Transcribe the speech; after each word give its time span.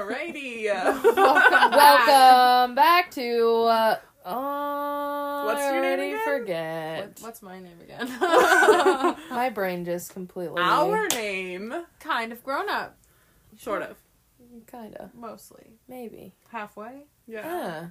Alrighty. 0.00 0.64
Welcome 1.16 2.74
back 2.74 3.10
to. 3.12 3.64
Uh, 3.64 3.96
oh, 4.24 5.42
What's 5.46 5.60
I 5.60 5.72
your 5.74 5.82
name 5.96 6.14
again? 6.14 6.24
forget. 6.24 7.06
What, 7.06 7.20
what's 7.20 7.42
my 7.42 7.60
name 7.60 7.78
again? 7.82 8.08
My 9.30 9.50
brain 9.52 9.84
just 9.84 10.12
completely. 10.14 10.60
Our 10.62 11.06
name, 11.08 11.74
kind 11.98 12.32
of 12.32 12.42
grown 12.42 12.68
up, 12.70 12.96
sort 13.58 13.82
of. 13.82 13.96
Kinda. 14.70 15.10
mostly 15.14 15.78
Maybe. 15.86 16.32
halfway. 16.48 17.04
Yeah. 17.28 17.44
Yeah. 17.46 17.86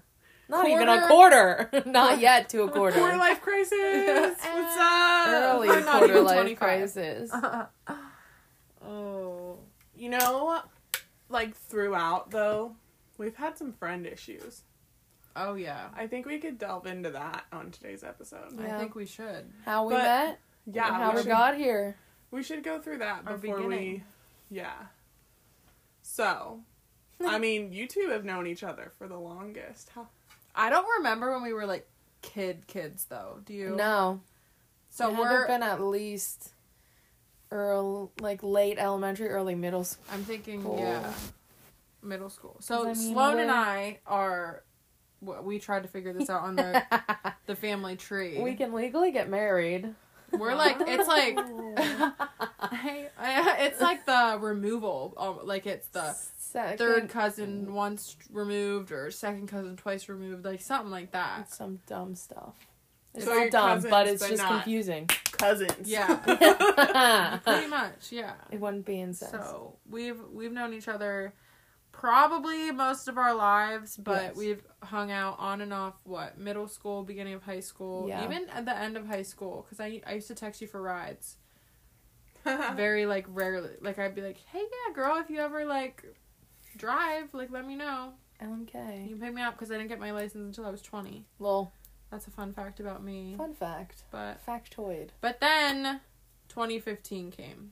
Not 0.50 0.68
even 0.68 0.90
a 0.90 1.08
Quarter. 1.08 1.70
quarter. 1.72 1.90
Not 1.90 2.20
yet 2.20 2.50
to 2.50 2.64
a 2.64 2.70
quarter. 2.70 2.98
Quarter 3.00 3.18
life 3.18 3.40
crisis. 3.40 4.36
What's 4.42 4.78
up? 4.78 5.28
Early 5.28 5.68
quarter 5.84 6.22
life 6.22 6.36
25. 6.36 6.58
crisis. 6.58 7.32
oh, 8.86 9.60
You 9.96 10.10
know, 10.10 10.62
like 11.30 11.56
throughout 11.56 12.32
though, 12.32 12.76
we've 13.18 13.36
had 13.36 13.58
some 13.58 13.72
friend 13.74 14.06
issues. 14.06 14.64
oh 15.36 15.54
yeah. 15.56 15.90
I 15.96 16.08
think 16.08 16.26
we 16.26 16.40
could 16.40 16.58
delve 16.58 16.86
into 16.88 17.12
that 17.12 17.46
on 17.52 17.72
today's 17.72 18.04
episode. 18.04 18.60
Yeah. 18.60 18.76
I 18.76 18.80
think 18.80 18.96
we 18.96 19.06
should. 19.06 19.52
How 19.66 19.86
we 19.88 19.94
But- 19.94 20.04
met? 20.04 20.40
Yeah, 20.72 20.88
and 20.88 20.96
how 20.98 21.10
we 21.12 21.16
we 21.16 21.22
should, 21.24 21.30
got 21.30 21.56
here. 21.58 21.96
we 22.32 22.44
should 22.44 22.64
go 22.64 22.80
through 22.80 23.00
that 23.00 23.24
Our 23.26 23.38
before 23.38 23.58
we. 23.62 23.64
beginning. 23.68 24.04
Yeah. 24.52 24.74
So, 26.02 26.62
I 27.26 27.40
mean, 27.40 27.72
you 27.74 27.88
two 27.88 28.10
have 28.12 28.26
known 28.26 28.46
each 28.48 28.64
other 28.64 28.92
for 28.98 29.08
the 29.08 29.18
longest. 29.18 29.90
How? 29.96 30.08
I 30.56 30.70
don't 30.70 30.88
remember 30.98 31.32
when 31.34 31.44
we 31.44 31.54
were 31.54 31.66
like 31.66 31.88
kid 32.22 32.68
kids 32.68 33.06
though. 33.06 33.40
Do 33.46 33.54
you? 33.54 33.76
No. 33.76 34.22
So 34.90 35.10
it 35.12 35.18
we're. 35.18 35.48
been 35.48 35.64
at 35.64 35.82
least 35.82 36.54
early, 37.52 38.10
like 38.20 38.44
late 38.44 38.78
elementary, 38.80 39.30
early 39.30 39.56
middle 39.56 39.84
school. 39.84 40.04
I'm 40.12 40.24
thinking 40.24 40.64
Cool. 40.64 40.80
yeah, 40.80 41.12
middle 42.04 42.30
school. 42.30 42.58
So 42.60 42.82
I 42.84 42.86
mean, 42.88 42.96
Sloan 42.96 43.40
and 43.40 43.50
we're- 43.50 43.52
I 43.52 44.00
are. 44.08 44.64
w- 45.24 45.42
We 45.42 45.60
tried 45.60 45.84
to 45.84 45.90
figure 45.90 46.14
this 46.14 46.30
out 46.30 46.42
on 46.44 46.56
the 46.56 46.84
the 47.46 47.56
family 47.56 47.96
tree. 47.96 48.40
we 48.40 48.56
can 48.56 48.74
legally 48.74 49.12
get 49.12 49.30
married. 49.30 49.94
We're 50.32 50.54
like 50.56 50.78
it's 50.82 51.08
like 51.08 51.38
it's 53.22 53.82
like 53.82 54.06
the 54.06 54.38
removal. 54.40 55.14
Um, 55.18 55.40
like 55.44 55.66
it's 55.66 55.88
the 55.90 56.16
Second, 56.38 56.78
third 56.78 57.10
cousin 57.10 57.74
once 57.74 58.16
removed 58.32 58.92
or 58.92 59.12
second 59.12 59.48
cousin 59.48 59.76
twice 59.78 60.10
removed, 60.10 60.46
like 60.46 60.62
something 60.62 60.92
like 60.92 61.12
that. 61.12 61.42
It's 61.42 61.58
some 61.58 61.80
dumb 61.88 62.16
stuff. 62.16 62.56
It's 63.16 63.26
So 63.26 63.34
not 63.34 63.52
dumb, 63.52 63.70
cousins, 63.76 63.92
but 63.92 64.08
it's 64.08 64.22
but 64.24 64.30
just 64.30 64.42
not- 64.44 64.52
confusing. 64.64 65.10
Cousins. 65.40 65.90
Yeah, 65.90 66.16
pretty 67.46 67.68
much. 67.68 68.12
Yeah. 68.12 68.34
It 68.52 68.60
wouldn't 68.60 68.86
be 68.86 69.00
incest. 69.02 69.32
So 69.32 69.78
we've 69.90 70.20
we've 70.32 70.52
known 70.52 70.74
each 70.74 70.88
other 70.88 71.34
probably 71.92 72.72
most 72.72 73.08
of 73.08 73.18
our 73.18 73.34
lives, 73.34 73.98
but 73.98 74.22
Yes. 74.22 74.36
we've 74.36 74.64
hung 74.84 75.12
out 75.12 75.36
on 75.40 75.62
and 75.62 75.74
off. 75.74 75.96
What 76.04 76.38
middle 76.38 76.68
school, 76.68 77.04
beginning 77.04 77.34
of 77.34 77.44
high 77.44 77.60
school, 77.62 78.08
Yeah. 78.08 78.24
even 78.24 78.48
at 78.50 78.66
the 78.66 78.76
end 78.78 78.96
of 78.98 79.08
high 79.08 79.24
school, 79.24 79.64
because 79.66 79.80
I 79.80 80.02
I 80.06 80.14
used 80.16 80.28
to 80.28 80.36
text 80.36 80.62
you 80.62 80.68
for 80.68 80.82
rides. 80.82 81.38
very 82.76 83.06
like 83.06 83.26
rarely. 83.30 83.72
Like 83.82 84.00
I'd 84.00 84.16
be 84.16 84.22
like, 84.22 84.38
"Hey, 84.52 84.62
yeah, 84.62 84.94
girl, 84.94 85.18
if 85.18 85.30
you 85.30 85.40
ever 85.40 85.66
like 85.66 86.04
drive, 86.78 87.34
like 87.34 87.52
let 87.52 87.66
me 87.68 87.76
know. 87.76 88.14
LMK. 88.42 89.04
You 89.04 89.10
can 89.16 89.20
pick 89.20 89.34
me 89.34 89.42
up 89.42 89.56
because 89.56 89.70
I 89.70 89.76
didn't 89.76 89.90
get 89.90 90.00
my 90.00 90.12
license 90.12 90.36
until 90.58 90.66
I 90.66 90.72
was 90.72 90.82
twenty. 90.82 91.26
Lol. 91.40 91.74
That's 92.12 92.28
a 92.28 92.32
fun 92.32 92.54
fact 92.54 92.80
about 92.80 93.04
me. 93.04 93.36
Fun 93.38 93.54
fact. 93.54 94.04
But 94.12 94.44
Factoid. 94.46 95.10
but 95.22 95.40
then, 95.40 96.02
2015 96.50 97.32
came. 97.32 97.72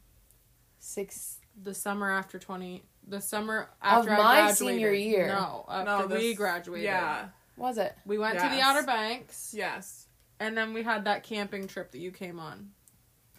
Six. 0.79 1.37
The 1.61 1.73
summer 1.73 2.11
after 2.11 2.37
20. 2.37 2.83
The 3.07 3.19
summer 3.21 3.69
after 3.81 4.11
I 4.11 4.17
my 4.17 4.23
graduated. 4.41 4.57
senior 4.57 4.91
year. 4.93 5.27
No, 5.29 5.65
after 5.69 6.07
No, 6.09 6.15
we 6.15 6.33
graduated. 6.35 6.85
Yeah. 6.85 7.29
Was 7.55 7.77
it? 7.79 7.95
We 8.05 8.17
went 8.19 8.37
to 8.37 8.47
the 8.47 8.61
Outer 8.61 8.83
Banks, 8.83 9.53
Yes. 9.57 10.05
and 10.39 10.55
then 10.55 10.73
we 10.73 10.83
had 10.83 11.05
that 11.05 11.23
camping 11.23 11.67
trip 11.67 11.91
that 11.93 11.97
you 11.99 12.11
came 12.11 12.39
on. 12.39 12.69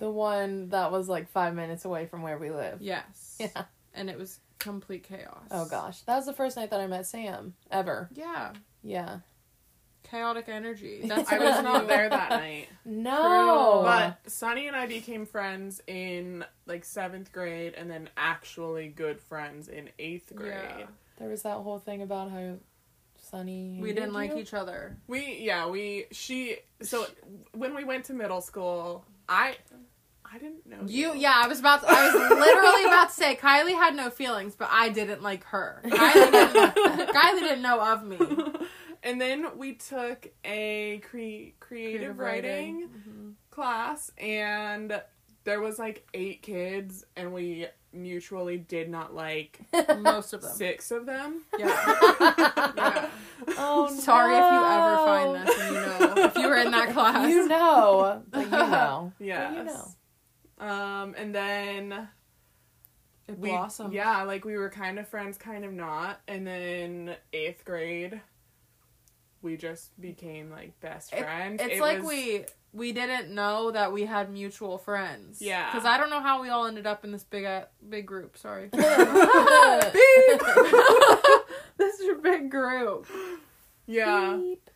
The 0.01 0.11
one 0.11 0.71
that 0.71 0.91
was 0.91 1.09
like 1.09 1.29
five 1.31 1.55
minutes 1.55 1.85
away 1.85 2.07
from 2.07 2.23
where 2.23 2.39
we 2.39 2.51
live. 2.51 2.81
Yes. 2.83 3.37
Yeah. 3.41 3.65
And 3.95 4.11
it 4.11 4.19
was 4.19 4.41
complete 4.59 5.05
chaos. 5.05 5.45
Oh 5.53 5.65
gosh. 5.67 6.01
That 6.03 6.17
was 6.17 6.27
the 6.27 6.33
first 6.33 6.57
night 6.57 6.71
that 6.71 6.81
I 6.81 6.87
met 6.89 7.07
Sam. 7.07 7.55
Ever. 7.71 8.09
Yeah. 8.15 8.53
Yeah. 8.83 9.19
Chaotic 10.05 10.49
energy. 10.49 11.03
That's 11.05 11.31
I 11.31 11.39
was 11.39 11.63
not 11.63 11.89
there 11.89 12.09
that 12.09 12.31
night. 12.31 12.69
No. 12.85 13.83
But 13.85 14.19
Sunny 14.31 14.67
and 14.67 14.75
I 14.77 14.87
became 14.87 15.27
friends 15.27 15.83
in 15.87 16.45
like 16.67 16.85
seventh 16.85 17.33
grade 17.33 17.75
and 17.75 17.91
then 17.91 18.09
actually 18.17 18.89
good 18.89 19.21
friends 19.21 19.69
in 19.69 19.91
eighth 19.99 20.35
grade. 20.35 20.55
Yeah. 20.79 20.87
there 21.19 21.29
was 21.29 21.43
that 21.43 21.57
whole 21.59 21.79
thing 21.79 22.01
about 22.03 22.31
how 22.31 22.55
Sunny. 23.17 23.79
We 23.83 23.93
didn't 23.93 24.15
like 24.15 24.31
you. 24.31 24.39
each 24.39 24.55
other. 24.55 24.97
We 25.07 25.39
yeah, 25.41 25.67
we 25.69 26.07
she 26.13 26.57
so 26.81 27.07
when 27.53 27.75
we 27.75 27.85
went 27.85 28.05
to 28.07 28.15
middle 28.15 28.41
school, 28.41 29.05
I 29.29 29.57
I 30.31 30.39
didn't 30.39 30.67
know 30.67 30.79
You, 30.87 31.15
yeah, 31.15 31.35
I 31.43 31.49
was 31.49 31.59
about 31.61 31.81
to, 31.83 31.87
I 31.89 32.05
was 32.07 32.15
literally 32.15 32.85
about 32.85 33.09
to 33.09 33.15
say 33.15 33.35
Kylie 33.37 33.75
had 33.75 33.95
no 33.97 34.11
feelings, 34.11 34.55
but 34.55 34.69
I 34.71 34.91
didn't 34.91 35.23
like 35.23 35.45
her. 35.45 35.81
Kylie 35.85 36.31
didn't, 36.33 36.75
Kylie 37.15 37.41
didn't 37.41 37.63
know 37.63 37.81
of 37.81 38.05
me. 38.05 38.17
And 39.03 39.21
then 39.21 39.57
we 39.57 39.75
took 39.75 40.29
a 40.45 40.99
cre- 40.99 41.55
creative, 41.61 42.19
writing, 42.19 42.89
Mhm. 42.89 43.33
class 43.51 44.11
and 44.19 45.01
there 45.45 45.61
was 45.61 45.79
like 45.79 46.07
eight 46.15 46.43
kids 46.43 47.05
and 47.17 47.33
we 47.33 47.67
mutually 47.93 48.59
did 48.59 48.89
not 48.91 49.15
like 49.15 49.61
Most 49.99 50.33
of 50.35 50.43
them. 50.43 50.51
six 50.53 50.91
of 50.91 51.07
them. 51.07 51.43
Yeah. 51.59 51.67
yeah. 52.77 53.09
Oh 53.57 53.89
Sorry 53.99 54.35
if 54.37 54.53
you 54.53 54.65
ever 54.65 54.97
find 54.97 55.49
this 55.49 55.59
and 55.61 55.75
you 55.75 55.81
know 56.17 56.25
if 56.25 56.37
you 56.37 56.49
were 56.49 56.57
in 56.57 56.71
that 56.71 56.93
class. 56.93 57.29
You 57.29 57.49
know, 57.49 58.23
but 58.31 58.45
you 58.45 58.51
know. 58.51 59.13
Yes. 59.19 59.55
you 59.57 59.65
know. 59.65 59.95
Um 60.67 61.15
and 61.17 61.35
then 61.35 62.09
It 63.27 63.39
we 63.39 63.49
blossomed. 63.51 63.93
yeah, 63.95 64.23
like 64.23 64.45
we 64.45 64.57
were 64.59 64.71
kind 64.71 64.99
of 64.99 65.09
friends, 65.09 65.39
kind 65.39 65.65
of 65.65 65.73
not. 65.73 66.21
And 66.29 66.47
then 66.47 67.17
eighth 67.33 67.65
grade 67.65 68.21
we 69.43 69.57
just 69.57 69.99
became 70.01 70.51
like 70.51 70.79
best 70.81 71.13
It- 71.13 71.21
friends. 71.21 71.63
It's 71.63 71.75
It 71.77 71.81
like 71.81 71.99
was- 71.99 72.07
we 72.09 72.45
we 72.73 72.93
didn't 72.93 73.35
know 73.35 73.71
that 73.71 73.93
we 73.93 74.05
had 74.05 74.31
mutual 74.31 74.77
friends. 74.79 75.41
Yeah. 75.41 75.71
Because 75.73 75.87
I 75.87 75.97
don't 75.97 76.11
know 76.11 76.21
how 76.21 76.43
we 76.43 76.49
all 76.51 76.67
ended 76.67 76.87
up 76.87 77.05
in 77.05 77.13
this 77.13 77.25
big 77.25 77.45
uh, 77.45 77.65
big 77.89 78.07
group. 78.07 78.37
Sorry. 78.37 78.69
this 78.73 79.95
is 82.01 82.09
a 82.11 82.15
big 82.21 82.51
group. 82.51 83.07
Yeah. 83.87 84.37
Beep. 84.37 84.71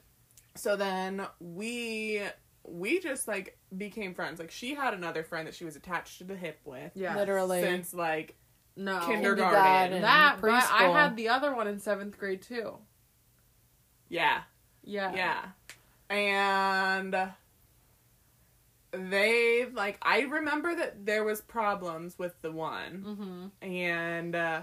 So 0.55 0.77
then 0.77 1.27
we 1.41 2.23
we 2.65 3.01
just 3.01 3.27
like 3.29 3.59
became 3.77 4.15
friends. 4.15 4.39
Like 4.39 4.51
she 4.51 4.75
had 4.75 4.95
another 4.95 5.23
friend 5.25 5.47
that 5.47 5.55
she 5.55 5.65
was 5.65 5.77
attached 5.77 6.19
to 6.19 6.25
the 6.25 6.37
hip 6.37 6.61
with 6.65 6.93
Yeah. 6.95 7.17
Literally. 7.17 7.61
since 7.63 7.93
like 7.93 8.37
No. 8.77 9.01
Kindergarten. 9.01 9.37
Kindergarten. 9.37 10.03
That, 10.03 10.39
but 10.41 10.51
I 10.51 10.85
had 10.89 11.17
the 11.17 11.29
other 11.29 11.55
one 11.55 11.69
in 11.69 11.79
seventh 11.79 12.19
grade 12.19 12.43
too. 12.43 12.79
yeah, 14.09 14.43
Yeah. 14.85 15.13
yeah. 15.15 15.45
And 16.11 17.15
they 18.93 19.67
like 19.73 19.99
I 20.03 20.21
remember 20.23 20.75
that 20.75 21.07
there 21.07 21.25
was 21.25 21.41
problems 21.41 22.19
with 22.19 22.41
the 22.43 22.53
one 22.53 23.05
Mm-hmm. 23.07 23.67
and 23.73 24.35
uh 24.37 24.63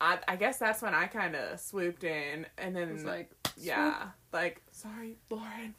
I 0.00 0.18
I 0.28 0.36
guess 0.36 0.58
that's 0.58 0.80
when 0.82 0.94
I 0.94 1.06
kind 1.06 1.34
of 1.34 1.58
swooped 1.58 2.04
in 2.04 2.46
and 2.58 2.76
then 2.76 3.04
like 3.04 3.30
yeah, 3.56 4.08
like 4.32 4.60
sorry, 4.72 5.16
Lauren. 5.30 5.74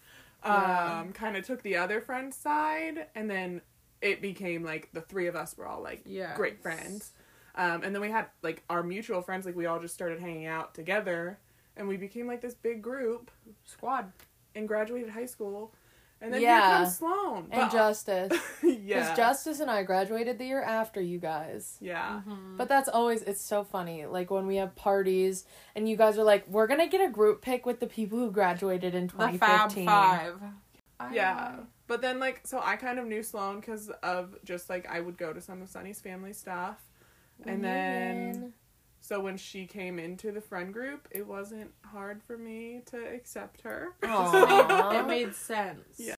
Yeah. 0.46 1.00
Um, 1.02 1.12
kind 1.12 1.36
of 1.36 1.46
took 1.46 1.62
the 1.64 1.76
other 1.78 2.00
friend's 2.02 2.38
side, 2.38 3.08
and 3.16 3.30
then 3.30 3.62
it 4.02 4.22
became 4.22 4.64
like 4.64 4.90
the 4.94 5.02
three 5.02 5.28
of 5.28 5.36
us 5.36 5.58
were 5.58 5.68
all 5.68 5.82
like 5.82 6.04
Yeah. 6.06 6.36
great 6.36 6.62
friends. 6.62 7.12
Um, 7.56 7.84
and 7.84 7.94
then 7.96 8.02
we 8.02 8.10
had 8.12 8.28
like 8.44 8.64
our 8.70 8.82
mutual 8.84 9.22
friends, 9.22 9.46
like 9.46 9.56
we 9.56 9.66
all 9.66 9.80
just 9.80 9.94
started 9.94 10.20
hanging 10.22 10.46
out 10.46 10.74
together, 10.74 11.38
and 11.78 11.88
we 11.88 11.98
became 11.98 12.28
like 12.28 12.42
this 12.42 12.54
big 12.56 12.82
group 12.82 13.32
squad. 13.66 14.12
and 14.58 14.68
graduated 14.70 15.10
high 15.10 15.26
school. 15.26 15.74
And 16.22 16.34
then 16.34 16.42
Yeah. 16.42 16.62
here 16.70 16.78
comes 16.86 16.98
Sloan. 16.98 17.38
And 17.52 17.62
But- 17.64 17.72
Justice. 17.74 18.32
Because 18.62 19.18
Justice 19.18 19.60
and 19.60 19.70
I 19.70 19.84
graduated 19.84 20.38
the 20.38 20.46
year 20.46 20.62
after 20.64 21.02
you 21.02 21.20
guys. 21.20 21.78
yeah, 21.82 22.22
Mm-hmm. 22.26 22.56
But 22.56 22.70
that's 22.70 22.88
always, 22.88 23.22
it's 23.24 23.42
so 23.42 23.66
funny. 23.66 24.06
Like 24.06 24.32
when 24.32 24.48
we 24.48 24.56
have 24.56 24.74
parties 24.78 25.44
and 25.76 25.90
you 25.90 25.98
guys 25.98 26.18
are 26.18 26.24
like, 26.24 26.48
we're 26.48 26.68
going 26.68 26.80
to 26.80 26.88
get 26.88 27.02
a 27.06 27.10
group 27.12 27.42
pic 27.42 27.66
with 27.66 27.82
the 27.82 27.88
people 27.88 28.18
who 28.18 28.32
graduated 28.32 28.96
in 28.96 29.08
the 29.08 29.14
Fab 29.38 29.70
2015. 29.72 29.86
Five. 29.86 30.40
yeah. 31.12 31.56
But 31.88 32.02
then 32.02 32.20
like 32.20 32.42
so 32.48 32.62
I 32.64 32.78
kind 32.78 32.98
of 32.98 33.06
knew 33.06 33.22
Sloan 33.22 33.60
because 33.60 33.90
of 34.02 34.36
just 34.46 34.70
like 34.70 34.88
I 34.90 35.02
would 35.02 35.18
go 35.18 35.34
to 35.34 35.42
some 35.42 35.62
of 35.62 35.68
Sunny's 35.70 36.00
family 36.00 36.32
stuff, 36.34 36.78
and 37.46 37.62
then. 37.64 38.54
So 39.08 39.20
when 39.20 39.38
she 39.38 39.68
came 39.68 40.00
into 40.00 40.32
the 40.32 40.42
friend 40.42 40.74
group, 40.74 41.08
it 41.12 41.28
wasn't 41.28 41.70
hard 41.84 42.24
for 42.24 42.40
me 42.40 42.82
to 42.88 42.98
accept 42.98 43.62
her. 43.62 43.90
It 44.02 45.06
made 45.06 45.36
sense. 45.36 46.00
Yeah. 46.00 46.16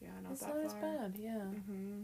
Yeah, 0.00 0.10
not 0.22 0.32
It's 0.32 0.40
that 0.42 0.54
not 0.54 0.64
as 0.64 0.74
bad, 0.74 1.16
yeah. 1.18 1.40
hmm 1.40 2.02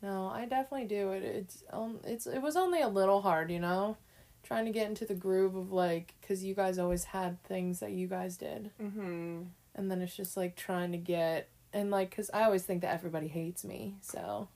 No, 0.00 0.28
I 0.28 0.44
definitely 0.46 0.86
do. 0.86 1.10
It 1.10 1.24
it's 1.24 1.64
um 1.72 1.98
it's 2.04 2.26
it 2.28 2.38
was 2.40 2.54
only 2.56 2.82
a 2.82 2.88
little 2.88 3.20
hard, 3.22 3.50
you 3.50 3.58
know. 3.58 3.96
trying 4.44 4.66
to 4.66 4.70
get 4.70 4.86
into 4.88 5.06
the 5.06 5.14
groove 5.14 5.56
of 5.56 5.72
like 5.72 6.14
because 6.20 6.44
you 6.44 6.54
guys 6.54 6.78
always 6.78 7.04
had 7.04 7.42
things 7.42 7.80
that 7.80 7.90
you 7.90 8.06
guys 8.06 8.36
did 8.36 8.70
Mm-hmm. 8.80 9.42
and 9.74 9.90
then 9.90 10.00
it's 10.02 10.14
just 10.16 10.36
like 10.36 10.54
trying 10.54 10.92
to 10.92 10.98
get 10.98 11.48
and 11.72 11.90
like 11.90 12.10
because 12.10 12.30
i 12.34 12.44
always 12.44 12.62
think 12.62 12.82
that 12.82 12.92
everybody 12.94 13.26
hates 13.26 13.64
me 13.64 13.96
so 14.02 14.48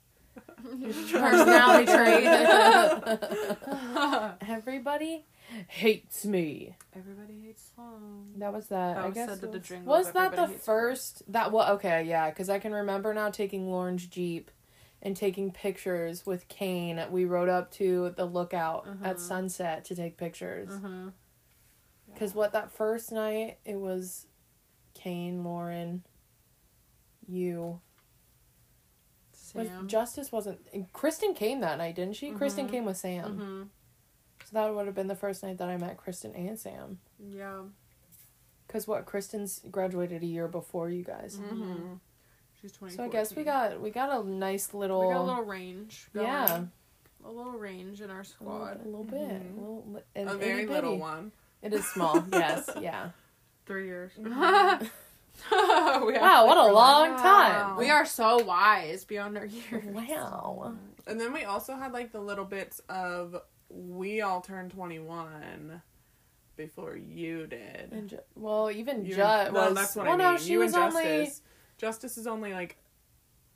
Personality 1.12 1.86
trait. 1.86 2.24
everybody 4.48 5.24
hates 5.68 6.24
me 6.26 6.76
Everybody 6.94 7.40
hates 7.40 7.70
Sloan. 7.74 8.26
that 8.36 8.52
was 8.52 8.66
that, 8.68 8.94
That 8.96 9.02
i 9.04 9.06
was 9.06 9.14
guess 9.14 9.28
said 9.30 9.40
to 9.40 9.46
the 9.46 9.58
was, 9.58 9.66
jingle 9.68 9.86
was 9.94 10.06
that 10.12 10.12
the 10.14 10.20
Everybody 10.42 10.52
Hates 10.52 10.64
first 10.64 11.22
that 11.32 11.52
well 11.52 11.72
okay 11.74 12.02
yeah 12.04 12.28
because 12.30 12.48
i 12.50 12.58
can 12.58 12.72
remember 12.72 13.14
now 13.14 13.30
taking 13.30 13.70
lauren's 13.70 14.06
jeep 14.06 14.50
and 15.00 15.16
taking 15.16 15.50
pictures 15.50 16.26
with 16.26 16.48
kane 16.48 17.02
we 17.10 17.24
rode 17.24 17.48
up 17.48 17.70
to 17.72 18.12
the 18.16 18.24
lookout 18.26 18.86
at 19.02 19.16
Mhm. 19.16 19.20
sunset 19.20 19.84
to 19.86 19.94
take 19.94 20.16
pictures 20.18 20.68
Mm-hmm. 20.68 21.08
Because 22.12 22.34
what 22.34 22.52
that 22.52 22.72
first 22.72 23.12
night, 23.12 23.58
it 23.64 23.76
was 23.78 24.26
Kane, 24.94 25.44
Lauren, 25.44 26.02
you. 27.28 27.80
Was, 29.54 29.68
Justice 29.86 30.30
wasn't. 30.32 30.60
and 30.72 30.92
Kristen 30.92 31.34
came 31.34 31.60
that 31.60 31.78
night, 31.78 31.94
didn't 31.96 32.14
she? 32.16 32.30
Kristen 32.32 32.66
Mhm. 32.66 32.70
came 32.70 32.84
with 32.84 32.96
Sam. 32.96 33.24
mm-hmm. 33.32 33.62
So 34.44 34.48
that 34.52 34.74
would 34.74 34.86
have 34.86 34.94
been 34.94 35.08
the 35.08 35.14
first 35.16 35.42
night 35.42 35.58
that 35.58 35.68
I 35.68 35.76
met 35.76 35.96
Kristen 35.96 36.34
and 36.34 36.58
Sam. 36.58 36.98
Yeah. 37.18 37.62
Because 38.66 38.86
what? 38.86 39.04
Kristen's 39.06 39.60
graduated 39.70 40.22
a 40.22 40.26
year 40.26 40.48
before 40.48 40.88
you 40.90 41.02
guys. 41.04 41.36
Mm-hmm. 41.42 41.94
She's 42.60 42.72
twenty. 42.72 42.94
So 42.94 43.04
I 43.04 43.08
guess 43.08 43.34
we 43.36 43.44
got 43.44 43.80
we 43.80 43.90
got 43.90 44.10
a 44.24 44.28
nice 44.28 44.74
little. 44.74 45.06
we 45.08 45.14
got 45.14 45.20
a 45.20 45.22
little 45.22 45.44
range. 45.44 46.08
Going. 46.14 46.26
yeah. 46.26 46.64
A 47.24 47.30
little 47.30 47.52
range 47.52 48.00
in 48.00 48.10
our 48.10 48.20
A 48.20 48.22
little, 48.22 48.24
squad. 48.32 48.80
a 48.80 48.84
little 48.84 49.04
bit. 49.04 49.18
Mhm. 49.20 49.56
A, 49.56 49.60
little, 49.60 49.84
li- 49.88 50.02
A 50.22 50.36
very 50.36 50.62
itty 50.62 50.72
little 50.72 50.98
one. 50.98 51.32
It 51.62 51.72
is 51.72 51.86
small. 51.86 52.24
yes. 52.32 52.68
Yeah. 52.80 53.10
Three 53.66 53.86
years. 53.86 54.12
We 55.50 56.12
Wow, 56.18 56.46
what 56.46 56.56
a 56.56 56.72
long 56.72 57.10
Wow. 57.12 57.16
time. 57.22 57.76
We 57.76 57.90
are 57.90 58.04
so 58.06 58.42
wise 58.44 59.04
beyond 59.04 59.36
our 59.38 59.46
years. 59.46 59.84
Wow. 59.86 60.74
And 61.06 61.20
then 61.20 61.32
we 61.32 61.44
also 61.44 61.74
had 61.76 61.92
like 61.92 62.12
the 62.12 62.20
little 62.20 62.44
bits 62.44 62.80
of 62.88 63.36
we 63.70 64.20
all 64.20 64.40
turned 64.40 64.70
21 64.72 65.82
before 66.56 66.96
you 66.96 67.46
did. 67.46 67.92
And 67.92 68.08
Ju- 68.10 68.18
well, 68.34 68.70
even 68.70 69.04
You- 69.04 69.14
Jut 69.16 69.52
well, 69.52 69.66
was. 69.68 69.74
that's 69.74 69.96
what 69.96 70.06
well, 70.06 70.14
I 70.14 70.16
mean. 70.18 70.32
no, 70.32 70.38
she 70.38 70.52
you 70.52 70.58
was 70.60 70.74
and 70.74 70.84
only 70.84 71.02
Justice. 71.24 71.42
Justice 71.78 72.18
is 72.18 72.26
only 72.26 72.52
like 72.52 72.76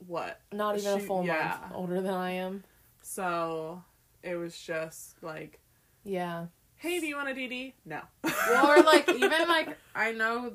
what? 0.07 0.41
not 0.53 0.79
even 0.79 0.99
she- 0.99 1.05
a 1.05 1.07
full 1.07 1.25
yeah. 1.25 1.59
month 1.61 1.73
older 1.75 2.01
than 2.01 2.15
I 2.15 2.33
am. 2.33 2.65
So 3.03 3.83
it 4.23 4.37
was 4.37 4.57
just 4.59 5.23
like, 5.23 5.59
Yeah. 6.05 6.47
hey, 6.77 7.01
do 7.01 7.07
you 7.07 7.17
want 7.17 7.29
a 7.29 7.35
DD? 7.35 7.73
No. 7.85 8.01
or 8.25 8.83
like 8.83 9.09
even 9.09 9.49
like 9.49 9.77
I 9.95 10.13
know 10.13 10.53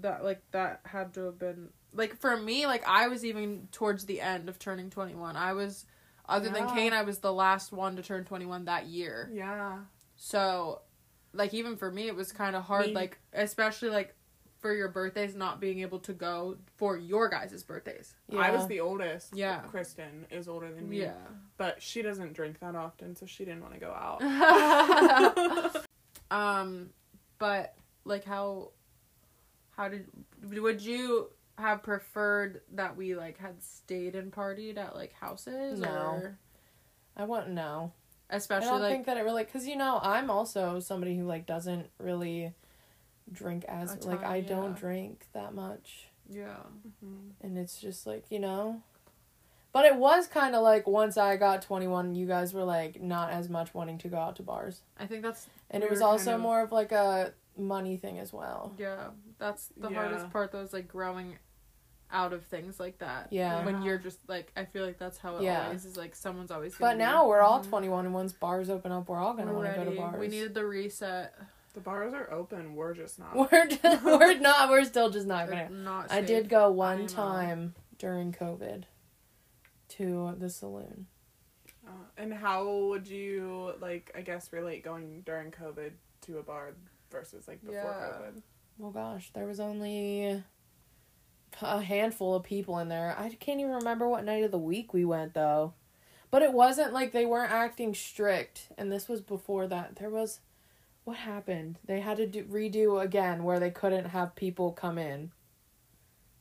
that 0.00 0.24
like 0.24 0.42
that 0.50 0.80
had 0.84 1.14
to 1.14 1.26
have 1.26 1.38
been 1.38 1.68
like 1.92 2.18
for 2.18 2.36
me 2.36 2.66
like 2.66 2.82
I 2.86 3.08
was 3.08 3.24
even 3.24 3.68
towards 3.72 4.06
the 4.06 4.20
end 4.20 4.48
of 4.48 4.58
turning 4.58 4.90
21. 4.90 5.36
I 5.36 5.52
was 5.52 5.86
other 6.28 6.48
than 6.48 6.68
Kane 6.74 6.92
I 6.92 7.02
was 7.02 7.18
the 7.18 7.32
last 7.32 7.72
one 7.72 7.96
to 7.96 8.02
turn 8.02 8.24
21 8.24 8.64
that 8.66 8.86
year. 8.86 9.30
yeah. 9.32 9.78
So 10.16 10.80
like 11.32 11.52
even 11.54 11.76
for 11.76 11.90
me 11.90 12.06
it 12.08 12.14
was 12.14 12.32
kind 12.32 12.56
of 12.56 12.64
hard 12.64 12.86
Me- 12.86 12.94
like 12.94 13.18
especially 13.32 13.90
like 13.90 14.14
for 14.58 14.72
your 14.72 14.88
birthdays 14.88 15.34
not 15.34 15.60
being 15.60 15.80
able 15.80 15.98
to 15.98 16.14
go 16.14 16.56
for 16.76 16.96
your 16.96 17.28
guys' 17.28 17.62
birthdays. 17.62 18.14
Yeah. 18.30 18.38
I 18.38 18.50
was 18.50 18.66
the 18.66 18.80
oldest. 18.80 19.36
Yeah. 19.36 19.58
Kristen 19.60 20.26
is 20.30 20.48
older 20.48 20.72
than 20.72 20.88
me. 20.88 21.02
Yeah. 21.02 21.12
But 21.58 21.82
she 21.82 22.00
doesn't 22.00 22.32
drink 22.32 22.60
that 22.60 22.74
often, 22.74 23.14
so 23.14 23.26
she 23.26 23.44
didn't 23.44 23.60
want 23.60 23.74
to 23.74 23.80
go 23.80 23.92
out. 23.92 24.22
um 26.30 26.88
but 27.38 27.74
like 28.04 28.24
how 28.24 28.70
how 29.76 29.88
did 29.88 30.06
would 30.42 30.80
you 30.80 31.30
have 31.58 31.82
preferred 31.82 32.60
that 32.72 32.96
we 32.96 33.14
like 33.14 33.38
had 33.38 33.62
stayed 33.62 34.14
and 34.14 34.32
partied 34.32 34.76
at 34.76 34.94
like 34.94 35.12
houses 35.14 35.78
No. 35.80 35.88
or 35.88 36.38
I 37.16 37.24
wouldn't 37.24 37.50
know. 37.50 37.92
I 38.30 38.36
especially 38.36 38.68
don't 38.68 38.80
like 38.80 38.92
think 38.92 39.06
that 39.06 39.16
it 39.16 39.22
really 39.24 39.44
because 39.44 39.66
you 39.66 39.76
know 39.76 40.00
I'm 40.02 40.30
also 40.30 40.80
somebody 40.80 41.16
who 41.16 41.24
like 41.24 41.46
doesn't 41.46 41.88
really 41.98 42.52
drink 43.32 43.64
as 43.68 43.92
A 43.94 44.08
like 44.08 44.20
ton, 44.22 44.30
I 44.30 44.40
don't 44.40 44.76
drink 44.76 45.26
that 45.32 45.54
much, 45.54 46.08
yeah 46.28 46.56
Mhm. 47.04 47.30
and 47.42 47.56
it's 47.58 47.80
just 47.80 48.06
like 48.06 48.24
you 48.30 48.38
know. 48.40 48.82
But 49.72 49.86
it 49.86 49.96
was 49.96 50.28
kind 50.28 50.54
of 50.54 50.62
like 50.62 50.86
once 50.86 51.16
I 51.16 51.36
got 51.36 51.60
21, 51.62 52.14
you 52.14 52.26
guys 52.26 52.54
were 52.54 52.62
like 52.62 53.00
not 53.02 53.30
as 53.30 53.48
much 53.48 53.74
wanting 53.74 53.98
to 53.98 54.08
go 54.08 54.16
out 54.18 54.36
to 54.36 54.42
bars. 54.42 54.82
i 54.98 55.06
think 55.06 55.22
that's 55.22 55.48
And 55.70 55.82
it 55.82 55.90
was 55.90 56.00
also 56.00 56.34
of- 56.36 56.40
more 56.40 56.60
of 56.62 56.70
like 56.72 56.92
a 56.92 57.32
money 57.56 57.96
thing 57.96 58.18
as 58.18 58.32
well. 58.32 58.72
yeah 58.78 59.08
that's 59.44 59.68
the 59.76 59.90
Yeah. 59.90 59.96
hardest 59.96 60.30
part 60.30 60.52
though 60.52 60.60
is 60.60 60.72
like 60.72 60.88
growing 60.88 61.38
out 62.10 62.32
of 62.32 62.44
things 62.46 62.78
like 62.78 62.98
that 62.98 63.28
Yeah. 63.32 63.64
when 63.64 63.82
you're 63.82 63.98
just 63.98 64.18
like 64.28 64.52
i 64.56 64.64
feel 64.64 64.84
like 64.86 64.98
that's 64.98 65.18
how 65.18 65.36
it 65.38 65.42
Yeah. 65.42 65.64
always 65.66 65.84
is 65.84 65.96
like 65.96 66.14
someone's 66.14 66.50
always 66.50 66.72
But 66.76 66.80
gonna 66.86 66.94
be 66.96 66.98
now 67.04 67.26
we're 67.28 67.40
all 67.40 67.60
Mhm. 67.60 67.68
21, 67.68 68.04
and 68.06 68.14
once 68.14 68.32
bars 68.32 68.70
open 68.70 68.92
up, 68.92 69.08
we're 69.08 69.18
all 69.18 69.34
gonna 69.34 69.52
want 69.52 69.66
to 69.68 69.74
go 69.74 69.84
to 69.90 69.96
bars. 69.96 70.18
we 70.20 70.28
needed 70.28 70.54
the 70.54 70.64
reset 70.64 71.34
The 71.74 71.80
bars 71.80 72.14
are 72.14 72.30
open. 72.30 72.76
We're 72.76 72.94
just 72.94 73.18
not. 73.18 73.34
We're 73.34 73.66
just, 73.76 74.04
we're 74.04 74.38
not. 74.38 74.70
We're 74.70 74.84
still 74.84 75.10
just 75.10 75.26
not 75.26 75.48
They're 75.48 75.64
gonna. 75.64 75.82
not 75.82 76.12
I 76.12 76.20
did 76.20 76.48
go 76.48 76.70
one 76.70 77.08
time 77.08 77.74
during 77.98 78.32
COVID 78.32 78.84
to 79.88 80.34
the 80.38 80.48
saloon. 80.50 81.08
Uh, 81.84 81.90
and 82.16 82.32
how 82.32 82.68
would 82.68 83.08
you 83.08 83.72
like? 83.80 84.12
I 84.14 84.20
guess 84.20 84.52
relate 84.52 84.84
going 84.84 85.22
during 85.22 85.50
COVID 85.50 85.92
to 86.22 86.38
a 86.38 86.42
bar 86.44 86.74
versus 87.10 87.48
like 87.48 87.60
before 87.60 87.74
Yeah. 87.74 88.12
COVID. 88.30 88.42
Well, 88.78 88.90
gosh, 88.90 89.30
there 89.34 89.46
was 89.46 89.60
only 89.60 90.42
a 91.62 91.80
handful 91.80 92.34
of 92.34 92.42
people 92.42 92.78
in 92.78 92.88
there. 92.88 93.14
I 93.18 93.28
can't 93.38 93.60
even 93.60 93.72
remember 93.72 94.08
what 94.08 94.24
night 94.24 94.44
of 94.44 94.50
the 94.50 94.58
week 94.58 94.92
we 94.92 95.04
went 95.04 95.34
though. 95.34 95.74
But 96.30 96.42
it 96.42 96.52
wasn't 96.52 96.92
like 96.92 97.12
they 97.12 97.26
weren't 97.26 97.52
acting 97.52 97.94
strict, 97.94 98.68
and 98.76 98.90
this 98.90 99.08
was 99.08 99.20
before 99.20 99.68
that. 99.68 99.94
There 99.96 100.10
was, 100.10 100.40
what 101.04 101.16
happened? 101.18 101.78
They 101.84 102.00
had 102.00 102.16
to 102.16 102.26
do, 102.26 102.42
redo 102.44 103.00
again 103.00 103.44
where 103.44 103.60
they 103.60 103.70
couldn't 103.70 104.06
have 104.06 104.34
people 104.34 104.72
come 104.72 104.98
in, 104.98 105.30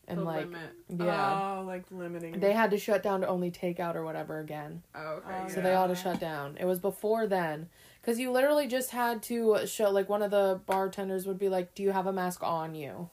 and 0.07 0.21
the 0.21 0.23
like 0.23 0.45
limit. 0.45 0.71
yeah, 0.89 1.57
Oh, 1.59 1.63
like 1.63 1.83
limiting. 1.91 2.39
they 2.39 2.53
had 2.53 2.71
to 2.71 2.79
shut 2.79 3.03
down 3.03 3.21
to 3.21 3.27
only 3.27 3.51
takeout 3.51 3.93
or 3.93 4.03
whatever 4.03 4.39
again. 4.39 4.81
Oh, 4.95 5.21
okay. 5.23 5.41
Oh, 5.45 5.47
So 5.47 5.61
they 5.61 5.75
all 5.75 5.87
to 5.87 5.95
shut 5.95 6.19
down. 6.19 6.57
It 6.59 6.65
was 6.65 6.79
before 6.79 7.27
then. 7.27 7.69
Because 8.03 8.19
you 8.19 8.31
literally 8.31 8.67
just 8.67 8.91
had 8.91 9.23
to 9.23 9.65
show, 9.65 9.89
like, 9.89 10.09
one 10.09 10.21
of 10.21 10.29
the 10.29 10.59
bartenders 10.65 11.25
would 11.25 11.39
be 11.39 11.47
like, 11.47 11.73
Do 11.73 11.83
you 11.83 11.91
have 11.91 12.05
a 12.05 12.11
mask 12.13 12.43
on 12.43 12.75
you? 12.75 13.09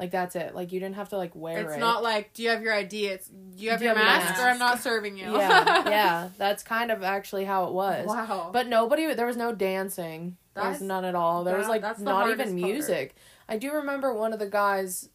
Like, 0.00 0.10
that's 0.10 0.34
it. 0.34 0.54
Like, 0.54 0.72
you 0.72 0.80
didn't 0.80 0.94
have 0.96 1.10
to, 1.10 1.16
like, 1.18 1.36
wear 1.36 1.58
It's 1.58 1.74
it. 1.74 1.78
not 1.78 2.02
like, 2.02 2.32
do 2.32 2.42
you 2.42 2.48
have 2.48 2.62
your 2.62 2.72
ID? 2.72 3.06
It's, 3.06 3.28
do 3.28 3.62
you 3.62 3.70
have 3.70 3.78
Do 3.78 3.84
you 3.84 3.90
your 3.90 3.98
have 3.98 4.06
mask, 4.06 4.30
mask? 4.30 4.42
or 4.42 4.48
I'm 4.48 4.58
not 4.58 4.80
serving 4.80 5.16
you? 5.18 5.30
yeah, 5.36 5.84
yeah. 5.88 6.28
That's 6.38 6.62
kind 6.64 6.90
of 6.90 7.02
actually 7.04 7.44
how 7.44 7.66
it 7.66 7.74
was. 7.74 8.06
Wow. 8.06 8.50
But 8.52 8.66
nobody, 8.66 9.12
there 9.14 9.26
was 9.26 9.36
no 9.36 9.54
dancing. 9.54 10.36
There 10.54 10.68
was 10.68 10.80
none 10.80 11.04
at 11.04 11.14
all. 11.14 11.44
There 11.44 11.56
was, 11.58 11.68
like, 11.68 11.82
that's 11.82 12.00
not 12.00 12.28
even 12.30 12.38
part. 12.48 12.54
music. 12.54 13.14
I 13.48 13.58
do 13.58 13.72
remember 13.72 14.14
one 14.14 14.32
of 14.32 14.38
the 14.38 14.48
guys, 14.48 15.10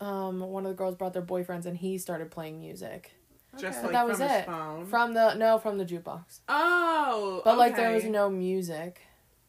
um, 0.00 0.40
one 0.40 0.64
of 0.64 0.70
the 0.70 0.76
girls 0.76 0.94
brought 0.94 1.12
their 1.12 1.22
boyfriends 1.22 1.66
and 1.66 1.76
he 1.76 1.98
started 1.98 2.30
playing 2.30 2.60
music. 2.60 3.12
Just 3.58 3.78
Okay. 3.78 3.86
like 3.86 3.92
that 3.92 4.06
was 4.06 4.18
from 4.18 4.28
his 4.28 4.38
it. 4.38 4.46
phone. 4.46 4.86
From 4.86 5.14
the, 5.14 5.34
no, 5.34 5.58
from 5.58 5.78
the 5.78 5.84
jukebox. 5.84 6.40
oh, 6.48 7.42
But, 7.44 7.58
like, 7.58 7.76
there 7.76 7.92
was 7.92 8.04
no 8.04 8.30
music. 8.30 9.00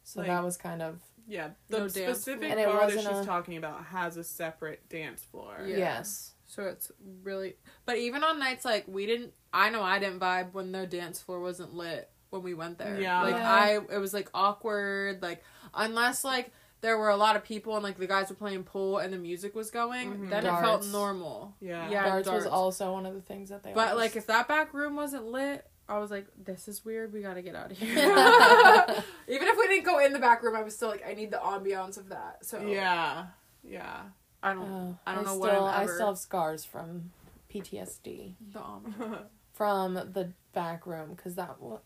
So 0.04 0.20
Like- 0.20 0.28
that 0.28 0.42
was 0.44 0.56
kind 0.56 0.82
of. 0.82 1.00
Yeah, 1.28 1.50
the 1.68 1.78
No 1.78 1.88
dance 1.88 1.94
specific 1.94 2.52
floor. 2.52 2.66
Bar 2.66 2.90
that 2.90 2.98
she's 3.00 3.06
a- 3.08 3.24
talking 3.24 3.56
about 3.56 3.84
has 3.86 4.16
a 4.16 4.22
separate 4.22 4.88
dance 4.88 5.24
floor. 5.24 5.56
Yeah. 5.66 5.76
Yes. 5.76 6.34
So 6.46 6.62
it's 6.66 6.92
really, 7.24 7.56
but 7.84 7.96
even 7.98 8.22
on 8.22 8.38
nights 8.38 8.64
like 8.64 8.84
we 8.86 9.06
didn't. 9.06 9.32
I 9.52 9.70
know 9.70 9.82
I 9.82 9.98
didn't 9.98 10.20
vibe 10.20 10.52
when 10.52 10.70
the 10.70 10.86
dance 10.86 11.20
floor 11.20 11.40
wasn't 11.40 11.74
lit 11.74 12.08
when 12.30 12.42
we 12.44 12.54
went 12.54 12.78
there. 12.78 13.00
Yeah. 13.00 13.22
Like 13.22 13.34
Yeah. 13.34 13.52
I, 13.52 13.70
it 13.92 13.98
was 13.98 14.14
like 14.14 14.30
awkward. 14.32 15.20
Like 15.20 15.42
unless 15.74 16.22
like 16.22 16.52
there 16.82 16.98
were 16.98 17.08
a 17.08 17.16
lot 17.16 17.36
of 17.36 17.42
people 17.44 17.74
and 17.74 17.82
like 17.82 17.98
the 17.98 18.06
guys 18.06 18.28
were 18.28 18.36
playing 18.36 18.62
pool 18.64 18.98
and 18.98 19.12
the 19.12 19.18
music 19.18 19.54
was 19.54 19.70
going, 19.70 20.14
Mhm. 20.14 20.30
then 20.30 20.46
it 20.46 20.50
felt 20.60 20.86
normal. 20.86 21.54
Yeah. 21.60 21.88
Yeah. 21.90 22.04
darts, 22.06 22.28
was 22.30 22.46
also 22.46 22.92
one 22.92 23.06
of 23.06 23.14
the 23.14 23.20
things 23.22 23.48
that 23.48 23.62
they. 23.62 23.72
But 23.72 23.88
always- 23.90 24.02
like 24.04 24.16
if 24.16 24.26
that 24.26 24.46
back 24.48 24.72
room 24.74 24.94
wasn't 24.96 25.24
lit, 25.26 25.66
I 25.88 25.98
was 25.98 26.10
like, 26.10 26.26
this 26.36 26.68
is 26.68 26.84
weird. 26.84 27.12
We 27.12 27.22
gotta 27.22 27.42
get 27.42 27.54
out 27.54 27.70
of 27.72 27.78
here. 27.78 27.88
Even 29.28 29.48
if 29.48 29.56
we 29.56 29.66
didn't 29.68 29.84
go 29.84 29.98
in 30.04 30.12
the 30.12 30.18
back 30.18 30.42
room, 30.42 30.54
I 30.56 30.62
was 30.62 30.74
still 30.76 30.88
like, 30.88 31.04
I 31.08 31.14
need 31.14 31.30
the 31.30 31.38
ambiance 31.38 31.96
of 31.96 32.08
that. 32.10 32.44
So 32.44 32.60
Yeah. 32.60 33.26
Yeah. 33.62 34.02
I 34.42 34.52
don't. 34.52 34.70
Oh, 34.70 34.98
I 35.06 35.14
don't 35.14 35.24
know 35.24 35.30
still, 35.30 35.40
what 35.40 35.74
I'm 35.74 35.88
I 35.88 35.92
still 35.92 36.06
have 36.08 36.18
scars 36.18 36.64
from 36.64 37.10
PTSD 37.52 38.34
The 38.52 38.58
ambiance. 38.60 39.18
from 39.52 39.94
the 39.94 40.32
back 40.52 40.86
room 40.86 41.14
because 41.14 41.34
that 41.36 41.60
wa- 41.60 41.78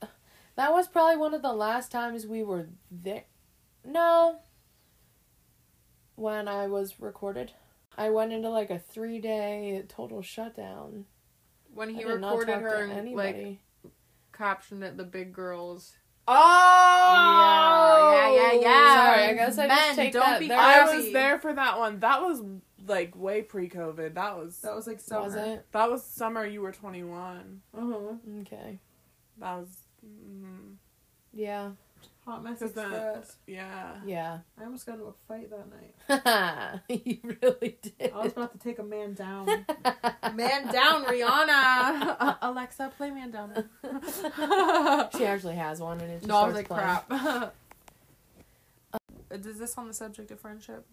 that 0.57 0.73
was 0.73 0.89
probably 0.89 1.17
one 1.17 1.33
of 1.33 1.43
the 1.43 1.53
last 1.53 1.91
times 1.93 2.27
we 2.27 2.43
were 2.43 2.67
there. 2.91 3.25
No. 3.85 4.41
When 6.21 6.49
I 6.49 6.67
was 6.67 7.01
recorded, 7.01 7.53
I 7.97 8.11
went 8.11 8.31
into 8.35 8.51
like 8.51 8.69
a 8.69 8.79
three 8.79 9.21
day 9.21 9.83
total 9.89 10.21
shutdown. 10.21 11.07
When 11.73 11.89
he 11.89 12.05
I 12.05 12.09
did 12.09 12.21
not 12.21 12.33
recorded 12.37 12.53
talk 12.53 12.61
her 12.61 12.77
to 12.87 12.93
and 12.93 13.13
like 13.15 13.35
anybody. 13.35 13.61
captioned 14.37 14.85
it, 14.85 14.99
the 14.99 15.05
big 15.05 15.33
girls. 15.33 15.95
Oh, 16.29 18.13
yeah, 18.13 18.53
yeah, 18.53 18.61
yeah. 18.61 18.95
Sorry, 18.95 19.25
I 19.25 19.33
guess 19.33 19.59
I 19.59 19.67
just 19.67 19.97
take 19.97 20.13
don't 20.13 20.23
that 20.27 20.41
be 20.41 20.49
there. 20.49 20.59
I 20.59 20.95
was 20.95 21.11
there 21.11 21.39
for 21.41 21.55
that 21.55 21.79
one. 21.79 22.01
That 22.01 22.21
was 22.21 22.43
like 22.87 23.17
way 23.17 23.41
pre-COVID. 23.41 24.13
That 24.13 24.37
was 24.37 24.59
That 24.59 24.77
was 24.77 24.87
like 24.87 25.01
summer. 25.01 25.23
Was 25.25 25.35
it? 25.37 25.67
that 25.73 25.91
was 25.91 26.05
summer. 26.05 26.45
You 26.45 26.61
were 26.61 26.73
twenty 26.73 27.03
one. 27.03 27.63
Uh-huh. 27.75 28.17
Okay. 28.43 28.79
That 29.39 29.57
was. 29.61 29.69
Mm, 30.07 30.75
Yeah. 31.33 31.71
Hot 32.31 32.43
Mess 32.45 32.59
'Cause 32.61 32.73
then- 32.73 32.93
Express. 32.93 33.37
yeah. 33.47 33.97
Yeah. 34.07 34.39
I 34.59 34.65
almost 34.65 34.87
got 34.87 34.95
into 34.95 35.07
a 35.07 35.13
fight 35.27 35.51
that 35.51 35.67
night. 35.69 36.81
you 37.05 37.19
really 37.43 37.79
did. 37.83 38.13
I 38.13 38.23
was 38.25 38.33
about 38.33 38.53
to 38.53 38.59
take 38.59 38.79
a 38.79 38.83
man 38.85 39.15
down. 39.15 39.47
man 40.35 40.73
down, 40.73 41.05
Rihanna. 41.05 42.17
Uh, 42.21 42.35
Alexa, 42.43 42.93
play 42.97 43.11
Man 43.11 43.31
Down. 43.31 43.53
she 45.17 45.27
actually 45.27 45.57
has 45.57 45.81
one, 45.81 46.01
and 46.01 46.11
it 46.11 46.17
just 46.19 46.29
no, 46.29 46.37
I 46.37 46.47
was 46.47 46.55
like, 46.55 46.69
playing. 46.69 46.83
crap. 46.85 47.55
Is 49.31 49.59
this 49.59 49.77
on 49.79 49.87
the 49.89 49.95
subject 49.95 50.31
of 50.31 50.41
friendship? 50.41 50.87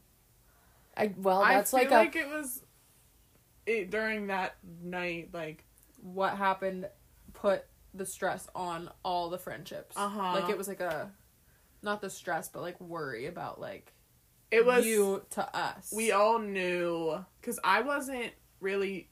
I 0.96 1.14
well, 1.18 1.42
I 1.42 1.56
that's 1.56 1.72
feel 1.72 1.82
like, 1.82 1.92
like, 1.92 2.16
a 2.16 2.20
it 2.20 2.30
was. 2.30 2.62
It 3.66 3.90
during 3.92 4.28
that 4.28 4.56
night, 4.84 5.30
like 5.34 5.64
What 6.02 6.38
happened 6.38 6.88
put 7.34 7.66
the 7.94 8.06
stress 8.06 8.48
on 8.56 8.90
all 9.04 9.30
the 9.30 9.38
friendships. 9.38 9.96
Uh-huh. 9.98 10.34
Like 10.40 10.50
it 10.50 10.58
was 10.58 10.68
like 10.68 10.80
a, 10.82 11.12
not 11.82 12.02
the 12.02 12.10
stress, 12.10 12.50
but 12.50 12.62
like 12.62 12.80
worry 12.82 13.26
about 13.28 13.60
like 13.60 13.94
it 14.52 14.66
was. 14.66 14.86
you 14.86 15.24
to 15.32 15.56
us. 15.58 15.92
we 15.96 16.12
all 16.12 16.40
knew 16.40 17.24
because 17.42 17.60
I 17.64 17.82
wasn't 17.82 18.32
really. 18.60 19.10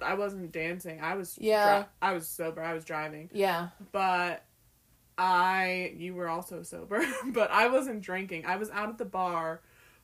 I 0.00 0.14
wasn't 0.14 0.52
dancing. 0.52 1.00
I 1.00 1.14
was 1.16 1.36
Yeah. 1.40 1.78
dri- 1.80 1.88
I 2.00 2.12
was 2.12 2.28
sober. 2.28 2.62
I 2.62 2.72
was 2.72 2.84
driving, 2.84 3.30
yeah, 3.32 3.68
but 3.90 4.44
I 5.16 5.92
you 5.96 6.14
were 6.14 6.28
also 6.28 6.62
sober, 6.62 7.04
but 7.32 7.50
I 7.50 7.68
wasn't 7.68 8.02
drinking. 8.02 8.46
I 8.46 8.56
was 8.56 8.70
out 8.70 8.88
at 8.88 8.98
the 8.98 9.04
bar 9.04 9.60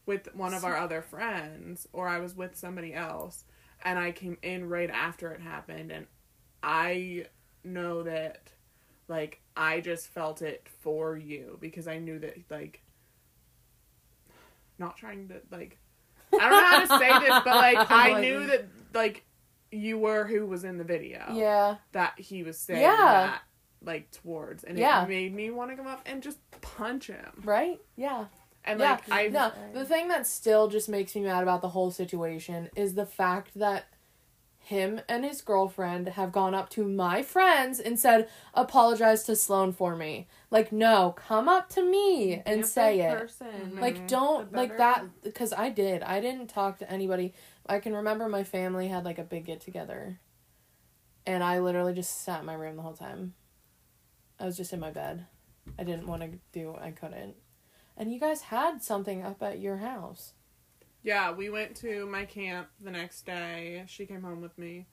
with 0.07 0.35
one 0.35 0.53
of 0.53 0.65
our 0.65 0.77
other 0.77 1.01
friends, 1.03 1.87
or 1.93 2.09
I 2.09 2.19
was 2.19 2.35
with 2.35 2.57
somebody 2.57 2.93
else, 2.93 3.45
and 3.85 3.99
I 3.99 4.11
came 4.13 4.37
in 4.43 4.69
right 4.69 4.91
after 4.91 5.31
it 5.33 5.41
happened, 5.41 5.93
and 5.93 6.07
I 6.63 7.27
know 7.63 8.03
that, 8.03 8.51
like, 9.09 9.41
I 9.57 9.81
just 9.81 10.09
felt 10.09 10.43
it 10.43 10.67
for 10.81 11.17
you 11.17 11.59
because 11.61 11.87
I 11.89 11.99
knew 11.99 12.19
that, 12.21 12.37
like, 12.51 12.83
not 14.79 14.97
trying 14.97 15.29
to 15.29 15.41
like, 15.51 15.79
I 16.33 16.49
don't 16.49 16.51
know 16.51 16.65
how 16.65 16.81
to 16.81 16.87
say 16.99 17.19
this, 17.27 17.41
but 17.45 17.55
like, 17.55 17.87
I 17.91 18.21
knew 18.21 18.47
that 18.47 18.67
like 18.93 19.25
you 19.71 19.99
were 19.99 20.25
who 20.25 20.47
was 20.47 20.65
in 20.65 20.79
the 20.79 20.85
video 20.85 21.25
yeah, 21.33 21.77
that 21.93 22.19
he 22.19 22.43
was 22.43 22.59
saying 22.59 22.81
Yeah. 22.83 22.97
that 22.97 23.43
like 23.83 24.11
towards 24.11 24.65
and 24.65 24.79
Yeah. 24.79 25.05
it 25.05 25.09
made 25.09 25.35
me 25.35 25.51
want 25.51 25.71
to 25.71 25.77
come 25.77 25.87
up 25.87 26.03
and 26.07 26.23
just 26.23 26.39
punch 26.61 27.09
him 27.09 27.43
right, 27.45 27.79
yeah. 27.97 28.27
and 28.65 28.81
yeah, 28.81 28.93
like 28.93 29.11
i 29.11 29.27
no. 29.29 29.53
The 29.73 29.85
thing 29.85 30.09
that 30.09 30.27
still 30.27 30.69
just 30.69 30.89
makes 30.89 31.15
me 31.15 31.23
mad 31.23 31.43
about 31.43 31.61
the 31.61 31.69
whole 31.69 31.91
situation 31.91 32.71
is 32.77 32.95
the 32.95 33.07
fact 33.07 33.51
that 33.57 33.85
him 34.65 35.01
and 35.09 35.25
his 35.25 35.43
girlfriend 35.43 36.09
have 36.09 36.33
gone 36.33 36.55
up 36.55 36.71
to 36.71 36.89
my 36.89 37.23
friends 37.23 37.79
and 37.79 38.01
said, 38.01 38.29
"Apologize 38.55 39.23
to 39.25 39.37
Sloan 39.37 39.73
for 39.73 39.95
me." 39.95 40.27
Like, 40.51 40.73
no, 40.73 41.13
come 41.17 41.49
up 41.49 41.69
to 41.71 41.83
me 41.83 42.43
and 42.47 42.67
say 42.67 43.01
it. 43.01 43.19
Person. 43.19 43.79
Like, 43.79 44.09
don't 44.09 44.53
like 44.53 44.77
that 44.79 45.05
because 45.23 45.53
I 45.53 45.69
did. 45.69 46.03
I 46.03 46.21
didn't 46.21 46.49
talk 46.49 46.79
to 46.79 46.91
anybody. 46.91 47.35
I 47.67 47.79
can 47.79 47.95
remember 47.95 48.29
my 48.29 48.45
family 48.45 48.89
had 48.89 49.05
like 49.05 49.19
a 49.19 49.25
big 49.25 49.45
get 49.47 49.61
together, 49.61 50.19
and 51.27 51.45
I 51.45 51.59
literally 51.59 51.95
just 51.95 52.23
sat 52.23 52.41
in 52.41 52.47
my 52.47 52.55
room 52.55 52.77
the 52.77 52.83
whole 52.83 52.95
time. 52.95 53.35
I 54.41 54.47
was 54.47 54.57
just 54.57 54.73
in 54.73 54.81
my 54.81 54.91
bed. 54.91 55.27
I 55.79 55.85
didn't 55.85 56.07
want 56.07 56.23
to 56.23 56.39
do. 56.53 56.77
I 56.81 56.91
couldn't. 56.91 57.37
And 57.97 58.13
you 58.13 58.19
guys 58.19 58.43
had 58.43 58.83
something 58.83 59.23
up 59.23 59.43
at 59.43 59.61
your 59.61 59.77
house. 59.77 60.33
Yeah 61.05 61.31
we 61.31 61.49
went 61.51 61.77
to 61.77 62.07
my 62.07 62.25
camp 62.25 62.67
the 62.81 62.91
next 62.91 63.25
day 63.27 63.85
she 63.87 64.07
came 64.07 64.23
home 64.23 64.41
with 64.41 64.57
me 64.59 64.87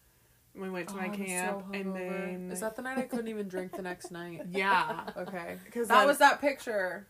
we 0.54 0.70
went 0.70 0.88
to 0.90 0.96
Oh, 0.96 0.98
my 0.98 1.08
was 1.08 1.18
so 1.18 1.24
camp 1.24 1.66
and 1.74 1.96
then 1.96 2.50
is 2.52 2.60
that 2.60 2.76
the 2.76 2.82
night 2.84 2.98
I 2.98 3.04
couldn't 3.04 3.30
even 3.30 3.48
drink 3.48 3.72
the 3.72 3.82
next 3.82 4.12
night? 4.12 4.42
yeah 4.52 5.06
Okay, 5.18 5.58
because 5.66 5.88
that 5.88 6.06
was 6.06 6.18
that 6.20 6.42
picture, 6.42 7.08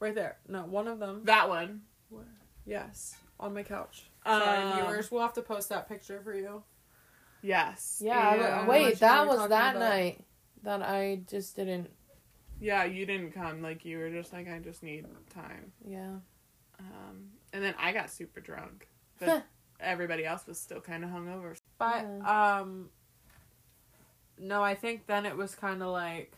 right 0.00 0.14
there. 0.14 0.38
No, 0.48 0.62
one 0.64 0.88
of 0.88 0.98
them. 0.98 1.20
that 1.24 1.48
one 1.50 1.82
Yes, 2.66 3.16
on 3.38 3.52
my 3.54 3.62
couch. 3.62 4.04
Um, 4.24 4.40
Sorry, 4.42 4.72
viewers. 4.74 5.10
We'll 5.10 5.22
have 5.22 5.32
to 5.34 5.42
post 5.42 5.68
that 5.70 5.88
picture 5.88 6.20
for 6.22 6.34
you. 6.34 6.62
yes 7.42 8.00
Yeah. 8.02 8.18
I 8.64 8.66
wait, 8.68 8.98
that 9.00 9.26
was 9.26 9.48
that 9.50 9.76
about. 9.76 9.88
night 9.88 10.24
that 10.62 10.80
I 10.82 11.20
just 11.28 11.56
didn't. 11.56 11.90
yeah 12.60 12.84
you 12.84 13.04
didn't 13.04 13.32
come 13.32 13.60
like 13.62 13.84
you 13.84 13.98
were 13.98 14.10
just 14.10 14.32
like 14.32 14.46
i 14.48 14.58
just 14.58 14.82
need 14.82 15.04
time 15.34 15.72
Yeah. 15.86 16.16
um 16.78 17.30
and 17.52 17.62
then 17.62 17.74
i 17.78 17.92
got 17.92 18.10
super 18.10 18.40
drunk 18.40 18.88
but 19.18 19.44
everybody 19.80 20.24
else 20.24 20.46
was 20.46 20.58
still 20.60 20.80
kind 20.80 21.04
of 21.04 21.10
hungover 21.10 21.58
But 21.78 22.04
um, 22.26 22.88
no, 24.38 24.62
I 24.62 24.74
think 24.74 25.06
then 25.06 25.26
it 25.26 25.36
was 25.36 25.54
kind 25.54 25.82
of 25.82 25.88
like 25.88 26.32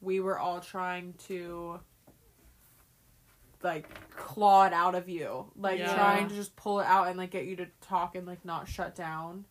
we 0.00 0.20
were 0.20 0.38
all 0.38 0.60
trying 0.60 1.14
to 1.28 1.80
like 3.62 4.10
claw 4.16 4.64
it 4.66 4.72
out 4.72 4.94
of 4.94 5.08
you, 5.08 5.50
like 5.56 5.78
Yeah. 5.78 5.94
trying 5.94 6.28
to 6.28 6.34
just 6.34 6.56
pull 6.56 6.80
it 6.80 6.86
out 6.86 7.08
and 7.08 7.16
like 7.16 7.30
get 7.30 7.44
you 7.46 7.56
to 7.56 7.66
talk 7.80 8.14
and 8.16 8.26
like 8.26 8.44
not 8.44 8.68
shut 8.68 8.94
down. 8.94 9.44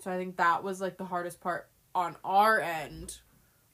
So 0.00 0.10
I 0.10 0.16
think 0.16 0.36
that 0.38 0.62
was 0.64 0.80
like 0.80 0.96
the 0.96 1.04
hardest 1.04 1.40
part 1.40 1.68
on 1.94 2.16
our 2.24 2.60
end 2.60 3.18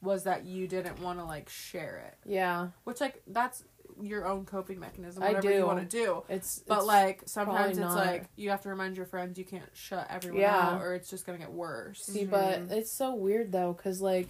was 0.01 0.23
that 0.25 0.45
you 0.45 0.67
didn't 0.67 0.99
want 0.99 1.19
to 1.19 1.25
like 1.25 1.49
share 1.49 2.03
it, 2.07 2.29
Yeah. 2.29 2.69
which 2.83 3.01
like 3.01 3.23
that's 3.27 3.63
your 4.01 4.25
own 4.27 4.45
coping 4.45 4.79
mechanism, 4.79 5.23
I 5.23 5.27
whatever 5.27 5.47
do. 5.47 5.53
you 5.53 5.65
want 5.65 5.79
to 5.79 5.85
do. 5.85 6.23
It's 6.29 6.59
But 6.59 6.75
it's- 6.75 6.87
like 6.87 7.21
sometimes 7.25 7.77
it's 7.77 7.79
not. 7.79 7.95
like 7.95 8.25
you 8.35 8.49
have 8.49 8.61
to 8.61 8.69
remind 8.69 8.97
your 8.97 9.05
friends 9.05 9.37
you 9.37 9.45
can't 9.45 9.69
shut 9.73 10.07
everyone 10.09 10.41
Yeah. 10.41 10.55
out 10.57 10.81
or 10.81 10.93
it's 10.95 11.09
just 11.09 11.25
gonna 11.25 11.37
get 11.37 11.51
worse. 11.51 12.03
See, 12.03 12.25
but 12.25 12.67
Mhm. 12.67 12.71
it's 12.71 12.91
so 12.91 13.13
weird 13.13 13.51
though, 13.51 13.73
cause 13.73 14.01
like, 14.01 14.27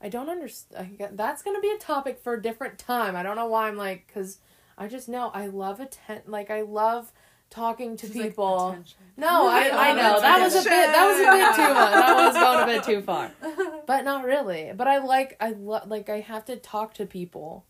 I 0.00 0.08
don't 0.08 0.28
understand. 0.28 0.98
That's 1.12 1.42
gonna 1.42 1.60
be 1.60 1.70
a 1.70 1.78
topic 1.78 2.18
for 2.20 2.34
a 2.34 2.42
different 2.42 2.78
time. 2.78 3.14
I 3.16 3.22
don't 3.22 3.36
know 3.36 3.46
why 3.46 3.68
I'm 3.68 3.76
like, 3.76 4.10
cause 4.12 4.38
I 4.78 4.88
just 4.88 5.08
know 5.08 5.30
I 5.34 5.46
love 5.46 5.80
atten- 5.80 6.22
Like 6.26 6.50
I 6.50 6.62
love 6.62 7.12
talking 7.50 7.96
to 7.98 8.06
She's 8.06 8.16
people. 8.16 8.70
"Attention." 8.70 8.98
no, 9.18 9.46
I, 9.46 9.70
I 9.90 9.92
know 9.92 10.18
that 10.20 10.40
was 10.40 10.54
a 10.54 10.62
bit 10.62 10.70
that 10.70 11.06
was 11.06 11.18
a 11.18 11.30
bit 11.30 11.54
too 11.54 11.74
much. 11.74 11.92
That 11.92 12.16
was 12.16 12.34
going 12.34 12.60
a 12.62 12.66
bit 12.66 12.82
too 12.82 13.02
far, 13.02 13.30
but 13.86 14.04
not 14.06 14.24
really. 14.24 14.72
But 14.74 14.88
I 14.88 14.98
like 14.98 15.36
I 15.38 15.50
love 15.50 15.88
like 15.88 16.08
I 16.08 16.20
have 16.20 16.46
to 16.46 16.56
talk 16.56 16.94
to 16.94 17.04
people. 17.06 17.66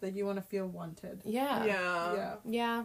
That 0.00 0.14
you 0.14 0.24
want 0.26 0.36
to 0.38 0.42
feel 0.42 0.66
wanted. 0.66 1.20
Yeah. 1.24 1.64
yeah 1.64 2.14
yeah, 2.14 2.34
Yeah. 2.44 2.82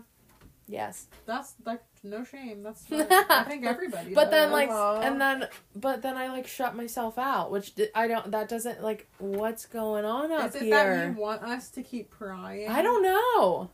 Yes. 0.68 1.08
that's 1.28 1.54
like 1.64 1.82
no 2.04 2.24
shame. 2.24 2.64
That's 2.64 2.86
fine. 2.88 3.06
I 3.10 3.44
think 3.48 3.66
everybody. 3.66 4.14
But 4.14 4.32
then 4.32 4.52
like 4.52 4.70
Uh-huh. 4.70 5.00
and 5.04 5.22
then 5.22 5.48
but 5.76 6.02
then 6.02 6.18
I 6.18 6.28
like 6.30 6.48
shut 6.48 6.76
myself 6.76 7.18
out, 7.18 7.52
which 7.52 7.74
I 7.94 8.08
don't 8.08 8.32
that 8.32 8.50
doesn't 8.50 8.82
like 8.82 9.08
what's 9.20 9.66
going 9.66 10.06
on 10.06 10.32
up 10.32 10.50
is 10.50 10.56
it 10.56 10.64
here. 10.64 10.76
that 10.76 11.06
you 11.08 11.22
want 11.22 11.44
us 11.44 11.70
to 11.72 11.84
keep 11.84 12.10
prying? 12.10 12.68
I 12.70 12.82
don't 12.82 13.04
know. 13.04 13.70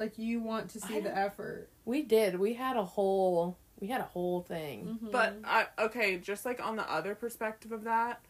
like 0.00 0.18
you 0.18 0.40
want 0.40 0.70
to 0.70 0.80
see 0.80 0.98
the 1.00 1.16
effort. 1.16 1.68
We 1.84 2.02
did. 2.02 2.38
We 2.40 2.54
had 2.54 2.76
a 2.76 2.84
whole 2.84 3.58
we 3.78 3.88
had 3.88 4.00
a 4.00 4.04
whole 4.04 4.40
thing. 4.40 4.98
Mhm. 5.02 5.12
But 5.12 5.36
I 5.44 5.66
okay, 5.78 6.16
just 6.16 6.44
like 6.46 6.58
on 6.64 6.76
the 6.76 6.90
other 6.90 7.14
perspective 7.14 7.70
of 7.70 7.84
that, 7.84 8.20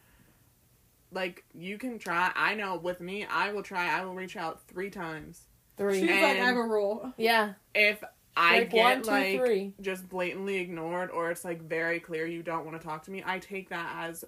like 1.11 1.43
you 1.53 1.77
can 1.77 1.99
try. 1.99 2.31
I 2.35 2.55
know 2.55 2.77
with 2.77 2.99
me, 3.01 3.25
I 3.25 3.51
will 3.51 3.63
try. 3.63 3.87
I 3.89 4.03
will 4.05 4.15
reach 4.15 4.35
out 4.35 4.67
three 4.67 4.89
times. 4.89 5.47
Three. 5.77 5.99
she's 6.01 6.09
like 6.09 6.23
I 6.23 6.27
have 6.29 6.55
a 6.55 6.63
rule. 6.63 7.13
yeah. 7.17 7.53
If 7.73 8.03
I 8.37 8.59
like 8.59 8.71
get 8.71 8.83
one, 8.83 9.01
two, 9.01 9.11
like 9.11 9.39
three. 9.39 9.73
just 9.81 10.09
blatantly 10.09 10.57
ignored, 10.57 11.09
or 11.11 11.31
it's 11.31 11.45
like 11.45 11.61
very 11.61 11.99
clear 11.99 12.25
you 12.25 12.43
don't 12.43 12.65
want 12.65 12.79
to 12.79 12.85
talk 12.85 13.03
to 13.03 13.11
me, 13.11 13.23
I 13.25 13.39
take 13.39 13.69
that 13.69 13.93
as 13.97 14.25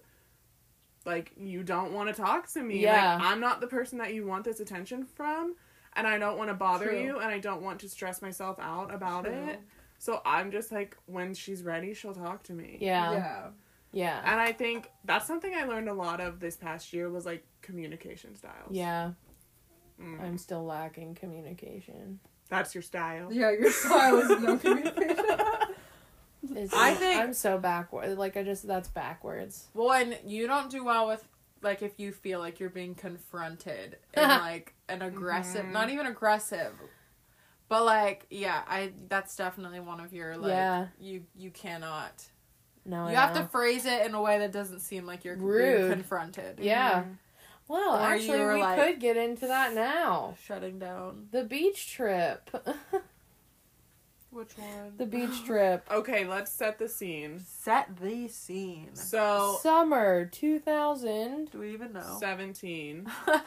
like 1.06 1.32
you 1.38 1.64
don't 1.64 1.94
want 1.94 2.14
to 2.14 2.22
talk 2.22 2.52
to 2.54 2.62
me. 2.62 2.82
Yeah. 2.82 3.16
Like, 3.16 3.24
I'm 3.24 3.40
not 3.40 3.62
the 3.62 3.68
person 3.68 3.98
that 4.00 4.14
you 4.14 4.26
want 4.26 4.44
this 4.44 4.60
attention 4.60 5.06
from, 5.06 5.56
and 5.96 6.06
I 6.06 6.18
don't 6.18 6.38
want 6.38 6.50
to 6.50 6.54
bother 6.54 6.90
True. 6.90 7.02
you, 7.02 7.20
and 7.20 7.28
I 7.28 7.40
don't 7.40 7.62
want 7.62 7.80
to 7.82 7.90
stress 7.90 8.22
myself 8.22 8.58
out 8.60 8.94
about 8.94 9.26
True. 9.26 9.34
it. 9.34 9.60
So 10.00 10.22
I'm 10.26 10.52
just 10.52 10.72
like, 10.72 10.96
when 11.06 11.34
she's 11.34 11.64
ready, 11.64 11.94
she'll 11.94 12.14
talk 12.14 12.44
to 12.44 12.54
me. 12.54 12.78
Yeah. 12.80 13.12
Yeah. 13.14 13.48
Yeah. 13.98 14.22
And 14.24 14.40
I 14.40 14.52
think 14.52 14.92
that's 15.06 15.26
something 15.26 15.54
I 15.56 15.64
learned 15.66 15.90
a 15.90 15.94
lot 15.94 16.22
of 16.22 16.40
this 16.40 16.56
past 16.56 16.94
year 16.94 17.10
was 17.10 17.26
like 17.26 17.44
communication 17.62 18.36
styles. 18.36 18.70
Yeah. 18.72 19.12
Mm. 20.02 20.22
I'm 20.22 20.38
still 20.38 20.64
lacking 20.64 21.16
communication. 21.16 22.20
That's 22.50 22.76
your 22.76 22.84
style. 22.84 23.34
Yeah, 23.34 23.50
your 23.52 23.72
style 23.72 24.20
is 24.20 24.30
no 24.42 24.58
communication. 24.64 25.26
It's, 26.56 26.74
I 26.74 26.94
think- 26.94 27.20
I'm 27.22 27.34
so 27.34 27.58
backward. 27.58 28.18
Like 28.18 28.38
I 28.38 28.44
just 28.44 28.68
that's 28.68 28.88
backwards. 28.90 29.68
well, 29.74 29.92
and 29.92 30.18
you 30.26 30.46
don't 30.48 30.70
do 30.70 30.84
well 30.86 31.08
with 31.08 31.28
like 31.64 31.82
if 31.82 32.00
you 32.00 32.12
feel 32.12 32.40
like 32.40 32.60
you're 32.60 32.70
being 32.70 32.94
confronted 32.94 33.98
in 34.14 34.24
like 34.30 34.76
an 34.88 35.02
aggressive, 35.02 35.66
Mhm. 35.66 35.72
not 35.72 35.90
even 35.90 36.06
aggressive, 36.06 36.74
but 37.68 37.84
like 37.84 38.28
yeah, 38.30 38.62
I 38.68 38.94
that's 39.10 39.36
definitely 39.36 39.80
one 39.80 40.00
of 40.00 40.14
your 40.14 40.38
like 40.38 40.50
Yeah. 40.52 40.88
you 41.00 41.24
you 41.36 41.50
cannot. 41.50 42.24
No. 42.88 43.04
you 43.10 43.16
I 43.16 43.20
have 43.22 43.36
know. 43.36 43.42
to 43.44 43.48
phrase 43.50 43.86
it 43.86 44.06
in 44.08 44.16
a 44.16 44.22
way 44.22 44.40
that 44.40 44.52
doesn't 44.52 44.80
seem 44.80 45.06
like 45.06 45.24
you're 45.26 45.36
Rude. 45.36 45.78
being 45.78 45.92
confronted. 45.92 46.60
Yeah. 46.60 47.04
Well, 47.68 47.96
Or 47.98 48.00
actually, 48.02 48.40
we 48.40 48.62
like- 48.62 48.80
could 48.80 49.00
get 49.02 49.18
into 49.18 49.46
that 49.48 49.74
now. 49.76 50.36
Shutting 50.46 50.80
down. 50.80 51.28
The 51.32 51.44
beach 51.44 51.92
trip. 51.94 52.50
Which 54.30 54.58
one? 54.58 54.94
the 54.98 55.06
beach 55.06 55.44
trip. 55.46 55.86
Okay, 55.92 56.26
let's 56.26 56.52
set 56.52 56.78
the 56.80 56.88
scene. 56.90 57.42
Set 57.46 57.98
the 58.00 58.28
scene. 58.28 58.90
So, 58.96 59.58
Summer 59.62 60.26
2000. 60.26 61.52
Do 61.52 61.60
we 61.60 61.74
even 61.74 61.94
know? 61.94 62.18
17. 62.20 63.08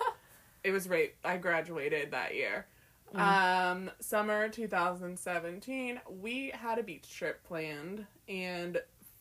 It 0.62 0.72
was 0.72 0.90
right. 0.90 1.14
I 1.24 1.38
graduated 1.38 2.10
that 2.10 2.34
year. 2.34 2.66
Mm. 3.14 3.18
Um, 3.72 3.90
summer 3.98 4.46
2017, 4.50 5.98
we 6.20 6.50
had 6.50 6.78
a 6.78 6.82
beach 6.82 7.10
trip 7.16 7.42
planned, 7.44 8.04
and 8.28 8.78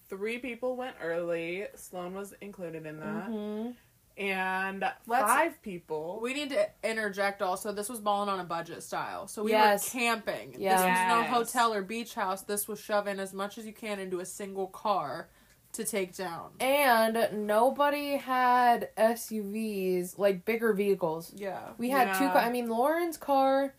three 0.09 0.37
people 0.39 0.75
went 0.75 0.95
early. 1.01 1.67
Sloan 1.75 2.13
was 2.13 2.33
included 2.41 2.85
in 2.85 2.99
that, 2.99 3.29
Mhm. 3.29 3.75
and 4.17 4.81
Let's- 5.07 5.23
five 5.25 5.61
people. 5.61 6.19
We 6.21 6.33
need 6.33 6.49
to 6.49 6.67
interject 6.83 7.41
also. 7.41 7.71
This 7.71 7.87
was 7.89 7.99
balling 7.99 8.29
on 8.29 8.39
a 8.39 8.43
budget 8.43 8.83
style. 8.83 9.27
So 9.27 9.43
we 9.43 9.51
Yes. 9.51 9.93
were 9.93 9.99
camping. 9.99 10.55
Yes. 10.57 10.79
This 10.81 10.89
was 10.89 11.07
no 11.07 11.23
hotel 11.37 11.73
or 11.73 11.81
beach 11.81 12.15
house. 12.15 12.41
This 12.41 12.67
was 12.67 12.79
shoving 12.79 13.19
as 13.19 13.33
much 13.33 13.57
as 13.57 13.65
you 13.65 13.73
can 13.73 13.99
into 13.99 14.19
a 14.19 14.25
single 14.25 14.67
car 14.67 15.29
to 15.73 15.83
take 15.85 16.15
down. 16.15 16.51
And 16.59 17.45
nobody 17.47 18.17
had 18.17 18.89
SUVs, 18.97 20.17
like 20.17 20.43
bigger 20.43 20.73
vehicles. 20.73 21.31
Yeah. 21.35 21.73
We 21.77 21.89
had 21.91 22.15
two 22.17 22.23
Yeah. 22.25 22.33
car. 22.33 22.41
I 22.41 22.49
mean, 22.49 22.67
Lauren's 22.69 23.17
car, 23.17 23.75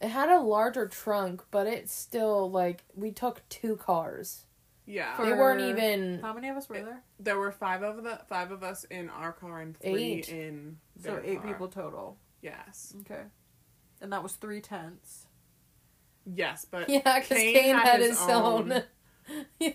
it 0.00 0.08
had 0.08 0.30
a 0.30 0.40
larger 0.40 0.88
trunk, 0.88 1.44
but 1.50 1.66
it's 1.66 1.92
still 1.92 2.50
like 2.50 2.84
we 2.94 3.10
took 3.12 3.46
two 3.50 3.76
cars. 3.76 4.45
Yeah, 4.86 5.16
For- 5.16 5.26
they 5.26 5.32
weren't 5.32 5.60
even 5.60 6.20
How 6.22 6.32
many 6.32 6.48
of 6.48 6.56
us 6.56 6.68
were 6.68 6.76
there? 6.80 7.02
there 7.20 7.36
were 7.38 7.52
five 7.52 7.82
of 7.82 8.02
the 8.04 8.20
five 8.28 8.50
of 8.52 8.62
us 8.62 8.84
in 8.84 9.10
our 9.10 9.32
car 9.32 9.60
and 9.60 9.76
three 9.76 10.04
Eight. 10.18 10.28
in 10.28 10.78
So 11.02 11.20
eight 11.24 11.42
car. 11.42 11.52
people 11.52 11.68
total. 11.68 12.18
Yes, 12.42 12.94
Okay. 13.00 13.22
And 14.00 14.12
that 14.12 14.22
was 14.22 14.32
three 14.34 14.60
tents. 14.60 15.26
yes, 16.24 16.66
but 16.70 16.88
yeah, 16.88 17.00
because 17.18 17.28
Kane 17.38 17.54
Kane, 17.54 17.74
had 17.76 17.86
had, 17.86 18.00
his 18.00 18.18
his 18.20 18.28
own. 18.28 18.82
yeah, 19.58 19.72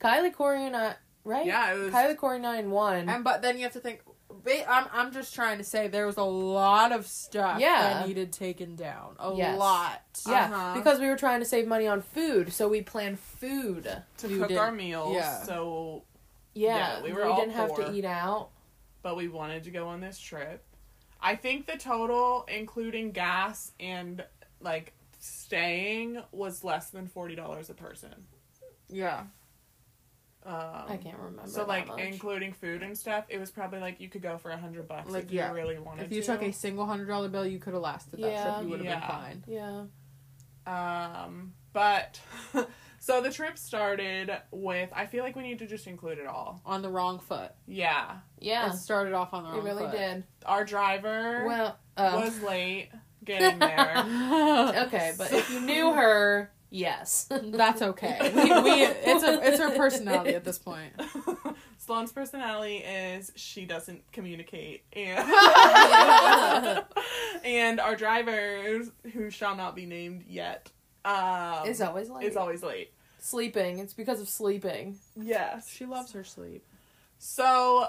Kylie 0.00 0.32
Corey 0.32 0.66
and 0.66 0.76
I, 0.76 0.86
uh, 0.86 0.92
right? 1.24 1.46
yeah, 1.46 1.74
it 1.74 1.78
was. 1.78 1.92
Kylie 1.94 2.16
Corey 2.16 2.38
nine 2.40 2.70
one. 2.70 3.08
And 3.08 3.24
but 3.24 3.40
then 3.42 3.56
you 3.56 3.62
have 3.64 3.72
to 3.74 3.80
think. 3.80 4.02
Ba- 4.44 4.70
I'm 4.70 4.86
I'm 4.92 5.12
just 5.12 5.34
trying 5.34 5.58
to 5.58 5.64
say 5.64 5.88
there 5.88 6.06
was 6.06 6.16
a 6.16 6.22
lot 6.24 6.92
of 6.92 7.06
stuff 7.06 7.60
Yeah. 7.60 7.82
that 7.82 8.08
needed 8.08 8.32
taken 8.32 8.76
down. 8.76 9.16
A 9.18 9.34
Yes. 9.34 9.58
lot. 9.58 10.02
Yeah, 10.28 10.44
Uh-huh. 10.44 10.74
because 10.74 10.98
we 10.98 11.08
were 11.08 11.16
trying 11.16 11.40
to 11.40 11.46
save 11.46 11.66
money 11.68 11.86
on 11.86 12.02
food, 12.02 12.52
so 12.52 12.68
we 12.68 12.82
planned 12.82 13.18
food. 13.18 14.02
to 14.18 14.28
you 14.28 14.38
cook 14.40 14.48
did- 14.48 14.58
our 14.58 14.72
meals. 14.72 15.14
yeah. 15.14 15.42
So, 15.42 16.04
Yeah, 16.52 16.76
Yeah, 16.76 17.02
we 17.02 17.10
we, 17.10 17.14
were 17.16 17.24
all 17.26 17.38
didn't 17.40 17.54
have 17.54 17.74
to 17.76 17.92
eat 17.92 18.04
out. 18.04 18.50
but 19.02 19.16
we 19.16 19.28
wanted 19.28 19.62
to 19.64 19.70
go 19.70 19.86
on 19.86 20.00
this 20.00 20.18
trip. 20.18 20.64
I 21.22 21.36
think 21.36 21.66
the 21.66 21.76
total, 21.76 22.44
including 22.48 23.12
gas 23.12 23.72
and 23.78 24.24
like 24.60 24.92
staying, 25.20 26.22
was 26.32 26.64
less 26.64 26.90
than 26.90 27.06
forty 27.06 27.34
dollars 27.36 27.70
a 27.70 27.74
person. 27.74 28.26
Yeah. 28.88 29.24
Um, 30.46 30.54
I 30.88 30.96
can't 30.96 31.18
remember. 31.18 31.46
So 31.50 31.58
that 31.60 31.68
like 31.68 31.88
much. 31.88 32.00
including 32.00 32.52
food 32.54 32.82
and 32.82 32.96
stuff, 32.96 33.24
it 33.28 33.38
was 33.38 33.50
probably 33.50 33.78
like 33.80 34.00
you 34.00 34.08
could 34.08 34.22
go 34.22 34.38
for 34.38 34.50
a 34.50 34.56
hundred 34.56 34.88
bucks 34.88 35.10
Like, 35.12 35.24
if 35.24 35.32
you 35.32 35.44
really 35.52 35.78
wanted 35.78 36.06
If 36.06 36.12
you 36.12 36.22
to. 36.22 36.26
took 36.28 36.42
a 36.42 36.50
single 36.52 36.86
hundred 36.86 37.08
dollar 37.08 37.28
bill, 37.28 37.46
you 37.46 37.58
could 37.58 37.74
have 37.74 37.82
lasted 37.82 38.20
that 38.22 38.30
Yeah. 38.30 38.44
trip. 38.54 38.62
You 38.64 38.68
would 38.70 38.78
have 38.78 38.86
Yeah. 38.86 39.00
been 39.00 39.08
fine. 39.08 39.44
yeah, 40.66 41.24
Um, 41.26 41.52
but 41.72 42.20
so 43.00 43.20
the 43.20 43.30
trip 43.30 43.58
started 43.58 44.30
with. 44.50 44.88
I 44.94 45.06
feel 45.06 45.24
like 45.24 45.36
we 45.36 45.42
need 45.42 45.58
to 45.60 45.66
just 45.66 45.86
include 45.86 46.18
it 46.18 46.26
all. 46.26 46.60
On 46.64 46.82
the 46.82 46.88
wrong 46.90 47.18
foot. 47.18 47.52
Yeah, 47.66 48.16
yeah, 48.38 48.70
It 48.72 48.76
started 48.76 49.12
off 49.12 49.34
on 49.34 49.42
the 49.42 49.50
wrong. 49.50 49.58
it 49.58 49.62
wrong 49.62 49.76
really 49.78 49.90
foot. 49.90 49.98
did. 49.98 50.24
our 50.46 50.64
driver 50.64 51.44
Well, 51.46 51.78
oh. 51.96 52.20
was 52.20 52.40
late 52.42 52.88
getting 53.24 53.58
there. 53.58 53.98
okay, 54.86 55.12
but 55.18 55.32
if 55.32 55.50
you 55.50 55.60
knew 55.60 55.92
her, 55.92 56.50
yes, 56.70 57.28
That's 57.30 57.82
okay. 57.82 58.18
We, 58.34 58.42
we 58.62 58.70
it's 58.84 59.22
a 59.24 59.46
it's 59.46 59.58
her 59.58 59.76
personality 59.76 60.34
at 60.34 60.44
this 60.44 60.58
point. 60.58 60.92
Sloan's 61.78 62.12
personality 62.12 62.76
is 62.78 63.32
she 63.36 63.64
doesn't 63.64 64.02
communicate, 64.12 64.84
and 64.92 65.18
and 67.44 67.80
our 67.80 67.96
driver, 67.96 68.82
who 69.12 69.30
shall 69.30 69.56
not 69.56 69.74
be 69.74 69.86
named 69.86 70.24
yet, 70.28 70.70
um, 71.04 71.66
is 71.66 71.80
always 71.80 72.08
late. 72.10 72.26
is 72.26 72.36
always 72.36 72.62
late. 72.62 72.92
sleeping. 73.18 73.78
It's 73.78 73.94
because 73.94 74.20
of 74.20 74.28
sleeping. 74.28 74.98
Yes, 75.16 75.68
She 75.70 75.86
loves 75.86 76.12
her 76.12 76.24
sleep. 76.24 76.64
So 77.18 77.86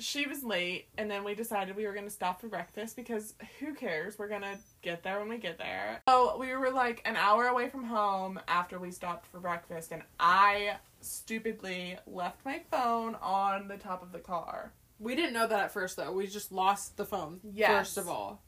she 0.00 0.26
was 0.26 0.42
late, 0.42 0.88
and 0.98 1.10
then 1.10 1.24
we 1.24 1.34
decided 1.34 1.76
we 1.76 1.86
were 1.86 1.92
going 1.92 2.06
to 2.06 2.10
stop 2.10 2.40
for 2.40 2.48
breakfast 2.48 2.96
because 2.96 3.34
who 3.58 3.74
cares? 3.74 4.18
We're 4.18 4.28
going 4.28 4.42
to 4.42 4.58
get 4.82 5.02
there 5.02 5.20
when 5.20 5.28
we 5.28 5.38
get 5.38 5.58
there. 5.58 6.02
So 6.08 6.36
we 6.38 6.54
were 6.54 6.70
like 6.70 7.02
an 7.04 7.16
hour 7.16 7.46
away 7.46 7.68
from 7.68 7.84
home 7.84 8.40
after 8.48 8.78
we 8.78 8.90
stopped 8.90 9.26
for 9.26 9.40
breakfast, 9.40 9.92
and 9.92 10.02
I 10.18 10.76
stupidly 11.00 11.96
left 12.06 12.44
my 12.44 12.60
phone 12.70 13.16
on 13.22 13.68
the 13.68 13.76
top 13.76 14.02
of 14.02 14.12
the 14.12 14.18
car. 14.18 14.72
We 14.98 15.14
didn't 15.14 15.32
know 15.32 15.46
that 15.46 15.60
at 15.60 15.72
first 15.72 15.96
though. 15.96 16.12
We 16.12 16.26
just 16.26 16.52
lost 16.52 16.96
the 16.96 17.04
phone. 17.04 17.40
Yes. 17.54 17.70
First 17.70 17.98
of 17.98 18.08
all. 18.08 18.42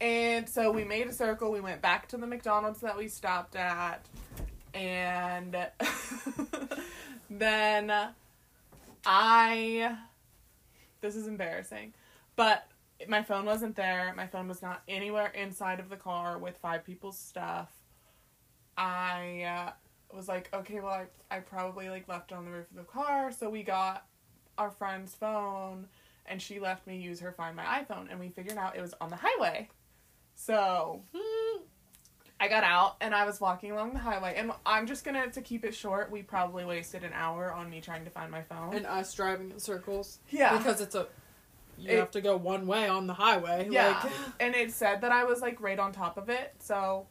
And 0.00 0.48
so 0.48 0.70
we 0.70 0.84
made 0.84 1.06
a 1.06 1.12
circle. 1.12 1.50
We 1.50 1.60
went 1.60 1.80
back 1.80 2.08
to 2.08 2.16
the 2.16 2.26
McDonald's 2.26 2.80
that 2.80 2.98
we 2.98 3.08
stopped 3.08 3.56
at. 3.56 4.04
And 4.74 5.56
then 7.30 7.92
I. 9.06 9.96
This 11.04 11.16
is 11.16 11.26
embarrassing. 11.26 11.94
But 12.36 12.66
my 13.08 13.22
phone 13.22 13.44
wasn't 13.44 13.76
there. 13.76 14.12
My 14.16 14.26
phone 14.26 14.48
was 14.48 14.62
not 14.62 14.82
anywhere 14.88 15.28
inside 15.28 15.80
of 15.80 15.88
the 15.88 15.96
car 15.96 16.38
with 16.38 16.56
five 16.58 16.84
people's 16.84 17.18
stuff. 17.18 17.70
I 18.76 19.42
uh, 19.42 20.16
was 20.16 20.28
like, 20.28 20.48
okay, 20.54 20.80
well, 20.80 21.06
I, 21.30 21.36
I 21.36 21.40
probably 21.40 21.90
like 21.90 22.08
left 22.08 22.32
it 22.32 22.34
on 22.36 22.44
the 22.46 22.50
roof 22.50 22.70
of 22.70 22.76
the 22.76 22.84
car. 22.84 23.30
So 23.30 23.50
we 23.50 23.62
got 23.62 24.06
our 24.56 24.70
friend's 24.70 25.14
phone 25.14 25.88
and 26.26 26.40
she 26.40 26.58
left 26.58 26.86
me 26.86 26.96
use 26.96 27.20
her 27.20 27.32
find 27.32 27.56
my 27.56 27.64
iphone 27.82 28.10
and 28.10 28.18
we 28.18 28.28
figured 28.28 28.56
out 28.56 28.76
it 28.76 28.80
was 28.80 28.94
on 29.00 29.10
the 29.10 29.18
highway 29.20 29.68
so 30.34 31.02
i 32.40 32.48
got 32.48 32.64
out 32.64 32.96
and 33.00 33.14
i 33.14 33.24
was 33.24 33.40
walking 33.40 33.70
along 33.70 33.92
the 33.92 33.98
highway 33.98 34.34
and 34.36 34.50
i'm 34.66 34.86
just 34.86 35.04
gonna 35.04 35.30
to 35.30 35.40
keep 35.40 35.64
it 35.64 35.74
short 35.74 36.10
we 36.10 36.22
probably 36.22 36.64
wasted 36.64 37.04
an 37.04 37.12
hour 37.14 37.52
on 37.52 37.70
me 37.70 37.80
trying 37.80 38.04
to 38.04 38.10
find 38.10 38.30
my 38.30 38.42
phone. 38.42 38.74
And 38.74 38.86
us 38.86 39.14
driving 39.14 39.50
in 39.52 39.58
circles. 39.60 40.18
yeah. 40.30 40.56
Because 40.58 40.80
it's 40.80 40.94
a 40.94 41.06
you 41.78 41.90
It- 41.90 41.98
have 41.98 42.10
to 42.12 42.20
go 42.20 42.36
one 42.36 42.66
way 42.66 42.88
on 42.88 43.06
the 43.06 43.14
highway. 43.14 43.68
yeah. 43.70 44.00
Like, 44.02 44.12
and 44.40 44.54
it 44.54 44.72
said 44.72 45.00
that 45.02 45.12
i 45.12 45.24
was 45.24 45.40
like 45.40 45.60
right 45.60 45.78
on 45.78 45.92
top 45.92 46.16
of 46.18 46.28
it 46.28 46.54
so 46.58 47.06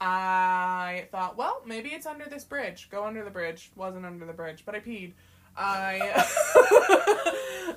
i 0.00 1.06
thought 1.10 1.36
well 1.36 1.60
maybe 1.66 1.90
it's 1.90 2.06
under 2.06 2.26
this 2.28 2.44
bridge. 2.44 2.88
Go 2.90 3.04
under 3.04 3.24
the 3.24 3.30
bridge. 3.30 3.70
Wasn't 3.76 4.04
under 4.06 4.26
the 4.26 4.32
bridge 4.32 4.62
but 4.66 4.74
i 4.74 4.80
peed. 4.80 5.12
I 5.56 6.24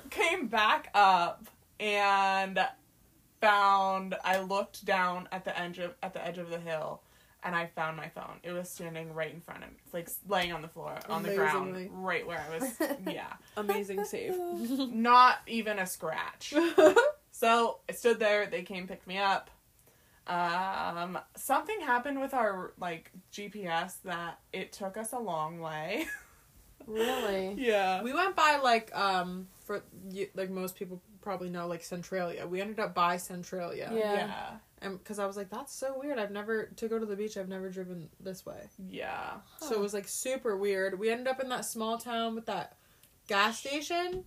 came 0.10 0.46
back 0.46 0.88
up 0.94 1.46
and 1.80 2.64
found 3.42 4.14
I 4.24 4.40
looked 4.40 4.86
down 4.86 5.28
at 5.32 5.44
the 5.44 5.58
edge 5.58 5.78
of 5.78 5.94
at 6.02 6.14
the 6.14 6.24
edge 6.24 6.38
of 6.38 6.48
the 6.48 6.58
hill 6.58 7.02
and 7.44 7.56
I 7.56 7.66
found 7.66 7.96
my 7.96 8.08
phone. 8.08 8.38
It 8.44 8.52
was 8.52 8.70
standing 8.70 9.12
right 9.12 9.34
in 9.34 9.40
front 9.40 9.64
of 9.64 9.70
me, 9.70 9.76
like 9.92 10.08
laying 10.28 10.52
on 10.52 10.62
the 10.62 10.68
floor 10.68 10.98
on 11.08 11.24
the 11.24 11.34
ground, 11.34 11.90
right 11.92 12.26
where 12.26 12.40
I 12.40 12.58
was. 12.58 12.72
Yeah, 13.12 13.32
amazing 13.56 14.04
save. 14.04 14.38
not 14.92 15.38
even 15.46 15.78
a 15.78 15.86
scratch. 15.86 16.54
So 17.32 17.78
I 17.88 17.92
stood 17.92 18.20
there. 18.20 18.46
They 18.46 18.62
came 18.62 18.86
picked 18.86 19.06
me 19.08 19.18
up. 19.18 19.50
Um, 20.28 21.18
something 21.36 21.80
happened 21.80 22.20
with 22.20 22.32
our 22.32 22.72
like 22.78 23.10
GPS 23.32 23.94
that 24.04 24.38
it 24.52 24.72
took 24.72 24.96
us 24.96 25.12
a 25.12 25.18
long 25.18 25.58
way. 25.58 26.06
Really? 26.86 27.54
yeah. 27.58 28.02
we 28.02 28.12
went 28.12 28.36
by 28.36 28.58
like 28.62 28.94
um 28.96 29.48
for 29.64 29.82
you, 30.10 30.28
like 30.34 30.50
most 30.50 30.76
people 30.76 31.00
probably 31.22 31.48
know 31.48 31.66
like 31.66 31.82
Centralia. 31.82 32.46
We 32.46 32.60
ended 32.60 32.78
up 32.80 32.94
by 32.94 33.16
Centralia. 33.16 33.90
Yeah. 33.94 34.14
Yeah. 34.14 34.50
And 34.82 34.98
because 34.98 35.18
I 35.20 35.26
was 35.26 35.36
like, 35.36 35.48
that's 35.48 35.72
so 35.72 35.98
weird. 35.98 36.18
I've 36.18 36.32
never 36.32 36.64
to 36.76 36.88
go 36.88 36.98
to 36.98 37.06
the 37.06 37.14
beach. 37.16 37.36
I've 37.36 37.48
never 37.48 37.70
driven 37.70 38.08
this 38.20 38.44
way. 38.44 38.68
Yeah. 38.88 39.34
So 39.58 39.74
it 39.74 39.80
was 39.80 39.94
like 39.94 40.08
super 40.08 40.56
weird. 40.56 40.98
We 40.98 41.08
ended 41.10 41.28
up 41.28 41.40
in 41.40 41.48
that 41.50 41.64
small 41.64 41.98
town 41.98 42.34
with 42.34 42.46
that 42.46 42.76
gas 43.28 43.60
station. 43.60 44.24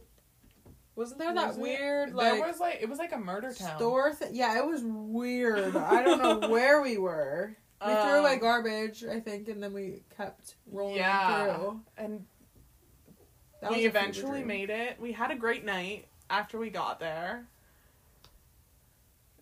Wasn't 0.95 1.19
there 1.19 1.33
that 1.33 1.47
Was 1.49 1.57
it? 1.57 1.61
weird 1.61 2.09
There 2.09 2.15
like 2.15 2.47
was 2.47 2.59
like 2.61 2.79
it 2.81 2.87
was 2.87 2.99
like 2.99 3.11
a 3.11 3.17
murder 3.17 3.53
town. 3.53 3.75
store? 3.77 4.11
Th- 4.17 4.31
yeah, 4.31 4.57
it 4.57 4.65
was 4.65 4.81
weird. 4.85 5.75
I 5.75 6.01
don't 6.01 6.21
know 6.41 6.47
where 6.49 6.81
we 6.81 6.97
were. 6.97 7.57
We 7.85 7.91
threw 7.91 8.01
Um, 8.13 8.19
away 8.21 8.37
garbage, 8.39 9.03
I 9.03 9.19
think, 9.19 9.49
and 9.49 9.61
then 9.61 9.73
we 9.73 10.03
kept 10.15 10.55
rolling 10.71 10.95
Yeah. 10.95 11.57
through. 11.57 11.81
and 11.97 12.25
That 13.61 13.71
we 13.71 13.83
a 13.83 13.89
eventually 13.89 14.45
made 14.45 14.69
it. 14.69 14.97
We 15.01 15.11
had 15.11 15.31
a 15.31 15.35
great 15.35 15.65
night 15.65 16.05
after 16.29 16.57
we 16.57 16.69
got 16.69 16.99
there. 16.99 17.45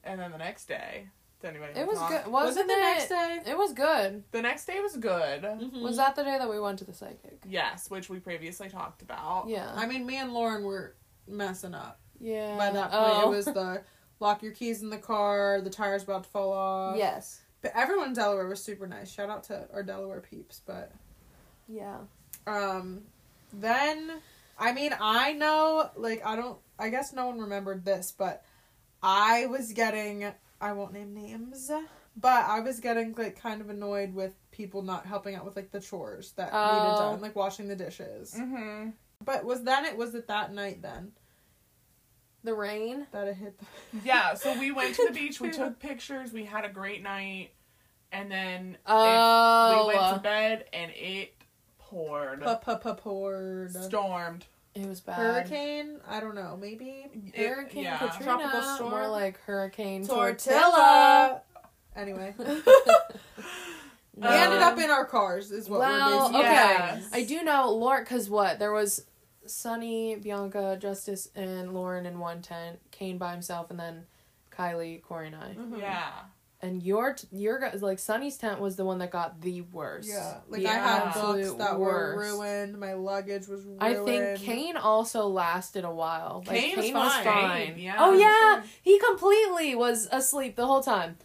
And 0.04 0.20
then 0.20 0.32
the 0.32 0.38
next 0.38 0.66
day, 0.68 1.08
does 1.42 1.50
anybody 1.50 1.80
It 1.80 1.88
was 1.88 1.98
talk? 1.98 2.10
good. 2.10 2.26
Was 2.32 2.46
Wasn't 2.48 2.70
it 2.70 2.74
the 2.74 2.82
next 2.82 3.08
day? 3.10 3.40
It 3.52 3.58
was 3.58 3.74
good. 3.74 4.24
The 4.32 4.42
next 4.42 4.66
day 4.66 4.80
was 4.82 4.98
good. 4.98 5.44
Mhm. 5.44 5.82
Was 5.82 5.98
that 5.98 6.16
the 6.16 6.24
day 6.24 6.38
that 6.38 6.50
we 6.50 6.60
went 6.60 6.80
to 6.80 6.86
the 6.86 6.94
psychic? 6.94 7.40
Yes, 7.48 7.90
which 7.90 8.10
we 8.10 8.20
previously 8.20 8.70
talked 8.70 9.02
about. 9.02 9.48
Yeah. 9.48 9.72
I 9.74 9.86
mean, 9.86 10.06
me 10.06 10.18
and 10.18 10.34
Lauren 10.34 10.64
were 10.64 10.96
messing 11.28 11.74
up. 11.74 12.00
Yeah. 12.20 12.58
By 12.58 12.72
that 12.72 12.92
point, 12.92 13.14
oh. 13.16 13.32
it 13.32 13.36
was 13.36 13.46
the 13.46 13.82
lock 14.20 14.44
your 14.44 14.52
keys 14.54 14.82
in 14.82 14.90
the 14.90 14.98
car, 14.98 15.62
the 15.62 15.70
tire's 15.70 16.04
about 16.04 16.24
to 16.26 16.30
fall 16.30 16.52
off. 16.54 16.98
yes. 16.98 17.42
But 17.62 17.72
everyone 17.76 18.10
in 18.10 18.14
Delaware 18.14 18.46
was 18.48 18.62
super 18.62 18.86
nice. 18.88 19.10
Shout 19.10 19.30
out 19.30 19.44
to 19.46 19.70
our 19.72 19.84
Delaware 19.84 20.20
peeps. 20.20 20.60
But 20.66 20.92
Yeah. 21.70 22.00
um, 22.46 23.04
then 23.54 24.22
I 24.60 24.72
mean, 24.72 24.96
I 25.00 25.34
know, 25.34 25.90
like, 25.96 26.24
I 26.26 26.36
don't. 26.36 26.60
I 26.84 26.90
guess 26.90 27.14
no 27.14 27.28
one 27.28 27.40
remembered 27.40 27.86
this, 27.86 28.12
but 28.12 28.44
I 29.02 29.46
was 29.46 29.72
getting. 29.72 30.26
I 30.60 30.74
won't 30.74 30.94
name 30.94 31.14
names, 31.14 31.72
but 32.16 32.46
I 32.46 32.60
was 32.60 32.80
getting 32.80 33.14
like 33.18 33.40
kind 33.40 33.62
of 33.62 33.70
annoyed 33.70 34.14
with 34.14 34.34
people 34.52 34.82
not 34.82 35.06
helping 35.06 35.36
out 35.36 35.46
with 35.46 35.56
like 35.56 35.72
the 35.72 35.80
chores 35.80 36.32
that 36.34 36.52
needed 36.52 36.58
Oh. 36.58 37.12
done, 37.12 37.22
like 37.22 37.36
washing 37.36 37.68
the 37.70 37.76
dishes. 37.76 38.34
Mm-hmm. 38.38 38.90
But 39.24 39.46
was 39.46 39.64
then 39.64 39.86
it 39.86 39.98
was 39.98 40.14
it 40.14 40.28
that 40.28 40.54
night 40.54 40.82
then 40.82 41.14
The 42.44 42.54
rain. 42.54 43.08
that 43.12 43.28
it 43.30 43.36
hit? 43.36 43.58
The... 43.58 43.66
Yeah, 44.06 44.34
so 44.34 44.58
we 44.60 44.72
went 44.72 44.96
to 44.96 45.06
the 45.08 45.14
beach, 45.20 45.40
we 45.40 45.52
took 45.52 45.80
pictures, 45.80 46.34
we 46.34 46.44
had 46.46 46.66
a 46.66 46.70
great 46.70 47.02
night, 47.02 47.52
and 48.12 48.30
then 48.32 48.78
Oh. 48.86 49.88
we 49.88 49.96
went 49.96 50.16
to 50.16 50.20
bed 50.22 50.66
and 50.74 50.92
it 50.96 51.34
poured. 51.78 52.42
poured. 52.98 53.72
Stormed. 53.74 54.46
It 54.76 54.88
was 54.88 55.02
bad. 55.02 55.18
Hurricane? 55.18 56.00
I 56.08 56.20
don't 56.20 56.34
know. 56.36 56.58
Maybe 56.60 57.06
Hurricane 57.36 57.84
yeah. 57.84 57.98
Katrina. 57.98 58.24
Tropical 58.24 58.62
storm? 58.64 58.90
More 58.92 59.08
like 59.08 59.40
Hurricane 59.42 60.06
tortilla. 60.08 61.42
Anyway, 61.96 62.34
we 62.40 62.46
No. 64.18 64.30
ended 64.30 64.62
up 64.62 64.78
in 64.80 64.90
our 64.90 65.06
cars. 65.06 65.52
Is 65.52 65.70
what 65.70 65.82
Well, 65.82 66.10
we're 66.12 66.18
basically. 66.20 66.40
okay. 66.40 66.52
Yes. 66.54 67.10
I 67.14 67.24
do 67.24 67.44
know 67.44 67.72
Lauren 67.72 68.04
because 68.04 68.30
what 68.30 68.58
there 68.60 68.72
was 68.72 69.06
Sunny, 69.46 70.16
Bianca, 70.16 70.78
Justice, 70.82 71.30
and 71.36 71.74
Lauren 71.74 72.06
in 72.06 72.18
one 72.20 72.42
tent. 72.42 72.80
Kane 72.92 73.18
by 73.18 73.32
himself, 73.32 73.70
and 73.70 73.80
then 73.80 74.06
Kylie, 74.52 75.02
Corey, 75.04 75.28
and 75.28 75.36
I. 75.36 75.56
Mhm. 75.56 75.80
Yeah. 75.80 76.10
And 76.64 76.82
your 76.82 77.14
t- 77.14 77.28
your 77.32 77.60
guys 77.60 77.82
like 77.82 78.00
Sunny's 78.00 78.38
tent 78.38 78.60
was 78.62 78.78
the 78.78 78.86
one 78.86 78.98
that 79.00 79.12
got 79.12 79.42
the 79.42 79.62
worst. 79.62 80.08
Yeah, 80.10 80.38
like 80.48 80.62
The 80.62 80.70
I 80.70 80.74
had 80.74 81.14
books 81.14 81.52
that 81.56 81.78
worst. 81.78 82.18
were 82.18 82.38
ruined. 82.38 82.80
My 82.80 82.94
luggage 82.94 83.48
was 83.48 83.64
ruined. 83.66 83.84
I 83.84 83.96
think 83.96 84.40
Kane 84.40 84.78
also 84.78 85.28
lasted 85.28 85.84
a 85.84 85.92
while. 85.94 86.44
Like 86.48 86.58
Kane 86.62 86.94
was 86.94 87.14
fine. 87.18 87.76
Yeah. 87.78 87.98
Oh 88.00 88.14
yeah, 88.14 88.62
fine. 88.62 88.70
he 88.82 88.98
completely 88.98 89.76
was 89.76 90.08
asleep 90.12 90.56
the 90.56 90.66
whole 90.66 90.82
time. 90.82 91.18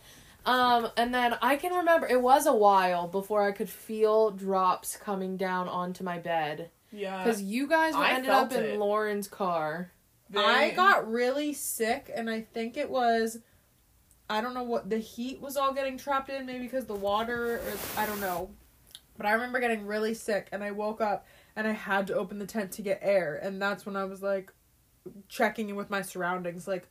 Um, 0.44 0.88
and 0.96 1.14
then 1.14 1.36
I 1.40 1.56
can 1.56 1.72
remember 1.72 2.06
it 2.08 2.20
was 2.22 2.46
a 2.46 2.54
while 2.54 3.06
before 3.06 3.42
I 3.46 3.52
could 3.52 3.68
feel 3.70 4.30
drops 4.32 4.96
coming 4.96 5.36
down 5.36 5.68
onto 5.68 6.02
my 6.02 6.18
bed 6.18 6.70
Yeah. 6.90 7.22
because 7.22 7.42
you 7.42 7.68
guys 7.68 7.94
I 7.94 8.12
ended 8.14 8.30
up 8.30 8.52
in 8.52 8.64
it. 8.64 8.78
Lauren's 8.78 9.28
car. 9.28 9.92
They- 10.30 10.40
I 10.40 10.70
got 10.70 11.10
really 11.10 11.52
sick, 11.52 12.10
and 12.14 12.28
I 12.28 12.40
think 12.42 12.76
it 12.76 12.90
was. 12.90 13.38
I 14.30 14.40
don't 14.40 14.54
know 14.54 14.62
what 14.62 14.90
the 14.90 14.98
heat 14.98 15.40
was 15.40 15.56
all 15.56 15.72
getting 15.72 15.96
trapped 15.96 16.28
in, 16.30 16.44
maybe 16.46 16.64
because 16.64 16.84
the 16.86 16.94
water, 16.94 17.56
or 17.56 17.62
I 17.96 18.06
don't 18.06 18.20
know. 18.20 18.50
But 19.16 19.26
I 19.26 19.32
remember 19.32 19.58
getting 19.58 19.86
really 19.86 20.14
sick, 20.14 20.48
and 20.52 20.62
I 20.62 20.70
woke 20.70 21.00
up 21.00 21.26
and 21.56 21.66
I 21.66 21.72
had 21.72 22.06
to 22.08 22.14
open 22.14 22.38
the 22.38 22.46
tent 22.46 22.70
to 22.72 22.82
get 22.82 23.00
air, 23.02 23.34
and 23.42 23.60
that's 23.60 23.84
when 23.84 23.96
I 23.96 24.04
was 24.04 24.22
like 24.22 24.52
checking 25.28 25.68
in 25.70 25.76
with 25.76 25.90
my 25.90 26.02
surroundings, 26.02 26.68
like, 26.68 26.88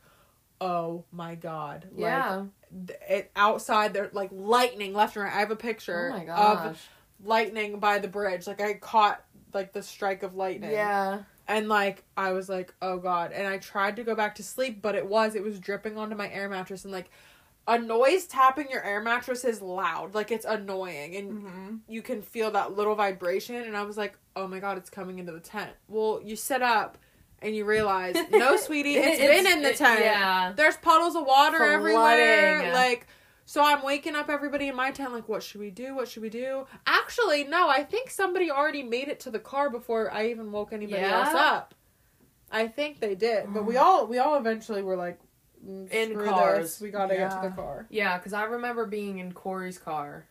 oh 0.60 1.04
my 1.12 1.34
god, 1.36 1.86
like, 1.92 2.00
Yeah. 2.00 2.44
th- 2.86 2.98
it 3.08 3.30
outside 3.36 3.94
there 3.94 4.10
like 4.12 4.30
lightning 4.32 4.92
left 4.92 5.16
and 5.16 5.24
right. 5.24 5.32
I 5.32 5.38
have 5.38 5.50
a 5.50 5.56
picture 5.56 6.12
Oh 6.14 6.68
of 6.70 6.88
lightning 7.24 7.78
by 7.78 7.98
the 7.98 8.08
bridge. 8.08 8.46
Like 8.46 8.60
I 8.60 8.74
caught 8.74 9.24
like 9.54 9.72
the 9.72 9.82
strike 9.82 10.22
of 10.22 10.34
lightning. 10.34 10.72
Yeah. 10.72 11.22
And 11.46 11.68
like 11.68 12.04
I 12.16 12.32
was 12.32 12.48
like, 12.48 12.74
oh 12.82 12.98
god. 12.98 13.32
And 13.32 13.46
I 13.46 13.58
tried 13.58 13.96
to 13.96 14.04
go 14.04 14.14
back 14.14 14.34
to 14.34 14.42
sleep, 14.42 14.82
but 14.82 14.94
it 14.94 15.06
was 15.06 15.34
it 15.34 15.42
was 15.42 15.58
dripping 15.58 15.96
onto 15.96 16.16
my 16.16 16.28
air 16.30 16.48
mattress 16.48 16.84
and 16.84 16.92
like 16.92 17.10
a 17.68 17.78
noise 17.78 18.26
tapping 18.26 18.68
your 18.70 18.82
air 18.82 19.00
mattress 19.00 19.44
is 19.44 19.62
loud. 19.62 20.14
Like 20.14 20.32
it's 20.32 20.44
annoying 20.46 21.14
and 21.16 21.30
Mhm. 21.42 21.78
you 21.86 22.02
can 22.02 22.22
feel 22.22 22.50
that 22.52 22.74
little 22.74 22.94
vibration 22.96 23.56
and 23.56 23.76
I 23.76 23.82
was 23.82 23.96
like, 23.96 24.16
"Oh 24.34 24.48
my 24.48 24.58
god, 24.58 24.78
it's 24.78 24.90
coming 24.90 25.18
into 25.20 25.30
the 25.32 25.38
tent." 25.40 25.70
Well, 25.86 26.20
you 26.24 26.34
sit 26.34 26.62
up 26.62 26.98
and 27.40 27.54
you 27.54 27.64
realize, 27.64 28.16
"No, 28.32 28.56
sweetie, 28.66 28.96
it's 28.96 29.20
been 29.20 29.46
in 29.46 29.62
the 29.62 29.70
it- 29.70 29.76
tent." 29.76 30.00
Yeah. 30.00 30.52
There's 30.56 30.76
puddles 30.78 31.14
of 31.14 31.24
water 31.26 31.58
Flooding. 31.58 31.74
everywhere. 31.74 32.72
Like, 32.72 33.06
so 33.44 33.62
I'm 33.62 33.82
waking 33.82 34.14
up 34.16 34.28
everybody 34.28 34.68
in 34.68 34.74
my 34.74 34.90
tent, 34.90 35.12
like, 35.12 35.28
what 35.28 35.42
should 35.42 35.60
we 35.60 35.70
do? 35.70 35.94
What 35.94 36.08
should 36.08 36.22
we 36.22 36.30
do? 36.30 36.66
Actually, 36.86 37.44
no, 37.44 37.68
I 37.68 37.84
think 37.84 38.10
somebody 38.10 38.50
already 38.50 38.82
made 38.82 39.08
it 39.08 39.20
to 39.20 39.30
the 39.30 39.38
car 39.38 39.70
before 39.70 40.10
I 40.12 40.26
even 40.28 40.50
woke 40.52 40.72
anybody 40.72 41.00
Yeah? 41.02 41.24
else 41.26 41.34
up. 41.34 41.74
I 42.50 42.66
think 42.66 43.00
they 43.00 43.14
did, 43.14 43.52
but 43.52 43.64
we 43.66 43.76
all 43.76 44.06
we 44.06 44.16
all 44.18 44.36
eventually 44.36 44.82
were 44.82 44.96
like, 44.96 45.18
mm, 45.18 45.27
In 45.66 46.10
screw 46.10 46.24
cars. 46.26 46.58
this. 46.64 46.80
We 46.80 46.90
gotta 46.90 47.16
get 47.16 47.30
to 47.30 47.48
the 47.48 47.54
car. 47.54 47.86
Yeah, 47.90 48.16
because 48.18 48.32
I 48.32 48.44
remember 48.44 48.86
being 48.86 49.18
in 49.18 49.32
Corey's 49.32 49.78
car. 49.78 50.26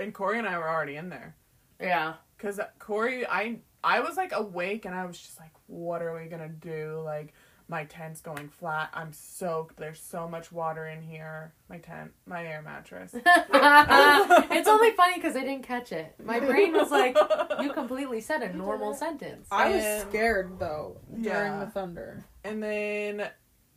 And 0.00 0.14
Corey 0.14 0.38
and 0.38 0.48
I 0.48 0.56
were 0.58 0.68
already 0.68 0.96
in 0.96 1.08
there. 1.08 1.34
Yeah. 1.80 2.14
Cause 2.38 2.58
uh, 2.58 2.68
Corey, 2.78 3.26
I 3.26 3.58
I 3.84 4.00
was 4.00 4.16
like 4.16 4.32
awake 4.32 4.84
and 4.84 4.94
I 4.94 5.04
was 5.06 5.18
just 5.18 5.38
like, 5.40 5.52
what 5.66 6.02
are 6.02 6.14
we 6.18 6.28
gonna 6.28 6.48
do? 6.48 7.00
Like 7.04 7.32
my 7.68 7.84
tent's 7.84 8.20
going 8.20 8.48
flat. 8.48 8.90
I'm 8.92 9.12
soaked. 9.12 9.76
There's 9.76 10.00
so 10.00 10.28
much 10.28 10.52
water 10.52 10.86
in 10.88 11.00
here. 11.00 11.54
My 11.70 11.78
tent, 11.78 12.10
my 12.26 12.44
air 12.44 12.60
mattress. 12.62 13.12
it's 13.24 14.68
only 14.68 14.90
funny 14.92 15.14
because 15.14 15.36
I 15.36 15.40
didn't 15.40 15.62
catch 15.62 15.92
it. 15.92 16.14
My 16.22 16.38
brain 16.40 16.72
was 16.74 16.90
like, 16.90 17.16
you 17.62 17.72
completely 17.72 18.20
said 18.20 18.42
a 18.42 18.52
normal 18.56 18.94
sentence. 18.94 19.48
I 19.50 19.68
was 19.70 19.84
And- 19.84 20.08
scared 20.08 20.58
though 20.58 20.98
during 21.10 21.24
Yeah. 21.24 21.64
the 21.64 21.70
thunder. 21.70 22.24
And 22.44 22.62
then 22.62 23.28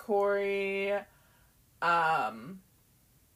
Corey, 0.05 0.93
um, 1.81 2.61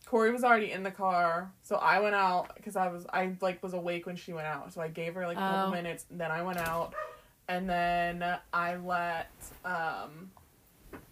Corey 0.05 0.31
was 0.31 0.43
already 0.43 0.71
in 0.71 0.83
the 0.83 0.91
car, 0.91 1.51
so 1.63 1.77
I 1.77 1.99
went 1.99 2.13
out 2.13 2.55
because 2.55 2.75
I 2.75 2.89
was 2.89 3.07
I 3.11 3.35
like 3.41 3.63
was 3.63 3.73
awake 3.73 4.05
when 4.05 4.15
she 4.15 4.33
went 4.33 4.45
out, 4.45 4.71
so 4.71 4.79
I 4.81 4.87
gave 4.87 5.15
her 5.15 5.25
like 5.25 5.37
a 5.37 5.41
couple 5.41 5.67
Oh. 5.67 5.71
minutes. 5.71 6.05
Then 6.11 6.31
I 6.31 6.43
went 6.43 6.59
out, 6.59 6.93
and 7.47 7.67
then 7.67 8.23
I 8.53 8.75
let 8.75 9.31
um, 9.65 10.29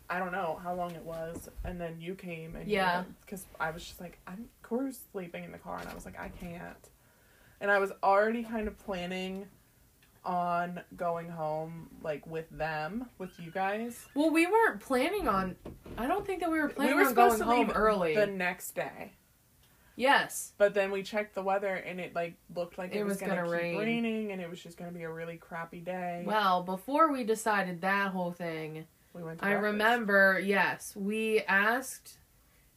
I 0.09 0.19
don't 0.19 0.31
know 0.31 0.59
how 0.63 0.75
long 0.75 0.91
it 0.91 1.03
was, 1.03 1.49
and 1.63 1.81
then 1.81 1.99
you 1.99 2.13
came 2.13 2.55
and 2.55 2.67
Yeah. 2.67 3.03
because 3.21 3.45
I 3.59 3.71
was 3.71 3.83
just 3.83 3.99
like 3.99 4.19
I'm 4.27 4.49
Corey 4.61 4.85
was 4.85 4.99
sleeping 5.11 5.43
in 5.43 5.51
the 5.51 5.57
car, 5.57 5.79
and 5.79 5.89
I 5.89 5.95
was 5.95 6.05
like 6.05 6.19
I 6.19 6.29
can't, 6.29 6.89
and 7.61 7.71
I 7.71 7.79
was 7.79 7.91
already 8.03 8.43
kind 8.43 8.67
of 8.67 8.77
planning 8.77 9.47
on 10.27 10.81
going 10.95 11.29
home 11.29 11.89
like 12.03 12.27
with 12.27 12.49
them 12.51 13.07
with 13.17 13.31
you 13.39 13.49
guys 13.49 14.05
Well, 14.13 14.29
we 14.29 14.45
weren't 14.45 14.79
planning 14.81 15.27
on. 15.27 15.55
I 15.97 16.05
don't 16.07 16.25
think 16.27 16.41
that 16.41 16.51
we 16.51 16.59
were 16.59 16.67
planning 16.69 16.95
we 16.97 17.01
were 17.01 17.09
on 17.09 17.15
going 17.15 17.39
home 17.41 17.71
early. 17.71 18.13
the 18.15 18.27
next 18.27 18.75
day. 18.75 19.13
yes. 19.95 20.53
But 20.57 20.73
then 20.73 20.91
we 20.91 21.01
checked 21.03 21.33
the 21.35 21.41
weather 21.41 21.73
and 21.75 21.99
it 21.99 22.13
like 22.13 22.35
looked 22.55 22.77
like 22.77 22.93
it, 22.93 22.99
It 22.99 23.03
was, 23.03 23.13
was 23.13 23.21
gonna, 23.21 23.35
gonna 23.35 23.47
keep 23.47 23.61
rain. 23.61 23.77
raining 23.77 24.31
and 24.31 24.41
it 24.41 24.49
was 24.49 24.61
just 24.61 24.77
gonna 24.77 24.91
be 24.91 25.03
a 25.03 25.09
really 25.11 25.37
crappy 25.37 25.79
day. 25.79 26.23
Well, 26.25 26.61
before 26.63 27.11
we 27.11 27.23
decided 27.23 27.81
that 27.81 28.11
whole 28.11 28.31
thing, 28.31 28.85
we 29.13 29.23
went. 29.23 29.41
I 29.41 29.47
breakfast. 29.51 29.63
remember. 29.63 30.39
Yes, 30.43 30.93
we 30.95 31.41
asked 31.47 32.17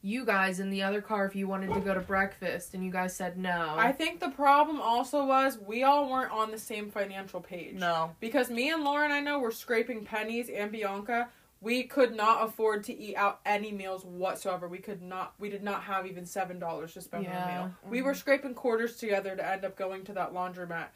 you 0.02 0.24
guys 0.24 0.60
in 0.60 0.70
the 0.70 0.82
other 0.82 1.02
car 1.02 1.26
if 1.26 1.36
you 1.36 1.46
wanted 1.46 1.74
to 1.74 1.80
go 1.80 1.92
to 1.92 2.00
breakfast, 2.00 2.72
and 2.74 2.84
you 2.84 2.90
guys 2.90 3.14
said 3.14 3.36
no. 3.36 3.74
I 3.76 3.92
think 3.92 4.20
the 4.20 4.30
problem 4.30 4.80
also 4.80 5.26
was 5.26 5.58
we 5.58 5.82
all 5.82 6.10
weren't 6.10 6.32
on 6.32 6.50
the 6.50 6.58
same 6.58 6.90
financial 6.90 7.40
page. 7.40 7.74
No, 7.74 8.14
Because 8.20 8.50
me 8.50 8.70
and 8.70 8.82
Lauren, 8.82 9.12
I 9.12 9.20
know, 9.20 9.38
were 9.38 9.50
scraping 9.50 10.04
pennies, 10.04 10.48
and 10.48 10.72
Bianca, 10.72 11.28
we 11.60 11.82
could 11.82 12.14
not 12.14 12.42
afford 12.48 12.84
to 12.84 12.98
eat 12.98 13.16
out 13.16 13.40
any 13.44 13.72
meals 13.72 14.04
whatsoever. 14.04 14.66
We 14.66 14.78
could 14.78 15.02
not. 15.02 15.34
We 15.38 15.50
did 15.50 15.62
not 15.62 15.82
have 15.82 16.06
even 16.06 16.24
seven 16.24 16.58
dollars 16.58 16.94
to 16.94 17.02
spend 17.02 17.26
on 17.26 17.32
a 17.32 17.34
meal. 17.34 17.46
Yeah. 17.46 17.62
meal. 17.64 17.74
We 17.88 18.02
were 18.02 18.12
mm-hmm. 18.12 18.18
scraping 18.18 18.54
quarters 18.54 18.96
together 18.96 19.36
to 19.36 19.46
end 19.46 19.64
up 19.66 19.76
going 19.76 20.04
to 20.04 20.14
that 20.14 20.32
laundromat, 20.32 20.86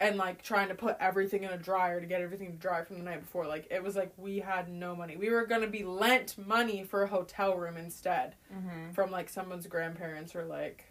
and 0.00 0.16
like 0.16 0.42
trying 0.42 0.68
to 0.68 0.74
put 0.74 0.96
everything 1.00 1.42
in 1.42 1.50
a 1.50 1.56
dryer 1.56 2.00
to 2.00 2.06
get 2.06 2.20
everything 2.20 2.52
to 2.52 2.58
dry 2.58 2.84
from 2.84 2.98
the 2.98 3.04
night 3.04 3.20
before. 3.20 3.46
Like 3.46 3.66
it 3.70 3.82
was 3.82 3.96
like 3.96 4.12
we 4.16 4.38
had 4.38 4.68
no 4.68 4.94
money. 4.94 5.16
We 5.16 5.30
were 5.30 5.46
gonna 5.46 5.66
be 5.66 5.84
lent 5.84 6.36
money 6.38 6.84
for 6.84 7.02
a 7.02 7.08
hotel 7.08 7.56
room 7.56 7.76
instead 7.76 8.34
mm-hmm. 8.52 8.92
from 8.92 9.10
like 9.10 9.28
someone's 9.28 9.66
grandparents 9.66 10.34
or 10.36 10.44
like. 10.44 10.84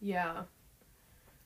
Yeah. 0.00 0.42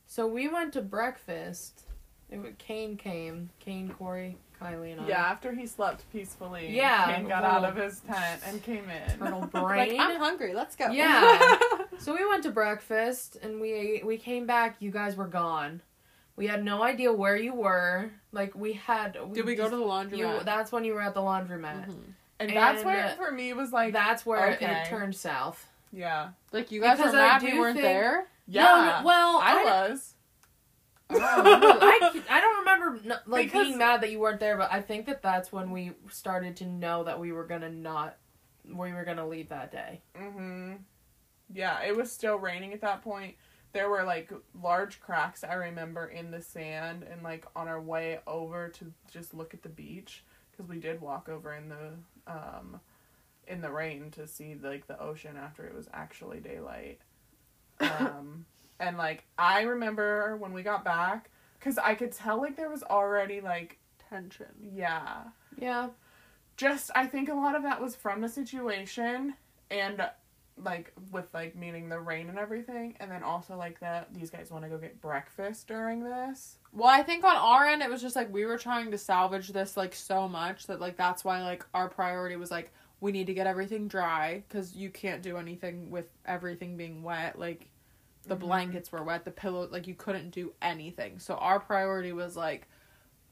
So 0.06 0.26
we 0.26 0.48
went 0.48 0.72
to 0.72 0.82
breakfast. 0.82 1.82
It 2.30 2.38
was, 2.42 2.52
Kane 2.58 2.96
came. 2.96 3.50
Kane, 3.58 3.88
Corey, 3.88 4.36
Kylie, 4.60 4.92
and 4.92 5.02
I. 5.02 5.08
yeah. 5.08 5.20
After 5.20 5.52
he 5.52 5.66
slept 5.66 6.10
peacefully, 6.12 6.68
Yeah, 6.74 7.14
Kane 7.14 7.28
got 7.28 7.44
out 7.44 7.64
of 7.64 7.76
his 7.76 8.00
tent 8.00 8.42
and 8.46 8.62
came 8.62 8.84
in. 8.90 9.18
Turtle 9.18 9.40
Like 9.54 9.88
brain. 9.88 10.00
I'm 10.00 10.18
hungry. 10.18 10.52
Let's 10.54 10.74
go. 10.76 10.90
Yeah. 10.90 11.58
So 12.00 12.14
we 12.14 12.24
went 12.24 12.44
to 12.44 12.52
breakfast 12.52 13.38
and 13.42 13.60
we 13.60 14.02
we 14.04 14.18
came 14.18 14.46
back. 14.46 14.76
You 14.78 14.92
guys 14.92 15.16
were 15.16 15.26
gone. 15.26 15.82
We 16.38 16.46
had 16.46 16.64
no 16.64 16.82
idea 16.84 17.12
where 17.12 17.36
you 17.36 17.52
were. 17.52 18.10
Like 18.32 18.54
we 18.54 18.74
had. 18.74 19.18
We 19.26 19.34
Did 19.34 19.44
we 19.46 19.54
go 19.56 19.68
to 19.68 19.76
the 19.76 19.82
laundromat? 19.82 20.16
You, 20.18 20.40
that's 20.44 20.70
when 20.70 20.84
you 20.84 20.94
were 20.94 21.02
at 21.02 21.12
the 21.14 21.20
laundromat. 21.20 21.88
Mhm. 21.88 22.02
and 22.38 22.50
that's 22.50 22.84
where 22.84 23.06
uh, 23.06 23.14
for 23.14 23.32
me 23.32 23.52
was 23.52 23.72
like, 23.72 23.92
that's 23.92 24.24
where 24.24 24.52
okay. 24.52 24.82
it 24.82 24.86
turned 24.88 25.16
south. 25.16 25.66
yeah, 25.92 26.28
Like 26.52 26.70
you 26.70 26.80
guys 26.80 26.96
Because 26.98 27.12
were 27.14 27.18
I 27.20 27.26
mad 27.38 27.42
we 27.42 27.58
weren't 27.58 27.74
think- 27.74 27.82
there. 27.86 28.26
yeah. 28.46 28.62
No, 28.62 28.84
no, 29.00 29.06
well, 29.06 29.38
I, 29.42 29.62
I- 29.62 29.64
was. 29.90 30.14
I 31.10 31.14
don't 31.16 31.44
remember, 31.44 31.84
I, 31.84 32.22
I 32.30 32.40
don't 32.40 32.58
remember 32.58 33.20
like 33.26 33.46
Because- 33.46 33.66
being 33.66 33.78
mad 33.78 34.02
that 34.02 34.10
you 34.12 34.20
weren't 34.20 34.38
there, 34.40 34.56
but 34.56 34.72
I 34.72 34.80
think 34.82 35.06
that 35.06 35.22
that's 35.22 35.50
when 35.50 35.70
we 35.72 35.92
started 36.10 36.54
to 36.58 36.66
know 36.66 37.02
that 37.04 37.18
we 37.18 37.32
were 37.32 37.44
gonna 37.46 37.70
not, 37.70 38.16
we 38.64 38.92
were 38.92 39.04
gonna 39.04 39.26
leave 39.26 39.48
that 39.48 39.72
day. 39.72 40.02
Mm-hmm. 40.16 40.74
Yeah, 41.52 41.82
it 41.82 41.96
was 41.96 42.12
still 42.12 42.36
raining 42.36 42.72
at 42.74 42.82
that 42.82 43.02
point. 43.02 43.34
There 43.72 43.90
were 43.90 44.02
like 44.04 44.32
large 44.60 45.00
cracks 45.00 45.44
I 45.44 45.54
remember 45.54 46.06
in 46.06 46.30
the 46.30 46.40
sand 46.42 47.04
and 47.10 47.22
like 47.22 47.44
on 47.54 47.68
our 47.68 47.80
way 47.80 48.18
over 48.26 48.68
to 48.70 48.92
just 49.12 49.34
look 49.34 49.54
at 49.54 49.62
the 49.62 49.68
beach 49.68 50.24
because 50.50 50.68
we 50.68 50.78
did 50.78 51.00
walk 51.00 51.28
over 51.28 51.54
in 51.54 51.68
the 51.68 51.92
um 52.26 52.80
in 53.46 53.60
the 53.60 53.70
rain 53.70 54.10
to 54.12 54.26
see 54.26 54.54
like 54.60 54.86
the 54.86 55.00
ocean 55.00 55.36
after 55.36 55.64
it 55.66 55.74
was 55.74 55.88
actually 55.92 56.40
daylight. 56.40 57.00
Um 57.80 58.46
and 58.80 58.96
like 58.96 59.24
I 59.38 59.62
remember 59.62 60.36
when 60.36 60.52
we 60.52 60.62
got 60.62 60.84
back 60.84 61.30
cuz 61.60 61.78
I 61.78 61.94
could 61.94 62.12
tell 62.12 62.38
like 62.40 62.56
there 62.56 62.70
was 62.70 62.82
already 62.82 63.40
like 63.40 63.78
Tension. 64.08 64.46
yeah 64.74 65.24
Yeah. 65.56 65.90
just 66.56 66.90
I 66.94 67.06
think 67.06 67.28
a 67.28 67.34
lot 67.34 67.54
of 67.54 67.62
that 67.62 67.80
was 67.80 67.94
from 67.94 68.20
the 68.20 68.28
situation 68.28 69.34
and 69.70 70.08
like 70.62 70.92
with 71.12 71.26
like 71.32 71.54
meaning 71.54 71.88
the 71.88 71.98
rain 72.00 72.28
and 72.28 72.38
everything 72.38 72.94
and 73.00 73.10
then 73.10 73.22
also 73.22 73.56
like 73.56 73.78
that 73.80 74.12
these 74.14 74.30
guys 74.30 74.50
want 74.50 74.64
to 74.64 74.68
go 74.68 74.76
get 74.78 75.00
breakfast 75.00 75.66
during 75.68 76.02
this 76.02 76.56
Well, 76.72 76.88
I 76.88 77.02
think 77.02 77.24
on 77.24 77.36
our 77.36 77.66
end 77.66 77.82
it 77.82 77.90
was 77.90 78.02
just 78.02 78.16
like 78.16 78.32
we 78.32 78.44
were 78.44 78.58
trying 78.58 78.90
to 78.90 78.98
salvage 78.98 79.48
this 79.48 79.76
like 79.76 79.94
so 79.94 80.28
much 80.28 80.66
that 80.66 80.80
like 80.80 80.96
that's 80.96 81.24
why 81.24 81.42
like 81.42 81.64
our 81.74 81.88
priority 81.88 82.36
was 82.36 82.50
like 82.50 82.72
we 83.00 83.12
need 83.12 83.28
to 83.28 83.34
get 83.34 83.46
everything 83.46 83.86
dry 83.88 84.42
cuz 84.48 84.74
you 84.74 84.90
can't 84.90 85.22
do 85.22 85.36
anything 85.36 85.90
with 85.90 86.06
everything 86.26 86.76
being 86.76 87.02
wet 87.02 87.38
like 87.38 87.68
the 88.26 88.36
Mhm. 88.36 88.40
blankets 88.40 88.92
were 88.92 89.02
wet, 89.02 89.24
the 89.24 89.30
pillow 89.30 89.68
like 89.70 89.86
you 89.86 89.94
couldn't 89.94 90.30
do 90.30 90.52
anything. 90.60 91.18
So 91.18 91.36
our 91.36 91.58
priority 91.60 92.12
was 92.12 92.36
like 92.36 92.68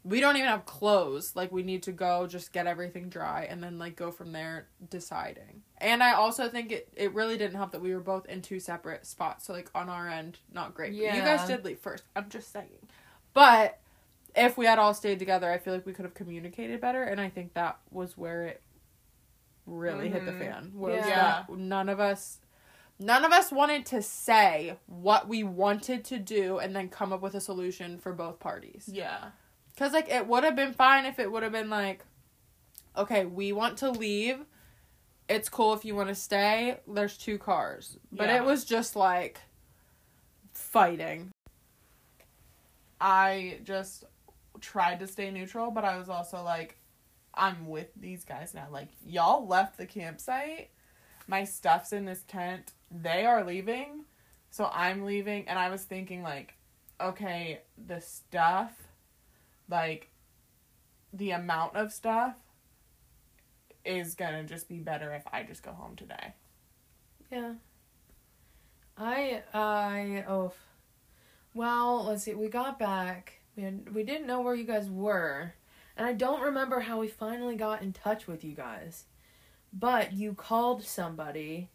we 0.09 0.21
don't 0.21 0.37
even 0.37 0.49
have 0.49 0.65
clothes. 0.67 1.33
Like 1.35 1.51
we 1.51 1.63
need 1.65 1.83
to 1.85 1.93
go 1.93 2.27
just 2.29 2.53
get 2.53 2.67
everything 2.69 3.09
dry 3.09 3.47
and 3.51 3.61
then 3.63 3.77
like 3.79 3.97
go 3.97 4.13
from 4.13 4.31
there 4.33 4.69
deciding. 4.89 5.63
And 5.79 6.01
I 6.03 6.13
also 6.13 6.49
think 6.49 6.71
it 6.71 6.89
it 6.97 7.13
really 7.13 7.37
didn't 7.37 7.57
help 7.57 7.73
that 7.73 7.81
we 7.83 7.93
were 7.93 8.01
both 8.01 8.25
in 8.27 8.41
two 8.41 8.61
separate 8.61 9.05
spots. 9.05 9.47
So 9.47 9.53
like 9.53 9.69
on 9.75 9.89
our 9.89 10.09
end, 10.09 10.39
not 10.53 10.75
great. 10.75 10.93
But 10.93 11.15
You 11.17 11.23
guys 11.23 11.47
did 11.49 11.65
leave 11.65 11.81
first. 11.81 12.05
I'm 12.15 12.29
just 12.29 12.53
saying. 12.53 12.87
But 13.35 13.81
if 14.37 14.57
we 14.57 14.67
had 14.67 14.79
all 14.79 14.95
stayed 14.95 15.19
together, 15.19 15.51
I 15.51 15.59
feel 15.59 15.75
like 15.75 15.87
we 15.87 15.93
could 15.93 16.05
have 16.05 16.15
communicated 16.15 16.81
better 16.81 17.03
and 17.03 17.21
I 17.21 17.29
think 17.29 17.55
that 17.55 17.79
was 17.91 18.17
where 18.17 18.45
it 18.47 18.63
really 19.67 20.09
hit 20.09 20.25
the 20.25 20.33
Mhm. 20.33 20.39
fan. 20.39 20.73
Was 20.75 20.95
Yeah. 21.07 21.45
that 21.49 21.51
none 21.51 21.89
of 21.89 21.99
us 22.01 22.39
none 22.99 23.25
of 23.27 23.33
us 23.33 23.53
wanted 23.53 23.85
to 23.85 24.01
say 24.01 24.79
what 24.87 25.29
we 25.29 25.43
wanted 25.45 26.03
to 26.03 26.19
do 26.19 26.59
and 26.59 26.75
then 26.75 26.89
come 26.89 27.13
up 27.13 27.21
with 27.21 27.35
a 27.35 27.41
solution 27.41 27.99
for 27.99 28.13
both 28.13 28.39
parties. 28.41 28.89
yeah 28.91 29.33
Cause 29.79 29.93
like 29.93 30.09
it 30.09 30.27
would 30.27 30.45
have 30.45 30.57
been 30.57 30.73
fine 30.73 31.05
if 31.05 31.19
it 31.19 31.31
would 31.31 31.43
have 31.43 31.53
been 31.53 31.71
like, 31.71 32.05
okay, 32.97 33.27
we 33.27 33.53
want 33.53 33.79
to 33.79 33.91
leave. 33.91 34.39
It's 35.29 35.49
cool 35.49 35.75
if 35.75 35.85
you 35.85 35.95
want 35.95 36.09
to 36.09 36.15
stay. 36.15 36.79
There's 36.87 37.19
two 37.19 37.37
cars, 37.39 37.99
but 38.13 38.29
Yeah. 38.29 38.37
it 38.37 38.45
was 38.45 38.65
just 38.65 38.97
like 38.97 39.41
fighting. 40.55 41.31
I 43.01 43.59
just 43.65 44.05
tried 44.61 45.01
to 45.01 45.07
stay 45.07 45.31
neutral 45.31 45.71
but 45.71 45.85
I 45.85 45.99
was 45.99 46.09
also 46.09 46.43
like 46.43 46.79
I'm 47.35 47.69
with 47.69 47.89
these 47.95 48.25
guys 48.25 48.55
now 48.55 48.69
like 48.71 48.89
y'all 49.05 49.47
left 49.47 49.77
the 49.77 49.85
campsite 49.85 50.71
my 51.29 51.45
stuff's 51.45 51.93
in 51.93 52.07
this 52.07 52.23
tent 52.27 52.73
they 52.91 53.27
are 53.27 53.45
leaving 53.45 54.07
so 54.51 54.71
I'm 54.73 55.05
leaving 55.05 55.47
and 55.47 55.59
I 55.59 55.69
was 55.69 55.85
thinking 55.85 56.23
like 56.23 56.55
okay 56.99 57.61
the 57.87 58.01
stuff 58.01 58.73
like 59.69 60.11
the 61.13 61.31
amount 61.31 61.77
of 61.77 61.93
stuff 61.93 62.35
is 63.85 64.15
gonna 64.15 64.45
just 64.45 64.69
be 64.69 64.79
better 64.79 65.13
if 65.15 65.23
I 65.33 65.43
just 65.43 65.63
go 65.63 65.73
home 65.73 65.97
today. 65.97 66.35
Yeah. 67.31 67.55
I 68.99 69.43
I 69.53 70.25
oh 70.29 70.53
well, 71.57 72.05
let's 72.05 72.25
see. 72.25 72.35
We 72.35 72.49
got 72.49 72.79
back. 72.79 73.41
We 73.57 73.63
had, 73.63 73.95
we 73.95 74.03
didn't 74.03 74.27
know 74.27 74.43
where 74.43 74.55
you 74.55 74.65
guys 74.65 74.91
were. 74.91 75.55
And 75.97 76.07
I 76.07 76.13
don't 76.13 76.43
remember 76.43 76.81
how 76.81 77.01
we 77.01 77.09
finally 77.09 77.57
got 77.57 77.81
in 77.81 77.95
touch 77.95 78.27
with 78.27 78.45
you 78.45 78.55
guys. 78.55 79.05
But 79.73 80.13
you 80.13 80.35
called 80.35 80.85
somebody 80.85 81.71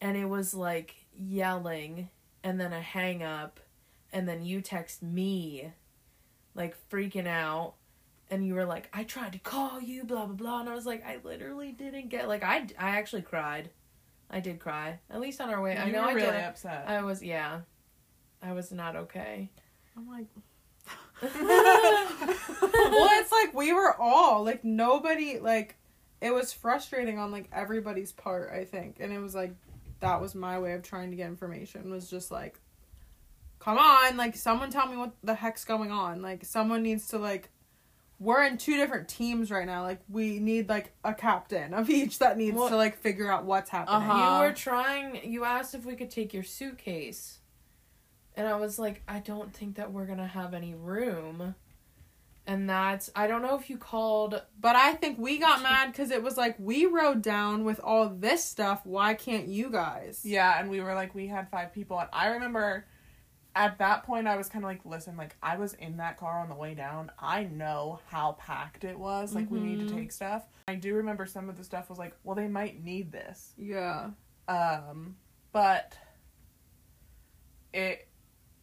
and 0.00 0.16
it 0.16 0.26
was 0.26 0.54
like 0.54 0.94
yelling 1.18 2.10
and 2.44 2.60
then 2.60 2.72
a 2.72 2.80
hang 2.80 3.24
up 3.24 3.58
and 4.12 4.28
then 4.28 4.44
you 4.44 4.60
text 4.60 5.02
me 5.02 5.72
like 6.54 6.76
freaking 6.90 7.26
out 7.26 7.74
and 8.30 8.46
you 8.46 8.54
were 8.54 8.64
like 8.64 8.88
I 8.92 9.04
tried 9.04 9.32
to 9.32 9.38
call 9.38 9.80
you 9.80 10.04
blah 10.04 10.26
blah 10.26 10.34
blah 10.34 10.60
and 10.60 10.68
I 10.68 10.74
was 10.74 10.86
like 10.86 11.04
I 11.04 11.18
literally 11.22 11.72
didn't 11.72 12.08
get 12.08 12.28
like 12.28 12.42
I 12.42 12.66
I 12.78 12.90
actually 12.90 13.22
cried. 13.22 13.70
I 14.30 14.40
did 14.40 14.58
cry. 14.60 14.98
At 15.10 15.20
least 15.20 15.40
on 15.40 15.50
our 15.50 15.60
way. 15.60 15.76
I 15.76 15.90
know 15.90 16.02
were 16.02 16.08
I 16.08 16.12
really 16.12 16.26
did. 16.30 16.44
upset. 16.44 16.84
I 16.88 17.02
was 17.02 17.22
yeah. 17.22 17.60
I 18.42 18.52
was 18.52 18.72
not 18.72 18.96
okay. 18.96 19.50
I'm 19.96 20.08
like, 20.08 20.26
well, 21.22 23.08
it's 23.20 23.30
like 23.30 23.54
we 23.54 23.72
were 23.72 23.94
all 24.00 24.42
like 24.44 24.64
nobody 24.64 25.38
like 25.38 25.76
it 26.20 26.32
was 26.32 26.52
frustrating 26.52 27.18
on 27.18 27.30
like 27.30 27.48
everybody's 27.52 28.12
part. 28.12 28.50
I 28.52 28.64
think, 28.64 28.96
and 29.00 29.12
it 29.12 29.18
was 29.18 29.34
like 29.34 29.54
that 30.00 30.20
was 30.20 30.34
my 30.34 30.58
way 30.58 30.72
of 30.72 30.82
trying 30.82 31.10
to 31.10 31.16
get 31.16 31.28
information 31.28 31.90
was 31.90 32.08
just 32.08 32.30
like, 32.30 32.58
come 33.62 33.78
on, 33.78 34.16
like 34.16 34.34
someone 34.36 34.70
tell 34.70 34.86
me 34.88 34.96
what 34.96 35.12
the 35.22 35.34
heck's 35.34 35.64
going 35.64 35.90
on. 35.92 36.20
Like 36.22 36.44
someone 36.44 36.82
needs 36.82 37.06
to 37.08 37.18
like. 37.18 37.50
We're 38.18 38.44
in 38.44 38.56
two 38.56 38.76
different 38.76 39.08
teams 39.08 39.50
right 39.50 39.66
now. 39.66 39.82
Like 39.82 40.00
we 40.08 40.38
need 40.38 40.68
like 40.68 40.92
a 41.02 41.12
captain 41.12 41.74
of 41.74 41.90
each 41.90 42.18
that 42.20 42.36
needs 42.38 42.56
Well- 42.56 42.68
to 42.68 42.76
like 42.76 42.96
figure 42.98 43.30
out 43.30 43.44
what's 43.44 43.70
happening. 43.70 44.08
Uh-huh. 44.08 44.42
You 44.42 44.48
were 44.48 44.54
trying. 44.54 45.30
You 45.32 45.44
asked 45.44 45.74
if 45.74 45.84
we 45.84 45.96
could 45.96 46.10
take 46.10 46.32
your 46.32 46.44
suitcase, 46.44 47.38
and 48.36 48.46
I 48.46 48.56
was 48.56 48.78
like, 48.78 49.02
I 49.08 49.18
don't 49.20 49.52
think 49.52 49.76
that 49.76 49.92
we're 49.92 50.06
gonna 50.06 50.26
have 50.26 50.54
any 50.54 50.74
room. 50.74 51.54
And 52.44 52.68
that's 52.68 53.10
I 53.14 53.28
don't 53.28 53.42
know 53.42 53.56
if 53.56 53.70
you 53.70 53.76
called. 53.76 54.40
But 54.60 54.74
I 54.76 54.94
think 54.94 55.18
we 55.18 55.38
got 55.38 55.62
mad 55.62 55.92
because 55.92 56.10
it 56.10 56.22
was 56.22 56.36
like 56.36 56.56
we 56.58 56.86
rode 56.86 57.22
down 57.22 57.64
with 57.64 57.78
all 57.80 58.08
this 58.08 58.44
stuff. 58.44 58.80
Why 58.84 59.14
can't 59.14 59.46
you 59.46 59.70
guys? 59.70 60.20
Yeah, 60.24 60.58
and 60.60 60.68
we 60.68 60.80
were 60.80 60.94
like, 60.94 61.14
we 61.14 61.28
had 61.28 61.48
five 61.50 61.72
people, 61.72 61.98
and 62.00 62.08
I 62.12 62.28
remember 62.28 62.86
at 63.54 63.78
that 63.78 64.04
point, 64.04 64.26
I 64.26 64.36
was 64.36 64.48
kind 64.48 64.64
of 64.64 64.68
like, 64.68 64.80
listen, 64.84 65.16
like, 65.16 65.36
I 65.42 65.56
was 65.58 65.74
in 65.74 65.98
that 65.98 66.16
car 66.18 66.40
on 66.40 66.48
the 66.48 66.54
way 66.54 66.74
down. 66.74 67.10
I 67.18 67.44
know 67.44 68.00
how 68.08 68.32
packed 68.32 68.84
it 68.84 68.98
was. 68.98 69.34
Like, 69.34 69.50
we 69.50 69.60
need 69.60 69.80
to 69.80 69.86
Mhm. 69.86 69.94
take 69.94 70.12
stuff. 70.12 70.44
I 70.68 70.74
do 70.76 70.94
remember 70.94 71.26
some 71.26 71.48
of 71.48 71.56
the 71.58 71.64
stuff 71.64 71.90
was 71.90 71.98
like, 71.98 72.14
well, 72.24 72.34
they 72.34 72.48
might 72.48 72.82
need 72.82 73.12
this. 73.12 73.52
Yeah. 73.58 74.10
Um, 74.48 75.16
but 75.52 75.96
it, 77.72 78.08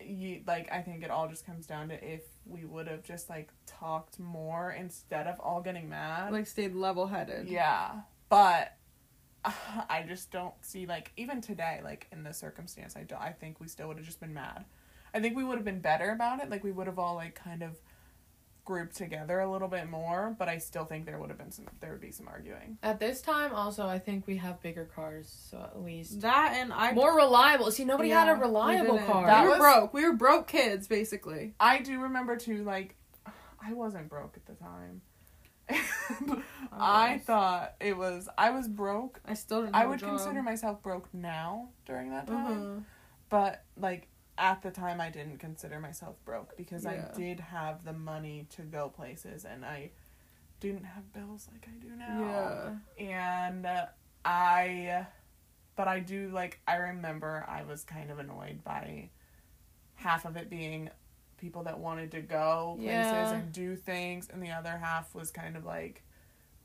you, 0.02 0.41
like, 0.47 0.71
I 0.71 0.82
think 0.82 1.04
it 1.04 1.12
all 1.12 1.28
just 1.28 1.45
comes 1.45 1.65
down 1.67 1.89
to 1.89 2.04
if 2.13 2.21
we 2.45 2.65
would 2.65 2.88
have 2.88 3.04
just, 3.04 3.30
like, 3.30 3.49
talked 3.65 4.19
more 4.19 4.71
instead 4.71 5.28
of 5.28 5.39
all 5.39 5.62
getting 5.62 5.89
mad. 5.89 6.32
Like 6.32 6.47
stayed 6.47 6.73
level 6.73 7.08
headed. 7.08 7.47
Yeah, 7.47 8.02
but 8.30 8.75
I 9.45 10.04
just 10.08 10.32
don't 10.32 10.54
see 10.62 10.86
like 10.86 11.12
even 11.15 11.39
today, 11.41 11.80
like 11.84 12.08
in 12.12 12.23
this 12.23 12.38
circumstance, 12.38 12.95
I 12.97 13.04
don't. 13.04 13.21
I 13.21 13.32
think 13.32 13.60
we 13.60 13.67
still 13.67 13.88
would 13.88 13.97
have 13.97 14.06
just 14.06 14.19
been 14.19 14.34
mad. 14.34 14.65
I 15.13 15.19
think 15.19 15.36
we 15.36 15.43
would 15.43 15.58
have 15.58 15.65
been 15.65 15.82
better 15.82 16.12
about 16.12 16.41
it. 16.41 16.50
Like 16.50 16.63
we 16.63 16.72
would 16.72 16.88
have 16.88 17.00
all 17.00 17.15
like 17.15 17.36
kind 17.36 17.62
of 17.63 17.78
grouped 18.65 18.95
together 18.95 19.39
a 19.39 19.52
little 19.52 19.67
bit 19.67 19.89
more. 19.89 20.36
But 20.38 20.48
I 20.48 20.60
still 20.60 20.86
think 20.86 21.06
there 21.06 21.17
would 21.17 21.30
have 21.30 21.38
been 21.39 21.52
some. 21.52 21.65
There 21.80 21.91
would 21.91 22.02
be 22.02 22.12
some 22.12 22.28
arguing. 22.28 22.78
At 22.84 23.00
this 23.00 23.22
time, 23.22 23.54
also, 23.54 23.88
I 23.88 23.98
think 24.00 24.28
we 24.28 24.38
have 24.38 24.62
bigger 24.62 24.86
cars, 24.86 25.34
so 25.50 25.58
at 25.58 25.82
least 25.84 26.22
That 26.22 26.54
and 26.56 26.72
I 26.72 26.91
more 26.93 27.15
reliable. 27.15 27.72
See, 27.72 27.86
nobody 27.86 28.10
had 28.10 28.30
a 28.30 28.36
reliable 28.36 28.95
didn't. 28.98 29.08
car. 29.08 29.26
That 29.26 29.41
we 29.43 29.48
were 29.50 29.58
was- 29.58 29.60
broke. 29.60 29.93
We 29.93 30.06
were 30.06 30.13
broke 30.15 30.48
kids, 30.48 30.88
basically. 30.88 31.54
I 31.60 31.80
do 31.82 32.00
remember 32.00 32.36
too. 32.38 32.63
Like 32.63 32.95
I 33.62 33.74
wasn't 33.74 34.08
broke 34.10 34.38
at 34.38 34.45
the 34.45 34.54
time. 34.54 35.02
I 36.72 37.13
was. 37.17 37.22
thought 37.24 37.74
it 37.80 37.95
was. 37.98 38.30
I 38.38 38.50
was 38.52 38.67
broke. 38.67 39.19
I 39.26 39.34
still 39.34 39.62
didn't. 39.62 39.76
I 39.76 39.80
have 39.80 39.88
a 39.88 39.89
would 39.91 40.00
job. 40.00 40.17
consider 40.17 40.41
myself 40.41 40.82
broke 40.82 41.08
now 41.13 41.69
during 41.86 42.12
that 42.12 42.28
time. 42.28 42.45
Uh-huh. 42.62 42.80
but 43.30 43.63
like 43.78 44.08
at 44.39 44.62
the 44.63 44.71
time 44.71 44.99
i 45.02 45.10
didn't 45.10 45.38
consider 45.38 45.80
myself 45.80 46.15
broke 46.25 46.56
because 46.58 46.86
Yeah. 46.86 47.10
i 47.13 47.17
did 47.17 47.39
have 47.39 47.84
the 47.86 47.93
money 47.93 48.47
to 48.56 48.62
go 48.63 48.89
places 48.89 49.45
and 49.45 49.63
i 49.65 49.91
didn't 50.60 50.86
have 50.86 51.12
bills 51.13 51.47
like 51.52 51.67
i 51.67 51.78
do 51.80 51.89
now 51.95 52.80
Yeah. 52.99 53.06
and 53.06 53.67
i 54.25 55.06
but 55.75 55.88
i 55.88 55.99
do 55.99 56.30
like 56.30 56.60
i 56.67 56.75
remember 56.75 57.45
i 57.47 57.63
was 57.63 57.84
kind 57.84 58.10
of 58.12 58.19
annoyed 58.19 58.63
by 58.63 59.10
half 59.95 60.25
of 60.25 60.38
it 60.38 60.49
being 60.49 60.89
people 61.38 61.63
that 61.63 61.80
wanted 61.80 62.12
to 62.12 62.21
go 62.21 62.75
places 62.78 62.91
Yeah. 62.91 63.34
and 63.34 63.52
do 63.54 63.75
things 63.75 64.30
and 64.32 64.41
the 64.41 64.52
other 64.52 64.78
half 64.78 65.13
was 65.13 65.32
kind 65.32 65.56
of 65.58 65.65
like 65.65 66.04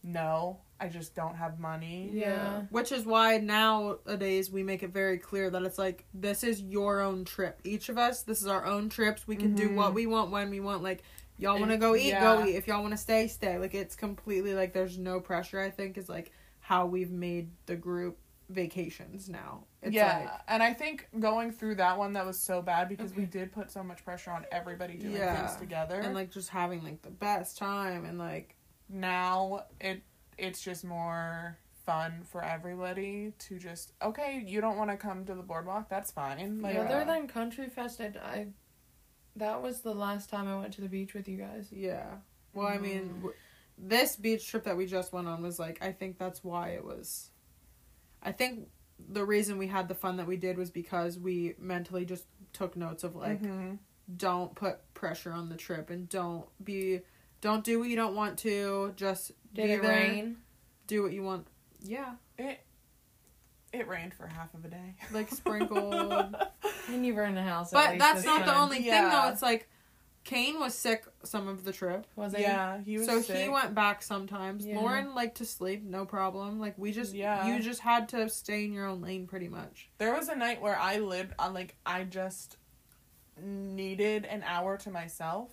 no, 0.07 0.59
I 0.81 0.89
just 0.89 1.15
don't 1.15 1.37
have 1.37 1.59
money. 1.59 2.11
Yeah. 2.13 2.63
Which 2.71 2.91
is 2.93 3.05
why 3.07 3.39
nowadays 3.39 4.51
we 4.51 4.63
make 4.63 4.83
it 4.83 4.91
very 4.93 5.19
clear 5.19 5.49
that 5.51 5.63
it's 5.63 5.79
like 5.79 6.05
this 6.13 6.43
is 6.45 6.61
your 6.61 7.01
own 7.01 7.25
trip. 7.25 7.61
Each 7.65 7.89
of 7.89 7.97
us, 7.99 8.23
this 8.23 8.41
is 8.43 8.49
our 8.49 8.65
own 8.67 8.89
trips. 8.89 9.27
We 9.27 9.37
can 9.37 9.55
do 9.55 9.71
Mhm. 9.71 9.75
what 9.77 9.95
we 9.95 10.07
want 10.07 10.31
when 10.31 10.51
we 10.51 10.61
want. 10.61 10.83
Like 10.83 11.03
y'all 11.39 11.59
want 11.59 11.71
to 11.71 11.77
go 11.79 11.95
eat, 11.95 12.09
yeah. 12.09 12.21
go 12.21 12.45
eat. 12.45 12.57
If 12.57 12.67
y'all 12.67 12.83
want 12.83 12.93
to 12.93 12.99
stay, 12.99 13.29
stay. 13.29 13.59
Like 13.59 13.75
it's 13.75 13.97
completely 13.97 14.55
like 14.55 14.73
there's 14.73 14.99
no 14.99 15.21
pressure. 15.21 15.61
I 15.61 15.71
think 15.71 15.97
is 15.97 16.09
like 16.09 16.33
how 16.61 16.87
we've 16.87 17.11
made 17.13 17.51
the 17.67 17.77
group 17.77 18.19
vacations 18.51 19.29
now. 19.29 19.65
It's 19.81 19.95
yeah, 19.95 20.19
like 20.19 20.41
and 20.49 20.63
I 20.63 20.73
think 20.75 21.09
going 21.19 21.51
through 21.53 21.77
that 21.77 21.97
one 21.99 22.13
that 22.15 22.27
was 22.27 22.39
so 22.39 22.61
bad 22.63 22.89
because 22.89 23.15
we 23.15 23.25
did 23.27 23.53
put 23.53 23.71
so 23.71 23.83
much 23.83 24.05
pressure 24.05 24.31
on 24.33 24.45
everybody 24.53 24.95
doing 24.99 25.15
Yeah. 25.15 25.47
things 25.47 25.59
together. 25.59 26.01
and 26.01 26.15
like 26.15 26.31
just 26.31 26.51
having 26.51 26.83
like 26.85 27.01
the 27.03 27.11
best 27.11 27.57
time 27.57 28.05
and 28.05 28.19
like 28.19 28.55
now 28.89 29.65
it 29.81 30.03
it's 30.39 30.61
just 30.61 30.85
more 30.85 31.59
fun 31.87 32.23
for 32.31 32.43
everybody 32.43 33.33
to 33.39 33.59
just 33.59 33.93
okay, 34.03 34.43
you 34.47 34.61
don't 34.61 34.77
want 34.79 34.91
to 34.91 34.97
come 34.97 35.25
to 35.27 35.35
the 35.35 35.43
boardwalk, 35.43 35.89
that's 35.89 36.11
fine. 36.11 36.61
Like 36.63 36.75
Yeah. 36.75 36.83
Other 36.83 37.05
than 37.05 37.29
Country 37.29 37.69
Fest, 37.69 38.01
I, 38.01 38.07
I 38.23 38.47
that 39.37 39.63
was 39.63 39.81
the 39.81 39.95
last 39.95 40.31
time 40.31 40.47
I 40.49 40.59
went 40.59 40.73
to 40.75 40.81
the 40.81 40.89
beach 40.89 41.13
with 41.15 41.29
you 41.29 41.37
guys. 41.39 41.69
Yeah. 41.73 42.07
Well, 42.55 42.69
I 42.69 42.79
mean, 42.79 43.03
Mm. 43.09 43.15
w- 43.17 43.35
this 43.77 44.15
beach 44.17 44.47
trip 44.49 44.63
that 44.65 44.77
we 44.77 44.87
just 44.87 45.13
went 45.13 45.27
on 45.27 45.43
was 45.43 45.59
like, 45.59 45.83
I 45.83 45.91
think 45.93 46.19
that's 46.19 46.45
why 46.45 46.69
it 46.71 46.85
was. 46.85 47.31
I 48.23 48.31
think 48.33 48.69
the 49.09 49.25
reason 49.25 49.59
we 49.59 49.67
had 49.67 49.89
the 49.89 49.95
fun 49.97 50.17
that 50.19 50.27
we 50.29 50.37
did 50.37 50.57
was 50.57 50.71
because 50.71 51.19
we 51.19 51.55
mentally 51.59 52.05
just 52.05 52.25
took 52.53 52.77
notes 52.77 53.03
of 53.03 53.17
like, 53.17 53.43
Mhm. 53.43 53.79
don't 54.17 54.55
put 54.55 54.95
pressure 54.95 55.33
on 55.33 55.49
the 55.49 55.57
trip 55.57 55.91
and 55.91 56.09
don't 56.09 56.47
be, 56.65 57.01
don't 57.45 57.63
do 57.63 57.79
what 57.79 57.91
you 57.91 57.95
don't 57.97 58.15
want 58.17 58.39
to. 58.39 58.95
Just 58.97 59.33
Did 59.53 59.67
be 59.67 59.73
it 59.73 59.83
there, 59.83 59.91
rain? 59.91 60.37
Do 60.87 61.03
what 61.03 61.13
you 61.13 61.23
want. 61.23 61.47
Yeah, 61.83 62.15
it 62.39 62.59
it 63.71 63.87
rained 63.87 64.15
for 64.15 64.27
half 64.27 64.55
of 64.55 64.65
a 64.65 64.69
day. 64.69 64.95
like 65.13 65.31
sprinkled. 65.31 66.35
And 66.89 67.05
you 67.07 67.15
were 67.15 67.25
in 67.25 67.35
the 67.35 67.43
house. 67.43 67.71
but 67.71 67.99
that's 67.99 68.19
this 68.19 68.27
not 68.27 68.45
the 68.45 68.53
time. 68.53 68.63
only 68.63 68.77
thing 68.83 69.09
though. 69.09 69.29
It's 69.29 69.41
like, 69.41 69.69
Kane 70.23 70.59
was 70.61 70.75
sick 70.75 71.05
some 71.23 71.49
of 71.49 71.65
the 71.65 71.73
trip. 71.73 72.07
Was 72.15 72.35
it? 72.35 72.41
Yeah, 72.41 72.81
he 72.83 72.99
was 72.99 73.07
so 73.07 73.21
sick. 73.23 73.37
he 73.43 73.49
went 73.49 73.75
back 73.75 74.03
sometimes. 74.03 74.67
Yeah. 74.67 74.79
Lauren 74.81 75.15
liked 75.15 75.39
to 75.39 75.47
sleep, 75.47 75.83
no 75.83 76.05
problem. 76.05 76.61
Like 76.61 76.77
we 76.79 76.93
just, 76.93 77.15
Yeah. 77.15 77.47
you 77.47 77.61
just 77.63 77.81
had 77.81 78.09
to 78.11 78.29
stay 78.29 78.65
in 78.65 78.73
your 78.75 78.87
own 78.87 79.01
lane, 79.01 79.27
pretty 79.27 79.49
much. 79.49 79.89
There 79.99 80.15
was 80.15 80.29
a 80.29 80.37
night 80.37 80.61
where 80.61 80.79
I 80.79 80.99
lived 80.99 81.33
on 81.39 81.53
like 81.55 81.77
I 81.87 82.05
just 82.05 82.59
needed 83.43 84.25
an 84.27 84.43
hour 84.47 84.77
to 84.79 84.91
myself 84.91 85.51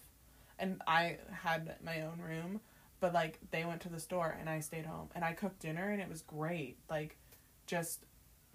and 0.62 0.82
I 0.88 1.18
had 1.32 1.76
my 1.84 2.04
own 2.04 2.22
room, 2.26 2.62
but 3.02 3.14
like 3.14 3.40
they 3.52 3.66
went 3.66 3.82
to 3.82 3.90
the 3.90 4.00
store 4.00 4.38
and 4.40 4.50
I 4.50 4.62
stayed 4.62 4.86
home 4.86 5.10
and 5.14 5.26
I 5.26 5.34
cooked 5.34 5.60
dinner 5.60 5.90
and 5.90 6.02
it 6.02 6.08
was 6.08 6.22
great. 6.22 6.78
Like 6.90 7.18
just 7.66 8.06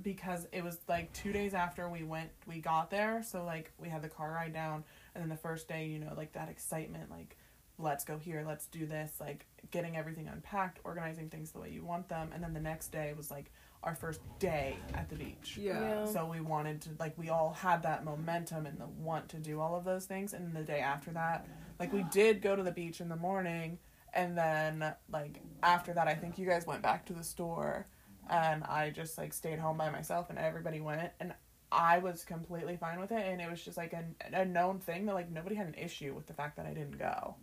because 0.03 0.47
it 0.53 0.63
was 0.65 0.79
like 0.89 1.13
2 1.13 1.33
days 1.33 1.53
after 1.53 1.89
we 1.89 2.03
went 2.05 2.31
we 2.47 2.61
got 2.61 2.91
there, 2.91 3.23
so 3.23 3.45
like 3.45 3.73
we 3.79 3.89
had 3.89 4.03
the 4.03 4.09
car 4.09 4.33
ride 4.33 4.55
down 4.55 4.85
and 5.15 5.23
then 5.23 5.29
the 5.29 5.37
first 5.37 5.69
day, 5.69 5.87
you 5.87 5.99
know, 5.99 6.15
like 6.17 6.33
that 6.33 6.49
excitement 6.49 7.11
like 7.11 7.37
let's 7.79 8.05
go 8.07 8.17
here, 8.17 8.43
let's 8.47 8.67
do 8.69 8.87
this, 8.87 9.13
like 9.21 9.45
getting 9.71 9.99
everything 9.99 10.29
unpacked, 10.29 10.81
organizing 10.85 11.29
things 11.29 11.51
the 11.51 11.61
way 11.61 11.69
you 11.71 11.85
want 11.85 12.09
them, 12.09 12.31
and 12.33 12.43
then 12.43 12.55
the 12.55 12.61
next 12.61 12.89
day 12.89 13.13
was 13.15 13.31
like 13.31 13.51
our 13.83 13.95
first 13.95 14.21
day 14.39 14.77
at 14.95 15.09
the 15.11 15.15
beach. 15.15 15.59
Yeah. 15.61 16.07
So 16.07 16.25
we 16.27 16.41
wanted 16.41 16.81
to 16.83 16.91
like 16.99 17.17
we 17.19 17.29
all 17.29 17.53
had 17.53 17.83
that 17.83 18.05
momentum 18.05 18.65
and 18.67 18.81
the 18.81 18.87
want 18.87 19.29
to 19.31 19.37
do 19.37 19.61
all 19.61 19.77
of 19.77 19.85
those 19.85 20.07
things 20.07 20.33
and 20.33 20.55
the 20.55 20.63
day 20.63 20.81
after 20.81 21.11
that, 21.13 21.47
like 21.79 21.93
we 21.93 22.05
did 22.05 22.43
go 22.43 22.57
to 22.57 22.63
the 22.63 22.73
beach 22.73 23.01
in 23.01 23.09
the 23.09 23.17
morning 23.17 23.79
and 24.15 24.37
then 24.37 24.95
like 25.13 25.41
after 25.63 25.93
that 25.95 26.09
I 26.09 26.15
think 26.15 26.39
you 26.39 26.47
guys 26.47 26.67
went 26.67 26.83
back 26.83 27.07
to 27.07 27.13
the 27.13 27.25
store 27.25 27.87
and 28.31 28.65
I 28.65 28.91
just 28.91 29.19
like 29.19 29.33
stayed 29.33 29.59
home 29.59 29.77
by 29.77 29.91
myself 29.91 30.31
and 30.31 30.39
everybody 30.39 30.81
went 30.81 31.13
and 31.21 31.35
I 31.71 31.99
was 31.99 32.25
completely 32.25 32.77
fine 32.77 33.01
with 33.01 33.13
it 33.13 33.25
and 33.27 33.41
it 33.41 33.51
was 33.51 33.63
just 33.63 33.77
like 33.77 33.93
a, 33.93 34.05
a 34.33 34.45
known 34.45 34.79
thing 34.79 35.07
that 35.07 35.15
like 35.15 35.31
nobody 35.31 35.55
had 35.55 35.67
an 35.67 35.75
issue 35.75 36.15
with 36.15 36.27
the 36.27 36.33
fact 36.33 36.57
that 36.57 36.67
I 36.67 36.73
didn't 36.73 36.99
go. 36.99 37.35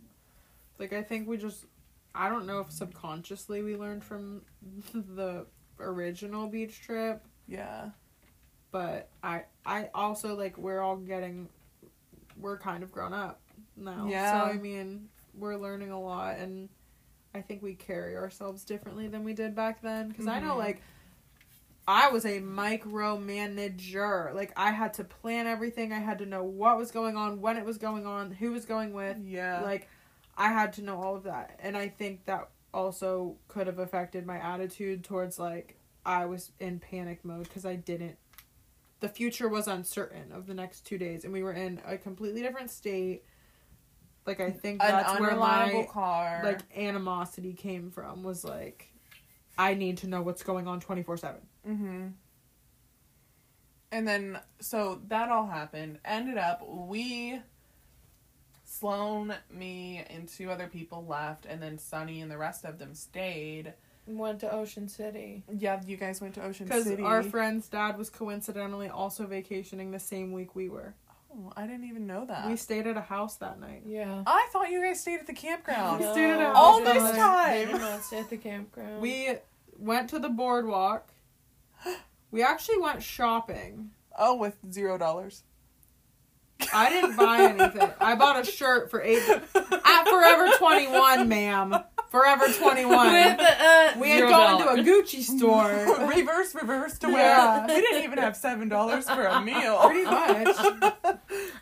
Like 0.78 0.92
I 0.92 1.02
think 1.02 1.28
we 1.28 1.36
just, 1.36 1.66
I 2.14 2.28
don't 2.28 2.46
know 2.46 2.58
if 2.60 2.72
subconsciously 2.72 3.62
we 3.62 3.76
learned 3.76 4.02
from 4.02 4.42
the 4.94 5.46
original 5.78 6.46
beach 6.48 6.80
trip, 6.80 7.22
Yeah. 7.46 7.90
but 8.72 9.10
I, 9.22 9.42
I 9.64 9.90
also 9.94 10.34
like 10.34 10.56
we're 10.58 10.80
all 10.80 10.96
getting, 10.96 11.48
we're 12.40 12.58
kind 12.58 12.82
of 12.82 12.90
grown 12.90 13.12
up 13.12 13.40
now. 13.76 14.06
Yeah. 14.08 14.44
So 14.46 14.52
I 14.52 14.54
mean, 14.54 15.08
we're 15.34 15.56
learning 15.56 15.90
a 15.90 16.00
lot, 16.00 16.38
and 16.38 16.68
I 17.34 17.40
think 17.40 17.62
we 17.62 17.74
carry 17.74 18.16
ourselves 18.16 18.64
differently 18.64 19.08
than 19.08 19.24
we 19.24 19.32
did 19.32 19.54
back 19.54 19.82
then. 19.82 20.08
Because 20.08 20.26
I 20.26 20.40
know 20.40 20.54
Mhm. 20.54 20.58
like. 20.58 20.82
I 21.86 22.08
was 22.08 22.24
a 22.24 22.40
micromanager. 22.40 24.34
Like 24.34 24.52
I 24.56 24.70
had 24.70 24.94
to 24.94 25.04
plan 25.04 25.46
everything. 25.46 25.92
I 25.92 25.98
had 25.98 26.18
to 26.18 26.26
know 26.26 26.42
what 26.42 26.78
was 26.78 26.90
going 26.90 27.14
on, 27.16 27.40
when 27.42 27.56
it 27.58 27.64
was 27.66 27.76
going 27.76 28.06
on, 28.06 28.30
who 28.30 28.52
was 28.52 28.64
going 28.64 28.94
with. 28.94 29.18
Yeah. 29.22 29.60
Like 29.60 29.88
I 30.36 30.48
had 30.48 30.72
to 30.74 30.82
know 30.82 31.02
all 31.02 31.14
of 31.16 31.24
that. 31.24 31.58
And 31.62 31.76
I 31.76 31.88
think 31.88 32.24
that 32.24 32.48
also 32.72 33.36
could 33.48 33.66
have 33.66 33.78
affected 33.78 34.24
my 34.26 34.38
attitude 34.38 35.04
towards 35.04 35.38
like 35.38 35.76
I 36.06 36.24
was 36.24 36.52
in 36.58 36.80
panic 36.80 37.24
mode 37.24 37.44
because 37.44 37.64
I 37.66 37.76
didn't 37.76 38.16
the 39.00 39.08
future 39.10 39.48
was 39.48 39.68
uncertain 39.68 40.32
of 40.32 40.46
the 40.46 40.54
next 40.54 40.86
2 40.86 40.96
days 40.96 41.24
and 41.24 41.32
we 41.34 41.42
were 41.42 41.52
in 41.52 41.82
a 41.84 41.98
completely 41.98 42.40
different 42.40 42.70
state. 42.70 43.24
Like 44.26 44.40
I 44.40 44.50
think 44.50 44.82
an 44.82 44.90
that's 44.90 45.20
where 45.20 45.32
unreliable 45.32 45.80
my 45.80 45.86
car. 45.86 46.40
like 46.44 46.60
animosity 46.76 47.52
came 47.52 47.90
from 47.90 48.22
was 48.22 48.44
like 48.44 48.88
I 49.58 49.74
need 49.74 49.98
to 49.98 50.06
know 50.06 50.22
what's 50.22 50.42
going 50.42 50.66
on 50.66 50.80
24/7. 50.80 51.34
Mm-hmm. 51.68 52.06
And 53.92 54.08
then, 54.08 54.40
so 54.60 55.00
that 55.06 55.30
all 55.30 55.46
happened. 55.46 56.00
Ended 56.04 56.36
up, 56.36 56.66
we, 56.68 57.38
Sloan, 58.64 59.32
me, 59.52 60.04
and 60.10 60.28
two 60.28 60.50
other 60.50 60.66
people 60.66 61.06
left, 61.06 61.46
and 61.46 61.62
then 61.62 61.78
Sunny 61.78 62.20
and 62.20 62.28
the 62.28 62.36
rest 62.36 62.64
of 62.64 62.78
them 62.80 62.92
stayed. 62.94 63.72
Went 64.08 64.40
to 64.40 64.52
Ocean 64.52 64.88
City. 64.88 65.44
Yeah, 65.56 65.80
you 65.86 65.96
guys 65.96 66.20
went 66.20 66.34
to 66.34 66.42
Ocean 66.42 66.66
City. 66.66 66.78
Because 66.78 66.84
City. 66.84 67.02
our 67.04 67.22
friend's 67.22 67.68
dad 67.68 67.96
was 67.96 68.10
coincidentally 68.10 68.88
also 68.88 69.26
vacationing 69.26 69.92
the 69.92 70.00
same 70.00 70.32
week 70.32 70.56
we 70.56 70.68
were. 70.68 70.94
Oh, 71.36 71.52
I 71.56 71.66
didn't 71.66 71.84
even 71.88 72.06
know 72.06 72.24
that. 72.26 72.48
We 72.48 72.56
stayed 72.56 72.86
at 72.86 72.96
a 72.96 73.00
house 73.00 73.36
that 73.36 73.60
night. 73.60 73.82
Yeah. 73.86 74.22
I 74.26 74.48
thought 74.52 74.70
you 74.70 74.82
guys 74.82 75.00
stayed 75.00 75.20
at 75.20 75.26
the 75.26 75.32
campground. 75.32 76.00
We 76.00 76.06
stayed 76.10 76.30
at 76.30 76.40
a 76.40 76.52
All 76.52 76.84
house 76.84 76.92
this 76.94 77.02
that 77.02 77.16
time. 77.16 77.52
They 77.52 77.72
did 77.72 77.80
not 77.80 78.02
stay 78.04 78.18
at 78.18 78.30
the 78.30 78.36
campground. 78.36 79.00
We 79.00 79.34
went 79.78 80.10
to 80.10 80.18
the 80.18 80.28
boardwalk. 80.28 81.08
We 82.30 82.42
actually 82.42 82.78
went 82.78 83.02
shopping. 83.02 83.90
Oh, 84.16 84.36
with 84.36 84.56
zero 84.70 84.96
dollars. 84.96 85.42
I 86.72 86.88
didn't 86.88 87.16
buy 87.16 87.42
anything. 87.42 87.90
I 88.00 88.14
bought 88.14 88.40
a 88.40 88.44
shirt 88.44 88.90
for 88.90 89.02
eight 89.02 89.22
at 89.28 90.08
Forever 90.08 90.50
Twenty 90.56 90.86
One, 90.86 91.28
ma'am. 91.28 91.74
Forever 92.14 92.46
Twenty 92.60 92.84
One. 92.84 93.12
With 93.12 93.40
uh, 93.40 93.92
We 93.98 94.10
had 94.10 94.28
gone 94.28 94.60
to 94.60 94.68
a 94.68 94.76
Gucci 94.84 95.20
store. 95.20 95.68
reverse, 96.14 96.54
reverse 96.54 96.96
to 97.00 97.10
Yeah. 97.10 97.66
where 97.66 97.74
we 97.74 97.80
didn't 97.82 98.04
even 98.04 98.18
have 98.18 98.36
seven 98.36 98.68
dollars 98.68 99.10
for 99.10 99.24
a 99.24 99.40
meal. 99.50 99.78
Pretty 99.80 100.04
much. 100.04 100.56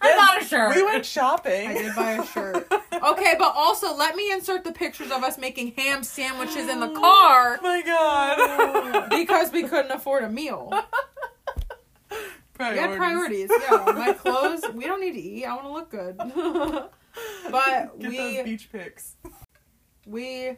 I 0.02 0.16
bought 0.16 0.42
a 0.42 0.44
shirt. 0.44 0.76
We 0.76 0.82
went 0.84 1.06
shopping. 1.06 1.68
I 1.68 1.72
did 1.72 1.96
buy 1.96 2.12
a 2.12 2.26
shirt. 2.26 2.70
Okay, 2.92 3.34
but 3.38 3.54
also 3.56 3.96
let 3.96 4.14
me 4.14 4.30
insert 4.30 4.62
the 4.64 4.72
pictures 4.72 5.10
of 5.10 5.22
us 5.24 5.38
making 5.38 5.72
ham 5.78 6.02
sandwiches 6.02 6.68
in 6.68 6.80
the 6.80 6.88
car 7.00 7.58
Oh 7.58 7.62
my 7.62 7.80
god. 7.80 9.08
because 9.08 9.52
we 9.52 9.62
couldn't 9.62 9.90
afford 9.92 10.22
a 10.22 10.28
meal. 10.28 10.70
We 12.10 12.66
had 12.66 12.94
Priorities. 12.94 13.48
priorities. 13.48 13.50
Yeah, 13.70 13.92
my 13.96 14.12
clothes. 14.12 14.62
We 14.74 14.84
don't 14.84 15.00
need 15.00 15.12
to 15.14 15.18
eat. 15.20 15.46
I 15.46 15.54
want 15.56 15.66
to 15.66 15.72
look 15.72 15.90
good. 15.90 16.18
but 17.50 17.98
Get 17.98 18.10
we 18.10 18.16
those 18.18 18.44
beach 18.44 18.68
pics. 18.70 19.16
We. 20.06 20.56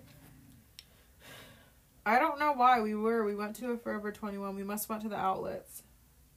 I 2.06 2.18
don't 2.18 2.38
know 2.38 2.52
why 2.52 2.80
we 2.80 2.94
were. 2.94 3.24
We 3.24 3.34
went 3.34 3.56
to 3.56 3.72
a 3.72 3.76
Forever 3.78 4.12
Twenty 4.12 4.38
One. 4.38 4.56
We 4.56 4.64
must 4.64 4.88
went 4.88 5.02
to 5.02 5.08
the 5.08 5.16
outlets. 5.16 5.82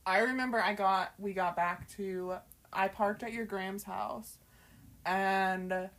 I 0.05 0.19
remember 0.19 0.61
I 0.61 0.73
got 0.73 1.13
we 1.17 1.33
got 1.33 1.55
back 1.55 1.89
to 1.97 2.35
I 2.71 2.87
parked 2.87 3.23
at 3.23 3.33
your 3.33 3.45
gram's 3.45 3.83
house 3.83 4.37
and 5.05 5.89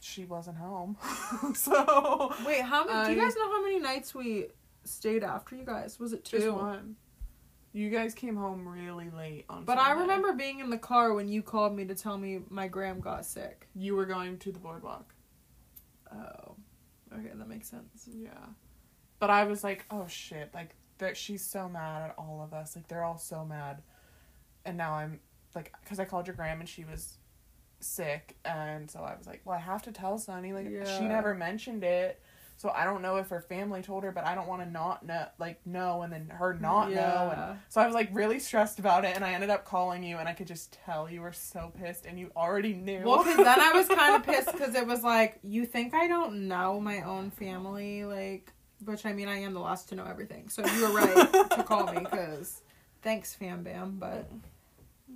she 0.00 0.24
wasn't 0.24 0.56
home. 0.56 0.96
so 1.54 2.34
Wait, 2.44 2.62
how 2.62 2.84
many? 2.84 3.06
do 3.06 3.20
you 3.20 3.24
guys 3.24 3.34
know 3.36 3.50
how 3.50 3.62
many 3.62 3.78
nights 3.78 4.14
we 4.14 4.46
stayed 4.84 5.22
after 5.22 5.54
you 5.54 5.64
guys? 5.64 5.98
Was 6.00 6.12
it 6.12 6.24
two? 6.24 6.38
just 6.38 6.50
one. 6.50 6.96
You 7.74 7.88
guys 7.88 8.12
came 8.12 8.36
home 8.36 8.68
really 8.68 9.08
late 9.16 9.46
on 9.48 9.64
But 9.64 9.78
I 9.78 9.92
remember 9.92 10.34
being 10.34 10.60
in 10.60 10.68
the 10.68 10.76
car 10.76 11.14
when 11.14 11.28
you 11.28 11.42
called 11.42 11.74
me 11.74 11.86
to 11.86 11.94
tell 11.94 12.18
me 12.18 12.40
my 12.50 12.68
gram 12.68 13.00
got 13.00 13.24
sick. 13.24 13.66
you 13.74 13.96
were 13.96 14.04
going 14.04 14.36
to 14.38 14.52
the 14.52 14.58
boardwalk. 14.58 15.14
Oh, 16.14 16.56
okay, 17.14 17.30
that 17.34 17.48
makes 17.48 17.68
sense. 17.68 18.08
Yeah. 18.08 18.30
But 19.18 19.30
I 19.30 19.44
was 19.44 19.62
like, 19.64 19.84
oh 19.90 20.06
shit, 20.08 20.50
like 20.54 20.74
that 20.98 21.16
she's 21.16 21.44
so 21.44 21.68
mad 21.68 22.10
at 22.10 22.14
all 22.18 22.42
of 22.42 22.52
us. 22.52 22.76
Like 22.76 22.88
they're 22.88 23.04
all 23.04 23.18
so 23.18 23.44
mad. 23.44 23.82
And 24.64 24.76
now 24.76 24.94
I'm 24.94 25.20
like 25.54 25.72
cuz 25.86 25.98
I 25.98 26.04
called 26.04 26.26
your 26.26 26.36
gram 26.36 26.60
and 26.60 26.68
she 26.68 26.84
was 26.84 27.18
sick, 27.80 28.36
and 28.44 28.90
so 28.90 29.00
I 29.00 29.16
was 29.16 29.26
like, 29.26 29.42
well, 29.44 29.56
I 29.56 29.60
have 29.60 29.82
to 29.82 29.92
tell 29.92 30.18
Sunny. 30.18 30.52
Like 30.52 30.68
Yeah. 30.70 30.84
she 30.98 31.04
never 31.04 31.34
mentioned 31.34 31.84
it. 31.84 32.22
So 32.62 32.70
I 32.70 32.84
don't 32.84 33.02
know 33.02 33.16
if 33.16 33.30
her 33.30 33.40
family 33.40 33.82
told 33.82 34.04
her, 34.04 34.12
but 34.12 34.24
I 34.24 34.36
don't 34.36 34.46
want 34.46 34.62
to 34.62 34.70
not 34.70 35.04
know, 35.04 35.26
like 35.40 35.66
know, 35.66 36.02
and 36.02 36.12
then 36.12 36.28
her 36.28 36.54
not 36.54 36.92
know. 36.92 37.32
And 37.36 37.58
so 37.68 37.80
I 37.80 37.86
was 37.86 37.92
like 37.92 38.08
really 38.12 38.38
stressed 38.38 38.78
about 38.78 39.04
it, 39.04 39.16
and 39.16 39.24
I 39.24 39.32
ended 39.32 39.50
up 39.50 39.64
calling 39.64 40.04
you, 40.04 40.18
and 40.18 40.28
I 40.28 40.32
could 40.32 40.46
just 40.46 40.78
tell 40.84 41.10
you 41.10 41.22
were 41.22 41.32
so 41.32 41.72
pissed, 41.76 42.06
and 42.06 42.20
you 42.20 42.30
already 42.36 42.72
knew. 42.72 43.02
Well, 43.04 43.24
because 43.24 43.38
then 43.38 43.60
I 43.60 43.72
was 43.72 43.88
kind 43.98 44.14
of 44.14 44.22
pissed 44.22 44.52
because 44.52 44.76
it 44.76 44.86
was 44.86 45.02
like, 45.02 45.40
you 45.42 45.66
think 45.66 45.92
I 45.92 46.06
don't 46.06 46.46
know 46.46 46.78
my 46.78 47.00
own 47.00 47.32
family, 47.32 48.04
like, 48.04 48.52
which 48.84 49.04
I 49.06 49.12
mean, 49.12 49.26
I 49.26 49.38
am 49.38 49.54
the 49.54 49.60
last 49.60 49.88
to 49.88 49.96
know 49.96 50.04
everything. 50.04 50.48
So 50.48 50.64
you 50.64 50.82
were 50.82 50.94
right 50.94 51.50
to 51.50 51.64
call 51.64 51.92
me 51.92 51.98
because 51.98 52.62
thanks, 53.02 53.34
Fam 53.34 53.64
Bam. 53.64 53.96
But 53.98 54.30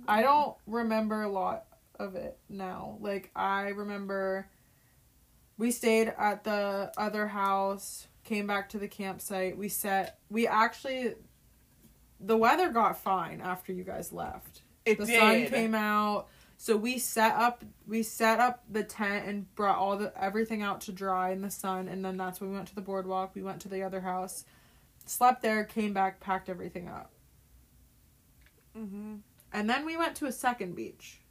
I 0.05 0.21
don't 0.21 0.57
remember 0.65 1.21
a 1.21 1.29
lot 1.29 1.63
of 1.97 2.15
it 2.15 2.37
now. 2.49 2.97
Like, 2.99 3.31
I 3.37 3.69
remember 3.69 4.49
we 5.57 5.71
stayed 5.71 6.13
at 6.17 6.43
the 6.43 6.91
other 6.97 7.27
house, 7.27 8.07
came 8.23 8.47
back 8.47 8.69
to 8.69 8.79
the 8.79 8.87
campsite. 8.87 9.57
We 9.57 9.69
set, 9.69 10.19
we 10.29 10.47
actually, 10.47 11.15
the 12.19 12.37
weather 12.37 12.69
got 12.69 12.97
fine 12.97 13.41
after 13.41 13.73
you 13.73 13.83
guys 13.83 14.11
left. 14.11 14.61
It 14.85 14.97
the 14.99 15.05
did. 15.05 15.19
sun 15.19 15.45
came 15.47 15.75
out. 15.75 16.27
So 16.59 16.75
we 16.75 16.97
set 16.97 17.35
up 17.35 17.63
we 17.85 18.01
set 18.01 18.39
up 18.39 18.63
the 18.67 18.83
tent 18.83 19.27
and 19.27 19.53
brought 19.53 19.77
all 19.77 19.95
the 19.95 20.11
everything 20.19 20.63
out 20.63 20.81
to 20.81 20.91
dry 20.91 21.29
in 21.29 21.43
the 21.43 21.51
sun 21.51 21.87
and 21.87 22.03
then 22.03 22.17
that's 22.17 22.41
when 22.41 22.49
we 22.49 22.55
went 22.55 22.67
to 22.69 22.75
the 22.75 22.81
boardwalk. 22.81 23.35
We 23.35 23.43
went 23.43 23.61
to 23.61 23.69
the 23.69 23.83
other 23.83 24.01
house 24.01 24.43
slept 25.05 25.41
there 25.41 25.63
came 25.63 25.93
back 25.93 26.19
packed 26.19 26.49
everything 26.49 26.87
up. 26.87 27.11
Hmm 28.75 29.17
and 29.53 29.69
then 29.69 29.85
we 29.85 29.95
went 29.97 30.15
to 30.15 30.25
a 30.25 30.31
second 30.31 30.75
beach 30.75 31.21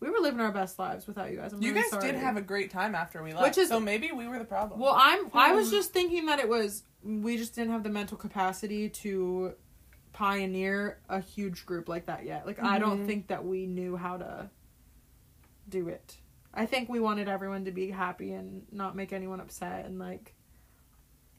we 0.00 0.10
were 0.10 0.18
living 0.20 0.40
our 0.40 0.52
best 0.52 0.78
lives 0.78 1.06
without 1.06 1.30
you 1.30 1.36
guys 1.38 1.52
I'm 1.52 1.60
You 1.62 1.70
really 1.70 1.82
guys 1.82 1.90
sorry. 1.90 2.12
did 2.12 2.14
have 2.20 2.36
a 2.36 2.40
great 2.42 2.70
time 2.70 2.94
after 2.94 3.22
we 3.22 3.32
left, 3.32 3.42
Which 3.42 3.58
is- 3.58 3.68
so 3.68 3.80
maybe 3.80 4.10
we 4.12 4.26
were 4.28 4.38
the 4.38 4.44
problem. 4.44 4.78
well 4.80 4.94
i'm 4.96 5.28
i 5.34 5.52
was 5.52 5.70
just 5.70 5.92
thinking 5.92 6.26
that 6.26 6.38
it 6.38 6.48
was 6.48 6.82
we 7.02 7.36
just 7.36 7.54
didn't 7.54 7.72
have 7.72 7.82
the 7.82 7.88
mental 7.90 8.16
capacity 8.16 8.88
to 8.88 9.54
pioneer 10.12 10.98
a 11.08 11.20
huge 11.20 11.64
group 11.66 11.88
like 11.88 12.06
that 12.06 12.24
yet 12.24 12.46
like 12.46 12.60
i 12.62 12.78
don't 12.78 13.02
Mhm. 13.02 13.06
think 13.06 13.26
that 13.28 13.44
we 13.44 13.66
knew 13.66 13.96
how 13.96 14.16
to 14.16 14.50
do 15.68 15.88
it 15.88 16.16
i 16.54 16.66
think 16.66 16.88
we 16.88 16.98
wanted 16.98 17.28
everyone 17.28 17.64
to 17.66 17.70
be 17.70 17.90
happy 17.90 18.32
and 18.32 18.66
not 18.72 18.96
make 18.96 19.12
anyone 19.12 19.40
upset 19.40 19.84
and 19.84 19.98
like 19.98 20.34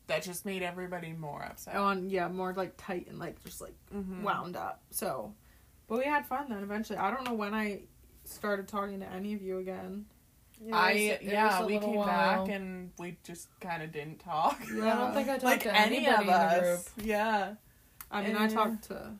that 0.07 0.23
just 0.23 0.43
made 0.45 0.63
everybody 0.63 1.13
more 1.13 1.43
upset. 1.43 1.75
on 1.75 2.09
yeah 2.09 2.27
more 2.29 2.53
like 2.53 2.73
tight 2.77 3.07
and 3.07 3.19
like 3.19 3.43
just 3.43 3.59
like 3.61 3.75
Mhm. 3.93 4.21
wound 4.23 4.55
up 4.55 4.81
so 4.91 5.33
but 5.87 5.97
we 5.99 6.05
had 6.05 6.25
fun 6.25 6.47
then 6.49 6.63
eventually 6.63 6.97
i 6.99 7.11
don't 7.11 7.25
know 7.25 7.33
when 7.33 7.53
i 7.53 7.81
started 8.29 8.67
talking 8.67 8.99
to 8.99 9.09
any 9.11 9.33
of 9.33 9.41
you 9.41 9.57
again 9.59 10.05
It 10.65 10.73
I 10.73 10.93
was- 10.93 11.01
it 11.01 11.21
yeah, 11.23 11.63
we 11.65 11.79
came 11.79 11.95
while. 11.95 12.05
back 12.45 12.49
and 12.55 12.91
we 12.99 13.17
just 13.23 13.47
kind 13.59 13.81
of 13.83 13.91
didn't 13.91 14.19
talk. 14.19 14.59
Yeah. 14.73 14.93
I 14.93 14.97
don't 14.97 15.13
think 15.13 15.29
I 15.29 15.33
talked 15.33 15.43
like 15.43 15.63
to 15.63 15.75
any 15.75 16.05
anybody 16.07 16.13
of 16.15 16.21
in 16.21 16.27
the 16.27 16.59
group. 16.61 16.79
us. 16.79 16.89
Yeah, 16.97 17.53
i 18.11 18.21
mean 18.23 18.35
i 18.35 18.45
Eh. 18.45 18.49
talked 18.49 18.83
to 18.89 19.11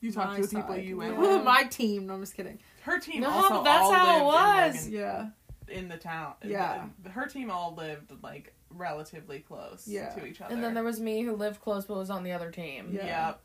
you 0.00 0.12
talked 0.12 0.36
to 0.36 0.42
the 0.46 0.56
people 0.56 0.76
you 0.76 0.96
went 0.96 1.14
Yeah. 1.14 1.20
with. 1.36 1.44
my 1.54 1.64
team 1.64 2.06
no 2.06 2.14
i'm 2.14 2.20
just 2.20 2.34
kidding 2.34 2.58
Her 2.82 2.98
team 2.98 3.20
No, 3.22 3.30
also 3.30 3.62
that's 3.62 3.82
all 3.82 3.92
how 3.92 4.18
it 4.20 4.24
was. 4.24 4.86
In, 4.86 4.92
yeah 4.92 5.26
in 5.68 5.88
the 5.88 5.96
town. 5.96 6.34
Yeah. 6.44 6.86
The- 7.02 7.10
her 7.10 7.26
team 7.26 7.50
all 7.50 7.74
lived 7.74 8.12
like 8.22 8.52
relatively 8.68 9.38
close 9.40 9.86
Yeah. 9.88 10.10
to 10.10 10.26
each 10.26 10.40
other. 10.42 10.52
And 10.52 10.62
then 10.62 10.74
there 10.74 10.82
was 10.84 11.00
me 11.00 11.22
who 11.22 11.34
lived 11.34 11.60
close 11.62 11.86
but 11.86 11.96
was 11.96 12.10
on 12.10 12.24
the 12.24 12.32
other 12.32 12.50
team. 12.50 12.90
Yeah. 12.92 13.28
Yep. 13.28 13.40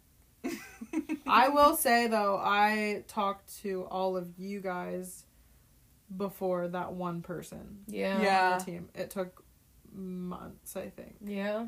I 1.25 1.49
will 1.49 1.75
say 1.75 2.07
though, 2.07 2.37
I 2.37 3.03
talked 3.07 3.61
to 3.63 3.83
all 3.91 4.15
of 4.17 4.27
you 4.37 4.61
guys 4.61 5.25
before 6.15 6.67
that 6.69 6.93
one 6.93 7.21
person 7.21 7.79
Yeah. 7.87 8.21
Yeah. 8.21 8.51
on 8.53 8.59
the 8.59 8.65
team. 8.65 8.89
It 8.95 9.09
took 9.09 9.43
months, 9.93 10.75
I 10.77 10.89
think. 10.89 11.15
Yeah. 11.21 11.67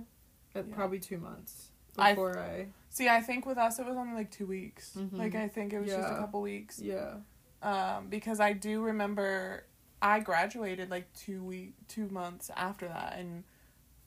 It, 0.55 0.65
Yeah. 0.69 0.75
Probably 0.75 0.99
two 0.99 1.17
months 1.17 1.69
I- 1.97 2.13
before 2.13 2.39
I, 2.39 2.67
See, 2.91 3.07
I 3.07 3.21
think 3.21 3.45
with 3.45 3.57
us 3.57 3.77
it 3.79 3.85
was 3.85 3.97
only 3.97 4.13
like 4.15 4.31
two 4.31 4.47
weeks. 4.47 4.93
Mhm. 4.97 5.13
Like 5.17 5.35
I 5.35 5.47
think 5.47 5.73
it 5.73 5.79
was 5.79 5.89
just 5.89 6.07
a 6.09 6.15
couple 6.17 6.41
weeks. 6.41 6.79
yeah. 6.79 7.15
Um, 7.61 8.07
because 8.07 8.39
I 8.39 8.53
do 8.53 8.81
remember 8.81 9.65
I 10.01 10.21
graduated 10.21 10.89
like 10.89 11.11
two 11.13 11.43
week 11.43 11.73
two 11.89 12.07
months 12.07 12.49
after 12.55 12.87
that, 12.87 13.17
and 13.19 13.43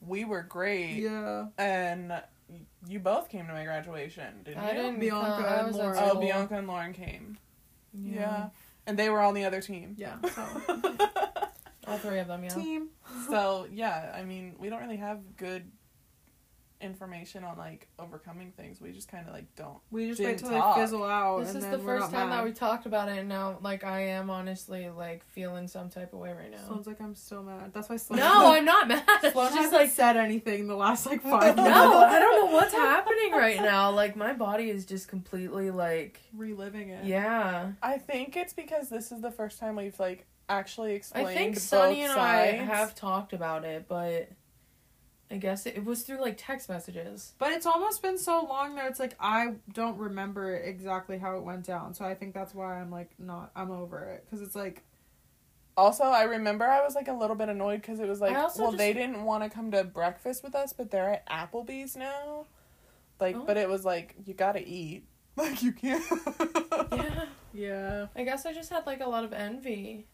we 0.01 0.25
were 0.25 0.41
great. 0.41 0.95
Yeah. 0.95 1.47
And 1.57 2.09
y- 2.09 2.23
you 2.87 2.99
both 2.99 3.29
came 3.29 3.47
to 3.47 3.53
my 3.53 3.63
graduation, 3.63 4.43
didn't 4.43 4.59
I 4.59 4.71
you? 4.71 4.81
didn't 4.81 4.99
Bianca 4.99 5.43
come. 5.47 5.65
And 5.67 5.75
Lauren. 5.75 5.99
Oh. 5.99 6.19
Bianca 6.19 6.55
and 6.55 6.67
Lauren 6.67 6.93
came. 6.93 7.37
Yeah. 7.93 8.49
and 8.87 8.97
they 8.97 9.09
were 9.09 9.21
on 9.21 9.33
the 9.33 9.45
other 9.45 9.61
team. 9.61 9.95
Yeah. 9.97 10.17
So, 10.33 10.43
oh. 10.69 11.49
All 11.87 11.97
three 11.97 12.19
of 12.19 12.27
them, 12.27 12.43
yeah. 12.43 12.49
team. 12.49 12.87
so 13.29 13.67
yeah, 13.71 14.13
I 14.15 14.23
mean, 14.23 14.55
we 14.57 14.69
don't 14.69 14.81
really 14.81 14.97
have 14.97 15.19
good 15.37 15.69
information 16.81 17.43
on 17.43 17.57
like 17.57 17.87
overcoming 17.97 18.51
things. 18.51 18.81
We 18.81 18.91
just 18.91 19.07
kind 19.09 19.27
of 19.27 19.33
like 19.33 19.45
don't. 19.55 19.77
We 19.91 20.07
just 20.07 20.17
Didn't 20.19 20.31
wait 20.31 20.39
till 20.39 20.49
talk. 20.49 20.75
they 20.75 20.81
fizzle 20.81 21.03
out. 21.03 21.39
This 21.39 21.49
and 21.49 21.57
is 21.59 21.63
then 21.63 21.71
the 21.71 21.77
we're 21.79 21.99
first 21.99 22.11
not 22.11 22.19
time 22.19 22.29
that 22.29 22.43
we 22.43 22.51
talked 22.51 22.85
about 22.85 23.09
it, 23.09 23.17
and 23.19 23.29
now, 23.29 23.57
like, 23.61 23.83
I 23.83 24.01
am 24.07 24.29
honestly 24.29 24.89
like 24.89 25.25
feeling 25.27 25.67
some 25.67 25.89
type 25.89 26.13
of 26.13 26.19
way 26.19 26.33
right 26.33 26.51
now. 26.51 26.57
Sounds 26.67 26.87
like 26.87 26.99
I'm 27.01 27.15
still 27.15 27.43
mad. 27.43 27.71
That's 27.73 27.89
why 27.89 27.97
Sloan 27.97 28.19
No, 28.19 28.53
I'm 28.53 28.65
not 28.65 28.87
mad. 28.87 29.03
It's 29.23 29.33
Sloan 29.33 29.47
just 29.47 29.57
hasn't 29.57 29.73
like 29.73 29.91
said 29.91 30.17
anything 30.17 30.61
in 30.61 30.67
the 30.67 30.75
last 30.75 31.05
like 31.05 31.21
five 31.21 31.55
no, 31.55 31.63
minutes. 31.63 31.79
I 31.79 32.19
don't 32.19 32.45
know 32.45 32.53
what's 32.53 32.73
happening 32.73 33.31
right 33.31 33.61
now. 33.61 33.91
Like 33.91 34.15
my 34.15 34.33
body 34.33 34.69
is 34.69 34.85
just 34.85 35.07
completely 35.07 35.71
like 35.71 36.19
Reliving 36.35 36.89
it. 36.89 37.05
yeah. 37.05 37.71
I 37.81 37.97
think 37.97 38.35
it's 38.35 38.53
because 38.53 38.89
this 38.89 39.11
is 39.11 39.21
the 39.21 39.31
first 39.31 39.59
time 39.59 39.75
we've 39.75 39.99
like 39.99 40.25
actually 40.49 40.93
explained 40.93 41.27
I 41.29 41.33
think 41.33 41.57
Sunny 41.59 42.01
and 42.01 42.11
sides. 42.13 42.59
I 42.59 42.63
have 42.63 42.95
talked 42.95 43.33
about 43.33 43.63
it, 43.63 43.85
but 43.87 44.29
I 45.33 45.37
guess 45.37 45.65
it, 45.65 45.75
it 45.75 45.83
was 45.83 46.03
through 46.03 46.21
like 46.21 46.35
text 46.37 46.69
messages. 46.69 47.33
But 47.39 47.51
it's 47.51 47.65
almost 47.65 48.01
been 48.01 48.17
so 48.17 48.45
long 48.47 48.75
that 48.75 48.85
it's 48.89 48.99
like 48.99 49.15
I 49.19 49.55
don't 49.73 49.97
remember 49.97 50.55
exactly 50.55 51.17
how 51.17 51.35
it 51.37 51.43
went 51.43 51.65
down. 51.65 51.93
So 51.95 52.05
I 52.05 52.13
think 52.13 52.33
that's 52.33 52.53
why 52.53 52.79
I'm 52.79 52.91
like 52.91 53.09
not 53.17 53.51
I'm 53.55 53.71
over 53.71 53.99
it 54.05 54.25
because 54.25 54.45
it's 54.45 54.55
like 54.55 54.83
Also, 55.75 56.03
I 56.03 56.23
remember 56.23 56.65
I 56.65 56.83
was 56.83 56.93
like 56.93 57.07
a 57.07 57.13
little 57.13 57.35
bit 57.35 57.49
annoyed 57.49 57.81
because 57.81 57.99
it 57.99 58.07
was 58.07 58.21
like, 58.21 58.33
well, 58.33 58.47
just- 58.47 58.77
they 58.77 58.93
didn't 58.93 59.23
want 59.23 59.43
to 59.43 59.49
come 59.49 59.71
to 59.71 59.83
breakfast 59.83 60.43
with 60.43 60.53
us, 60.53 60.71
but 60.71 60.91
they're 60.91 61.09
at 61.13 61.27
Applebee's 61.27 61.95
now. 61.97 62.45
Like, 63.19 63.35
Oh. 63.35 63.43
but 63.45 63.57
it 63.57 63.67
was 63.67 63.83
like 63.83 64.15
you 64.25 64.33
gotta 64.33 64.63
eat. 64.65 65.05
Like 65.35 65.63
you 65.63 65.71
can't. 65.71 66.03
Yeah. 66.91 67.25
yeah. 67.55 68.05
I 68.15 68.23
guess 68.23 68.45
I 68.45 68.53
just 68.53 68.69
had 68.69 68.85
like 68.85 69.01
a 69.01 69.09
lot 69.09 69.23
of 69.23 69.33
envy. 69.33 70.05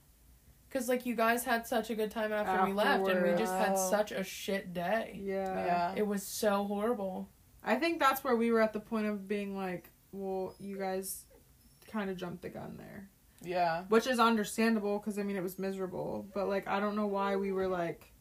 Cause 0.72 0.88
like 0.88 1.06
you 1.06 1.16
guys 1.16 1.44
had 1.44 1.66
such 1.66 1.90
a 1.90 1.96
good 1.96 2.12
time 2.12 2.32
after 2.32 2.66
we 2.66 2.74
left, 2.74 3.08
and 3.08 3.24
we 3.24 3.36
just 3.36 3.54
had 3.54 3.76
such 3.76 4.12
a 4.12 4.24
shit 4.24 4.74
day. 4.74 5.20
Yeah. 5.24 5.66
Yeah. 5.66 5.94
It 5.96 6.06
was 6.06 6.24
so 6.24 6.66
horrible. 6.66 7.30
I 7.64 7.76
think 7.76 8.00
that's 8.00 8.24
where 8.24 8.36
we 8.36 8.52
were 8.52 8.62
at 8.62 8.74
the 8.74 8.80
point 8.80 9.08
of 9.08 9.28
being 9.28 9.56
like, 9.56 9.90
well, 10.12 10.56
you 10.60 10.78
guys 10.78 11.26
kind 11.92 12.10
of 12.10 12.18
jumped 12.18 12.44
the 12.44 12.50
gun 12.50 12.76
there. 12.78 13.10
Yeah. 13.42 13.84
Which 13.90 14.08
is 14.08 14.20
understandable 14.20 15.00
because 15.00 15.18
I 15.18 15.24
mean 15.24 15.36
it 15.36 15.44
was 15.44 15.58
miserable, 15.58 16.28
but 16.34 16.48
like 16.48 16.68
I 16.68 16.80
don't 16.80 16.96
know 16.96 17.08
why 17.08 17.36
we 17.36 17.52
were 17.52 17.68
like 17.68 18.12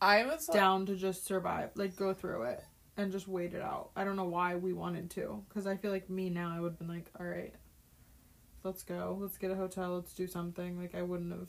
I 0.00 0.24
was 0.24 0.48
like, 0.48 0.58
down 0.58 0.86
to 0.86 0.96
just 0.96 1.26
survive, 1.26 1.70
like 1.74 1.96
go 1.96 2.14
through 2.14 2.42
it 2.44 2.64
and 2.96 3.12
just 3.12 3.28
wait 3.28 3.54
it 3.54 3.62
out. 3.62 3.90
I 3.94 4.04
don't 4.04 4.16
know 4.16 4.24
why 4.24 4.56
we 4.56 4.72
wanted 4.72 5.10
to 5.12 5.44
because 5.48 5.66
I 5.66 5.76
feel 5.76 5.90
like 5.90 6.08
me 6.08 6.30
now 6.30 6.52
I 6.56 6.60
would 6.60 6.72
have 6.72 6.78
been 6.78 6.88
like, 6.88 7.10
all 7.18 7.26
right, 7.26 7.54
let's 8.62 8.82
go, 8.82 9.18
let's 9.20 9.38
get 9.38 9.50
a 9.50 9.54
hotel, 9.54 9.94
let's 9.94 10.12
do 10.14 10.26
something. 10.26 10.80
Like 10.80 10.94
I 10.94 11.02
wouldn't 11.02 11.32
have. 11.32 11.48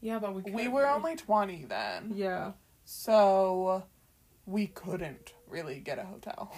Yeah, 0.00 0.18
but 0.18 0.34
we 0.34 0.42
we 0.42 0.50
couldn't. 0.50 0.72
were 0.72 0.88
only 0.88 1.16
20 1.16 1.66
then. 1.66 2.12
Yeah. 2.14 2.52
So 2.84 3.84
we 4.46 4.66
couldn't 4.66 5.34
really 5.46 5.78
get 5.78 5.98
a 5.98 6.04
hotel. 6.04 6.52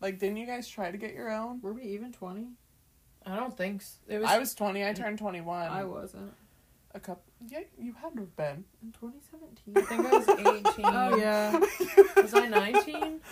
Like, 0.00 0.18
didn't 0.18 0.36
you 0.36 0.46
guys 0.46 0.68
try 0.68 0.90
to 0.90 0.96
get 0.96 1.12
your 1.12 1.30
own? 1.30 1.60
Were 1.60 1.72
we 1.72 1.82
even 1.82 2.12
twenty? 2.12 2.46
I 3.26 3.36
don't 3.36 3.56
think 3.56 3.82
so. 3.82 3.98
it 4.08 4.18
was. 4.18 4.30
I 4.30 4.38
was 4.38 4.54
20. 4.54 4.84
I 4.84 4.92
mm. 4.92 4.96
turned 4.96 5.18
21. 5.18 5.68
I 5.68 5.84
wasn't. 5.84 6.32
A 6.94 7.00
couple. 7.00 7.24
Yeah, 7.46 7.60
you 7.76 7.92
had 7.92 8.14
to 8.14 8.20
have 8.20 8.36
been. 8.36 8.64
In 8.82 8.92
twenty 8.92 9.18
seventeen. 9.30 9.76
I 9.76 9.82
think 9.82 10.06
I 10.06 10.18
was 10.18 10.28
eighteen. 10.28 10.84
Oh 10.84 11.16
yeah. 11.16 11.58
Was 12.22 12.34
I 12.34 12.48
nineteen? 12.48 13.20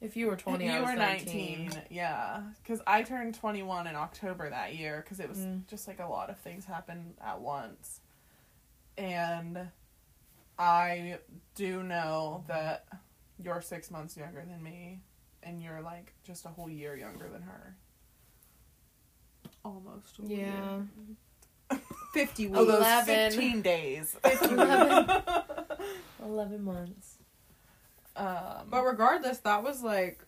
If 0.00 0.16
you 0.16 0.28
were 0.28 0.36
twenty, 0.36 0.66
you 0.66 0.70
I 0.72 0.80
was 0.80 0.90
were 0.90 0.96
19. 0.96 1.64
19. 1.66 1.82
Yeah. 1.90 2.42
Because 2.62 2.80
I 2.86 3.02
turned 3.02 3.34
21 3.34 3.86
in 3.88 3.96
October 3.96 4.48
that 4.48 4.76
year 4.76 5.02
because 5.04 5.18
it 5.18 5.28
was 5.28 5.38
Mm. 5.38 5.66
just 5.66 5.88
like 5.88 5.98
a 5.98 6.06
lot 6.06 6.30
of 6.30 6.38
things 6.38 6.64
happened 6.64 7.14
at 7.20 7.40
once. 7.40 8.00
And 8.96 9.70
I 10.58 11.18
do 11.56 11.82
know 11.82 12.44
that 12.46 12.86
you're 13.42 13.60
six 13.60 13.90
months 13.90 14.16
younger 14.16 14.44
than 14.48 14.62
me 14.62 15.00
and 15.42 15.60
you're 15.62 15.80
like 15.80 16.12
just 16.24 16.44
a 16.44 16.48
whole 16.48 16.70
year 16.70 16.96
younger 16.96 17.28
than 17.28 17.42
her. 17.42 17.74
Almost. 19.64 20.20
Yeah. 20.24 20.80
Fifty 22.14 22.46
weeks. 22.46 22.58
Oh, 22.60 22.76
Eleven. 22.76 23.30
15 23.32 23.62
days. 23.62 24.16
Eleven. 24.24 25.22
Eleven 26.22 26.62
months. 26.64 27.17
Um, 28.18 28.66
But 28.70 28.82
regardless, 28.84 29.38
that 29.38 29.62
was 29.62 29.82
like 29.82 30.24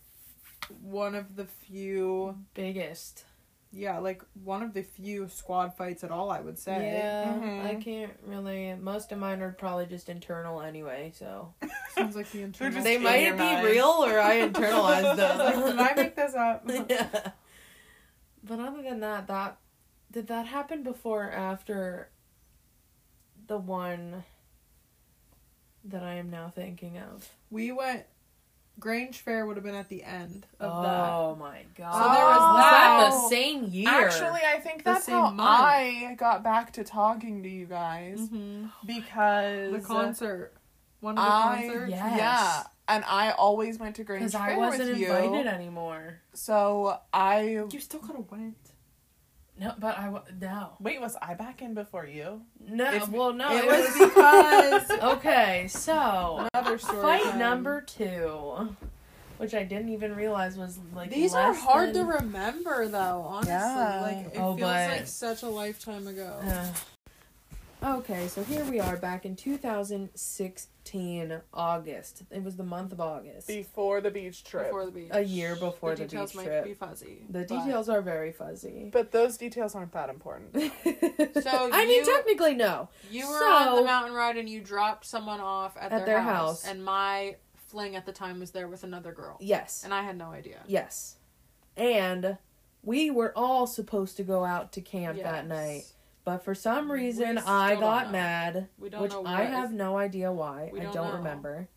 one 0.82 1.14
of 1.14 1.36
the 1.36 1.46
few 1.46 2.36
Biggest. 2.54 3.24
yeah, 3.72 3.98
like 3.98 4.22
one 4.44 4.62
of 4.62 4.72
the 4.74 4.82
few 4.82 5.28
squad 5.28 5.76
fights 5.76 6.02
at 6.04 6.10
all. 6.10 6.30
I 6.30 6.40
would 6.40 6.58
say. 6.58 6.92
Yeah, 6.98 7.32
Mhm. 7.34 7.64
I 7.66 7.74
can't 7.76 8.12
really. 8.26 8.74
Most 8.74 9.12
of 9.12 9.18
mine 9.18 9.42
are 9.42 9.52
probably 9.52 9.86
just 9.86 10.08
internal 10.08 10.60
anyway, 10.60 11.12
so 11.14 11.54
Sounds 11.94 12.14
like 12.16 12.30
the 12.30 12.42
internal. 12.42 12.72
just 12.74 12.84
they 12.84 12.98
might 12.98 13.36
be 13.36 13.66
real 13.68 13.86
or 14.04 14.20
I 14.20 14.36
internalized 14.48 15.16
them. 15.16 15.62
Did 15.70 15.78
I 15.78 15.94
make 15.94 16.16
this 16.16 16.34
up? 16.34 16.62
yeah. 16.88 17.30
But 18.42 18.58
other 18.60 18.82
than 18.82 19.00
that, 19.00 19.26
that 19.26 19.58
did 20.10 20.26
that 20.28 20.46
happen 20.46 20.82
before 20.82 21.26
or 21.26 21.30
after 21.32 22.10
the 23.46 23.58
one 23.58 24.24
that 25.84 26.02
I 26.02 26.14
am 26.14 26.30
now 26.30 26.52
thinking 26.54 26.98
of? 26.98 27.28
We 27.50 27.72
went. 27.72 28.04
Grange 28.78 29.18
Fair 29.18 29.44
would 29.44 29.56
have 29.58 29.64
been 29.64 29.74
at 29.74 29.90
the 29.90 30.02
end 30.02 30.46
of 30.58 30.82
that. 30.82 31.10
oh 31.10 31.36
my 31.38 31.64
god! 31.76 31.92
So 31.92 32.14
there 32.14 32.24
was 32.24 32.38
was 32.40 32.56
that 32.62 33.10
that. 33.10 33.10
the 33.10 33.28
same 33.28 33.64
year? 33.64 33.88
Actually, 33.90 34.40
I 34.46 34.58
think 34.60 34.84
that's 34.84 35.06
how 35.06 35.30
month. 35.30 35.40
I 35.40 36.14
got 36.18 36.42
back 36.42 36.72
to 36.74 36.84
talking 36.84 37.42
to 37.42 37.48
you 37.48 37.66
guys. 37.66 38.18
Mm-hmm. 38.20 38.66
because 38.86 39.72
The 39.72 39.80
concert. 39.80 40.54
One 41.00 41.18
of 41.18 41.24
the 41.24 41.30
I 41.30 41.62
concerts. 41.66 41.90
Yes. 41.90 42.16
yeah, 42.18 42.62
and 42.88 43.04
I 43.06 43.32
always 43.32 43.78
went 43.78 43.96
to 43.96 44.04
Grange 44.04 44.32
Fair. 44.32 44.40
because 44.40 44.46
Fair 44.48 44.54
I 44.54 44.68
wasn't 44.68 44.88
with 44.90 44.98
you. 44.98 45.12
invited 45.12 45.46
anymore. 45.46 46.20
So 46.34 46.98
I 47.12 47.64
You 47.70 47.80
still 47.80 48.00
could 48.00 48.16
have 48.16 48.30
went. 48.30 48.56
No, 49.60 49.74
but 49.78 49.98
I 49.98 50.08
wa- 50.08 50.22
no 50.40 50.70
wait. 50.80 51.00
Was 51.02 51.16
I 51.20 51.34
back 51.34 51.60
in 51.60 51.74
before 51.74 52.06
you? 52.06 52.40
no. 52.66 52.90
If- 52.92 53.08
well, 53.10 53.32
no, 53.34 53.52
it 53.54 53.64
it 53.64 53.66
was 53.66 53.98
was 53.98 54.08
because 54.08 54.90
okay. 55.18 55.66
So 55.68 56.48
another 56.54 56.78
story. 56.78 57.02
fight 57.02 57.22
time. 57.24 57.38
number 57.38 57.82
two, 57.82 58.74
which 59.36 59.52
I 59.54 59.62
didn't 59.64 59.90
even 59.90 60.16
realize 60.16 60.56
was 60.56 60.78
like 60.94 61.10
These 61.10 61.34
are 61.34 61.52
hard 61.52 61.92
than- 61.92 62.06
to 62.06 62.12
remember, 62.14 62.88
though. 62.88 63.22
Honestly, 63.28 63.52
Yeah. 63.52 64.00
like 64.00 64.34
it 64.34 64.38
Oh, 64.38 64.56
feels 64.56 64.60
but- 64.60 64.88
like 64.98 65.06
such 65.06 65.42
a 65.42 65.48
lifetime 65.48 66.06
ago. 66.06 66.40
Uh, 66.42 66.66
okay, 67.82 68.28
so 68.28 68.42
here 68.44 68.64
we 68.64 68.78
are 68.80 68.96
back 68.96 69.24
in 69.24 69.36
2016 69.36 71.40
August. 71.52 72.22
It 72.30 72.42
was 72.42 72.56
the 72.56 72.64
month 72.64 72.92
of 72.92 73.00
August. 73.00 73.46
Before 73.48 74.00
the 74.00 74.10
beach 74.10 74.44
trip. 74.44 74.66
Before 74.66 74.86
the 74.86 74.92
beach. 74.92 75.08
A 75.12 75.22
year 75.22 75.56
before 75.56 75.94
the 75.94 76.04
details 76.04 76.32
beach 76.32 76.46
might 76.46 76.64
be 76.64 76.74
fuzzy. 76.74 77.18
the 77.28 77.40
but- 77.40 77.48
details 77.48 77.88
are 77.88 78.02
very 78.02 78.32
fuzzy. 78.32 78.90
But 78.92 79.12
those 79.12 79.36
details 79.36 79.74
aren't 79.74 79.92
that 79.92 80.08
important. 80.10 80.54
So 81.42 81.50
I 81.72 81.86
mean, 81.86 82.04
technically, 82.04 82.54
no. 82.54 82.88
You 83.10 83.28
were 83.28 83.38
So- 83.38 83.44
on 83.52 83.76
the 83.76 83.84
mountain 83.84 84.14
ride 84.14 84.36
and 84.36 84.48
you 84.48 84.60
dropped 84.60 85.04
someone 85.06 85.40
off 85.40 85.76
at, 85.76 85.84
At 85.92 85.98
their, 85.98 86.06
their 86.06 86.20
house, 86.22 86.62
house. 86.62 86.70
and 86.70 86.84
my 86.84 87.36
fling 87.68 87.94
at 87.96 88.04
the 88.06 88.12
time 88.12 88.40
was 88.40 88.50
there 88.50 88.68
with 88.68 88.82
another 88.84 89.12
girl, 89.12 89.36
Yes. 89.40 89.82
and 89.84 89.94
I 89.94 90.02
had 90.02 90.16
no 90.18 90.30
idea. 90.32 90.58
Yes. 90.66 91.16
And 91.76 92.36
we 92.82 93.10
were 93.10 93.32
all 93.36 93.66
supposed 93.66 94.16
to 94.16 94.22
go 94.24 94.44
out 94.44 94.72
to 94.72 94.80
camp 94.80 95.22
that 95.22 95.46
night. 95.46 95.84
But 96.24 96.44
for 96.44 96.54
some 96.54 96.92
reason, 96.92 97.38
I 97.38 97.76
got 97.76 98.12
mad, 98.12 98.68
We 98.78 98.90
don't 98.90 99.02
which 99.02 99.12
I 99.24 99.44
have 99.44 99.72
no 99.72 99.96
idea 99.96 100.30
why. 100.30 100.70
We 100.72 100.80
I 100.80 100.84
don't 100.84 100.94
don't 100.94 101.08
know. 101.12 101.16
remember. 101.16 101.68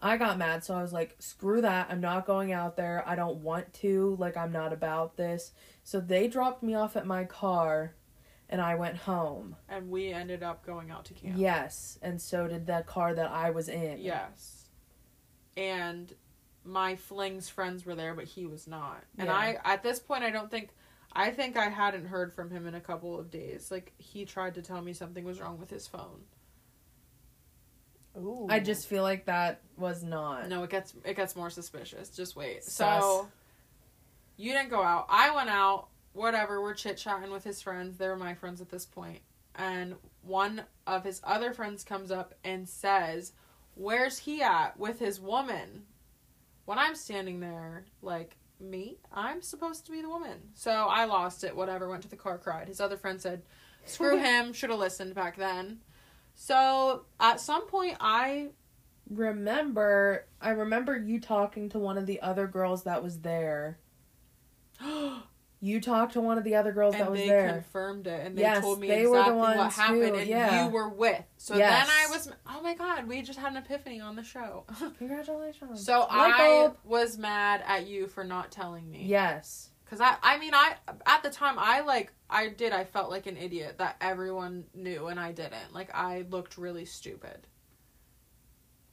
I 0.00 0.16
got 0.16 0.38
mad, 0.38 0.62
so 0.64 0.74
I 0.74 0.82
was 0.82 0.92
like, 0.92 1.16
screw 1.18 1.60
that. 1.62 1.88
I'm 1.90 2.00
not 2.00 2.26
going 2.26 2.52
out 2.52 2.76
there. 2.76 3.02
I 3.06 3.16
don't 3.16 3.38
want 3.38 3.72
to. 3.74 4.16
Like, 4.18 4.36
I'm 4.36 4.52
not 4.52 4.72
about 4.72 5.16
this. 5.16 5.52
So 5.82 6.00
they 6.00 6.28
dropped 6.28 6.62
me 6.62 6.74
off 6.74 6.96
at 6.96 7.06
my 7.06 7.24
car, 7.24 7.94
and 8.48 8.60
I 8.60 8.74
went 8.76 8.96
home. 8.98 9.56
and 9.68 9.90
we 9.90 10.12
ended 10.12 10.42
up 10.42 10.64
going 10.64 10.90
out 10.90 11.04
to 11.06 11.14
camp. 11.14 11.34
Yes. 11.38 11.98
And 12.02 12.20
so 12.20 12.46
did 12.46 12.66
the 12.66 12.84
car 12.86 13.14
that 13.14 13.30
I 13.30 13.50
was 13.50 13.68
in. 13.68 13.98
Yes. 13.98 14.68
And 15.56 16.12
my 16.64 16.96
fling's 16.96 17.48
friends 17.48 17.84
were 17.86 17.94
there, 17.94 18.14
but 18.14 18.24
he 18.24 18.46
was 18.46 18.66
not. 18.68 19.02
And 19.16 19.28
Yeah. 19.28 19.34
I, 19.34 19.58
at 19.64 19.82
this 19.82 19.98
point, 19.98 20.22
I 20.22 20.30
don't 20.30 20.50
think, 20.50 20.70
I 21.12 21.30
think 21.30 21.56
I 21.56 21.68
hadn't 21.68 22.06
heard 22.06 22.32
from 22.32 22.50
him 22.50 22.66
in 22.66 22.74
a 22.74 22.80
couple 22.80 23.18
of 23.18 23.30
days. 23.30 23.70
Like 23.70 23.92
he 23.98 24.24
tried 24.24 24.54
to 24.54 24.62
tell 24.62 24.80
me 24.80 24.92
something 24.92 25.24
was 25.24 25.40
wrong 25.40 25.58
with 25.58 25.70
his 25.70 25.86
phone. 25.86 26.22
Ooh. 28.16 28.46
I 28.48 28.60
just 28.60 28.86
feel 28.86 29.02
like 29.02 29.26
that 29.26 29.60
was 29.76 30.02
not. 30.02 30.48
No, 30.48 30.62
it 30.64 30.70
gets 30.70 30.94
it 31.04 31.14
gets 31.14 31.36
more 31.36 31.50
suspicious. 31.50 32.08
Just 32.10 32.36
wait. 32.36 32.64
Sus. 32.64 33.02
So 33.02 33.28
you 34.36 34.52
didn't 34.52 34.70
go 34.70 34.82
out. 34.82 35.06
I 35.08 35.34
went 35.34 35.50
out. 35.50 35.88
Whatever. 36.12 36.60
We're 36.60 36.74
chit 36.74 36.96
chatting 36.96 37.30
with 37.30 37.44
his 37.44 37.62
friends. 37.62 37.96
They're 37.96 38.16
my 38.16 38.34
friends 38.34 38.60
at 38.60 38.70
this 38.70 38.86
point. 38.86 39.20
And 39.54 39.96
one 40.22 40.62
of 40.86 41.04
his 41.04 41.20
other 41.24 41.52
friends 41.52 41.84
comes 41.84 42.10
up 42.10 42.34
and 42.44 42.68
says, 42.68 43.32
"Where's 43.74 44.18
he 44.18 44.42
at 44.42 44.78
with 44.78 44.98
his 44.98 45.20
woman?" 45.20 45.86
When 46.64 46.78
I'm 46.78 46.94
standing 46.94 47.40
there, 47.40 47.86
like 48.02 48.36
me, 48.60 48.98
I'm 49.12 49.42
supposed 49.42 49.86
to 49.86 49.92
be 49.92 50.02
the 50.02 50.08
woman. 50.08 50.38
So 50.54 50.70
I 50.70 51.04
lost 51.04 51.44
it. 51.44 51.54
Whatever. 51.54 51.88
Went 51.88 52.02
to 52.02 52.08
the 52.08 52.16
car, 52.16 52.38
cried. 52.38 52.68
His 52.68 52.80
other 52.80 52.96
friend 52.96 53.20
said, 53.20 53.42
"Screw 53.84 54.18
him. 54.22 54.52
Should 54.52 54.70
have 54.70 54.78
listened 54.78 55.14
back 55.14 55.36
then." 55.36 55.78
So 56.34 57.04
at 57.18 57.40
some 57.40 57.66
point, 57.66 57.96
I 58.00 58.48
remember 59.10 60.26
I 60.40 60.50
remember 60.50 60.96
you 60.96 61.20
talking 61.20 61.68
to 61.70 61.78
one 61.78 61.98
of 61.98 62.06
the 62.06 62.20
other 62.20 62.46
girls 62.46 62.84
that 62.84 63.02
was 63.02 63.20
there. 63.20 63.78
You 65.60 65.80
talked 65.80 66.12
to 66.12 66.20
one 66.20 66.38
of 66.38 66.44
the 66.44 66.54
other 66.54 66.70
girls 66.70 66.92
that 66.94 67.00
and 67.02 67.10
was 67.10 67.20
they 67.20 67.26
there. 67.28 67.52
confirmed 67.52 68.06
it 68.06 68.24
and 68.24 68.38
they 68.38 68.42
Yes, 68.42 68.60
told 68.60 68.78
me 68.78 68.86
they 68.86 69.06
were 69.06 69.16
the 69.16 69.22
exactly 69.22 69.56
what 69.58 69.72
happened 69.72 70.02
who- 70.04 70.14
and 70.14 70.28
yeah. 70.28 70.64
you 70.66 70.70
were 70.70 70.88
with 70.88 71.24
so 71.36 71.56
Yes. 71.56 71.86
then 71.86 71.96
i 71.96 72.06
was 72.16 72.30
oh 72.48 72.62
my 72.62 72.74
god 72.74 73.08
we 73.08 73.22
just 73.22 73.38
had 73.40 73.50
an 73.50 73.56
epiphany 73.58 74.00
on 74.00 74.14
the 74.14 74.22
show 74.22 74.64
Congratulations. 74.98 75.84
so 75.84 76.00
Light 76.00 76.10
i 76.34 76.38
bulb. 76.62 76.76
was 76.84 77.18
mad 77.18 77.64
at 77.66 77.88
you 77.88 78.06
for 78.06 78.22
not 78.22 78.52
telling 78.52 78.88
me 78.88 79.02
Yes. 79.04 79.70
because 79.84 80.00
i 80.00 80.14
i 80.22 80.38
mean 80.38 80.54
i 80.54 80.74
at 81.06 81.24
the 81.24 81.30
time 81.30 81.56
i 81.58 81.80
like 81.80 82.12
i 82.30 82.48
did 82.48 82.72
i 82.72 82.84
felt 82.84 83.10
like 83.10 83.26
an 83.26 83.36
idiot 83.36 83.78
that 83.78 83.96
everyone 84.00 84.64
knew 84.74 85.08
and 85.08 85.18
i 85.18 85.32
didn't 85.32 85.74
like 85.74 85.92
i 85.92 86.24
looked 86.30 86.56
really 86.56 86.84
stupid 86.84 87.48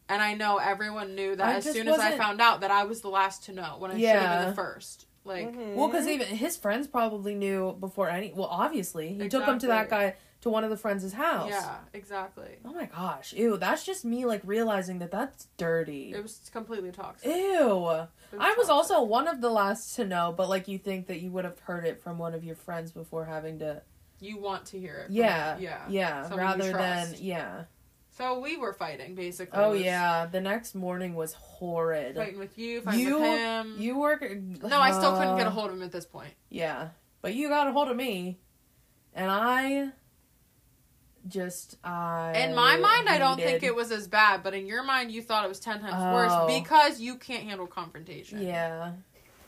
and 0.09 0.19
i 0.21 0.33
know 0.33 0.57
everyone 0.57 1.13
knew 1.15 1.35
that 1.35 1.45
I 1.47 1.53
as 1.57 1.71
soon 1.71 1.87
as 1.87 1.99
i 1.99 2.17
found 2.17 2.41
out 2.41 2.61
that 2.61 2.71
i 2.71 2.85
was 2.85 3.01
the 3.01 3.09
last 3.09 3.43
to 3.45 3.53
know 3.53 3.75
when 3.77 3.91
i 3.91 3.99
should 3.99 4.07
have 4.09 4.39
been 4.39 4.49
the 4.49 4.55
first 4.55 5.05
like 5.25 5.51
Mhm. 5.53 5.75
Well, 5.75 5.87
because 5.87 6.07
even 6.07 6.27
his 6.27 6.55
friends 6.55 6.87
probably 6.87 7.35
knew 7.35 7.73
before 7.79 8.09
any. 8.09 8.31
Well, 8.33 8.47
obviously, 8.49 9.13
he 9.13 9.27
took 9.27 9.45
him 9.45 9.59
to 9.59 9.67
that 9.67 9.89
guy 9.89 10.15
to 10.41 10.49
one 10.49 10.63
of 10.63 10.69
the 10.69 10.77
friends' 10.77 11.11
house. 11.13 11.49
yeah 11.49 11.77
exactly 11.93 12.57
Oh 12.63 12.71
my 12.73 12.85
gosh! 12.85 13.33
Ew, 13.33 13.57
that's 13.57 13.83
just 13.83 14.05
me 14.05 14.25
like 14.25 14.41
realizing 14.45 14.99
that 14.99 15.09
that's 15.09 15.47
dirty. 15.57 16.13
it 16.13 16.21
was 16.21 16.49
completely 16.53 16.91
toxic 16.91 17.27
Ew. 17.27 17.89
It 17.89 18.39
I 18.39 18.53
was 18.57 18.67
toxic. 18.67 18.69
also 18.69 19.01
one 19.03 19.27
of 19.27 19.41
the 19.41 19.49
last 19.49 19.95
to 19.95 20.05
know, 20.05 20.33
but 20.37 20.47
like 20.49 20.67
you 20.67 20.77
think 20.77 21.07
that 21.07 21.19
you 21.21 21.31
would 21.31 21.45
have 21.45 21.59
heard 21.59 21.85
it 21.85 21.99
from 21.99 22.19
one 22.19 22.33
of 22.35 22.43
your 22.43 22.55
friends 22.55 22.91
before 22.91 23.25
having 23.25 23.57
to. 23.59 23.81
you 24.19 24.37
want 24.37 24.65
to 24.67 24.79
hear 24.79 24.97
it. 25.05 25.11
Yeah. 25.11 25.57
yeah, 25.57 25.85
Yeah. 25.89 26.35
Rather 26.35 26.71
than 26.71 27.15
yeah. 27.17 27.63
So 28.17 28.39
we 28.39 28.55
were 28.55 28.71
fighting 28.73 29.13
basically. 29.15 29.59
Oh 29.59 29.71
was 29.71 29.81
yeah. 29.81 30.25
The 30.25 30.39
next 30.41 30.73
morning 30.75 31.15
was 31.15 31.33
horrid. 31.33 32.15
fighting 32.15 32.39
with 32.39 32.57
you, 32.57 32.81
fighting 32.81 33.01
You- 33.01 33.19
with 33.19 33.37
him. 33.39 33.75
You 33.77 33.97
work. 33.97 34.21
no, 34.31 34.79
I 34.79 34.91
still 34.91 35.13
couldn't 35.17 35.37
get 35.37 35.47
a 35.47 35.51
hold 35.51 35.69
of 35.69 35.73
him 35.75 35.83
at 35.83 35.91
this 35.91 36.05
point. 36.05 36.31
Yeah, 36.49 36.89
but 37.21 37.33
you 37.33 37.49
got 37.49 37.67
a 37.67 37.71
hold 37.73 37.89
of 37.89 37.97
me, 37.97 38.37
and 39.13 39.29
I 39.29 39.89
just 41.27 41.77
I. 41.83 42.33
In 42.37 42.55
my 42.55 42.77
mind, 42.77 43.09
I 43.09 43.17
don't 43.17 43.37
think 43.37 43.63
it 43.63 43.75
was 43.75 43.91
as 43.91 44.07
bad, 44.07 44.43
but 44.43 44.53
in 44.53 44.65
your 44.67 44.83
mind, 44.83 45.11
you 45.11 45.21
thought 45.21 45.43
it 45.43 45.49
was 45.49 45.59
ten 45.59 45.81
times 45.81 45.95
Oh. 45.97 46.13
worse 46.13 46.61
because 46.61 46.99
you 47.01 47.15
can't 47.15 47.43
handle 47.43 47.67
confrontation. 47.67 48.41
Yeah, 48.41 48.91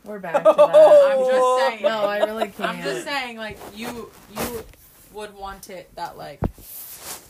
we're 0.03 0.19
back 0.19 0.43
to 0.43 0.43
that. 0.43 0.59
I'm 0.59 1.19
just 1.25 1.57
saying. 1.69 1.83
no, 1.83 2.01
I 2.03 2.17
really 2.25 2.47
can't. 2.49 2.59
I'm 2.77 2.83
just 2.83 3.05
saying, 3.05 3.37
like 3.37 3.57
you, 3.75 4.11
you 4.37 4.63
would 5.13 5.33
want 5.35 5.69
it 5.69 5.93
that 5.95 6.17
like 6.17 6.41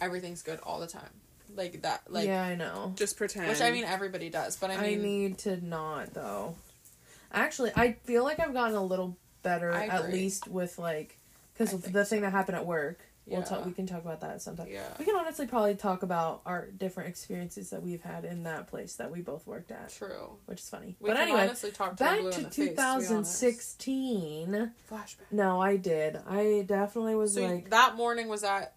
everything's 0.02 0.42
good 0.42 0.60
all 0.64 0.80
the 0.80 0.88
time, 0.88 1.10
like 1.58 1.82
that, 1.82 2.04
like 2.10 2.28
yeah, 2.28 2.44
I 2.44 2.56
know. 2.56 2.94
Just 2.96 3.18
pretend. 3.18 3.50
which 3.50 3.62
I 3.62 3.72
mean 3.72 3.84
everybody 3.84 4.30
does, 4.30 4.56
but 4.56 4.72
I 4.72 4.78
mean 4.78 5.00
I, 5.00 5.04
need 5.04 5.38
to 5.40 5.66
not 5.66 6.14
though. 6.14 6.56
Actually, 7.32 7.72
I 7.76 7.94
feel 8.04 8.24
like 8.24 8.40
I've 8.40 8.54
gotten 8.54 8.76
a 8.76 8.84
little 8.84 9.18
better 9.44 9.72
at 9.72 10.12
least 10.12 10.48
with 10.48 10.78
like 10.80 11.18
because 11.54 11.74
I 11.74 11.78
of 11.78 11.82
think 11.84 11.94
the 11.94 12.06
thing 12.06 12.22
that 12.22 12.32
happened 12.32 12.58
at 12.58 12.66
work. 12.66 13.00
We'll 13.26 13.40
Yeah. 13.42 13.46
talk. 13.46 13.66
We 13.66 13.74
can 13.74 13.86
talk 13.86 14.06
about 14.06 14.22
that 14.22 14.42
sometime. 14.42 14.68
yeah, 14.72 14.88
We 14.98 15.04
can 15.04 15.18
honestly 15.18 15.48
probably 15.48 15.76
talk 15.76 16.02
about 16.02 16.40
our 16.46 16.68
different 16.68 17.10
experiences 17.10 17.72
that 17.72 17.84
we've 17.84 18.02
had 18.02 18.24
in 18.24 18.44
that 18.44 18.68
place 18.68 18.96
that 18.96 19.12
we 19.12 19.20
both 19.20 19.46
worked 19.46 19.70
at, 19.70 19.90
true. 19.92 20.38
which 20.46 20.62
is 20.62 20.70
funny. 20.70 20.96
We 21.02 21.10
but 21.10 21.18
can 21.18 21.24
anyway, 21.24 21.42
honestly 21.42 21.72
talk 21.72 21.98
to 21.98 22.04
back 22.06 22.20
to 22.20 22.24
the 22.24 22.32
face, 22.32 22.56
to 22.56 22.66
2016. 22.68 24.72
Flashback. 24.90 25.16
No, 25.32 25.62
I 25.62 25.76
did. 25.76 26.18
I 26.26 26.64
definitely 26.66 27.16
was 27.16 27.34
So 27.34 27.46
like, 27.46 27.70
that 27.72 27.98
morning 27.98 28.30
was 28.30 28.46
at. 28.46 28.76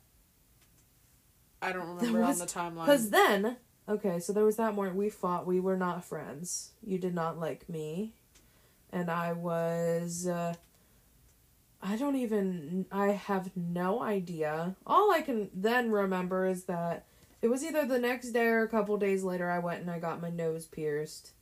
I 1.63 1.73
don't 1.73 1.89
remember 1.89 2.21
was- 2.21 2.41
on 2.41 2.47
the 2.47 2.53
timeline. 2.53 2.87
because 2.87 3.11
then, 3.11 3.57
okay, 3.89 4.19
so 4.19 4.33
there 4.33 4.45
was 4.45 4.57
that 4.57 4.75
morning 4.75 4.97
we 4.97 5.11
fought. 5.11 5.47
We 5.47 5.61
were 5.61 5.77
not 5.77 6.05
friends. 6.05 6.71
You 6.83 6.99
did 6.99 7.15
not 7.15 7.39
like 7.39 7.69
me, 7.69 8.15
and 8.93 9.11
I 9.11 9.33
was. 9.33 10.27
Uh, 10.27 10.55
I 11.83 11.97
don't 11.97 12.17
even. 12.17 12.87
I 12.93 13.09
have 13.09 13.51
no 13.57 14.03
idea. 14.03 14.77
All 14.87 15.11
I 15.13 15.23
can 15.23 15.51
then 15.55 15.91
remember 15.91 16.47
is 16.47 16.65
that 16.65 17.07
it 17.43 17.49
was 17.49 17.65
either 17.65 17.87
the 17.87 17.99
next 17.99 18.33
day 18.33 18.47
or 18.47 18.63
a 18.63 18.69
couple 18.69 18.97
days 18.99 19.23
later. 19.23 19.51
I 19.51 19.61
went 19.61 19.81
and 19.81 19.91
I 19.91 19.99
got 19.99 20.21
my 20.21 20.31
nose 20.31 20.67
pierced. 20.67 21.33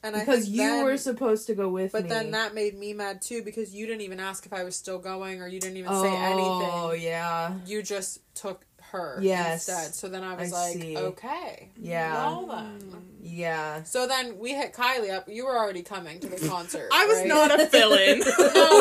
And 0.00 0.14
I 0.14 0.20
because 0.20 0.48
you 0.48 0.58
then- 0.58 0.84
were 0.84 0.96
supposed 0.96 1.48
to 1.48 1.54
go 1.56 1.68
with 1.68 1.90
But 1.90 2.04
me. 2.04 2.08
But 2.08 2.14
then 2.14 2.30
that 2.30 2.54
made 2.54 2.78
me 2.78 2.92
mad 2.92 3.20
too 3.20 3.42
because 3.42 3.74
you 3.74 3.86
didn't 3.86 4.02
even 4.02 4.20
ask 4.20 4.46
if 4.46 4.52
I 4.52 4.62
was 4.62 4.76
still 4.76 4.98
going 4.98 5.42
or 5.42 5.48
you 5.48 5.58
didn't 5.58 5.76
even 5.76 5.90
oh, 5.92 6.02
say 6.02 6.16
anything. 6.16 6.70
Oh 6.72 6.92
yeah. 6.92 7.54
You 7.66 7.82
just 7.82 8.20
took 8.36 8.64
her 8.92 9.18
Yes. 9.22 9.68
instead. 9.68 9.94
So 9.94 10.08
then 10.08 10.22
I 10.24 10.34
was 10.34 10.52
I 10.52 10.56
like, 10.56 10.72
see. 10.82 10.96
okay. 10.96 11.70
Yeah. 11.76 12.12
Well 12.14 12.46
then. 12.46 13.02
Yeah. 13.22 13.82
So 13.84 14.06
then 14.06 14.38
we 14.38 14.54
hit 14.54 14.72
Kylie 14.72 15.10
up. 15.12 15.28
You 15.28 15.44
were 15.46 15.56
already 15.58 15.82
coming 15.82 16.20
to 16.20 16.26
the 16.28 16.48
concert. 16.48 16.88
I 16.92 17.06
was 17.06 17.18
right? 17.18 17.26
not 17.28 17.60
a 17.60 17.66
fill-in. 17.70 18.18
no, 18.20 18.24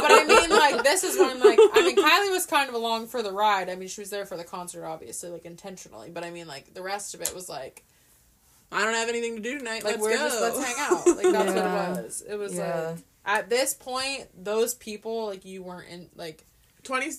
but 0.01 0.11
I 0.11 0.25
mean, 0.27 0.49
like, 0.49 0.83
this 0.83 1.03
is 1.03 1.17
when, 1.17 1.39
like, 1.39 1.59
I 1.59 1.81
mean, 1.83 1.95
Kylie 1.95 2.31
was 2.31 2.45
kind 2.45 2.69
of 2.69 2.75
along 2.75 3.07
for 3.07 3.21
the 3.21 3.31
ride. 3.31 3.69
I 3.69 3.75
mean, 3.75 3.87
she 3.89 4.01
was 4.01 4.09
there 4.09 4.25
for 4.25 4.37
the 4.37 4.43
concert, 4.43 4.85
obviously, 4.85 5.29
like, 5.29 5.45
intentionally. 5.45 6.09
But 6.09 6.23
I 6.23 6.29
mean, 6.31 6.47
like, 6.47 6.73
the 6.73 6.81
rest 6.81 7.13
of 7.13 7.21
it 7.21 7.33
was 7.35 7.49
like, 7.49 7.83
I 8.71 8.83
don't 8.83 8.93
have 8.93 9.09
anything 9.09 9.35
to 9.37 9.41
do 9.41 9.57
tonight. 9.57 9.83
like, 9.83 9.93
let's 9.95 10.01
we're 10.01 10.17
go. 10.17 10.27
just, 10.29 10.41
let's 10.41 10.63
hang 10.63 10.75
out. 10.79 11.07
Like, 11.07 11.33
that's 11.33 11.55
Yeah. 11.55 11.89
what 11.89 11.99
it 11.99 12.03
was. 12.03 12.23
It 12.29 12.35
was 12.35 12.53
Yeah. 12.55 12.87
like, 12.91 12.97
at 13.25 13.49
this 13.49 13.73
point, 13.73 14.27
those 14.41 14.73
people, 14.75 15.25
like, 15.27 15.43
you 15.45 15.63
weren't 15.63 15.89
in, 15.89 16.09
like, 16.15 16.45
20. 16.83 17.11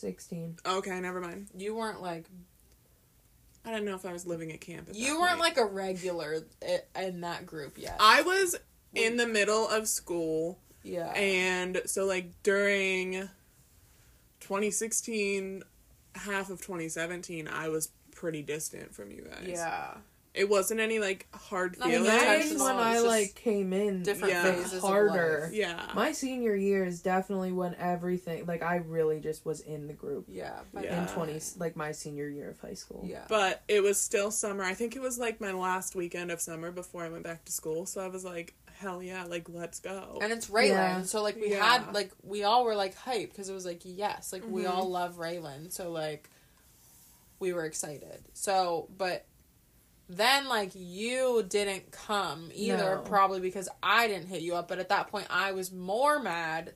16. 0.00 0.56
Okay, 0.66 1.00
never 1.00 1.20
mind. 1.20 1.48
you 1.56 1.74
weren't, 1.74 2.00
like, 2.02 2.26
I 3.64 3.70
don't 3.70 3.84
know 3.84 3.94
if 3.94 4.06
I 4.06 4.12
was 4.12 4.26
living 4.26 4.52
at 4.52 4.60
camp. 4.60 4.88
At 4.88 4.96
you 4.96 5.14
that 5.14 5.20
weren't, 5.20 5.38
point. 5.38 5.40
like, 5.40 5.58
a 5.58 5.66
regular 5.66 6.44
in 6.98 7.20
that 7.20 7.46
group 7.46 7.78
yet. 7.78 7.96
I 8.00 8.22
was 8.22 8.56
in 8.94 9.16
the 9.16 9.26
middle 9.26 9.68
of 9.68 9.86
school, 9.86 10.58
yeah. 10.82 11.10
and 11.12 11.82
so 11.86 12.06
like 12.06 12.32
during 12.42 13.28
2016, 14.40 15.62
half 16.14 16.50
of 16.50 16.60
2017, 16.60 17.46
I 17.48 17.68
was 17.68 17.90
pretty 18.14 18.42
distant 18.42 18.94
from 18.94 19.10
you 19.10 19.22
guys. 19.30 19.46
yeah. 19.46 19.94
It 20.32 20.48
wasn't 20.48 20.78
any 20.78 21.00
like 21.00 21.26
hard 21.34 21.76
feelings. 21.76 22.06
That 22.06 22.38
is 22.40 22.60
when 22.62 22.76
I 22.76 23.00
like 23.00 23.34
came 23.34 23.72
in 23.72 24.04
different 24.04 24.32
Yeah. 24.34 24.44
phases 24.54 24.74
of 24.74 24.82
harder. 24.82 25.40
life. 25.46 25.52
Yeah. 25.52 25.90
My 25.94 26.12
senior 26.12 26.54
year 26.54 26.84
is 26.84 27.00
definitely 27.02 27.50
when 27.50 27.74
everything 27.74 28.46
like 28.46 28.62
I 28.62 28.76
really 28.76 29.18
just 29.18 29.44
was 29.44 29.60
in 29.60 29.88
the 29.88 29.92
group 29.92 30.26
Yeah. 30.28 30.60
Yeah. 30.80 31.02
in 31.02 31.08
20 31.08 31.40
like 31.58 31.74
my 31.74 31.90
senior 31.90 32.28
year 32.28 32.50
of 32.50 32.60
high 32.60 32.74
school. 32.74 33.02
Yeah. 33.04 33.24
But 33.28 33.62
it 33.66 33.82
was 33.82 34.00
still 34.00 34.30
summer. 34.30 34.62
I 34.62 34.74
think 34.74 34.94
it 34.94 35.02
was 35.02 35.18
like 35.18 35.40
my 35.40 35.50
last 35.50 35.96
weekend 35.96 36.30
of 36.30 36.40
summer 36.40 36.70
before 36.70 37.02
I 37.02 37.08
went 37.08 37.24
back 37.24 37.44
to 37.46 37.52
school. 37.52 37.84
So 37.84 38.00
I 38.00 38.06
was 38.06 38.24
like, 38.24 38.54
hell 38.78 39.02
yeah, 39.02 39.24
like 39.24 39.48
let's 39.48 39.80
go. 39.80 40.20
And 40.22 40.32
it's 40.32 40.46
Raylan, 40.46 40.68
Yeah. 40.68 41.02
so 41.02 41.22
like 41.24 41.34
we 41.36 41.50
Yeah. 41.50 41.64
had 41.78 41.92
like 41.92 42.12
we 42.22 42.44
all 42.44 42.64
were 42.64 42.76
like 42.76 42.96
hyped 42.96 43.30
because 43.30 43.48
it 43.48 43.52
was 43.52 43.66
like 43.66 43.80
yes, 43.82 44.32
like 44.32 44.44
we 44.46 44.62
Mhm. 44.62 44.70
all 44.70 44.88
love 44.88 45.16
Raylan, 45.16 45.72
so 45.72 45.90
like 45.90 46.30
we 47.40 47.52
were 47.52 47.64
excited. 47.64 48.22
So, 48.32 48.88
but 48.96 49.24
then 50.10 50.48
like 50.48 50.72
you 50.74 51.44
didn't 51.48 51.92
come 51.92 52.50
either, 52.52 52.96
No. 52.96 53.02
probably 53.04 53.40
because 53.40 53.68
I 53.82 54.08
didn't 54.08 54.26
hit 54.26 54.42
you 54.42 54.56
up. 54.56 54.66
But 54.68 54.78
at 54.80 54.88
that 54.88 55.08
point, 55.08 55.26
I 55.30 55.52
was 55.52 55.70
more 55.72 56.18
mad, 56.20 56.74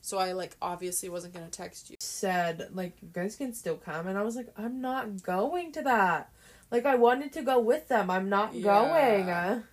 so 0.00 0.18
I 0.18 0.32
like 0.32 0.56
obviously 0.60 1.08
wasn't 1.08 1.34
gonna 1.34 1.48
text 1.48 1.90
you. 1.90 1.96
Said 2.00 2.68
like 2.72 2.94
you 3.00 3.08
guys 3.12 3.36
can 3.36 3.54
still 3.54 3.76
come 3.76 4.06
and 4.08 4.18
I 4.18 4.22
was 4.22 4.34
like 4.34 4.48
I'm 4.56 4.80
not 4.80 5.22
going 5.22 5.72
to 5.72 5.82
that. 5.82 6.32
Like 6.70 6.86
I 6.86 6.96
wanted 6.96 7.32
to 7.34 7.42
go 7.42 7.58
with 7.60 7.88
them. 7.88 8.10
I'm 8.10 8.28
not 8.28 8.54
Yeah. 8.54 8.62
going. 8.62 9.64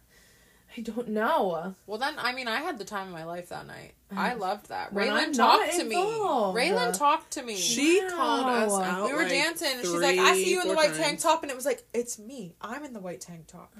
I 0.76 0.82
don't 0.82 1.10
know. 1.10 1.76
Well, 1.86 1.98
then 1.98 2.16
I 2.18 2.34
mean 2.34 2.48
I 2.48 2.62
had 2.62 2.78
the 2.78 2.86
time 2.86 3.08
of 3.08 3.14
my 3.14 3.24
life 3.26 3.50
that 3.50 3.68
night. 3.68 3.94
I 4.16 4.34
loved 4.34 4.70
that. 4.70 4.94
When 4.94 5.10
I'm 5.10 5.32
Raylan 5.32 5.36
talked 5.38 5.72
to 5.74 5.84
me. 5.84 5.96
involved. 5.96 6.58
Raylan 6.58 6.98
talked 6.98 7.32
to 7.34 7.44
me. 7.44 7.56
she 7.56 8.02
Wow. 8.04 8.10
called 8.16 8.46
us 8.48 8.74
out. 8.88 9.06
we 9.08 9.14
were 9.14 9.20
like, 9.24 9.30
dancing 9.30 9.72
and 9.74 9.82
she's 9.82 9.92
like 9.94 10.18
i 10.20 10.34
see 10.34 10.52
you 10.52 10.62
in 10.62 10.68
the 10.68 10.74
three, 10.74 10.76
white 10.78 10.90
four 10.92 10.98
tank 10.98 11.10
times. 11.12 11.24
top 11.24 11.42
and 11.44 11.52
it 11.52 11.56
was 11.56 11.66
like 11.66 11.84
it's 11.94 12.18
me 12.20 12.56
i'm 12.62 12.84
in 12.84 12.94
the 12.94 13.00
white 13.00 13.22
tank 13.22 13.48
top 13.48 13.74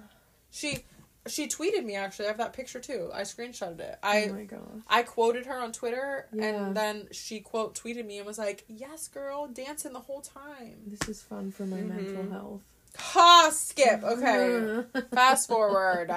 she 0.52 0.80
she 1.28 1.48
tweeted 1.48 1.84
me 1.86 1.96
actually 1.96 2.26
i 2.26 2.28
have 2.30 2.38
that 2.38 2.54
picture 2.54 2.80
too 2.80 3.10
i 3.14 3.22
screenshotted 3.22 3.80
it 3.80 3.98
oh 4.04 4.08
i 4.08 4.28
my 4.28 4.44
gosh. 4.44 4.60
i 4.88 5.02
quoted 5.04 5.46
her 5.46 5.58
on 5.58 5.72
twitter 5.72 6.28
Yeah. 6.34 6.46
and 6.46 6.76
then 6.78 7.08
she 7.12 7.40
quote 7.42 7.76
tweeted 7.76 8.06
me 8.06 8.18
and 8.18 8.26
was 8.28 8.38
like 8.38 8.64
yes 8.68 9.08
girl 9.08 9.48
dancing 9.48 9.94
the 9.94 10.00
whole 10.00 10.22
time 10.22 10.76
This 10.88 11.08
is 11.10 11.22
fun 11.22 11.52
for 11.52 11.66
my 11.66 11.78
mental 11.82 12.24
mm-hmm. 12.24 12.32
health. 12.32 12.62
ha 12.98 13.50
skip 13.52 14.04
okay 14.04 14.84
fast 15.14 15.48
forward 15.48 16.12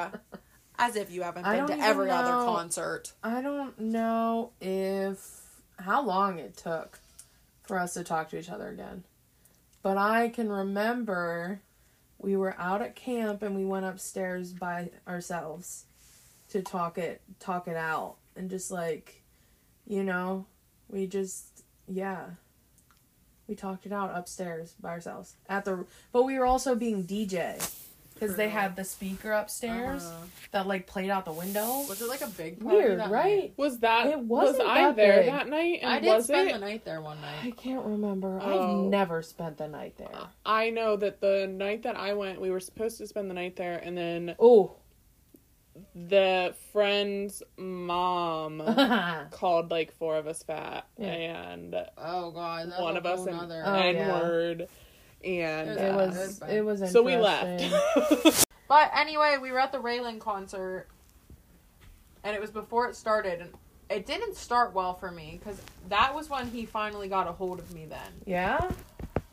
as 0.80 0.96
if 0.96 1.10
you 1.12 1.22
haven't 1.22 1.44
I 1.44 1.60
been 1.60 1.78
to 1.78 1.84
every 1.84 2.10
other 2.10 2.32
concert 2.32 3.12
I 3.22 3.42
don't 3.42 3.78
know 3.78 4.50
if 4.60 5.40
how 5.78 6.04
long 6.04 6.38
it 6.38 6.56
took 6.56 6.98
for 7.62 7.78
us 7.78 7.94
to 7.94 8.02
talk 8.02 8.30
to 8.30 8.38
each 8.38 8.50
other 8.50 8.68
again. 8.68 9.04
But 9.82 9.96
I 9.96 10.28
can 10.28 10.50
remember 10.50 11.60
we 12.18 12.36
were 12.36 12.54
out 12.58 12.82
at 12.82 12.96
camp 12.96 13.42
and 13.42 13.56
we 13.56 13.64
went 13.64 13.86
upstairs 13.86 14.52
by 14.52 14.90
ourselves 15.06 15.84
to 16.50 16.62
talk 16.62 16.98
it 16.98 17.22
talk 17.38 17.68
it 17.68 17.76
out 17.76 18.16
and 18.34 18.50
just 18.50 18.70
like 18.70 19.22
you 19.86 20.04
know, 20.04 20.46
we 20.88 21.06
just 21.06 21.64
yeah. 21.88 22.24
We 23.48 23.56
talked 23.56 23.84
it 23.84 23.92
out 23.92 24.12
upstairs 24.14 24.74
by 24.80 24.90
ourselves 24.90 25.34
at 25.48 25.64
the 25.64 25.84
but 26.12 26.22
we 26.22 26.38
were 26.38 26.46
also 26.46 26.74
being 26.74 27.04
DJ 27.04 27.58
cuz 28.20 28.36
they 28.36 28.48
had 28.48 28.76
the 28.76 28.84
speaker 28.84 29.32
upstairs 29.32 30.04
Uh-huh. 30.04 30.24
that 30.52 30.66
like 30.68 30.86
played 30.86 31.10
out 31.10 31.24
the 31.24 31.32
window. 31.32 31.84
was 31.88 32.00
it 32.00 32.08
like 32.08 32.20
a 32.20 32.28
big 32.28 32.60
party 32.60 32.76
Weird, 32.76 33.00
that 33.00 33.10
right? 33.10 33.38
night? 33.40 33.52
Was 33.56 33.78
that 33.80 34.06
It 34.06 34.18
was 34.20 34.48
wasn't 34.50 34.68
I 34.68 34.82
that 34.82 34.96
there 34.96 35.16
big. 35.22 35.26
that 35.30 35.48
night? 35.48 35.78
And 35.82 35.90
i 35.90 35.98
did 35.98 36.14
was 36.14 36.24
spend 36.26 36.50
it? 36.50 36.52
the 36.52 36.58
night 36.60 36.84
there 36.84 37.00
one 37.00 37.20
night. 37.20 37.38
I 37.44 37.50
can't 37.50 37.84
remember. 37.84 38.38
Oh. 38.42 38.80
I've 38.84 38.84
never 38.90 39.22
spent 39.22 39.56
the 39.58 39.66
night 39.68 39.96
there. 39.96 40.08
I 40.46 40.70
know 40.70 40.96
that 40.96 41.20
the 41.20 41.46
night 41.48 41.82
that 41.82 41.96
I 41.96 42.12
went, 42.14 42.40
we 42.40 42.50
were 42.50 42.60
supposed 42.60 42.98
to 42.98 43.06
spend 43.06 43.28
the 43.30 43.34
night 43.34 43.56
there, 43.56 43.78
and 43.78 43.96
then 43.98 44.36
Oh. 44.38 44.76
the 45.94 46.54
friend's 46.72 47.42
mom 47.56 48.60
called 49.30 49.70
like 49.70 49.92
four 49.92 50.16
of 50.16 50.26
us 50.26 50.42
fat, 50.42 50.86
Yeah. 50.98 51.06
and 51.52 51.74
oh 51.96 52.30
god 52.32 52.72
one 52.78 52.96
of 52.96 53.06
us 53.06 53.20
whole 53.20 53.28
an 53.28 53.36
nother- 53.36 53.62
Oh, 53.64 53.74
N 53.74 53.94
yeah. 53.96 54.66
Word, 55.22 55.30
and 55.32 55.70
It 55.70 55.78
it 55.78 55.90
uh, 55.90 55.96
was 55.96 56.40
it 56.48 56.64
was 56.64 56.90
so 56.90 57.02
we 57.02 57.16
left. 57.16 58.46
But 58.68 58.92
anyway, 58.94 59.36
we 59.42 59.50
were 59.50 59.58
at 59.58 59.72
the 59.72 59.78
Raylan 59.78 60.20
concert, 60.20 60.86
and 62.22 62.36
it 62.36 62.40
was 62.40 62.52
before 62.52 62.88
it 62.88 62.94
started, 62.94 63.40
and 63.40 63.50
it 63.88 64.06
didn't 64.06 64.36
start 64.36 64.72
well 64.74 64.94
for 64.94 65.10
me 65.10 65.40
because 65.42 65.60
that 65.88 66.14
was 66.14 66.30
when 66.30 66.48
he 66.52 66.66
finally 66.66 67.08
got 67.08 67.26
a 67.26 67.32
hold 67.32 67.58
of 67.58 67.74
me. 67.74 67.86
Then 67.86 67.98
Yeah. 68.26 68.70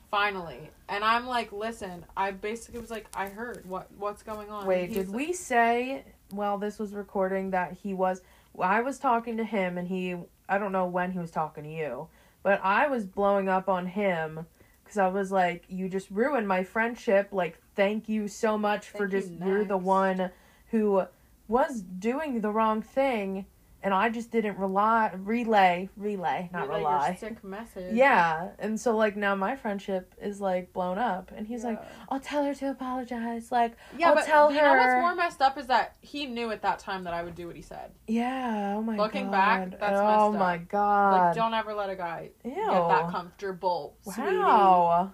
finally, 0.10 0.72
and 0.90 1.04
I'm 1.04 1.28
like, 1.28 1.52
listen, 1.52 2.04
I 2.16 2.32
basically 2.32 2.80
was 2.80 2.90
like, 2.90 3.06
I 3.14 3.30
heard 3.30 3.64
what 3.70 3.92
what's 4.00 4.24
going 4.24 4.50
on. 4.50 4.66
Wait, 4.66 4.88
did 4.92 5.06
he's 5.06 5.10
we 5.10 5.34
say 5.34 6.04
while 6.32 6.58
this 6.58 6.80
was 6.80 6.94
recording 6.94 7.52
that 7.52 7.74
he 7.74 7.94
was 7.94 8.22
I 8.60 8.82
was 8.82 8.98
talking 8.98 9.38
to 9.38 9.44
him 9.44 9.78
and 9.78 9.88
he 9.88 10.16
I 10.50 10.58
don't 10.58 10.72
know 10.72 10.88
when 10.88 11.12
he 11.12 11.20
was 11.20 11.30
talking 11.30 11.64
to 11.64 11.70
you, 11.70 12.08
but 12.42 12.60
I 12.64 12.88
was 12.88 13.06
blowing 13.06 13.50
up 13.50 13.70
on 13.70 13.86
him 13.86 14.48
cuz 14.88 14.98
I 14.98 15.08
was 15.08 15.32
like 15.32 15.66
you 15.68 15.90
just 15.90 16.10
ruined 16.10 16.48
my 16.48 16.64
friendship 16.64 17.30
like 17.32 17.60
thank 17.76 18.10
you 18.10 18.28
so 18.28 18.58
much 18.58 18.90
for 18.90 19.08
Thank 19.08 19.14
you, 19.14 19.20
just 19.20 19.32
you're 19.46 19.66
the 19.66 19.78
one 19.78 20.32
who 20.72 21.04
was 21.48 21.82
doing 21.82 22.42
the 22.42 22.52
wrong 22.52 22.82
thing 22.82 23.46
and 23.84 23.93
I 23.93 24.09
just 24.09 24.32
didn't 24.32 24.57
rely 24.57 25.11
relay 25.15 25.89
relay 25.95 26.49
not 26.51 26.67
relay 26.67 26.80
rely. 26.80 27.15
sick 27.19 27.43
message. 27.43 27.93
Yeah, 27.95 28.49
and 28.59 28.80
so 28.80 28.95
like 28.95 29.15
now 29.15 29.36
my 29.36 29.55
friendship 29.55 30.13
is 30.21 30.41
like 30.41 30.73
blown 30.73 30.97
up 30.97 31.32
and 31.36 31.45
he's 31.47 31.63
like 31.63 31.82
I'll 32.09 32.19
tell 32.19 32.43
her 32.43 32.53
to 32.55 32.71
apologize 32.71 33.51
like 33.51 33.75
yeah, 33.97 34.09
I'll 34.09 34.15
but 34.15 34.25
tell 34.25 34.51
you 34.51 34.61
know 34.61 34.73
what's 34.73 35.01
more 35.01 35.15
messed 35.15 35.41
up 35.41 35.57
is 35.57 35.67
that 35.67 35.95
he 36.01 36.25
knew 36.25 36.51
at 36.51 36.61
that 36.63 36.80
time 36.80 37.03
that 37.03 37.13
I 37.13 37.23
would 37.23 37.36
do 37.36 37.47
what 37.47 37.55
he 37.55 37.61
said. 37.61 37.91
Yeah. 38.07 38.75
Oh 38.78 38.82
my 38.82 38.97
Looking 38.97 39.25
god. 39.25 39.32
back, 39.71 39.80
that's 39.80 39.99
oh 39.99 40.32
messed 40.32 40.39
my 40.39 40.57
god. 40.57 41.28
Like, 41.28 41.36
don't 41.36 41.53
ever 41.53 41.73
let 41.73 41.89
a 41.89 41.95
guy 41.95 42.32
Ew. 42.43 42.51
get 42.55 42.88
that 42.89 43.09
comfortable. 43.11 43.95
wow. 44.05 45.03
Th- 45.03 45.13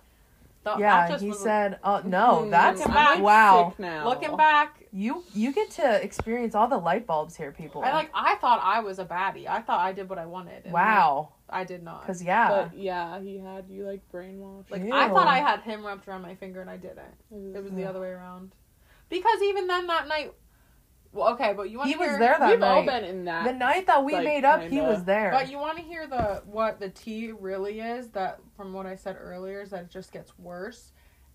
that 0.64 0.80
yeah, 0.80 1.18
he 1.18 1.34
said, 1.34 1.80
"Oh 1.84 2.02
no, 2.06 2.44
Hmm, 2.44 2.50
that's 2.50 2.86
back- 2.86 3.20
wow. 3.22 3.74
Now. 3.78 4.08
Looking 4.08 4.36
back, 4.38 4.84
You 4.92 5.24
you 5.34 5.52
get 5.52 5.70
to 5.72 6.04
experience 6.04 6.56
all 6.56 6.68
the 6.68 6.78
light 6.78 7.06
bulbs 7.06 7.36
here, 7.36 7.52
people. 7.52 7.84
I 7.84 7.92
like. 7.94 8.10
I 8.14 8.36
thought 8.36 8.60
I 8.64 8.80
was 8.80 9.00
a 9.00 9.06
baddie. 9.06 9.48
I 9.48 9.62
thought 9.62 9.80
I 9.80 9.92
did 9.92 10.10
what 10.10 10.20
I 10.20 10.26
wanted. 10.26 10.64
and 10.66 10.74
wow, 10.74 11.34
I 11.50 11.64
did 11.64 11.84
not. 11.84 12.02
because 12.02 12.24
yeah, 12.24 12.50
But 12.50 12.78
yeah, 12.78 13.20
he 13.22 13.38
had 13.40 13.66
you 13.70 13.86
like 13.86 14.02
brainwashed. 14.12 14.72
Like 14.72 14.84
Ew. 14.84 14.94
I 14.94 15.10
thought 15.10 15.28
I 15.28 15.40
had 15.40 15.62
him 15.62 15.86
wrapped 15.86 16.08
around 16.08 16.22
my 16.22 16.36
finger 16.36 16.62
and 16.62 16.70
I 16.70 16.78
didn't. 16.78 17.16
It 17.56 17.62
was 17.64 17.72
the 17.74 17.86
other 17.86 18.00
way 18.00 18.10
around. 18.10 18.54
Because 19.10 19.42
even 19.44 19.68
then 19.68 19.88
that 19.88 20.08
night, 20.08 20.34
well, 21.14 21.34
okay, 21.36 21.54
but 21.56 21.70
you 21.70 21.78
want 21.78 21.88
he 21.90 21.94
to 21.94 22.00
was 22.00 22.10
hear, 22.10 22.20
there 22.20 22.36
that 22.40 22.50
We've 22.50 22.60
night. 22.60 22.68
all 22.68 22.86
been 22.86 23.04
in 23.06 23.26
that. 23.26 23.46
the 23.46 23.54
night 23.54 23.88
that 23.88 24.04
we 24.04 24.14
like, 24.14 24.24
made 24.26 24.44
up, 24.46 24.62
he 24.64 24.70
kinda- 24.70 24.84
was 24.90 25.04
there. 25.06 25.32
But 25.32 25.50
you 25.50 25.58
want 25.60 25.78
to 25.78 25.84
hear 25.84 26.08
the 26.08 26.42
what 26.46 26.80
the 26.80 26.90
tea 26.90 27.32
really 27.32 27.80
is 27.80 28.10
that 28.10 28.40
from 28.58 28.74
what 28.74 28.86
I 28.86 28.96
said 28.96 29.18
earlier 29.20 29.62
is 29.62 29.70
that 29.70 29.84
it 29.84 29.90
just 29.92 30.12
gets 30.12 30.38
worse. 30.40 30.92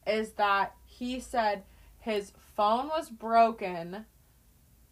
Is 0.06 0.32
that 0.32 0.74
he 0.84 1.20
said 1.20 1.62
his 2.00 2.32
phone 2.56 2.88
was 2.88 3.08
broken. 3.08 4.04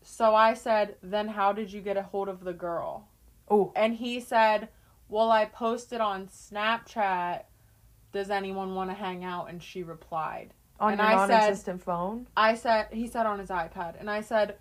So 0.02 0.34
I 0.36 0.54
said, 0.54 0.96
then 1.02 1.26
how 1.28 1.52
did 1.52 1.72
you 1.72 1.80
get 1.80 1.96
a 1.96 2.02
hold 2.02 2.28
of 2.28 2.44
the 2.44 2.52
girl? 2.52 3.08
oh, 3.50 3.72
And 3.74 3.94
he 3.94 4.20
said, 4.20 4.68
Well, 5.08 5.30
I 5.32 5.46
posted 5.46 6.00
on 6.00 6.28
Snapchat. 6.28 7.42
Does 8.12 8.30
anyone 8.30 8.74
want 8.74 8.90
to 8.90 8.94
hang 8.94 9.24
out? 9.24 9.48
And 9.50 9.60
she 9.62 9.82
replied. 9.82 10.52
on 10.78 10.92
and 10.92 11.00
your 11.00 11.08
I 11.08 11.26
said- 11.26 11.38
non-existent 11.38 11.82
phone. 11.82 12.26
I 12.36 12.54
said, 12.54 12.88
He 12.92 13.06
said 13.08 13.26
on 13.26 13.38
his 13.40 13.48
iPad. 13.50 13.98
And 13.98 14.08
I 14.10 14.20
said, 14.20 14.56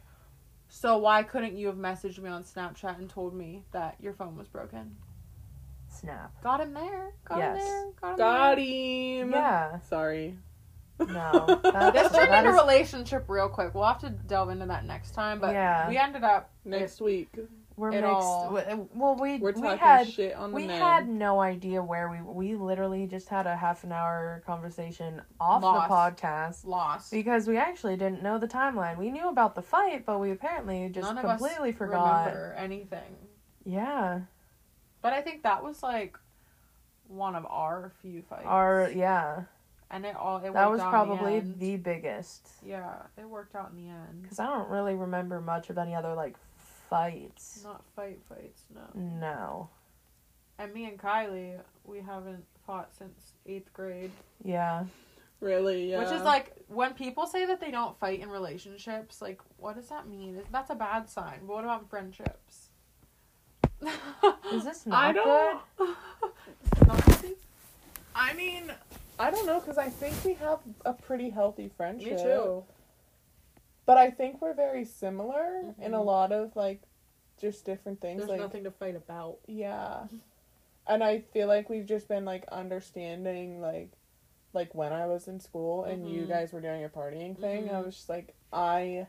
So 0.78 0.97
why 0.97 1.23
couldn't 1.23 1.55
you 1.57 1.67
have 1.67 1.78
messaged 1.78 2.19
me 2.19 2.30
on 2.30 2.43
Snapchat 2.43 2.97
and 2.97 3.09
told 3.09 3.34
me 3.34 3.63
that 3.71 3.95
your 4.01 4.11
phone 4.11 4.36
was 4.36 4.49
broken? 4.49 4.93
Snap. 5.88 6.34
Got 6.43 6.59
him 6.59 6.73
there. 6.73 7.13
Got 7.23 7.38
Yes. 7.38 7.57
him 7.59 7.65
there. 7.65 7.91
Got 8.01 8.11
him 8.11 8.17
Got 8.17 8.55
there. 8.57 8.65
him. 8.65 9.32
Yeah. 9.32 9.80
Sorry. 9.80 10.38
No. 10.99 11.59
That's, 11.63 11.93
This 11.93 12.11
turned 12.11 12.30
that 12.32 12.45
into 12.45 12.49
is- 12.57 12.61
relationship 12.61 13.23
real 13.30 13.47
quick. 13.47 13.73
We'll 13.73 13.86
have 13.86 13.99
to 14.01 14.09
delve 14.09 14.49
into 14.49 14.65
that 14.65 14.84
next 14.84 15.11
time. 15.11 15.39
But 15.39 15.53
Yeah. 15.53 15.88
we 15.88 15.95
ended 15.97 16.26
up 16.26 16.49
Next 16.65 16.99
week, 16.99 17.30
we're 17.78 17.91
mixed. 17.91 18.05
all- 18.05 18.51
Well, 18.93 19.15
we 19.15 19.38
we're 19.38 19.51
we 19.53 19.67
had 19.78 20.07
shit 20.09 20.36
on 20.36 20.51
the 20.51 20.55
we 20.55 20.67
men. 20.67 20.80
had 20.82 21.09
no 21.09 21.41
idea 21.41 21.84
where 21.84 22.09
we 22.09 22.21
we 22.21 22.55
literally 22.55 23.05
just 23.07 23.28
had 23.30 23.47
a 23.47 23.55
half 23.55 23.84
an 23.84 23.91
hour 23.91 24.41
conversation 24.45 25.21
off 25.39 25.61
Lost. 25.63 25.89
the 25.89 25.93
podcast 26.65 26.65
lost. 26.69 27.11
because 27.11 27.47
we 27.47 27.57
actually 27.57 27.97
didn't 27.97 28.23
know 28.23 28.38
the 28.39 28.47
timeline. 28.47 28.97
We 28.97 29.11
knew 29.11 29.28
about 29.30 29.55
the 29.55 29.61
fight, 29.61 30.05
but 30.05 30.19
we 30.19 30.32
apparently 30.32 30.88
just 30.89 31.05
None 31.13 31.17
of 31.17 31.26
completely 31.30 31.71
us 31.71 31.78
forgot. 31.78 32.28
remember 32.28 32.53
anything. 32.57 33.15
Yeah. 33.65 34.21
But 35.01 35.13
I 35.13 35.21
think 35.21 35.43
that 35.43 35.63
was 35.63 35.84
like 35.84 36.17
one 37.07 37.36
of 37.36 37.45
our 37.45 37.91
few 38.01 38.21
fights. 38.23 38.43
Our 38.45 38.89
yeah. 38.95 39.43
and 39.91 40.05
it 40.05 40.15
all 40.15 40.38
it 40.38 40.53
That 40.53 40.71
was 40.71 40.80
out 40.82 40.89
probably 40.89 41.41
the, 41.41 41.53
the 41.59 41.76
biggest 41.78 42.47
yeah. 42.65 42.93
It 43.17 43.30
worked 43.30 43.55
out 43.55 43.69
in 43.71 43.78
the 43.84 43.89
end. 43.91 44.21
because 44.23 44.39
I 44.39 44.47
don't 44.47 44.69
really 44.69 44.95
remember 44.95 45.41
much 45.41 45.69
of 45.69 45.78
any 45.78 45.93
other 45.93 46.13
like 46.15 46.36
fights. 46.90 47.62
Not 47.64 47.84
fight 47.96 48.20
fights, 48.30 48.64
no. 48.74 49.02
No. 49.20 49.70
And 50.58 50.74
me 50.74 50.86
and 50.86 50.98
Kylie, 50.98 51.60
we 51.84 52.00
haven't 52.00 52.46
fought 52.66 52.90
since 52.98 53.34
eighth 53.46 53.72
grade. 53.74 54.12
Yeah. 54.44 54.86
really, 55.42 55.92
yeah. 55.92 56.00
Which 56.00 56.12
is 56.14 56.22
like 56.24 56.56
when 56.68 56.94
people 56.94 57.28
say 57.28 57.46
that 57.46 57.60
they 57.60 57.72
don't 57.72 57.98
fight 58.00 58.22
in 58.22 58.30
relationships, 58.30 59.22
like 59.22 59.40
what 59.58 59.76
does 59.76 59.90
that 59.90 60.08
mean? 60.08 60.42
That's 60.52 60.70
a 60.70 60.76
bad 60.76 61.10
sign. 61.10 61.40
But 61.42 61.54
what 61.56 61.64
about 61.66 61.90
friendships? 61.90 62.70
Is 64.54 64.64
this 64.64 64.86
I 64.92 65.12
not 65.12 65.16
don't. 65.16 65.60
good? 65.78 66.88
Not? 66.88 67.26
I 68.16 68.34
mean, 68.34 68.72
I 69.20 69.30
don't 69.30 69.46
know 69.46 69.60
because 69.60 69.78
I 69.78 69.90
think 69.90 70.16
we 70.24 70.34
have 70.36 70.60
a 70.86 70.94
pretty 70.94 71.30
healthy 71.30 71.70
friendship. 71.76 72.14
Me 72.18 72.24
too. 72.24 72.64
But 73.86 73.98
I 73.98 74.10
think 74.12 74.42
we're 74.42 74.54
very 74.56 74.84
similar 74.86 75.74
in 75.80 75.94
a 75.94 76.00
Mhm. 76.00 76.06
lot 76.06 76.32
of 76.32 76.56
like 76.56 76.82
just 77.38 77.66
different 77.66 78.02
things. 78.02 78.20
There's 78.20 78.30
like 78.30 78.40
nothing 78.40 78.64
to 78.64 78.72
fight 78.72 78.96
about. 78.96 79.40
yeah, 79.46 80.08
and 80.88 81.04
I 81.04 81.20
feel 81.20 81.48
like 81.48 81.70
we've 81.70 81.86
just 81.86 82.08
been 82.08 82.26
like 82.26 82.46
understanding 82.48 83.62
like 83.62 83.92
like 84.54 84.74
when 84.74 84.94
I 84.94 85.06
was 85.06 85.28
in 85.28 85.40
school 85.40 85.84
and 85.84 86.08
you 86.10 86.24
Mhm. 86.26 86.30
guys 86.30 86.54
were 86.54 86.62
doing 86.62 86.80
your 86.80 86.90
partying 86.90 87.38
thing. 87.38 87.70
I 87.70 87.74
Mhm. 87.82 87.86
was 87.86 87.96
just 87.96 88.10
like 88.10 88.36
I 88.54 89.08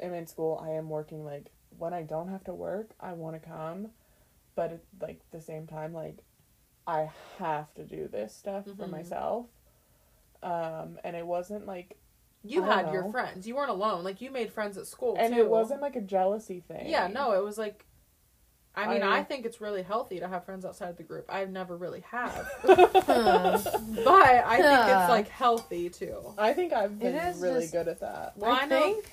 am 0.00 0.12
in 0.14 0.26
school. 0.26 0.58
I 0.60 0.70
am 0.70 0.88
working 0.90 1.24
like 1.24 1.52
when 1.78 1.94
I 1.94 2.02
don't 2.02 2.28
have 2.28 2.44
to 2.44 2.54
work. 2.54 2.94
I 2.98 3.12
want 3.12 3.40
to 3.40 3.48
come, 3.48 3.92
but 4.56 4.72
at 4.72 4.80
like 5.00 5.20
the 5.30 5.40
same 5.40 5.66
time 5.66 5.92
like 5.94 6.24
I 6.86 7.10
have 7.38 7.72
to 7.74 7.84
do 7.84 8.08
this 8.08 8.34
stuff 8.34 8.64
for 8.64 8.86
Mhm. 8.86 8.90
myself. 8.90 9.46
Um, 10.42 10.98
and 11.04 11.14
it 11.14 11.26
wasn't 11.26 11.66
like 11.66 11.96
You 12.42 12.62
I 12.64 12.66
don't 12.66 12.84
had 12.86 12.92
your 12.94 13.10
friends. 13.10 13.46
You 13.46 13.54
weren't 13.56 13.70
alone. 13.70 14.02
Like 14.04 14.20
you 14.20 14.30
made 14.30 14.50
friends 14.52 14.78
at 14.78 14.86
school 14.86 15.16
and 15.18 15.34
too. 15.34 15.40
it 15.40 15.48
wasn't 15.48 15.82
like 15.82 15.96
a 15.96 16.00
jealousy 16.00 16.62
thing. 16.66 16.88
Yeah, 16.88 17.06
no, 17.08 17.32
it 17.32 17.44
was 17.44 17.58
like. 17.58 17.84
I 18.74 18.86
mean, 18.86 19.02
I- 19.02 19.18
I, 19.18 19.24
think 19.24 19.44
it's 19.46 19.60
really 19.60 19.82
healthy 19.82 20.20
to 20.20 20.28
have 20.28 20.44
friends 20.44 20.64
outside 20.64 20.90
of 20.90 20.96
the 20.96 21.02
group. 21.02 21.26
I've 21.28 21.50
never 21.50 21.76
really 21.76 22.04
have, 22.12 22.48
but 22.64 22.76
I 23.26 24.56
think 24.56 24.64
Yeah. 24.64 25.02
it's 25.02 25.10
like 25.10 25.28
healthy 25.28 25.90
too. 25.90 26.16
I 26.38 26.52
think 26.52 26.72
I've 26.72 26.98
been 26.98 27.14
is 27.14 27.40
really 27.40 27.62
just- 27.62 27.72
good 27.72 27.88
at 27.88 28.00
that. 28.00 28.34
Well, 28.36 28.52
I 28.52 28.60
I 28.60 28.66
know- 28.66 28.80
think 28.80 29.10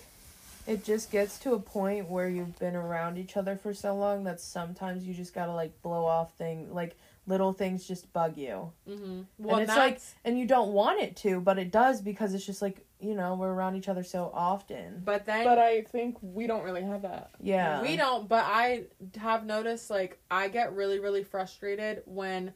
it 0.68 0.84
just 0.84 1.12
gets 1.12 1.40
to 1.40 1.54
a 1.54 1.60
point 1.60 2.10
where 2.10 2.28
you've 2.28 2.58
been 2.60 2.76
around 2.76 3.18
each 3.18 3.38
other 3.38 3.56
for 3.56 3.74
so 3.74 3.96
long 3.96 4.26
that 4.26 4.40
sometimes 4.40 5.06
you 5.06 5.14
just 5.14 5.34
gotta 5.34 5.54
like 5.54 5.82
blow 5.82 6.06
off 6.06 6.34
thing 6.36 6.74
like 6.74 6.96
little 7.26 7.54
things 7.54 7.86
just 7.88 8.12
bug 8.14 8.38
you 8.38 8.72
Mm-hmm. 8.88 9.22
Well, 9.40 9.58
it's 9.58 9.70
and 9.72 9.80
like- 9.80 10.02
and 10.26 10.38
you 10.38 10.46
don't 10.46 10.72
want 10.74 11.02
it 11.02 11.16
to 11.18 11.40
but 11.42 11.58
it 11.58 11.72
does 11.72 12.02
because 12.02 12.34
it's 12.34 12.46
just 12.46 12.62
like 12.62 12.86
you 13.00 13.14
know 13.14 13.36
we're 13.36 13.52
around 13.54 13.76
each 13.76 13.88
other 13.88 14.04
so 14.04 14.32
often 14.34 15.02
but 15.06 15.26
then 15.26 15.44
But 15.44 15.60
I 15.60 15.82
think 15.82 16.18
we 16.22 16.48
don't 16.48 16.64
really 16.64 16.82
have 16.84 17.04
that. 17.04 17.30
yeah 17.40 17.82
We 17.82 17.96
don't, 17.96 18.28
but 18.28 18.44
I 18.46 18.86
have 19.18 19.46
noticed 19.46 19.90
like 19.90 20.20
I 20.32 20.48
get 20.48 20.74
really, 20.76 21.00
really 21.00 21.24
frustrated 21.24 22.02
when 22.06 22.54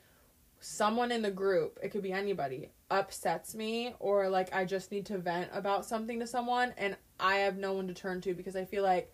someone 0.59 1.11
in 1.11 1.21
the 1.21 1.31
group, 1.31 1.79
it 1.83 1.89
could 1.89 2.01
be 2.03 2.11
anybody, 2.11 2.71
upsets 2.89 3.53
me 3.55 3.93
or 3.99 4.29
like 4.29 4.53
I 4.55 4.65
just 4.65 4.91
need 4.91 5.05
to 5.07 5.17
vent 5.17 5.49
about 5.53 5.85
something 5.85 6.19
to 6.19 6.27
someone 6.27 6.73
and 6.77 6.97
I 7.19 7.35
have 7.37 7.57
no 7.57 7.73
one 7.73 7.87
to 7.87 7.93
turn 7.93 8.19
to 8.21 8.33
because 8.33 8.55
I 8.55 8.65
feel 8.65 8.83
like 8.83 9.13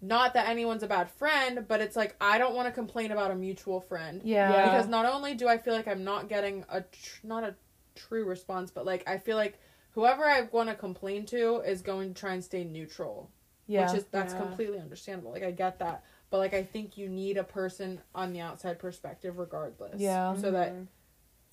not 0.00 0.34
that 0.34 0.48
anyone's 0.48 0.82
a 0.82 0.86
bad 0.86 1.10
friend, 1.10 1.64
but 1.66 1.80
it's 1.80 1.96
like 1.96 2.14
I 2.20 2.38
don't 2.38 2.54
want 2.54 2.68
to 2.68 2.72
complain 2.72 3.10
about 3.10 3.30
a 3.30 3.34
mutual 3.34 3.80
friend. 3.80 4.20
yeah, 4.24 4.50
Yeah. 4.52 4.64
Because 4.70 4.86
not 4.88 5.06
only 5.06 5.34
do 5.34 5.48
I 5.48 5.58
feel 5.58 5.74
like 5.74 5.88
I'm 5.88 6.04
not 6.04 6.28
getting 6.28 6.64
a 6.68 6.82
tr- 6.82 7.26
not 7.26 7.42
a 7.42 7.54
true 7.94 8.24
response, 8.24 8.70
but 8.70 8.84
like 8.86 9.02
I 9.08 9.18
feel 9.18 9.36
like 9.36 9.58
whoever 9.94 10.24
I 10.24 10.42
want 10.42 10.68
to 10.68 10.74
complain 10.74 11.24
to 11.26 11.60
is 11.60 11.82
going 11.82 12.14
to 12.14 12.20
try 12.20 12.34
and 12.34 12.44
stay 12.44 12.64
neutral 12.64 13.30
yeah 13.66 13.86
which 13.90 13.98
is 13.98 14.04
that's 14.10 14.34
Yeah. 14.34 14.40
completely 14.40 14.78
understandable. 14.78 15.32
Like 15.32 15.42
I 15.42 15.50
get 15.50 15.78
that, 15.78 16.04
but 16.30 16.36
like 16.38 16.52
I 16.52 16.62
think 16.62 16.98
you 16.98 17.08
need 17.08 17.38
a 17.38 17.44
person 17.44 18.00
on 18.14 18.32
the 18.34 18.40
outside 18.40 18.78
perspective 18.78 19.38
regardless. 19.38 20.00
Yeah. 20.02 20.34
So 20.36 20.50
that 20.50 20.72
Mhm. 20.74 20.86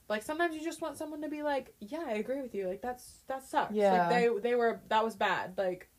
like 0.09 0.23
sometimes 0.23 0.53
you 0.55 0.61
just 0.61 0.81
want 0.81 0.97
someone 0.97 1.21
to 1.21 1.29
be 1.29 1.41
like, 1.41 1.73
yeah, 1.79 2.03
I 2.05 2.13
agree 2.15 2.41
with 2.41 2.53
you. 2.53 2.67
Like 2.67 2.81
that's 2.81 3.21
that 3.27 3.43
sucks. 3.43 3.73
Yeah. 3.73 3.93
Like 3.93 4.09
they 4.09 4.49
they 4.49 4.55
were 4.55 4.81
that 4.89 5.03
was 5.05 5.15
bad. 5.15 5.57
Like 5.57 5.89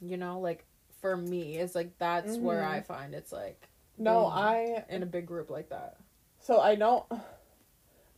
you 0.00 0.16
know, 0.16 0.40
like 0.40 0.66
for 1.00 1.16
me, 1.16 1.56
it's 1.56 1.74
like 1.74 1.96
that's 1.98 2.36
where 2.36 2.60
Mhm. 2.62 2.68
I 2.68 2.80
find 2.82 3.14
it's 3.14 3.32
like 3.32 3.68
no, 3.96 4.24
Mm. 4.26 4.32
I 4.32 4.84
in 4.90 5.02
a 5.02 5.06
big 5.06 5.26
group 5.26 5.48
like 5.50 5.70
that. 5.70 5.96
so 6.40 6.60
I 6.60 6.74
don't. 6.74 7.04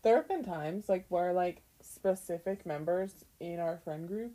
There 0.02 0.16
have 0.16 0.28
been 0.28 0.44
times 0.44 0.88
like 0.88 1.04
where 1.10 1.32
like 1.34 1.62
specific 1.92 2.64
members 2.64 3.24
in 3.40 3.58
our 3.58 3.78
friend 3.78 4.06
group 4.06 4.32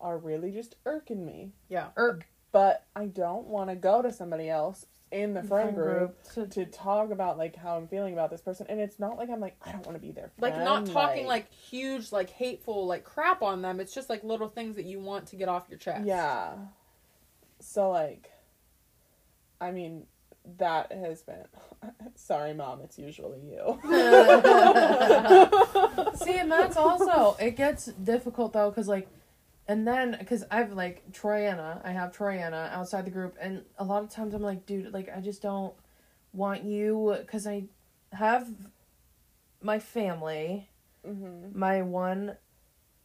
are 0.00 0.16
really 0.18 0.50
just 0.50 0.76
irking 0.86 1.24
me, 1.26 1.52
Yeah. 1.68 1.88
Irk. 1.96 2.26
but 2.52 2.86
I 2.96 3.06
don't 3.06 3.46
want 3.46 3.68
to 3.70 3.76
go 3.76 4.00
to 4.02 4.10
somebody 4.12 4.48
else 4.48 4.86
in 5.12 5.34
the 5.34 5.42
friend, 5.42 5.74
group, 5.74 6.22
to- 6.34 6.46
to 6.46 6.64
talk 6.66 7.10
about 7.10 7.36
like 7.36 7.56
how 7.56 7.76
I'm 7.76 7.88
feeling 7.88 8.12
about 8.14 8.30
this 8.30 8.40
person, 8.40 8.66
and 8.68 8.80
it's 8.80 8.98
not 9.00 9.16
like 9.18 9.28
I'm 9.28 9.40
like 9.40 9.56
I 9.60 9.72
don't 9.72 9.84
want 9.84 9.96
to 9.96 10.00
be 10.00 10.12
there. 10.12 10.30
Like 10.38 10.56
not 10.56 10.86
talking 10.86 11.26
like 11.26 11.52
huge, 11.52 12.12
like 12.12 12.30
hateful, 12.30 12.86
like 12.86 13.02
crap 13.04 13.42
on 13.42 13.60
them. 13.60 13.80
It's 13.80 13.92
just 13.92 14.08
like 14.08 14.22
little 14.24 14.48
things 14.48 14.76
that 14.76 14.84
you 14.84 15.00
want 15.00 15.26
to 15.28 15.36
get 15.36 15.48
off 15.48 15.66
your 15.68 15.78
chest. 15.78 16.06
Yeah. 16.06 16.52
So 17.58 17.90
like 17.90 18.30
I 19.60 19.72
mean 19.72 20.06
that 20.58 20.92
has 20.92 21.22
been 21.22 21.44
sorry 22.14 22.54
mom, 22.54 22.80
it's 22.82 22.98
usually 22.98 23.40
you. 23.40 23.78
See, 26.14 26.38
and 26.38 26.50
that's 26.50 26.76
also 26.76 27.36
it 27.40 27.56
gets 27.56 27.86
difficult 27.86 28.52
though, 28.52 28.70
cause 28.70 28.88
like, 28.88 29.08
and 29.68 29.86
then 29.86 30.24
cause 30.28 30.44
I've 30.50 30.72
like 30.72 31.10
Troyana, 31.12 31.80
I 31.84 31.92
have 31.92 32.12
Troyana 32.12 32.72
outside 32.72 33.06
the 33.06 33.10
group, 33.10 33.36
and 33.40 33.64
a 33.78 33.84
lot 33.84 34.02
of 34.02 34.10
times 34.10 34.34
I'm 34.34 34.42
like, 34.42 34.66
dude, 34.66 34.92
like 34.92 35.08
I 35.14 35.20
just 35.20 35.42
don't 35.42 35.74
want 36.32 36.64
you, 36.64 37.16
cause 37.26 37.46
I 37.46 37.64
have 38.12 38.48
my 39.62 39.78
family, 39.78 40.68
hmm 41.04 41.50
my 41.54 41.82
one 41.82 42.36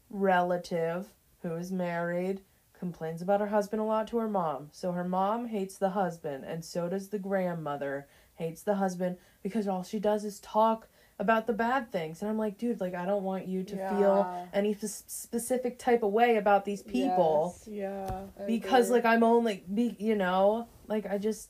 relative 0.09 1.07
who 1.41 1.55
is 1.55 1.71
married 1.71 2.41
complains 2.85 3.19
about 3.23 3.39
her 3.39 3.47
husband 3.47 3.81
a 3.81 3.85
lot 3.85 4.05
to 4.07 4.17
her 4.17 4.27
mom. 4.27 4.69
So 4.71 4.91
her 4.91 5.03
mom 5.03 5.47
hates 5.47 5.75
the 5.77 5.89
husband, 5.89 6.43
and 6.45 6.63
so 6.63 6.87
does 6.87 7.09
the 7.09 7.17
grandmother 7.17 8.07
hates 8.35 8.61
the 8.61 8.75
husband 8.75 9.17
because 9.41 9.67
all 9.67 9.81
she 9.83 9.97
does 9.97 10.23
is 10.23 10.39
talk 10.39 10.87
about 11.17 11.47
the 11.47 11.53
bad 11.53 11.91
things. 11.91 12.21
And 12.21 12.29
I'm 12.29 12.37
like, 12.37 12.59
dude, 12.59 12.79
like 12.79 12.93
I 12.93 13.05
don't 13.07 13.23
want 13.23 13.47
you 13.47 13.63
to 13.63 13.75
feel 13.75 14.47
any 14.53 14.73
sp- 14.77 15.07
specific 15.07 15.79
type 15.79 16.03
of 16.03 16.11
way 16.11 16.35
about 16.37 16.63
these 16.65 16.83
people 16.83 17.55
Yes, 17.65 17.67
yeah. 17.67 18.21
I 18.39 18.45
because 18.45 18.87
agree. 18.89 18.97
like 19.01 19.05
I'm 19.05 19.23
only 19.23 19.63
be 19.73 19.95
you 19.97 20.15
know 20.15 20.67
like 20.87 21.05
I 21.07 21.17
just. 21.17 21.49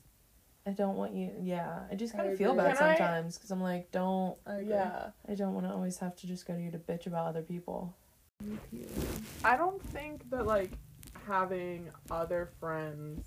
I 0.68 0.72
don't 0.72 0.96
want 0.96 1.14
you. 1.14 1.30
Yeah, 1.40 1.80
I 1.92 1.94
just 1.94 2.12
kind 2.16 2.28
of 2.28 2.36
feel 2.38 2.52
bad 2.56 2.76
Can 2.76 2.96
sometimes 2.96 3.36
because 3.36 3.52
I'm 3.52 3.62
like, 3.62 3.92
don't. 3.92 4.36
I. 4.44 4.60
Yeah. 4.60 5.10
I 5.28 5.34
don't 5.36 5.54
want 5.54 5.64
to 5.66 5.72
always 5.72 5.98
have 5.98 6.16
to 6.16 6.26
just 6.26 6.44
go 6.44 6.54
to 6.54 6.60
you 6.60 6.72
to 6.72 6.78
bitch 6.78 7.06
about 7.06 7.26
other 7.28 7.42
people. 7.42 7.94
I 9.44 9.56
don't 9.56 9.80
think 9.90 10.28
that 10.30 10.44
like 10.44 10.72
having 11.26 11.90
other 12.10 12.50
friends 12.60 13.26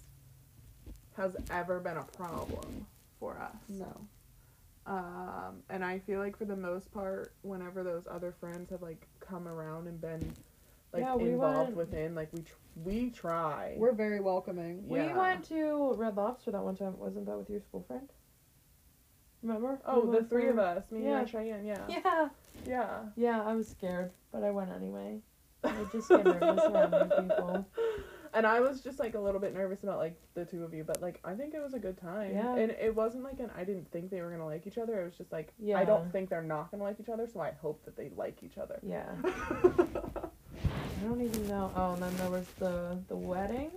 has 1.18 1.36
ever 1.52 1.80
been 1.80 1.98
a 1.98 2.04
problem 2.04 2.86
for 3.20 3.38
us. 3.40 3.56
No. 3.70 4.08
Um, 4.86 5.62
and 5.70 5.84
I 5.84 6.00
feel 6.00 6.20
like 6.20 6.38
for 6.38 6.46
the 6.46 6.56
most 6.56 6.92
part, 6.92 7.34
whenever 7.42 7.84
those 7.84 8.08
other 8.10 8.32
friends 8.40 8.70
have 8.72 8.82
like 8.82 9.08
come 9.20 9.48
around 9.48 9.88
and 9.88 10.00
been 10.00 10.34
like 10.94 11.04
Yeah, 11.04 11.16
we 11.16 11.30
involved 11.30 11.76
went- 11.76 11.90
within, 11.92 12.16
like 12.16 12.30
we 12.34 12.42
tr- 12.42 12.54
we 12.84 13.10
try. 13.10 13.76
We're 13.78 13.94
very 13.94 14.20
welcoming. 14.22 14.88
We 14.88 15.14
went 15.14 15.44
to 15.50 15.94
Red 15.96 16.16
Lobster 16.16 16.52
that 16.52 16.64
one 16.64 16.76
time. 16.78 16.98
Wasn't 16.98 17.26
that 17.26 17.38
with 17.38 17.50
your 17.50 17.60
school 17.62 17.84
friend? 17.88 18.10
Remember? 19.44 19.80
oh, 19.86 20.06
We 20.06 20.18
the 20.20 20.24
three 20.26 20.44
for- 20.46 20.52
of 20.52 20.60
us, 20.60 20.92
me 20.92 21.04
Yeah. 21.04 21.20
and 21.20 21.30
Cheyenne, 21.30 21.66
yeah, 21.66 21.86
Yeah. 21.88 22.30
yeah. 22.66 23.00
Yeah, 23.16 23.44
I 23.44 23.54
was 23.56 23.68
scared, 23.70 24.12
but 24.32 24.44
I 24.44 24.52
went 24.52 24.72
anyway. 24.72 25.22
I 25.64 25.76
just 25.92 26.10
get 26.10 26.26
nervous 26.26 26.64
around 26.64 26.92
new 26.92 27.30
people. 27.30 27.68
and 28.34 28.46
I 28.46 28.60
was 28.60 28.82
just 28.82 29.00
like 29.00 29.16
a 29.16 29.20
little 29.20 29.40
bit 29.40 29.54
nervous 29.54 29.84
about 29.84 29.98
like 29.98 30.20
the 30.34 30.46
two 30.46 30.64
of 30.64 30.74
you, 30.74 30.84
but 30.84 31.02
like 31.02 31.20
I 31.24 31.34
think 31.34 31.54
it 31.54 31.62
was 31.62 31.74
a 31.74 31.80
good 31.80 32.00
time. 32.00 32.34
Yeah. 32.34 32.56
And 32.56 32.72
it 32.72 32.96
wasn't 32.96 33.24
like 33.24 33.40
an 33.40 33.50
I 33.56 33.64
didn't 33.64 33.92
think 33.92 34.10
they 34.10 34.22
were 34.22 34.30
gonna 34.30 34.46
like 34.46 34.68
each 34.68 34.78
other. 34.78 35.02
It 35.02 35.06
was 35.06 35.18
just 35.18 35.32
like 35.32 35.54
Yeah. 35.60 35.80
I 35.80 35.86
don't 35.86 36.12
think 36.12 36.30
they're 36.30 36.42
not 36.42 36.72
gonna 36.72 36.84
like 36.84 37.00
each 37.00 37.10
other, 37.10 37.28
so 37.28 37.40
I 37.40 37.52
hope 37.62 37.84
that 37.86 37.96
they 37.96 38.10
like 38.16 38.44
each 38.44 38.58
other. 38.58 38.80
Yeah. 38.84 39.10
I 39.24 41.04
don't 41.04 41.22
even 41.22 41.48
know. 41.48 41.72
Oh, 41.76 41.94
and 41.94 42.04
then 42.04 42.16
there 42.18 42.30
was 42.30 42.48
the 42.60 42.98
the 43.08 43.16
wedding. 43.16 43.72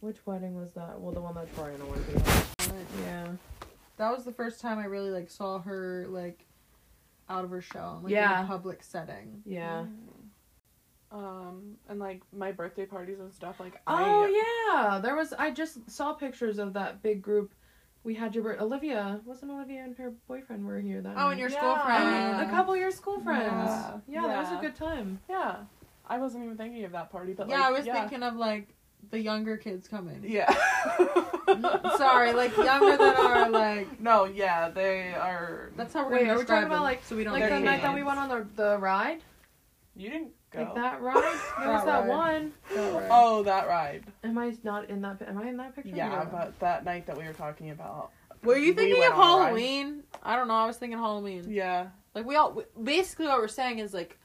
Which 0.00 0.24
wedding 0.26 0.56
was 0.56 0.72
that? 0.72 1.00
Well, 1.00 1.12
the 1.12 1.20
one 1.20 1.34
that 1.36 1.54
Troy 1.54 1.72
and 1.74 1.82
I 1.82 1.86
went 1.86 2.06
to. 2.06 3.02
Yeah. 3.04 3.28
That 3.98 4.10
was 4.10 4.24
the 4.24 4.32
first 4.32 4.60
time 4.60 4.78
I 4.78 4.84
really 4.84 5.10
like 5.10 5.30
saw 5.30 5.60
her 5.60 6.06
like 6.08 6.46
out 7.28 7.44
of 7.44 7.50
her 7.50 7.62
shell, 7.62 8.00
like 8.02 8.12
in 8.12 8.18
a 8.18 8.46
public 8.46 8.82
setting. 8.82 9.42
Yeah. 9.44 9.84
Mm. 9.84 10.11
Um, 11.12 11.76
and 11.90 11.98
like 11.98 12.22
my 12.32 12.52
birthday 12.52 12.86
parties 12.86 13.20
and 13.20 13.32
stuff, 13.32 13.60
like 13.60 13.74
Oh 13.86 14.24
I, 14.24 14.82
yeah, 14.92 14.98
there 14.98 15.14
was. 15.14 15.32
I 15.34 15.50
just 15.50 15.90
saw 15.90 16.14
pictures 16.14 16.58
of 16.58 16.72
that 16.72 17.02
big 17.02 17.20
group. 17.20 17.52
We 18.02 18.14
had 18.14 18.34
your 18.34 18.42
bir- 18.44 18.60
Olivia. 18.60 19.20
Wasn't 19.26 19.50
Olivia 19.50 19.84
and 19.84 19.94
her 19.98 20.12
boyfriend 20.26 20.64
were 20.66 20.80
here 20.80 21.02
that 21.02 21.10
Oh, 21.12 21.14
night? 21.14 21.30
and 21.32 21.40
your 21.40 21.50
Yeah. 21.50 21.58
school 21.58 21.76
friend. 21.84 22.04
And 22.40 22.48
a 22.48 22.50
couple 22.50 22.72
of 22.74 22.80
your 22.80 22.90
school 22.90 23.20
friends. 23.20 23.52
Yeah. 23.52 23.98
Yeah, 24.08 24.26
that 24.26 24.38
was 24.42 24.52
a 24.58 24.60
good 24.62 24.74
time. 24.74 25.20
yeah, 25.28 25.56
I 26.08 26.18
wasn't 26.18 26.44
even 26.44 26.56
thinking 26.56 26.82
of 26.84 26.92
that 26.92 27.10
party, 27.10 27.34
but 27.34 27.48
yeah, 27.48 27.56
like, 27.60 27.64
I 27.66 27.70
was 27.72 27.86
yeah. 27.86 27.92
thinking 28.00 28.22
of 28.22 28.34
like 28.36 28.68
the 29.10 29.18
younger 29.20 29.56
kids 29.58 29.86
coming. 29.88 30.24
Yeah. 30.26 30.50
Sorry, 31.98 32.32
like 32.32 32.56
younger 32.56 32.96
than 32.96 33.14
our 33.16 33.50
like. 33.62 34.00
No, 34.00 34.24
yeah, 34.24 34.68
they 34.70 35.12
are. 35.14 35.70
That's 35.76 35.92
how 35.92 36.06
we're 36.06 36.12
Wait, 36.12 36.20
gonna 36.20 36.32
are 36.32 36.36
we 36.36 36.40
describe 36.42 36.62
talking 36.62 36.72
about, 36.72 36.82
like- 36.84 37.04
so 37.04 37.16
we 37.16 37.24
don't 37.24 37.34
Like 37.34 37.42
the 37.44 37.48
get 37.50 37.62
night 37.62 37.82
that 37.82 37.94
we 37.94 38.02
went 38.02 38.18
on 38.18 38.28
the 38.28 38.46
the 38.56 38.78
ride, 38.78 39.20
You 39.94 40.08
didn't 40.10 40.30
go. 40.52 40.62
like 40.62 40.74
that 40.74 41.00
ride. 41.02 41.38
There 41.58 41.68
was 41.72 41.84
That 41.84 41.86
that 41.86 42.08
ride. 42.08 42.08
one. 42.08 42.52
Oh, 42.74 43.06
Oh, 43.10 43.42
that 43.44 43.66
ride. 43.68 44.04
Am 44.24 44.38
I 44.38 44.54
not 44.62 44.88
in 44.90 45.00
that? 45.02 45.18
pi- 45.18 45.26
Am 45.26 45.38
I 45.38 45.48
in 45.48 45.56
that 45.58 45.74
picture? 45.74 45.90
Yeah, 45.94 46.10
Yeah. 46.10 46.24
but 46.24 46.58
that 46.60 46.84
night 46.84 47.06
that 47.06 47.16
we 47.16 47.24
were 47.24 47.32
talking 47.32 47.70
about. 47.70 48.10
Were 48.42 48.56
you 48.56 48.72
we 48.72 48.76
thinking 48.76 48.98
went 48.98 49.12
of 49.14 49.18
on 49.20 49.24
a 49.24 49.30
ride. 49.38 49.44
Halloween? 49.46 50.02
I 50.22 50.36
don't 50.36 50.48
know. 50.48 50.54
I 50.54 50.66
was 50.66 50.76
thinking 50.76 50.98
Halloween. 50.98 51.44
Yeah. 51.48 51.88
Like 52.14 52.26
we 52.26 52.36
all 52.36 52.62
basically 52.82 53.26
what 53.26 53.38
we're 53.38 53.48
saying 53.48 53.78
is 53.78 53.94
like 53.94 54.18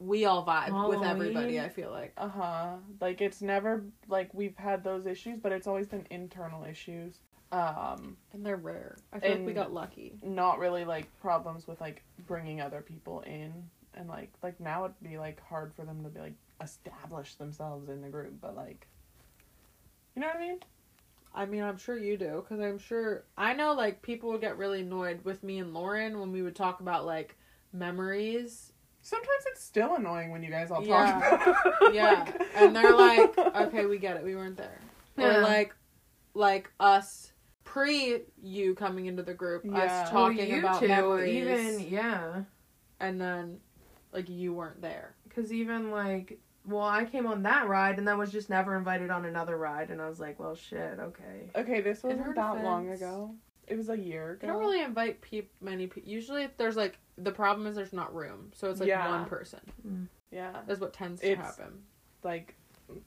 we 0.00 0.26
all 0.26 0.44
vibe 0.46 0.88
with 0.88 1.02
everybody. 1.02 1.58
I 1.60 1.68
feel 1.68 1.90
like. 1.90 2.12
Uh 2.16 2.28
huh. 2.28 2.66
Like 3.00 3.20
it's 3.20 3.40
never 3.42 3.82
like 4.08 4.32
we've 4.34 4.56
had 4.56 4.84
those 4.84 5.06
issues, 5.06 5.38
but 5.40 5.50
it's 5.52 5.66
always 5.66 5.86
been 5.88 6.06
internal 6.10 6.64
issues. 6.64 7.18
Um, 7.50 8.18
And 8.34 8.44
they're 8.44 8.56
rare. 8.56 8.98
I 9.12 9.20
feel 9.20 9.30
like 9.30 9.46
we 9.46 9.52
got 9.54 9.72
lucky. 9.72 10.12
not 10.22 10.58
really 10.58 10.84
like 10.84 11.08
problems 11.20 11.66
with 11.66 11.80
like 11.80 12.02
bringing 12.26 12.60
other 12.60 12.82
people 12.82 13.20
in, 13.22 13.52
and 13.98 14.08
like 14.08 14.30
like 14.42 14.58
now 14.60 14.84
it'd 14.84 14.94
be 15.02 15.18
like 15.18 15.40
hard 15.42 15.74
for 15.74 15.84
them 15.84 16.02
to 16.04 16.08
be 16.08 16.20
like 16.20 16.34
establish 16.62 17.34
themselves 17.34 17.88
in 17.88 18.00
the 18.02 18.08
group, 18.08 18.34
but 18.40 18.56
like, 18.56 18.86
you 20.14 20.22
know 20.22 20.28
what 20.28 20.36
I 20.36 20.40
mean? 20.40 20.58
I 21.34 21.44
mean, 21.46 21.62
I'm 21.62 21.76
sure 21.78 21.96
you 21.98 22.16
do, 22.16 22.42
because 22.42 22.60
I'm 22.64 22.78
sure 22.78 23.24
I 23.36 23.52
know 23.52 23.74
like 23.74 24.00
people 24.02 24.30
would 24.30 24.40
get 24.40 24.56
really 24.56 24.80
annoyed 24.80 25.20
with 25.24 25.42
me 25.42 25.58
and 25.58 25.74
Lauren 25.74 26.18
when 26.18 26.32
we 26.32 26.42
would 26.42 26.56
talk 26.56 26.80
about 26.80 27.04
like 27.06 27.36
memories. 27.72 28.72
Sometimes 29.02 29.44
it's 29.46 29.62
still 29.62 29.94
annoying 29.96 30.30
when 30.30 30.42
you 30.42 30.50
guys 30.50 30.70
all 30.70 30.82
Yeah. 30.84 31.20
talk. 31.20 31.66
Yeah, 31.94 32.24
Like- 32.24 32.42
and 32.56 32.74
they're 32.74 32.94
like, 32.96 33.38
"Okay, 33.38 33.86
we 33.86 33.98
get 33.98 34.16
it. 34.16 34.24
We 34.24 34.34
weren't 34.36 34.56
there." 34.56 34.80
Yeah. 35.16 35.38
Or 35.38 35.42
like, 35.42 35.74
like 36.34 36.70
us 36.80 37.32
pre 37.64 38.22
you 38.42 38.74
coming 38.74 39.06
into 39.06 39.22
the 39.22 39.34
group, 39.34 39.62
Yeah. 39.64 39.78
us 39.78 40.12
Well, 40.12 40.28
talking 40.28 40.50
you 40.50 40.58
about 40.58 40.80
two, 40.80 40.88
memories, 40.88 41.34
even 41.36 41.88
yeah, 41.88 42.42
and 43.00 43.20
then 43.20 43.60
like 44.12 44.28
you 44.28 44.52
weren't 44.54 44.80
there. 44.80 45.14
because 45.28 45.52
even 45.52 45.90
like, 45.90 46.38
well, 46.66 46.82
I 46.82 47.04
came 47.04 47.26
on 47.26 47.42
that 47.44 47.68
ride 47.68 47.98
and 47.98 48.06
then 48.06 48.18
was 48.18 48.30
just 48.32 48.50
never 48.50 48.76
invited 48.76 49.10
on 49.10 49.24
another 49.24 49.56
ride, 49.56 49.90
and 49.90 50.00
I 50.02 50.08
was 50.08 50.20
like, 50.20 50.38
well, 50.38 50.54
shit, 50.54 50.98
okay. 51.00 51.50
okay, 51.56 51.80
this 51.80 52.02
wasn't 52.02 52.22
her 52.22 52.34
that 52.34 52.62
long 52.64 52.90
ago. 52.90 53.34
It 53.66 53.76
was 53.76 53.88
a 53.90 53.98
year 53.98 54.32
ago. 54.32 54.46
You 54.46 54.52
don't 54.54 54.60
really 54.62 54.82
invite 54.82 55.20
peop- 55.20 55.50
many 55.60 55.86
people. 55.86 56.10
Usually, 56.10 56.48
there's 56.56 56.76
like 56.76 56.98
the 57.16 57.32
problem 57.32 57.66
is 57.66 57.76
there's 57.76 57.92
not 57.92 58.14
room, 58.14 58.50
so 58.54 58.70
it's 58.70 58.80
like 58.80 58.88
Yeah. 58.88 59.08
one 59.10 59.24
person. 59.26 59.60
Mm. 59.86 60.06
Yeah. 60.30 60.56
That's 60.66 60.80
what 60.80 60.92
tends 60.92 61.20
to 61.20 61.30
It's- 61.32 61.44
happen. 61.58 61.82
Like, 62.22 62.54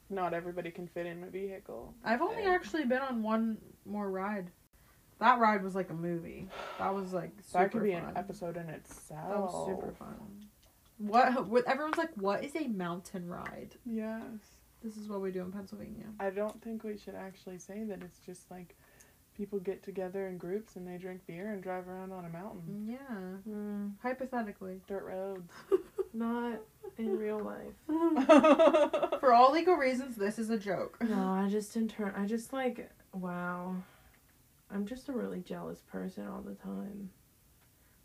not 0.08 0.32
everybody 0.34 0.70
can 0.70 0.86
fit 0.86 1.06
in 1.06 1.24
a 1.24 1.26
vehicle. 1.26 1.94
I've 2.04 2.22
only 2.22 2.44
Yeah. 2.44 2.50
actually 2.50 2.84
been 2.84 3.02
on 3.02 3.22
one 3.22 3.58
more 3.84 4.08
ride. 4.10 4.50
That 5.18 5.38
ride 5.40 5.62
was 5.62 5.74
like 5.74 5.90
a 5.90 5.94
movie. 5.94 6.48
That 6.78 6.94
was 6.94 7.12
like 7.12 7.30
super 7.42 7.64
that 7.64 7.72
could 7.72 7.82
be 7.82 7.92
fun. 7.92 8.04
an 8.04 8.16
episode 8.16 8.56
in 8.56 8.68
itself. 8.70 9.28
That 9.28 9.38
was 9.40 9.66
super 9.66 9.92
fun. 9.92 10.46
What? 10.98 11.46
What? 11.48 11.64
Everyone's 11.66 11.98
like, 11.98 12.14
"What 12.16 12.44
is 12.44 12.54
a 12.56 12.68
mountain 12.68 13.28
ride?" 13.28 13.74
Yes. 13.84 14.22
This 14.82 14.96
is 14.96 15.08
what 15.08 15.20
we 15.20 15.30
do 15.30 15.42
in 15.42 15.52
Pennsylvania. 15.52 16.06
I 16.18 16.30
don't 16.30 16.60
think 16.62 16.82
we 16.84 16.96
should 16.96 17.14
actually 17.14 17.58
say 17.58 17.84
that 17.84 18.02
it's 18.02 18.18
just 18.26 18.50
like 18.50 18.74
people 19.36 19.58
get 19.60 19.82
together 19.82 20.26
in 20.26 20.36
groups 20.36 20.74
and 20.76 20.86
they 20.86 20.98
drink 20.98 21.24
beer 21.26 21.52
and 21.52 21.62
drive 21.62 21.88
around 21.88 22.12
on 22.12 22.24
a 22.24 22.28
mountain. 22.28 22.86
Yeah, 22.86 23.52
Mm, 23.52 23.92
hypothetically. 24.02 24.80
Dirt 24.88 25.04
roads. 25.04 25.52
not 26.12 26.58
in 26.98 27.16
real 27.16 27.38
life. 27.40 27.74
For 29.20 29.32
all 29.32 29.52
legal 29.52 29.74
reasons, 29.76 30.16
this 30.16 30.38
is 30.38 30.50
a 30.50 30.58
joke. 30.58 30.98
No, 31.00 31.28
I 31.28 31.48
just 31.48 31.76
in 31.76 31.88
turn, 31.88 32.12
I 32.16 32.26
just 32.26 32.52
like, 32.52 32.90
wow, 33.14 33.76
I'm 34.70 34.84
just 34.86 35.08
a 35.08 35.12
really 35.12 35.40
jealous 35.40 35.80
person 35.90 36.26
all 36.26 36.42
the 36.42 36.54
time. 36.54 37.10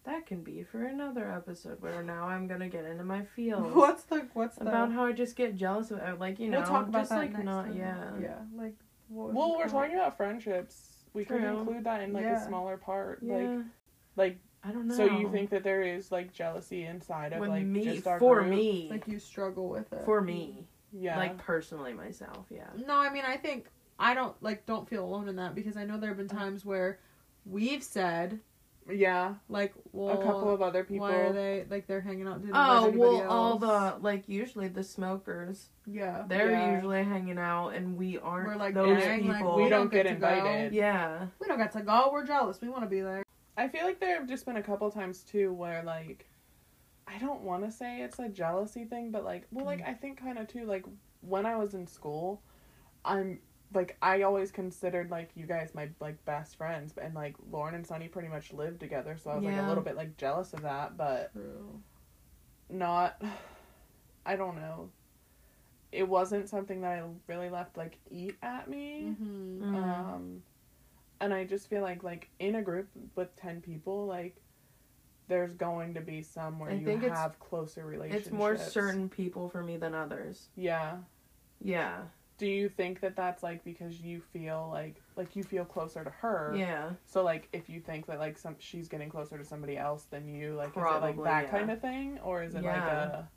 That 0.08 0.26
can 0.26 0.42
be 0.42 0.64
for 0.64 0.84
another 0.86 1.30
episode 1.30 1.82
where 1.82 2.02
now 2.02 2.24
I'm 2.28 2.48
gonna 2.48 2.70
get 2.70 2.86
into 2.86 3.04
my 3.04 3.24
feels. 3.36 3.74
What's 3.76 4.04
the? 4.04 4.26
What's 4.34 4.56
the? 4.56 4.62
about 4.68 4.92
how 4.94 5.06
I 5.06 5.12
just 5.12 5.36
get 5.36 5.56
jealous 5.56 5.92
of 5.92 6.20
like 6.20 6.40
you 6.40 6.50
know 6.50 6.60
we'll 6.60 6.68
talk 6.68 6.88
about 6.88 7.02
just 7.02 7.10
that 7.12 7.18
like 7.20 7.34
next 7.34 7.44
not 7.46 7.66
time. 7.66 7.78
yeah. 7.78 8.12
Yeah. 8.22 8.36
Like 8.56 8.74
what 9.10 9.34
Well, 9.34 9.58
we're 9.58 9.68
talking 9.68 9.96
about 9.96 10.16
friendships. 10.18 11.04
We 11.14 11.26
could 11.26 11.42
True. 11.42 11.60
include 11.60 11.84
that 11.84 12.02
in 12.02 12.14
like 12.14 12.24
Yeah. 12.24 12.42
a 12.42 12.48
smaller 12.48 12.78
part. 12.78 13.20
yeah 13.22 13.36
Like, 13.36 13.66
like 14.16 14.38
I 14.64 14.72
don't 14.72 14.88
know. 14.88 14.96
so 14.96 15.06
you 15.06 15.30
think 15.32 15.50
that 15.52 15.64
there 15.64 15.82
is 15.84 16.12
like 16.12 16.32
jealousy 16.34 16.84
inside 16.86 17.34
of 17.34 17.40
with 17.42 17.50
like 17.50 17.66
me 17.66 17.84
just 17.84 18.08
our 18.08 18.18
for 18.20 18.40
group? 18.42 18.50
me 18.56 18.88
Like 18.90 19.08
you 19.08 19.20
struggle 19.20 19.68
with 19.70 19.92
it. 19.94 20.04
for 20.06 20.22
me 20.22 20.68
Yeah. 20.94 21.18
like 21.18 21.38
personally 21.38 21.94
myself 21.94 22.46
yeah 22.50 22.68
No, 22.86 22.96
I 22.96 23.10
mean 23.12 23.24
I 23.28 23.36
think 23.38 23.68
I 24.00 24.14
don't 24.14 24.42
like 24.42 24.66
don't 24.66 24.88
feel 24.88 25.04
alone 25.04 25.28
in 25.28 25.36
that 25.36 25.54
because 25.54 25.76
I 25.76 25.84
know 25.84 25.98
there 25.98 26.10
have 26.10 26.18
been 26.18 26.30
uh-huh. 26.30 26.40
times 26.46 26.66
where 26.66 27.00
we've 27.46 27.84
said 27.84 28.40
yeah. 28.92 29.36
like, 29.50 29.74
well, 29.92 30.20
a 30.20 30.24
couple 30.24 30.54
of 30.54 30.62
other 30.62 30.84
people. 30.84 31.08
why 31.08 31.16
are 31.16 31.34
they 31.34 31.66
like 31.70 31.88
they're 31.88 32.02
hanging 32.02 32.28
out? 32.28 32.42
Didn't 32.42 32.56
oh 32.56 32.90
well 32.96 33.12
anybody 33.12 33.28
all 33.28 33.58
the 33.58 33.96
like 34.02 34.28
usually 34.28 34.68
the 34.68 34.84
smokers 34.84 35.70
yeah. 35.86 36.24
they're 36.28 36.52
Yeah. 36.52 36.76
usually 36.76 37.04
hanging 37.04 37.38
out 37.38 37.70
and 37.70 37.98
we 37.98 38.18
aren't 38.18 38.48
We're 38.48 38.56
like 38.56 38.74
those 38.74 39.00
dang, 39.02 39.28
like, 39.28 39.38
people 39.38 39.56
we 39.56 39.70
don't 39.70 39.92
get 39.92 40.04
to 40.04 40.10
go. 40.16 40.28
invited. 40.28 40.74
yeah 40.74 41.28
We 41.40 41.48
don't 41.48 41.58
get 41.58 41.72
to 41.74 41.82
go. 41.82 42.10
We're 42.12 42.26
jealous. 42.26 42.60
We 42.62 42.70
want 42.70 42.84
to 42.84 42.90
be 42.90 43.02
there. 43.02 43.24
I 43.58 43.68
feel 43.68 43.86
like 43.86 44.00
there 44.00 44.18
have 44.20 44.28
just 44.28 44.46
been 44.46 44.58
a 44.58 44.64
couple 44.64 44.90
times 44.92 45.22
too 45.22 45.54
where 45.54 45.82
like 45.84 46.26
I 47.08 47.18
don't 47.20 47.42
want 47.42 47.64
to 47.66 47.72
say 47.72 48.02
it's 48.02 48.20
a 48.20 48.28
jealousy 48.30 48.84
thing, 48.86 49.12
but 49.12 49.24
like 49.24 49.48
well 49.52 49.66
like 49.66 49.80
mm. 49.82 49.90
I 49.90 49.94
think 49.94 50.20
kind 50.20 50.38
of 50.38 50.48
too 50.48 50.66
like 50.66 50.86
when 51.22 51.46
I 51.46 51.56
was 51.56 51.74
in 51.74 51.88
school, 51.88 52.42
I'm 53.04 53.40
like 53.74 53.98
I 54.02 54.22
always 54.22 54.52
considered 54.52 55.12
like 55.12 55.30
you 55.36 55.46
guys 55.46 55.72
my 55.74 55.90
like 56.00 56.24
best 56.26 56.56
friends 56.58 56.98
and 56.98 57.14
like 57.14 57.36
Lauren 57.52 57.76
and 57.76 57.86
Sunny 57.86 58.08
pretty 58.08 58.30
much 58.30 58.54
lived 58.54 58.80
together, 58.80 59.18
so 59.22 59.32
I 59.32 59.36
was 59.36 59.44
like 59.46 59.58
a 59.58 59.68
little 59.68 59.84
bit 59.84 59.96
like 59.98 60.18
jealous 60.18 60.54
of 60.54 60.62
that, 60.62 60.98
but 60.98 61.32
True. 61.34 61.82
not 62.70 63.22
I 64.26 64.36
don't 64.36 64.56
know. 64.56 64.90
It 65.92 66.08
wasn't 66.08 66.50
something 66.50 66.82
that 66.82 67.00
I 67.00 67.04
really 67.28 67.50
left 67.50 67.78
like 67.78 67.98
eat 68.12 68.36
at 68.42 68.70
me. 68.70 69.14
Mm-hmm. 69.22 69.64
Mm. 69.64 69.76
Um, 69.76 70.44
and 71.22 71.34
I 71.34 71.46
just 71.46 71.70
feel 71.70 71.82
like 71.82 72.04
like 72.04 72.30
in 72.40 72.56
a 72.56 72.62
group 72.62 72.88
with 73.16 73.36
ten 73.36 73.62
people, 73.62 74.06
like 74.06 74.36
there's 75.30 75.54
going 75.54 75.94
to 75.94 76.02
be 76.02 76.22
some 76.22 76.58
where 76.60 76.72
I 76.72 76.76
you 76.76 76.86
think 76.86 77.04
have 77.04 77.38
closer 77.40 77.86
relationships. 77.86 78.28
it's 78.28 78.34
more 78.34 78.58
certain 78.58 79.10
people 79.10 79.50
for 79.50 79.62
me 79.62 79.76
than 79.76 79.94
others 79.94 80.48
Yeah. 80.56 80.98
yeah 81.62 82.04
Do 82.38 82.46
you 82.46 82.70
think 82.70 83.00
that 83.02 83.16
that's 83.16 83.42
like 83.42 83.64
because 83.64 84.00
you 84.00 84.22
feel 84.22 84.70
like 84.72 85.02
like 85.16 85.36
you 85.36 85.44
feel 85.44 85.66
closer 85.66 86.04
to 86.04 86.10
her? 86.10 86.54
yeah 86.56 86.92
So 87.06 87.24
like 87.24 87.48
if 87.52 87.68
you 87.70 87.80
think 87.80 88.06
that 88.08 88.20
like 88.20 88.38
some 88.38 88.56
she's 88.60 88.88
getting 88.88 89.10
closer 89.10 89.38
to 89.38 89.44
somebody 89.44 89.78
else 89.78 90.04
than 90.12 90.28
you, 90.28 90.54
like 90.56 90.68
is 90.70 90.76
it 90.76 90.80
Probably, 90.80 91.14
like 91.14 91.24
that 91.24 91.44
yeah. 91.46 91.60
kind 91.60 91.72
of 91.72 91.82
thing, 91.82 92.20
or 92.24 92.44
is 92.44 92.54
it 92.56 92.64
like 92.64 92.76
a 92.78 93.28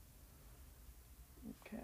okay? 1.66 1.78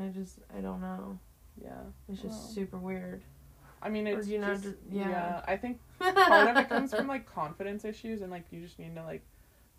i 0.00 0.08
just 0.08 0.38
i 0.56 0.60
don't 0.60 0.80
know 0.80 1.18
Yeah. 1.62 1.70
it's 2.08 2.20
just 2.20 2.34
Well. 2.38 2.48
super 2.48 2.78
weird 2.78 3.22
I 3.82 3.88
mean, 3.90 4.06
it's 4.06 4.26
do 4.26 4.32
you 4.32 4.38
know, 4.40 4.48
just, 4.54 4.64
just- 4.64 4.76
yeah. 4.90 5.08
yeah. 5.10 5.42
I 5.46 5.56
think 5.56 5.78
part 6.00 6.48
of 6.48 6.56
it 6.56 6.68
comes 6.68 6.92
from 6.92 7.06
like 7.06 7.26
confidence 7.26 7.84
issues 7.84 8.22
and 8.22 8.30
like 8.32 8.46
you 8.50 8.60
just 8.60 8.78
need 8.80 8.94
to 8.96 9.04
like 9.04 9.22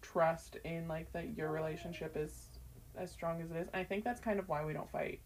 trust 0.02 0.56
in 0.64 0.88
like 0.88 1.12
that 1.14 1.36
your 1.36 1.52
relationship 1.52 2.16
is 2.16 2.48
as 2.96 3.12
strong 3.12 3.42
as 3.42 3.50
it 3.52 3.58
is. 3.58 3.68
And 3.74 3.82
I 3.82 3.84
think 3.84 4.04
that's 4.06 4.22
kind 4.22 4.40
of 4.40 4.48
why 4.48 4.64
we 4.64 4.72
don't 4.72 4.90
fight. 4.92 5.20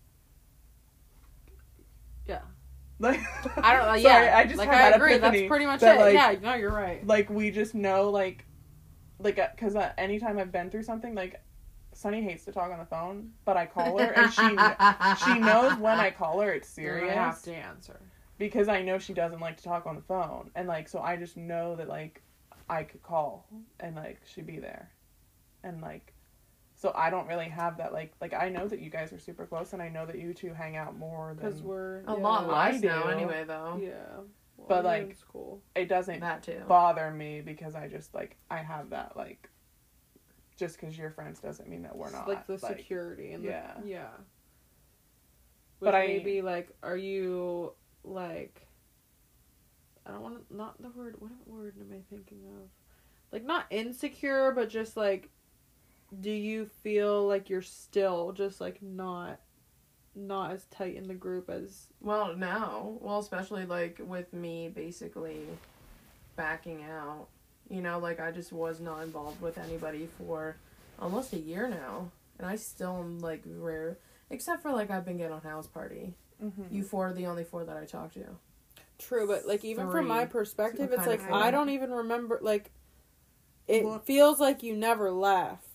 Yeah. 2.31 2.41
Like 2.99 3.19
I 3.57 3.73
don't 3.73 3.85
know. 3.87 4.01
Sorry, 4.01 4.25
Yeah, 4.25 4.37
I 4.37 4.45
just 4.45 4.57
like 4.57 4.69
I 4.69 4.89
agree. 4.91 5.17
That's 5.17 5.47
pretty 5.47 5.65
much 5.65 5.79
that, 5.81 5.97
it. 5.97 5.99
like- 5.99 6.13
yeah, 6.13 6.35
no, 6.41 6.53
you're 6.55 6.71
right. 6.71 7.05
like 7.05 7.29
we 7.29 7.49
just 7.51 7.73
know 7.73 8.09
like 8.09 8.45
like 9.19 9.35
because 9.55 9.75
uh, 9.75 9.91
anytime 9.97 10.37
I've 10.37 10.51
been 10.51 10.69
through 10.69 10.83
something 10.83 11.15
like 11.15 11.41
Sunny 11.93 12.21
hates 12.21 12.45
to 12.45 12.51
talk 12.51 12.71
on 12.71 12.79
the 12.79 12.85
phone, 12.85 13.31
but 13.43 13.57
I 13.57 13.65
call 13.65 13.97
her 13.97 14.11
and 14.13 14.31
she 14.31 15.25
she 15.25 15.39
knows 15.39 15.77
when 15.77 15.99
I 15.99 16.11
call 16.11 16.39
her 16.41 16.51
it's 16.53 16.69
serious 16.69 17.11
I 17.11 17.15
have 17.15 17.41
to 17.43 17.53
answer. 17.53 17.99
because 18.37 18.67
I 18.67 18.81
know 18.81 18.97
she 18.97 19.13
doesn't 19.13 19.39
like 19.39 19.57
to 19.57 19.63
talk 19.63 19.85
on 19.85 19.95
the 19.95 20.01
phone, 20.01 20.51
and 20.55 20.67
like 20.67 20.87
so 20.87 20.99
I 20.99 21.17
just 21.17 21.37
know 21.37 21.75
that 21.75 21.87
like 21.87 22.21
I 22.69 22.83
could 22.83 23.03
call 23.03 23.47
and 23.79 23.95
like 23.95 24.21
she'd 24.25 24.47
be 24.47 24.59
there, 24.59 24.89
and 25.63 25.81
like 25.81 26.13
so 26.81 26.91
I 26.95 27.11
don't 27.11 27.27
really 27.27 27.47
have 27.49 27.77
that 27.77 27.93
like 27.93 28.11
like 28.19 28.33
I 28.33 28.49
know 28.49 28.67
that 28.67 28.79
you 28.79 28.89
guys 28.89 29.13
are 29.13 29.19
super 29.19 29.45
close, 29.45 29.73
and 29.73 29.81
I 29.83 29.89
know 29.89 30.07
that 30.07 30.17
you 30.17 30.33
two 30.33 30.51
hang 30.51 30.75
out 30.77 30.97
more 30.97 31.35
Because 31.35 31.57
than 31.59 31.67
we're 31.67 31.99
A 32.01 32.05
yeah. 32.07 32.13
lot 32.13 32.47
less 32.47 32.81
now, 32.81 33.03
anyway. 33.07 33.43
Though 33.45 33.79
Yeah. 33.79 33.91
Well, 34.57 34.67
But, 34.67 34.85
like, 34.85 35.09
it's 35.11 35.23
cool. 35.23 35.61
it 35.75 35.87
doesn't 35.87 36.21
that 36.21 36.41
too. 36.41 36.61
bother 36.67 37.11
me 37.11 37.41
because 37.41 37.75
I 37.75 37.87
just 37.87 38.15
like 38.15 38.35
I 38.49 38.57
have 38.57 38.89
that 38.89 39.15
like 39.15 39.47
just 40.57 40.79
because 40.79 40.97
you're 40.97 41.11
friends 41.11 41.39
doesn't 41.39 41.69
mean 41.69 41.83
that 41.83 41.95
we're 41.95 42.05
It's 42.07 42.13
not 42.15 42.27
like 42.27 42.47
the 42.47 42.57
security 42.57 43.33
and 43.33 43.43
yeah. 43.43 43.73
the, 43.79 43.87
yeah. 43.87 44.07
But 45.79 45.85
But 45.91 45.95
I- 45.95 46.07
maybe 46.07 46.41
like, 46.41 46.69
are 46.81 46.97
you 46.97 47.73
like? 48.03 48.65
I 50.07 50.11
don't 50.13 50.21
want 50.21 50.49
to 50.49 50.55
not 50.55 50.81
the 50.81 50.89
word. 50.89 51.15
What 51.19 51.31
word 51.45 51.75
am 51.79 51.91
I 51.95 52.01
thinking 52.09 52.39
of? 52.47 52.69
Like 53.31 53.43
not 53.45 53.65
insecure, 53.69 54.51
but 54.51 54.67
just 54.67 54.97
like, 54.97 55.29
do 56.19 56.31
you 56.31 56.65
feel 56.83 57.27
like 57.27 57.49
you're 57.49 57.61
still 57.61 58.31
just 58.31 58.59
like 58.59 58.81
not, 58.81 59.39
not 60.15 60.51
as 60.51 60.65
tight 60.65 60.95
in 60.95 61.07
the 61.07 61.13
group 61.13 61.49
as 61.49 61.87
Well, 62.01 62.35
now 62.35 62.97
Well, 62.99 63.19
especially 63.19 63.65
like 63.65 63.99
with 64.03 64.33
me 64.33 64.69
basically 64.69 65.45
backing 66.35 66.83
out. 66.83 67.27
You 67.69 67.81
know, 67.81 67.99
like 67.99 68.19
I 68.19 68.31
just 68.31 68.51
was 68.51 68.79
not 68.81 69.03
involved 69.03 69.41
with 69.41 69.57
anybody 69.57 70.09
for 70.17 70.57
almost 70.99 71.31
a 71.33 71.39
year 71.39 71.69
now. 71.69 72.11
And 72.37 72.47
I 72.47 72.55
still 72.57 72.97
am 72.97 73.19
like 73.19 73.43
rare. 73.45 73.97
Except 74.29 74.61
for 74.61 74.71
like 74.71 74.91
I've 74.91 75.05
been 75.05 75.17
getting 75.17 75.33
on 75.33 75.41
house 75.41 75.67
party. 75.67 76.13
Mm-hmm. 76.43 76.75
You 76.75 76.83
four 76.83 77.09
are 77.09 77.13
the 77.13 77.27
only 77.27 77.43
four 77.43 77.63
that 77.63 77.77
I 77.77 77.85
talk 77.85 78.13
to. 78.13 78.25
True, 78.97 79.27
but 79.27 79.47
like 79.47 79.63
even 79.63 79.89
from 79.89 80.07
my 80.07 80.25
perspective, 80.25 80.89
So 80.89 80.97
it's 80.97 81.07
like 81.07 81.31
I 81.31 81.51
don't 81.51 81.69
even 81.69 81.91
remember. 81.91 82.39
Like, 82.41 82.71
it 83.67 83.83
Well- 83.85 83.99
feels 83.99 84.39
like 84.39 84.63
you 84.63 84.75
never 84.75 85.11
left. 85.11 85.67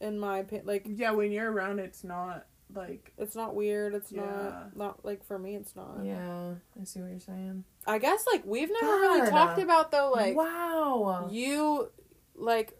In 0.00 0.18
my 0.18 0.38
opinion, 0.38 0.66
like 0.66 0.86
yeah, 0.86 1.10
when 1.10 1.30
you're 1.32 1.50
around, 1.52 1.78
it's 1.78 2.02
not 2.04 2.46
like 2.74 3.12
it's 3.18 3.34
not 3.36 3.54
weird. 3.54 3.94
It's 3.94 4.10
Yeah. 4.10 4.22
not 4.22 4.76
not 4.76 5.04
like 5.04 5.24
for 5.24 5.38
me. 5.38 5.56
It's 5.56 5.76
not. 5.76 6.04
Yeah, 6.04 6.54
I 6.80 6.84
see 6.84 7.00
what 7.00 7.10
you're 7.10 7.20
saying. 7.20 7.64
I 7.86 7.98
guess 7.98 8.24
like 8.32 8.44
we've 8.46 8.70
never 8.70 8.92
really 8.92 9.20
God. 9.20 9.30
talked 9.30 9.58
about 9.60 9.90
though. 9.92 10.10
Like 10.10 10.34
wow. 10.36 11.28
you, 11.30 11.90
like 12.34 12.78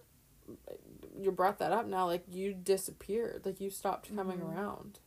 you 1.19 1.31
brought 1.31 1.59
that 1.59 1.73
up 1.73 1.87
now. 1.87 2.07
Like 2.07 2.25
you 2.31 2.55
disappeared. 2.55 3.43
Like 3.45 3.61
you 3.61 3.69
stopped 3.71 4.15
coming 4.17 4.39
Mhm. 4.39 4.55
around. 4.55 5.01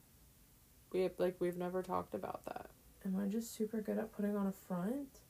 We 0.92 1.02
have, 1.02 1.14
like 1.18 1.38
we've 1.40 1.58
never 1.58 1.82
talked 1.82 2.14
about 2.14 2.46
that. 2.46 2.70
Am 3.06 3.16
I 3.16 3.28
just 3.28 3.56
super 3.56 3.82
good 3.82 3.98
at 3.98 4.12
putting 4.12 4.36
on 4.36 4.46
a 4.46 4.52
front? 4.52 5.22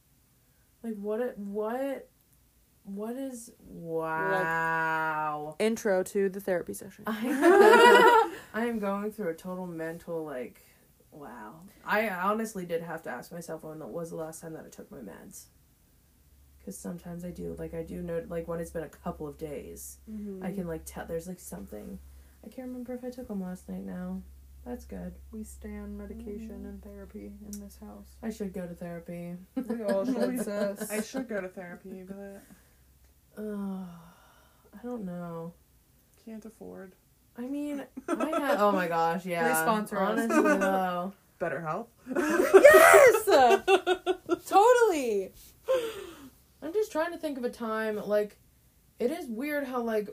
Like 0.83 0.95
what? 0.95 1.21
It, 1.21 1.37
what? 1.37 2.09
What 2.85 3.15
is? 3.15 3.51
Wow. 3.67 5.55
Intro 5.59 6.03
to 6.03 6.29
the 6.29 6.39
therapy 6.39 6.73
session. 6.73 7.05
I, 7.07 8.29
I 8.53 8.65
am 8.65 8.79
going 8.79 9.11
through 9.11 9.29
a 9.29 9.33
total 9.33 9.67
mental 9.67 10.23
like. 10.23 10.61
Wow. 11.11 11.61
I 11.85 12.09
honestly 12.09 12.65
did 12.65 12.81
have 12.81 13.03
to 13.03 13.09
ask 13.09 13.31
myself 13.31 13.63
when 13.63 13.79
was 13.91 14.09
the 14.09 14.15
last 14.15 14.41
time 14.41 14.53
that 14.53 14.65
I 14.65 14.69
took 14.69 14.91
my 14.91 14.97
meds. 14.97 15.45
Because 16.59 16.77
sometimes 16.77 17.23
I 17.23 17.29
do. 17.31 17.55
Like 17.57 17.73
I 17.73 17.83
do 17.83 18.01
know. 18.01 18.23
Like 18.27 18.47
when 18.47 18.59
it's 18.59 18.71
been 18.71 18.83
a 18.83 18.89
couple 18.89 19.27
of 19.27 19.37
days, 19.37 19.99
I 20.07 20.11
mm-hmm. 20.11 20.55
can 20.55 20.67
like 20.67 20.81
tell. 20.85 21.05
There's 21.05 21.27
like 21.27 21.39
something. 21.39 21.99
I 22.45 22.49
can't 22.49 22.67
remember 22.67 22.93
if 22.93 23.05
I 23.05 23.09
took 23.09 23.29
them 23.29 23.41
last 23.41 23.69
night. 23.69 23.85
Now, 23.85 24.21
that's 24.65 24.83
good. 24.83 25.13
We 25.31 25.45
stay 25.45 25.77
on 25.77 25.97
medication 25.97 26.49
mm-hmm. 26.49 26.65
and 26.65 26.83
therapy 26.83 27.31
in 27.49 27.61
this 27.61 27.77
house. 27.79 28.17
I 28.21 28.29
should 28.29 28.53
go 28.53 28.67
to 28.67 28.73
therapy. 28.73 29.35
We 29.55 29.83
all 29.83 30.05
should. 30.05 30.87
I 30.91 31.01
should 31.01 31.29
go 31.29 31.39
to 31.39 31.47
therapy, 31.47 32.03
but 32.05 32.41
Ugh, 33.37 33.87
I 34.73 34.83
don't 34.83 35.05
know. 35.05 35.53
can't 36.25 36.45
afford. 36.45 36.95
I 37.37 37.41
mean, 37.41 37.83
I 38.07 38.39
had. 38.39 38.57
Oh 38.59 38.71
my 38.71 38.87
gosh, 38.87 39.25
yeah. 39.25 39.47
Please 39.47 39.59
sponsor 39.61 39.99
us. 39.99 40.19
Honestly, 40.19 40.57
though. 40.57 41.13
BetterHelp. 41.39 41.87
yes, 42.15 43.25
totally. 44.47 45.31
I'm 46.61 46.71
just 46.73 46.91
trying 46.91 47.11
to 47.11 47.17
think 47.17 47.37
of 47.37 47.43
a 47.43 47.49
time 47.49 47.97
like 47.97 48.37
it 48.99 49.11
is 49.11 49.25
weird 49.27 49.65
how 49.65 49.81
like 49.81 50.09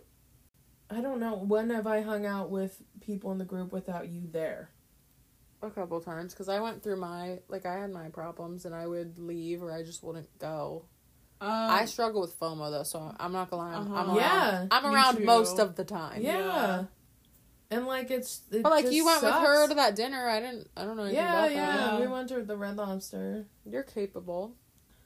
I 0.91 1.01
don't 1.01 1.21
know 1.21 1.37
when 1.37 1.71
have 1.71 1.87
I 1.87 2.01
hung 2.01 2.27
out 2.27 2.51
with 2.51 2.83
people 3.01 3.31
in 3.31 3.39
the 3.39 3.45
group 3.45 3.73
without 3.73 4.09
you 4.09 4.23
there. 4.33 4.71
A 5.63 5.71
couple 5.71 6.01
times 6.01 6.33
because 6.33 6.49
I 6.49 6.59
went 6.59 6.83
through 6.83 6.97
my 6.97 7.41
like 7.49 7.65
I 7.67 7.79
had 7.79 7.93
my 7.93 8.09
problems 8.09 8.65
and 8.65 8.75
I 8.75 8.87
would 8.87 9.19
leave 9.19 9.63
or 9.63 9.71
I 9.71 9.83
just 9.83 10.03
wouldn't 10.03 10.37
go. 10.39 10.87
Um, 11.41 11.49
I 11.51 11.85
struggle 11.87 12.21
with 12.21 12.39
FOMO 12.39 12.71
though, 12.71 12.83
so 12.83 13.15
I'm 13.19 13.33
not 13.33 13.51
gonna 13.51 13.63
lie. 13.63 13.75
I'm, 13.75 13.87
I'm 13.87 13.93
Uh-huh. 13.93 14.07
around. 14.11 14.17
Yeah, 14.17 14.67
I'm 14.71 14.87
around 14.87 15.17
too. 15.19 15.25
most 15.25 15.59
of 15.59 15.75
the 15.77 15.85
time. 15.85 16.21
Yeah. 16.23 16.39
Yeah. 16.39 16.85
And 17.73 17.87
like 17.87 18.11
it's 18.11 18.43
it 18.51 18.63
But 18.63 18.71
like 18.73 18.85
just 18.85 18.95
you 18.95 19.07
went 19.07 19.21
sucks. 19.21 19.39
with 19.41 19.47
her 19.49 19.69
to 19.69 19.75
that 19.75 19.95
dinner. 19.97 20.29
I 20.29 20.41
didn't. 20.41 20.69
I 20.77 20.85
don't 20.85 20.97
know 20.97 21.05
anything 21.05 21.23
Yeah, 21.23 21.39
about 21.45 21.51
yeah, 21.53 21.77
that. 21.77 21.93
Yeah. 21.95 22.01
We 22.01 22.07
went 22.13 22.29
to 22.31 22.43
the 22.43 22.57
Red 22.57 22.77
Lobster. 22.77 23.47
You're 23.65 23.85
capable. 23.85 24.55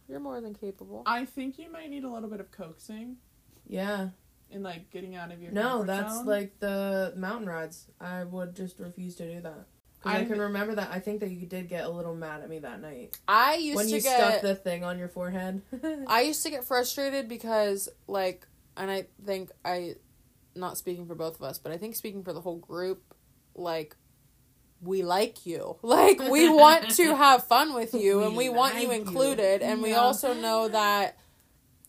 You're 0.08 0.20
more 0.20 0.40
than 0.40 0.54
capable. 0.54 1.02
I 1.06 1.24
think 1.24 1.58
you 1.58 1.70
might 1.70 1.88
need 1.90 2.04
a 2.04 2.10
little 2.10 2.28
bit 2.28 2.40
of 2.40 2.50
coaxing 2.50 3.16
Yeah. 3.66 4.08
and 4.50 4.62
like 4.62 4.90
getting 4.90 5.14
out 5.14 5.30
of 5.30 5.40
your 5.40 5.52
No, 5.52 5.82
that's 5.84 6.14
zone. 6.16 6.26
like 6.26 6.58
the 6.60 7.12
mountain 7.16 7.48
rides. 7.48 7.86
I 8.00 8.24
would 8.24 8.54
just 8.56 8.78
refuse 8.80 9.14
to 9.16 9.30
do 9.34 9.40
that. 9.42 9.66
I, 10.04 10.20
I- 10.20 10.24
can 10.24 10.38
remember 10.40 10.74
that. 10.76 10.90
I 10.92 11.00
think 11.00 11.20
that 11.20 11.30
you 11.30 11.46
did 11.46 11.68
get 11.68 11.84
a 11.84 11.88
little 11.88 12.14
mad 12.14 12.42
at 12.42 12.48
me 12.48 12.58
that 12.60 12.80
night 12.80 13.18
I 13.26 13.54
used 13.56 13.76
when 13.76 13.86
to 13.86 13.94
you 13.96 14.00
get. 14.02 14.16
stuck 14.18 14.40
the 14.42 14.54
thing 14.54 14.84
on 14.84 14.98
your 14.98 15.08
forehead. 15.08 15.62
I 16.06 16.22
used 16.22 16.42
to 16.44 16.50
get 16.50 16.64
frustrated 16.64 17.28
because 17.28 17.88
like, 18.06 18.46
and 18.76 18.90
I 18.90 19.06
think 19.24 19.50
I, 19.64 19.94
not 20.54 20.76
speaking 20.78 21.06
for 21.06 21.14
both 21.14 21.36
of 21.36 21.42
us, 21.42 21.58
but 21.58 21.72
I 21.72 21.76
think 21.78 21.94
speaking 21.96 22.22
for 22.24 22.32
the 22.32 22.40
whole 22.40 22.58
group, 22.58 23.02
like. 23.54 23.96
We 24.80 25.02
like 25.02 25.46
you. 25.46 25.76
Like, 25.82 26.18
we 26.18 26.46
want 26.50 26.90
to 26.96 27.16
have 27.16 27.44
fun 27.46 27.72
with 27.72 27.94
you 27.94 28.22
and 28.22 28.36
We 28.36 28.50
we 28.50 28.54
want 28.54 28.74
you 28.74 28.88
like 28.88 28.98
you. 28.98 29.02
included. 29.06 29.62
And 29.62 29.80
we 29.80 29.94
also 29.94 30.34
know 30.34 30.68
that, 30.68 31.16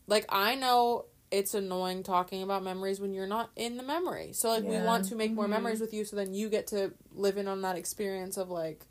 like, 0.08 0.26
I 0.30 0.56
know 0.56 1.06
it's 1.38 1.54
annoying 1.54 2.02
talking 2.04 2.42
about 2.44 2.64
memories 2.64 3.00
when 3.02 3.14
you're 3.14 3.28
not 3.28 3.50
in 3.56 3.76
the 3.78 3.84
memory. 3.84 4.32
So, 4.34 4.50
like, 4.50 4.64
we 4.64 4.78
want 4.78 5.06
to 5.10 5.16
make 5.16 5.32
more 5.34 5.46
Mhm. 5.48 5.50
memories 5.58 5.82
with 5.82 5.94
you 5.94 6.06
so 6.06 6.16
then 6.16 6.34
you 6.34 6.50
get 6.50 6.68
to 6.68 6.94
live 7.12 7.38
in 7.38 7.48
on 7.48 7.62
that 7.64 7.76
experience 7.78 8.38
of, 8.38 8.50
like, 8.50 8.88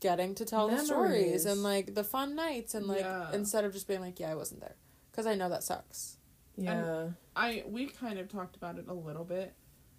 getting 0.00 0.34
to 0.36 0.44
tell 0.44 0.68
the 0.68 0.78
stories 0.78 1.44
and, 1.46 1.62
like, 1.62 1.94
the 1.94 2.04
fun 2.04 2.34
nights 2.34 2.74
and, 2.74 2.86
like, 2.86 3.00
Yeah. 3.00 3.32
instead 3.32 3.64
of 3.64 3.72
just 3.72 3.86
being 3.88 4.00
like, 4.00 4.18
yeah, 4.20 4.30
I 4.30 4.34
wasn't 4.34 4.60
there. 4.60 4.76
Because 5.10 5.26
I 5.26 5.34
know 5.34 5.48
that 5.48 5.62
sucks. 5.64 6.16
yeah. 6.56 7.10
I 7.36 7.64
we 7.68 7.86
kind 7.86 8.18
of 8.18 8.28
talked 8.28 8.54
about 8.56 8.78
it 8.78 8.86
a 8.86 8.92
little 8.92 9.24
bit, 9.24 9.54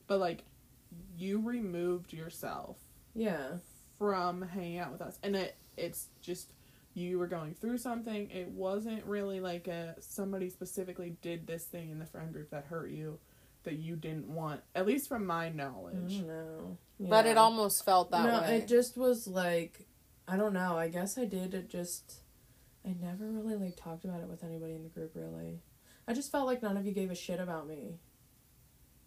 but 0.07 0.19
like 0.19 0.43
you 1.17 1.39
removed 1.39 2.13
yourself 2.13 2.77
Yeah. 3.15 3.57
from 3.97 4.41
hanging 4.43 4.77
out 4.77 4.91
with 4.91 5.01
us, 5.01 5.17
and 5.23 5.35
it 5.35 5.55
it's 5.77 6.09
just 6.21 6.53
you 6.93 7.17
were 7.19 7.27
going 7.27 7.53
through 7.53 7.77
something. 7.77 8.29
It 8.31 8.49
wasn't 8.49 9.05
really 9.05 9.39
like 9.39 9.67
a 9.67 9.95
somebody 9.99 10.49
specifically 10.49 11.15
did 11.21 11.47
this 11.47 11.65
thing 11.65 11.89
in 11.89 11.99
the 11.99 12.05
friend 12.05 12.33
group 12.33 12.49
that 12.51 12.65
hurt 12.65 12.91
you 12.91 13.19
that 13.63 13.75
you 13.75 13.95
didn't 13.95 14.27
want. 14.27 14.61
At 14.75 14.85
least 14.85 15.07
from 15.07 15.25
my 15.25 15.49
knowledge. 15.49 15.95
Mm, 15.95 16.17
don't 16.19 16.27
know. 16.27 16.77
But 16.99 17.25
it 17.25 17.37
almost 17.37 17.85
felt 17.85 18.11
that 18.11 18.25
no, 18.25 18.41
way. 18.41 18.57
it 18.57 18.67
just 18.67 18.97
was 18.97 19.27
like 19.27 19.87
I 20.27 20.37
don't 20.37 20.53
know. 20.53 20.77
I 20.77 20.87
guess 20.87 21.17
I 21.17 21.25
did 21.25 21.53
it 21.53 21.69
just. 21.69 22.15
I 22.85 22.95
never 22.99 23.25
really 23.29 23.55
like 23.55 23.75
talked 23.75 24.05
about 24.05 24.21
it 24.21 24.27
with 24.27 24.43
anybody 24.43 24.73
in 24.73 24.83
the 24.83 24.89
group. 24.89 25.11
Really, 25.13 25.59
I 26.07 26.13
just 26.13 26.31
felt 26.31 26.47
like 26.47 26.61
none 26.63 26.77
of 26.77 26.85
you 26.85 26.91
gave 26.93 27.11
a 27.11 27.15
shit 27.15 27.39
about 27.39 27.67
me. 27.67 27.99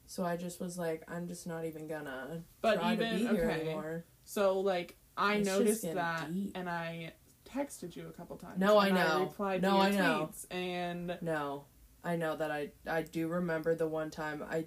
So 0.07 0.25
I 0.25 0.37
just 0.37 0.61
was 0.61 0.77
like, 0.79 1.03
I'm 1.09 1.27
just 1.27 1.47
not 1.47 1.65
even 1.65 1.89
gonna 1.89 2.45
But 2.61 2.77
try 2.79 2.93
even 2.93 3.11
to 3.11 3.17
be 3.17 3.27
here 3.27 3.45
okay, 3.51 3.61
anymore. 3.63 4.05
so 4.25 4.61
like 4.61 4.97
I 5.17 5.37
It's 5.37 5.47
noticed 5.49 5.95
that, 5.95 6.33
deep. 6.33 6.53
and 6.55 6.69
I 6.69 7.15
texted 7.55 7.95
you 7.97 8.07
a 8.09 8.13
couple 8.13 8.37
times. 8.37 8.59
No, 8.59 8.77
I 8.79 8.87
and 8.89 8.95
know. 8.97 9.21
replied 9.21 9.63
No, 9.63 9.73
via 9.79 9.81
I 9.89 9.91
know. 9.91 10.31
and 10.51 11.19
No, 11.21 11.65
I 12.03 12.17
know 12.17 12.37
that 12.37 12.51
I 12.51 12.71
I 12.87 13.03
do 13.03 13.29
remember 13.29 13.75
the 13.75 13.87
one 13.89 14.11
time 14.11 14.43
I, 14.49 14.67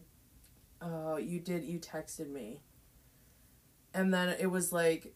uh, 0.81 1.17
you 1.17 1.39
did 1.39 1.63
you 1.63 1.79
texted 1.79 2.29
me, 2.29 2.61
and 3.93 4.13
then 4.13 4.29
it 4.39 4.47
was 4.47 4.71
like, 4.71 5.13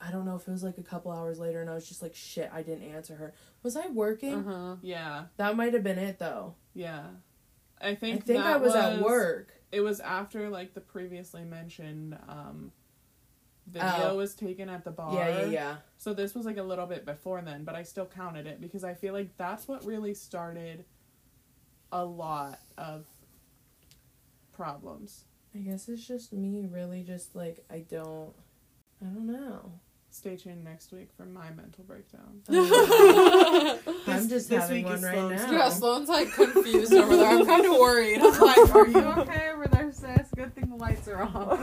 I 0.00 0.10
don't 0.10 0.24
know 0.24 0.36
if 0.36 0.48
it 0.48 0.50
was 0.50 0.62
like 0.64 0.78
a 0.78 0.82
couple 0.82 1.12
hours 1.12 1.38
later, 1.38 1.60
and 1.60 1.70
I 1.70 1.74
was 1.74 1.88
just 1.88 2.02
like, 2.02 2.14
shit, 2.14 2.50
I 2.52 2.62
didn't 2.62 2.84
answer 2.84 3.14
her. 3.16 3.34
Was 3.62 3.76
I 3.76 3.86
working? 3.88 4.34
uh-huh. 4.46 4.76
yeah, 4.82 5.24
That 5.36 5.56
might 5.56 5.74
have 5.74 5.82
been 5.84 5.98
it 5.98 6.18
though. 6.18 6.54
yeah. 6.74 7.04
I 7.80 7.96
think 7.96 7.96
I 7.96 7.96
think 7.96 8.24
think 8.26 8.44
that 8.44 8.54
I 8.54 8.56
was, 8.58 8.74
at 8.76 9.00
work. 9.02 9.54
It 9.72 9.80
was 9.80 9.98
after 9.98 10.48
like 10.48 10.72
the 10.72 10.80
previously 10.80 11.42
mentioned 11.44 12.16
um 12.28 12.70
video 13.66 14.10
Oh. 14.10 14.16
was 14.16 14.34
taken 14.34 14.68
at 14.68 14.84
the 14.84 14.90
bar. 14.90 15.14
Yeah, 15.14 15.40
yeah, 15.40 15.46
yeah. 15.46 15.76
So 15.98 16.12
this 16.14 16.34
was 16.34 16.44
like 16.46 16.56
a 16.58 16.62
little 16.62 16.86
bit 16.86 17.04
before 17.06 17.40
then, 17.42 17.64
but 17.64 17.74
I 17.74 17.82
still 17.84 18.06
counted 18.06 18.46
it 18.46 18.60
because 18.60 18.84
I 18.84 18.94
feel 18.94 19.12
like 19.14 19.36
that's 19.36 19.68
what 19.68 19.84
really 19.84 20.14
started 20.14 20.84
a 21.92 22.04
lot 22.04 22.58
of 22.78 23.06
problems. 24.52 25.24
I 25.54 25.58
guess 25.58 25.88
it's 25.88 26.06
just 26.06 26.32
me 26.32 26.66
really 26.70 27.02
just 27.02 27.34
like 27.36 27.64
I 27.70 27.80
don't 27.80 28.32
I 29.02 29.06
don't 29.06 29.26
know. 29.26 29.72
Stay 30.10 30.36
tuned 30.36 30.62
next 30.62 30.92
week 30.92 31.08
for 31.16 31.24
my 31.24 31.50
mental 31.52 31.84
breakdown. 31.84 32.42
I'm 34.06 34.28
just 34.28 34.48
this 34.50 34.60
having 34.62 34.84
week 34.84 34.86
one 34.86 34.94
is 34.96 35.04
right 35.04 35.14
Sloan's 35.14 35.42
now. 35.42 35.52
Yeah, 35.52 35.68
Sloan's 35.70 36.08
like 36.10 36.30
confused 36.32 36.92
over 36.92 37.16
there. 37.16 37.28
I'm 37.30 37.46
kind 37.52 37.64
of 37.64 37.72
worried. 37.72 38.20
I'm 38.20 38.38
like, 38.40 38.74
are 38.74 38.86
you 38.88 38.98
okay 39.22 39.50
over 39.54 39.66
there, 39.68 39.90
sis? 39.92 40.28
Good 40.36 40.54
thing 40.54 40.68
the 40.68 40.76
lights 40.76 41.08
are 41.08 41.22
off. 41.22 41.58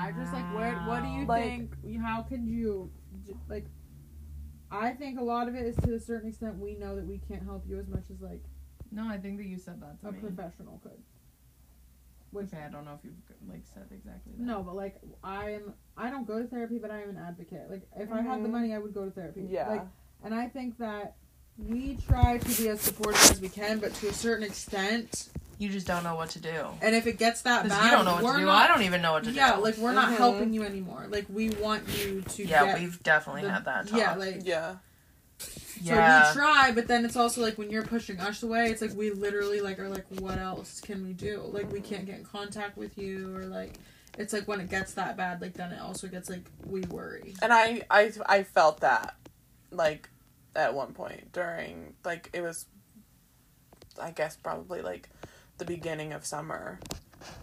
I 0.00 0.12
just 0.12 0.32
like, 0.32 0.54
what? 0.54 0.86
What 0.86 1.02
do 1.02 1.08
you 1.08 1.26
Like- 1.26 1.44
think? 1.82 2.00
How 2.00 2.22
could 2.22 2.44
you, 2.44 2.90
like? 3.48 3.66
I 4.70 4.92
think 4.92 5.18
a 5.18 5.22
lot 5.24 5.48
of 5.48 5.54
it 5.56 5.66
is 5.66 5.76
to 5.78 5.94
a 5.94 6.00
certain 6.00 6.28
extent 6.28 6.58
we 6.58 6.76
know 6.76 6.94
that 6.94 7.04
we 7.06 7.18
can't 7.18 7.42
help 7.42 7.64
you 7.68 7.78
as 7.78 7.88
much 7.88 8.04
as 8.08 8.20
like 8.20 8.42
No, 8.92 9.06
I 9.08 9.18
think 9.18 9.38
that 9.38 9.46
you 9.46 9.58
said 9.58 9.80
that 9.82 10.00
to 10.00 10.08
a 10.08 10.12
me. 10.12 10.20
professional 10.20 10.78
could. 10.82 11.02
Which 12.30 12.46
Okay, 12.54 12.62
I 12.62 12.68
don't 12.70 12.84
know 12.84 12.94
if 12.94 13.00
you've 13.04 13.14
like 13.48 13.62
said 13.66 13.86
exactly 13.90 14.32
that. 14.36 14.40
no, 14.40 14.62
but 14.62 14.76
like 14.76 15.00
I 15.24 15.50
am. 15.54 15.74
I 15.96 16.08
don't 16.10 16.24
go 16.26 16.40
to 16.40 16.46
therapy, 16.46 16.78
but 16.78 16.90
I 16.92 17.02
am 17.02 17.10
an 17.10 17.16
advocate. 17.18 17.68
Like 17.68 17.82
if 17.96 18.12
I 18.12 18.20
had 18.22 18.44
the 18.44 18.48
Mhm. 18.48 18.52
money, 18.52 18.72
I 18.74 18.78
would 18.78 18.94
go 18.94 19.04
to 19.04 19.10
therapy. 19.10 19.48
Yeah. 19.50 19.68
Like, 19.68 19.86
and 20.22 20.32
I 20.34 20.48
think 20.48 20.78
that 20.78 21.16
we 21.58 21.96
try 21.96 22.38
to 22.38 22.62
be 22.62 22.68
as 22.68 22.80
supportive 22.80 23.20
as 23.32 23.40
we 23.40 23.48
can, 23.48 23.80
but 23.80 23.92
to 23.94 24.08
a 24.08 24.12
certain 24.12 24.44
extent, 24.44 25.30
You 25.60 25.68
just 25.68 25.86
don't 25.86 26.02
know 26.02 26.14
what 26.14 26.30
to 26.30 26.40
do. 26.40 26.66
and 26.80 26.94
if 26.96 27.06
it 27.06 27.18
gets 27.18 27.42
that 27.42 27.64
Because 27.64 27.78
bad, 27.78 27.84
you 27.84 27.90
don't 27.90 28.04
know 28.06 28.14
what 28.24 28.32
to 28.32 28.38
do. 28.38 28.46
not. 28.46 28.64
I 28.64 28.66
don't 28.66 28.82
even 28.82 29.02
know 29.02 29.12
what 29.12 29.24
to 29.24 29.30
yeah, 29.30 29.50
do. 29.50 29.56
Yeah, 29.56 29.62
like 29.62 29.76
we're 29.76 29.92
not 29.92 30.08
Mhm. 30.08 30.16
helping 30.16 30.52
you 30.54 30.62
anymore. 30.64 31.06
Like 31.10 31.26
we 31.28 31.50
want 31.50 31.86
you 31.98 32.22
to 32.22 32.44
yeah, 32.46 32.64
get 32.64 32.80
we've 32.80 33.02
definitely 33.02 33.42
the- 33.42 33.50
had 33.52 33.64
that 33.66 33.86
talk. 33.88 33.98
Yeah, 33.98 34.14
like 34.14 34.40
yeah. 34.42 34.76
yeah. 35.82 36.24
So 36.24 36.30
we 36.30 36.40
try, 36.46 36.72
but 36.72 36.86
then 36.88 37.04
it's 37.04 37.14
also 37.16 37.42
like 37.42 37.58
when 37.58 37.68
you're 37.70 37.82
pushing 37.84 38.18
us 38.20 38.42
away, 38.42 38.70
it's 38.70 38.80
like 38.80 38.94
we 38.94 39.10
literally 39.10 39.60
like 39.60 39.78
are 39.78 39.88
like, 39.90 40.06
what 40.18 40.38
else 40.38 40.80
can 40.80 41.04
we 41.06 41.12
do? 41.12 41.42
Like 41.52 41.70
we 41.70 41.80
can't 41.82 42.06
get 42.06 42.16
in 42.18 42.24
contact 42.24 42.78
with 42.78 42.96
you, 42.96 43.36
or 43.36 43.44
like 43.44 43.74
it's 44.18 44.32
like 44.32 44.48
when 44.48 44.60
it 44.60 44.70
gets 44.70 44.94
that 44.94 45.16
bad, 45.18 45.42
like 45.42 45.52
then 45.54 45.72
it 45.72 45.80
also 45.80 46.08
gets 46.08 46.30
like 46.30 46.44
we 46.64 46.80
worry. 46.82 47.34
And 47.42 47.52
I, 47.52 47.82
I, 47.90 48.12
I 48.26 48.42
felt 48.44 48.80
that, 48.80 49.14
like, 49.70 50.08
at 50.56 50.74
one 50.74 50.94
point 50.94 51.32
during, 51.32 51.94
like, 52.04 52.28
it 52.32 52.40
was, 52.40 52.66
I 54.00 54.10
guess, 54.10 54.36
probably 54.36 54.82
like 54.82 55.08
the 55.60 55.64
beginning 55.64 56.12
of 56.12 56.26
summer. 56.26 56.80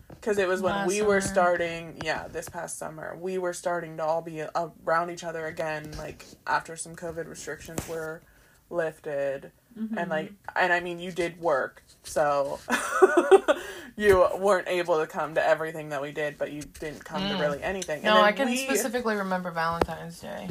Because 0.10 0.38
it 0.40 0.48
was 0.48 0.62
when 0.62 0.74
Last 0.74 0.88
we 0.90 1.02
were 1.04 1.22
starting, 1.22 2.02
yeah, 2.04 2.28
this 2.28 2.50
past 2.50 2.78
summer, 2.78 3.16
we 3.20 3.38
were 3.38 3.54
starting 3.54 3.96
to 3.98 4.04
all 4.04 4.22
be 4.22 4.44
around 4.86 5.10
each 5.12 5.24
other 5.24 5.46
again, 5.46 5.92
like, 5.98 6.26
after 6.46 6.76
some 6.76 6.96
COVID 6.96 7.28
restrictions 7.30 7.88
were 7.88 8.22
lifted. 8.70 9.52
And, 9.96 10.10
like, 10.10 10.34
and 10.56 10.74
I 10.74 10.80
mean, 10.80 11.00
you 11.00 11.12
did 11.12 11.40
work, 11.40 11.84
so 12.02 12.60
you 13.96 14.28
weren't 14.40 14.68
able 14.68 15.00
to 15.00 15.06
come 15.06 15.36
to 15.36 15.48
everything 15.48 15.90
that 15.90 16.02
we 16.02 16.12
did, 16.12 16.40
but 16.40 16.52
you 16.52 16.64
didn't 16.64 17.06
come 17.06 17.22
Mm. 17.22 17.38
to 17.38 17.44
really 17.44 17.62
anything. 17.62 18.02
No, 18.02 18.18
and 18.18 18.26
I 18.26 18.32
can 18.32 18.50
we, 18.50 18.58
specifically 18.58 19.16
remember 19.16 19.52
Valentine's 19.52 20.20
Day. 20.20 20.50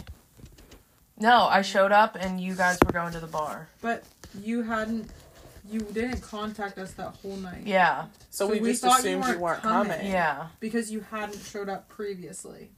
No, 1.18 1.48
I 1.48 1.62
showed 1.62 1.90
up 1.90 2.16
and 2.18 2.40
you 2.40 2.54
guys 2.54 2.78
were 2.86 2.92
going 2.92 3.12
to 3.14 3.20
the 3.20 3.26
bar. 3.26 3.68
but 3.82 4.04
you 4.40 4.62
hadn't, 4.62 5.10
you 5.70 5.80
didn't 5.80 6.20
contact 6.20 6.78
us 6.78 6.92
that 6.94 7.16
whole 7.22 7.36
night. 7.36 7.62
Yeah, 7.66 8.06
So, 8.30 8.46
So 8.46 8.52
we, 8.52 8.60
we 8.60 8.70
just 8.70 8.82
thought 8.82 9.00
assumed 9.00 9.24
you 9.24 9.28
weren't 9.30 9.40
weren't 9.40 9.62
coming. 9.62 9.92
coming. 9.92 10.06
yeah. 10.10 10.46
because 10.60 10.90
you 10.90 11.00
hadn't 11.10 11.40
showed 11.40 11.68
up 11.68 11.88
previously. 11.88 12.70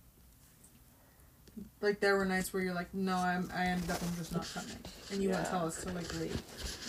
Like 1.80 2.00
there 2.00 2.16
were 2.16 2.24
nights 2.24 2.52
where 2.52 2.62
you're 2.62 2.74
like, 2.74 2.92
no, 2.94 3.14
I'm, 3.16 3.50
I 3.54 3.66
ended 3.66 3.90
up, 3.90 4.00
I'm 4.02 4.16
just 4.16 4.32
not 4.32 4.46
coming, 4.54 4.76
and 5.12 5.22
you 5.22 5.28
wouldn't 5.30 5.48
tell 5.48 5.66
us 5.66 5.82
to 5.84 5.92
like 5.92 6.12
leave. 6.20 6.40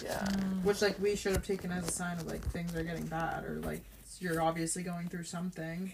Yeah. 0.03 0.25
Which 0.63 0.81
like 0.81 0.99
we 0.99 1.15
should 1.15 1.31
have 1.33 1.45
taken 1.45 1.71
as 1.71 1.87
a 1.87 1.91
sign 1.91 2.17
of 2.17 2.27
like 2.27 2.41
things 2.51 2.75
are 2.75 2.83
getting 2.83 3.05
bad 3.07 3.45
or 3.45 3.59
like 3.63 3.81
you're 4.19 4.41
obviously 4.41 4.83
going 4.83 5.07
through 5.09 5.23
something. 5.23 5.93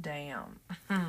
Damn. 0.00 0.58
Hmm. 0.88 1.04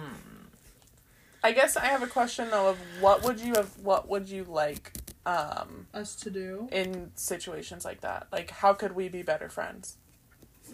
I 1.43 1.51
guess 1.51 1.75
I 1.75 1.85
have 1.85 2.03
a 2.03 2.07
question 2.07 2.49
though 2.49 2.69
of 2.69 2.77
what 3.01 3.23
would 3.23 3.39
you 3.39 3.53
have 3.55 3.77
what 3.79 4.07
would 4.09 4.29
you 4.29 4.45
like 4.45 4.93
um 5.25 5.87
Us 5.93 6.15
to 6.17 6.29
do 6.29 6.67
in 6.71 7.11
situations 7.15 7.85
like 7.85 8.01
that? 8.01 8.27
Like 8.31 8.51
how 8.51 8.73
could 8.73 8.93
we 8.95 9.09
be 9.09 9.21
better 9.23 9.49
friends? 9.49 9.97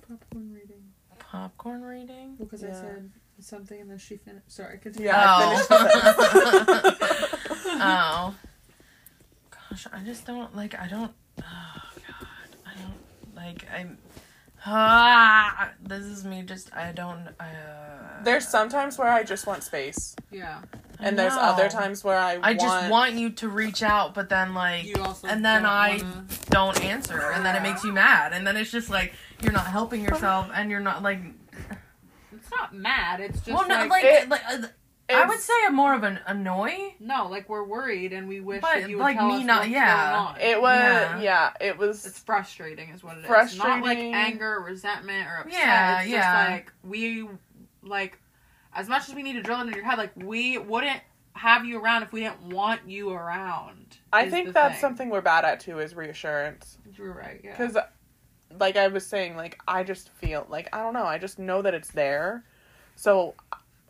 popcorn 0.08 0.54
reading 0.54 0.84
Popcorn 1.20 1.82
reading? 1.84 2.36
because 2.40 2.64
I 2.64 2.68
Yeah. 2.68 2.82
said 2.82 3.12
something 3.42 3.80
and 3.82 3.90
then 3.92 3.98
she 3.98 4.18
finished. 4.18 4.52
Sorry, 4.52 4.78
continue. 4.80 5.08
Yeah. 5.10 5.24
I 5.26 5.68
oh. 5.70 6.86
finished 6.88 7.32
oh. 7.82 8.36
Gosh, 9.70 9.88
I 9.94 10.00
just 10.04 10.26
don't 10.26 10.56
like. 10.56 10.78
I 10.80 10.88
don't. 10.88 11.12
Oh 11.40 11.82
God, 11.96 12.28
I 12.66 12.74
don't 12.82 13.36
like. 13.36 13.66
I'm. 13.74 13.98
Ah, 14.66 15.72
this 15.82 16.04
is 16.04 16.26
me. 16.26 16.42
Just 16.44 16.74
I 16.76 16.92
don't. 16.92 17.28
Uh, 17.40 18.24
There's 18.24 18.48
sometimes 18.48 18.98
where 18.98 19.08
I 19.10 19.24
just 19.24 19.48
want 19.48 19.64
space. 19.64 20.16
Yeah, 20.32 20.62
I 20.74 20.89
And 21.02 21.18
there's 21.18 21.34
other 21.34 21.70
times 21.70 22.04
where 22.04 22.18
I 22.18 22.34
I 22.34 22.38
want, 22.40 22.60
just 22.60 22.90
want 22.92 23.14
you 23.16 23.30
to 23.30 23.48
reach 23.50 23.82
out, 23.84 24.14
but 24.14 24.28
then 24.30 24.54
like 24.54 24.84
you 24.86 24.96
also 25.02 25.28
and 25.28 25.44
then 25.46 25.64
don't 25.64 25.72
I 25.72 25.90
wanna- 25.98 26.26
don't 26.50 26.84
answer, 26.84 27.32
and 27.32 27.46
then 27.46 27.56
it 27.56 27.62
makes 27.62 27.84
you 27.84 27.92
mad, 27.94 28.34
and 28.34 28.46
then 28.46 28.58
it's 28.58 28.70
just 28.72 28.90
like 28.90 29.14
you're 29.42 29.54
not 29.54 29.68
helping 29.68 30.04
yourself, 30.04 30.50
and 30.54 30.70
you're 30.70 30.80
not 30.82 31.02
like. 31.02 31.20
It's 32.34 32.52
not 32.52 32.74
mad. 32.76 33.20
It's 33.22 33.38
just 33.42 33.48
well, 33.58 33.68
no, 33.68 33.76
like, 33.76 33.90
like, 33.90 34.04
it- 34.04 34.30
like 34.30 34.42
uh, 34.46 34.58
I 35.10 35.14
it's- 35.14 35.30
would 35.30 35.40
say 35.40 35.54
I'm 35.66 35.76
more 35.76 35.94
of 35.94 36.04
an 36.04 36.20
annoy. 36.28 36.94
no, 37.00 37.28
like 37.28 37.48
we're 37.50 37.64
worried 37.64 38.14
and 38.14 38.28
we 38.28 38.40
wish 38.42 38.62
But, 38.62 38.82
that 38.82 38.90
you 38.90 38.98
would 38.98 39.04
like, 39.04 39.18
tell 39.18 39.28
me 39.28 39.38
us 39.40 39.46
not- 39.46 39.60
what's 39.62 39.72
yeah. 39.72 40.12
going 40.12 40.26
on. 40.28 40.42
it 40.42 40.62
was 40.62 40.80
Yeah. 40.80 41.20
yeah, 41.22 41.54
it 41.62 41.78
was 41.78 42.06
It's 42.06 42.20
frustrating, 42.20 42.90
is 42.90 43.04
what 43.04 43.18
it 43.18 43.24
is. 43.24 43.30
Not 43.30 43.38
like 43.40 43.58
Frustrating. 43.82 44.14
anger, 44.16 44.60
resentment, 44.66 45.28
or 45.28 45.38
upset. 45.38 45.54
Yeah, 45.54 46.02
it's 46.02 46.10
yeah. 46.12 46.22
just 46.44 46.52
like 46.52 46.74
we, 46.84 47.28
like, 47.84 48.20
as 48.74 48.88
much 48.88 49.10
as 49.10 49.16
we 49.16 49.24
need 49.24 49.34
to 49.34 49.42
drill 49.42 49.60
it 49.62 49.68
in 49.68 49.74
your 49.74 49.84
head, 49.84 49.98
like 49.98 50.12
we 50.16 50.58
wouldn't 50.58 51.02
have 51.34 51.66
you 51.66 51.80
around 51.80 52.04
if 52.04 52.12
we 52.12 52.22
didn't 52.22 52.50
want 52.50 52.82
you 52.88 53.12
around. 53.12 53.98
I 54.12 54.30
think 54.30 54.54
that's 54.54 54.76
thing. 54.76 54.82
something 54.82 55.10
we're 55.10 55.22
bad 55.22 55.46
at 55.46 55.60
too 55.60 55.80
is 55.80 55.96
reassurance. 55.96 56.78
You're 56.96 57.14
right. 57.14 57.42
Yeah. 57.44 57.52
Because, 57.52 57.78
like 58.60 58.78
I 58.78 58.88
was 58.88 59.06
saying, 59.06 59.36
like 59.36 59.60
I 59.68 59.84
just 59.84 60.10
feel 60.10 60.46
like 60.50 60.70
I 60.74 60.82
don't 60.82 60.94
know. 60.94 61.06
I 61.06 61.18
just 61.18 61.40
know 61.40 61.62
that 61.62 61.74
it's 61.74 61.92
there, 61.92 62.44
so 62.96 63.36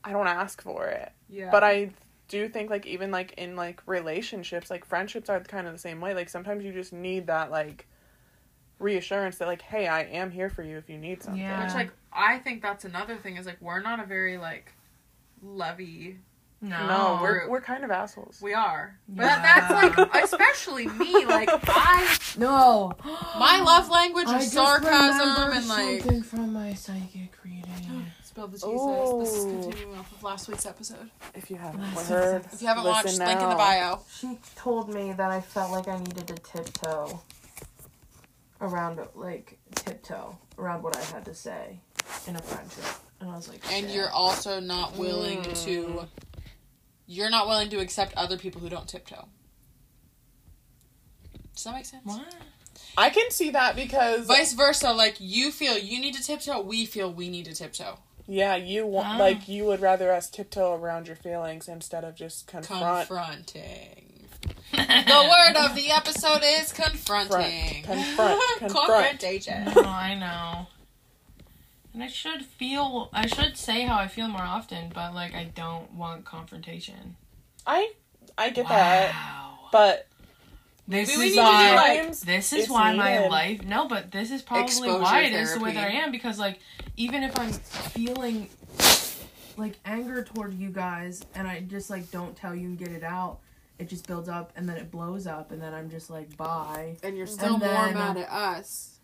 I 0.03 0.11
don't 0.11 0.27
ask 0.27 0.61
for 0.61 0.87
it. 0.87 1.11
yeah. 1.29 1.49
But 1.51 1.63
I 1.63 1.91
do 2.27 2.47
think 2.47 2.69
like 2.69 2.85
even 2.85 3.11
like 3.11 3.33
in 3.37 3.55
like 3.55 3.81
relationships, 3.85 4.69
like 4.69 4.85
friendships 4.85 5.29
are 5.29 5.39
kind 5.41 5.67
of 5.67 5.73
the 5.73 5.79
same 5.79 5.99
way. 5.99 6.13
Like 6.13 6.29
sometimes 6.29 6.63
you 6.63 6.71
just 6.71 6.93
need 6.93 7.27
that 7.27 7.51
like 7.51 7.87
reassurance 8.77 9.37
that 9.37 9.47
like, 9.47 9.61
hey, 9.61 9.87
I 9.87 10.03
am 10.03 10.31
here 10.31 10.49
for 10.49 10.63
you 10.63 10.77
if 10.77 10.89
you 10.89 10.97
need 10.97 11.23
something. 11.23 11.41
Yeah. 11.41 11.63
Which 11.63 11.73
like 11.73 11.91
I 12.11 12.39
think 12.39 12.61
that's 12.61 12.85
another 12.85 13.15
thing 13.17 13.37
is 13.37 13.45
like 13.45 13.57
we're 13.61 13.81
not 13.81 13.99
a 13.99 14.05
very 14.05 14.37
like 14.37 14.73
lovey. 15.41 16.17
No, 16.61 16.87
No, 16.87 17.19
we're 17.21 17.49
we're 17.49 17.61
kind 17.61 17.85
of 17.85 17.91
assholes. 17.91 18.39
We 18.41 18.53
are, 18.53 18.99
but 19.07 19.23
Yeah. 19.23 19.41
that's 19.41 19.97
like 19.97 20.23
especially 20.23 20.87
me. 20.87 21.25
Like 21.25 21.49
I, 21.51 22.17
no. 22.37 22.91
my 23.39 23.61
love 23.61 23.89
language 23.89 24.27
I 24.29 24.39
is 24.39 24.51
sarcasm 24.51 25.53
and 25.53 25.67
like. 25.69 26.01
something 26.01 26.21
from 26.23 26.51
my 26.53 26.73
psychic 26.73 27.31
reading. 27.45 28.05
Spill 28.23 28.47
the 28.47 28.57
tea, 28.57 28.77
sis. 28.77 29.33
This 29.33 29.37
is 29.39 29.45
oh. 29.45 29.61
continuing 29.61 29.97
off 29.97 30.11
of 30.11 30.21
last 30.21 30.47
week's 30.49 30.65
episode. 30.65 31.09
If 31.33 31.49
you 31.49 31.55
haven't 31.55 31.81
Listen, 31.95 32.13
heard, 32.15 32.45
If 32.51 32.61
you 32.61 32.67
haven't 32.67 32.83
watched, 32.83 33.17
now. 33.17 33.25
link 33.27 33.41
in 33.41 33.49
the 33.49 33.55
bio. 33.55 33.99
She 34.19 34.37
told 34.55 34.93
me 34.93 35.13
that 35.13 35.31
I 35.31 35.41
felt 35.41 35.71
like 35.71 35.87
I 35.87 35.97
needed 35.97 36.27
to 36.27 36.35
tiptoe 36.35 37.21
around, 38.61 38.99
like 39.15 39.57
tiptoe 39.75 40.37
around 40.57 40.83
what 40.83 40.95
I 40.95 41.01
had 41.05 41.25
to 41.25 41.33
say 41.33 41.79
in 42.27 42.35
a 42.35 42.41
friendship, 42.41 42.83
and 43.19 43.29
I 43.29 43.35
was 43.35 43.47
like, 43.49 43.61
And 43.71 43.89
you're 43.89 44.09
also 44.09 44.59
not 44.59 44.95
willing 44.97 45.39
Mm. 45.43 45.63
to. 45.65 46.07
You're 47.07 47.29
not 47.31 47.47
willing 47.47 47.69
to 47.71 47.79
accept 47.79 48.13
other 48.15 48.37
people 48.37 48.61
who 48.61 48.69
don't 48.69 48.87
tiptoe. 48.87 49.27
Does 51.55 51.63
that 51.63 51.73
make 51.73 51.85
sense? 51.85 52.03
what? 52.05 52.33
I 52.97 53.09
can 53.09 53.29
see 53.31 53.49
that 53.51 53.75
because 53.75 54.25
Vice 54.27 54.53
versa, 54.53 54.91
like 54.93 55.15
you 55.19 55.51
feel 55.51 55.77
you 55.77 55.99
need 55.99 56.13
to 56.15 56.23
tiptoe, 56.23 56.61
we 56.61 56.85
feel 56.85 57.11
we 57.11 57.29
need 57.29 57.45
to 57.45 57.53
tiptoe. 57.53 57.99
yeah, 58.27 58.55
you 58.55 58.85
want 58.85 59.07
Ah. 59.07 59.17
like 59.17 59.47
you 59.47 59.65
would 59.65 59.81
rather 59.81 60.11
us 60.13 60.29
tiptoe 60.29 60.73
around 60.75 61.07
your 61.07 61.15
feelings 61.15 61.67
instead 61.67 62.03
of 62.03 62.15
just 62.15 62.47
confront. 62.47 63.07
Confronting. 63.07 64.05
The 64.71 65.27
word 65.29 65.57
of 65.65 65.75
the 65.75 65.89
episode 65.91 66.41
is 66.43 66.71
confronting. 66.71 67.83
Confront. 67.83 68.39
Confront. 68.59 68.87
Confrontation. 68.87 69.65
No, 69.75 69.81
I 69.85 70.13
know. 70.15 70.67
And 71.93 72.03
I 72.03 72.07
should 72.07 72.45
feel, 72.45 73.09
I 73.13 73.25
should 73.27 73.57
say 73.57 73.81
how 73.81 73.97
I 73.97 74.07
feel 74.07 74.27
more 74.27 74.41
often, 74.43 74.91
but 74.93 75.13
like 75.13 75.33
I 75.33 75.45
don't 75.55 75.91
want 75.93 76.25
confrontation. 76.25 77.15
I 77.65 77.91
I 78.37 78.51
get 78.51 78.67
that, 78.69 79.13
but 79.71 80.07
This 80.87 81.09
is 81.09 81.17
need 81.19 81.29
to 81.29 81.35
do, 81.35 81.41
why. 81.41 81.75
like, 81.75 82.11
this 82.19 82.53
is 82.53 82.63
it's 82.63 82.69
why 82.69 82.95
my 82.95 83.27
life. 83.27 83.63
No, 83.63 83.87
but 83.87 84.11
this 84.11 84.31
is 84.31 84.41
probably 84.41 84.65
Exposure 84.65 84.99
why 85.01 85.21
it 85.21 85.33
is 85.33 85.53
the 85.53 85.59
way 85.59 85.73
that 85.73 85.83
I 85.83 85.91
am 85.97 86.11
because 86.11 86.37
like 86.39 86.59
even 86.95 87.23
if 87.23 87.37
I'm 87.39 87.51
feeling 87.51 88.49
like 89.57 89.77
anger 89.83 90.23
toward 90.23 90.53
you 90.53 90.69
guys 90.69 91.21
and 91.35 91.47
I 91.47 91.61
just 91.61 91.89
like 91.89 92.11
don't 92.11 92.35
tell 92.35 92.55
you 92.55 92.67
and 92.67 92.77
get 92.77 92.89
it 92.89 93.03
out, 93.03 93.39
it 93.77 93.89
just 93.89 94.07
builds 94.07 94.29
up 94.29 94.51
and 94.55 94.69
then 94.69 94.77
it 94.77 94.89
blows 94.91 95.27
up 95.27 95.51
and 95.51 95.61
then 95.61 95.73
I'm 95.73 95.89
just 95.89 96.09
like 96.09 96.37
bye. 96.37 96.97
And 97.03 97.17
you're 97.17 97.27
still 97.27 97.57
more 97.57 97.67
then- 97.67 97.93
mad 97.95 98.17
uh, 98.17 98.21
at 98.21 98.29
us. 98.29 98.98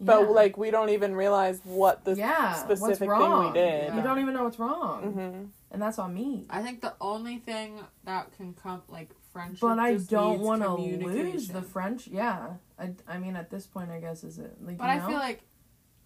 But 0.00 0.20
Yeah. 0.20 0.28
like 0.28 0.56
we 0.56 0.70
don't 0.70 0.90
even 0.90 1.14
realize 1.14 1.60
what 1.64 2.04
the 2.04 2.14
yeah, 2.14 2.52
specific 2.54 3.10
thing 3.10 3.38
we 3.38 3.50
did. 3.52 3.94
You 3.94 4.02
don't 4.02 4.20
even 4.20 4.34
know 4.34 4.44
what's 4.44 4.58
wrong, 4.58 5.12
hmm 5.12 5.44
and 5.70 5.82
that's 5.82 5.98
on 5.98 6.14
me. 6.14 6.46
I 6.48 6.62
think 6.62 6.80
the 6.80 6.94
only 7.00 7.38
thing 7.38 7.78
that 8.04 8.32
can 8.36 8.54
come 8.54 8.82
like 8.88 9.10
friendship, 9.32 9.60
But 9.60 9.78
I 9.78 9.96
don't 9.96 10.40
want 10.40 10.62
to 10.62 10.74
lose 10.74 11.48
the 11.48 11.62
French. 11.62 12.06
Yeah, 12.06 12.54
I, 12.78 12.92
I 13.06 13.18
mean, 13.18 13.36
at 13.36 13.50
this 13.50 13.66
point, 13.66 13.90
I 13.90 14.00
guess 14.00 14.24
is 14.24 14.38
it 14.38 14.56
like. 14.62 14.78
But 14.78 14.84
you 14.84 14.90
I 14.90 14.98
feel 15.00 15.18
like 15.18 15.42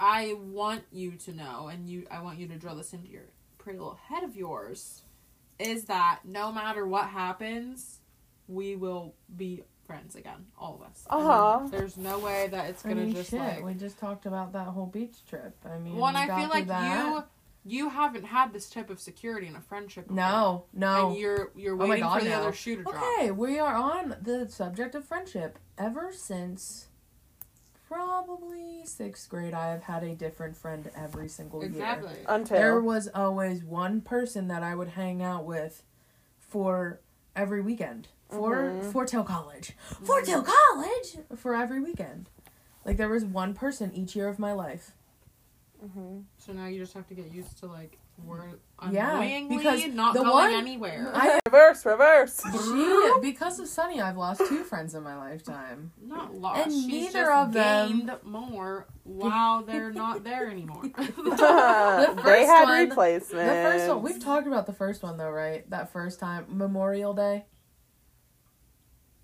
I 0.00 0.34
want 0.34 0.82
you 0.90 1.12
to 1.12 1.32
know, 1.32 1.68
and 1.68 1.88
you, 1.88 2.06
I 2.10 2.20
want 2.22 2.38
you 2.38 2.48
to 2.48 2.56
drill 2.56 2.74
this 2.74 2.92
into 2.92 3.08
your 3.08 3.28
pretty 3.58 3.78
little 3.78 3.98
head 4.08 4.24
of 4.24 4.36
yours, 4.36 5.02
is 5.60 5.84
that 5.84 6.20
no 6.24 6.50
matter 6.50 6.84
what 6.86 7.06
happens, 7.08 8.00
we 8.48 8.74
will 8.74 9.14
be 9.36 9.62
friends 9.86 10.14
again, 10.16 10.46
all 10.58 10.74
of 10.76 10.82
us. 10.90 11.04
Uh-huh. 11.08 11.66
There's 11.70 11.96
no 11.96 12.18
way 12.18 12.48
that 12.50 12.70
it's 12.70 12.82
gonna 12.82 12.96
mean, 12.96 13.14
just 13.14 13.30
shit. 13.30 13.40
like. 13.40 13.64
we 13.64 13.74
just 13.74 13.98
talked 13.98 14.26
about 14.26 14.52
that 14.52 14.66
whole 14.68 14.86
beach 14.86 15.24
trip. 15.28 15.54
I 15.64 15.78
mean, 15.78 15.96
One, 15.96 16.16
I 16.16 16.26
feel 16.26 16.48
like 16.48 16.66
that. 16.68 17.06
you, 17.06 17.24
you 17.64 17.88
haven't 17.90 18.24
had 18.24 18.52
this 18.52 18.68
type 18.70 18.90
of 18.90 19.00
security 19.00 19.46
in 19.46 19.56
a 19.56 19.60
friendship. 19.60 20.04
Before. 20.08 20.16
No, 20.16 20.64
no. 20.72 21.10
And 21.10 21.18
you're 21.18 21.50
you're 21.56 21.74
Oh 21.74 21.86
waiting 21.86 22.04
God, 22.04 22.18
for 22.18 22.24
the 22.24 22.30
no. 22.30 22.40
other 22.40 22.52
shoe 22.52 22.76
to 22.76 22.82
drop. 22.82 22.96
Okay, 23.18 23.30
we 23.30 23.58
are 23.58 23.74
on 23.74 24.16
the 24.22 24.48
subject 24.48 24.94
of 24.94 25.04
friendship. 25.04 25.58
Ever 25.78 26.12
since 26.12 26.88
probably 27.88 28.80
sixth 28.84 29.28
grade, 29.28 29.54
I 29.54 29.70
have 29.70 29.82
had 29.82 30.02
a 30.02 30.14
different 30.14 30.56
friend 30.56 30.90
every 30.96 31.28
single 31.28 31.60
year. 31.60 31.70
Exactly. 31.70 32.14
Until 32.26 32.56
There 32.56 32.80
was 32.80 33.08
always 33.14 33.62
one 33.64 34.00
person 34.00 34.48
that 34.48 34.62
I 34.62 34.74
would 34.74 34.88
hang 34.88 35.22
out 35.22 35.44
with 35.44 35.82
for 36.38 37.00
every 37.36 37.60
weekend. 37.60 38.08
For 38.32 38.56
Mhm. 38.56 38.92
for 38.92 39.04
till 39.04 39.24
college. 39.24 39.76
For 40.02 40.22
till 40.22 40.42
college 40.42 41.18
for 41.36 41.54
every 41.54 41.80
weekend. 41.80 42.28
Like 42.84 42.96
there 42.96 43.08
was 43.08 43.24
one 43.24 43.54
person 43.54 43.92
each 43.94 44.16
year 44.16 44.28
of 44.28 44.38
my 44.38 44.52
life. 44.52 44.92
hmm 45.80 46.20
So 46.38 46.52
now 46.52 46.66
you 46.66 46.78
just 46.78 46.94
have 46.94 47.06
to 47.08 47.14
get 47.14 47.32
used 47.32 47.58
to 47.58 47.66
like 47.66 47.98
we're 48.24 48.44
Yeah, 48.90 49.12
annoyingly 49.14 49.56
because 49.56 49.86
not 49.88 50.12
the 50.14 50.20
going 50.20 50.30
one- 50.32 50.52
anywhere. 50.52 51.10
I 51.14 51.40
reverse, 51.46 51.84
reverse. 51.84 52.40
she, 52.42 53.12
because 53.22 53.58
of 53.58 53.66
Sunny, 53.66 54.00
I've 54.00 54.16
lost 54.18 54.40
two 54.46 54.62
friends 54.64 54.94
in 54.94 55.02
my 55.02 55.16
lifetime. 55.16 55.92
Not 56.00 56.32
lost. 56.34 56.60
And 56.66 56.72
She's 56.72 56.86
neither 56.86 57.24
just 57.24 57.32
of 57.32 57.52
them- 57.52 57.88
gained 58.06 58.12
more 58.22 58.86
while 59.04 59.62
they're 59.62 59.90
not 59.92 60.22
there 60.24 60.48
anymore. 60.48 60.82
they 60.96 61.02
first 61.02 61.42
had 61.42 62.64
one- 62.64 62.88
replacements. 62.88 63.28
The 63.30 63.36
first 63.70 63.88
one, 63.88 64.02
we've 64.02 64.22
talked 64.22 64.46
about 64.46 64.66
the 64.66 64.72
first 64.74 65.02
one 65.02 65.16
though, 65.16 65.30
right? 65.30 65.68
That 65.70 65.90
first 65.92 66.20
time, 66.20 66.46
Memorial 66.48 67.14
Day. 67.14 67.46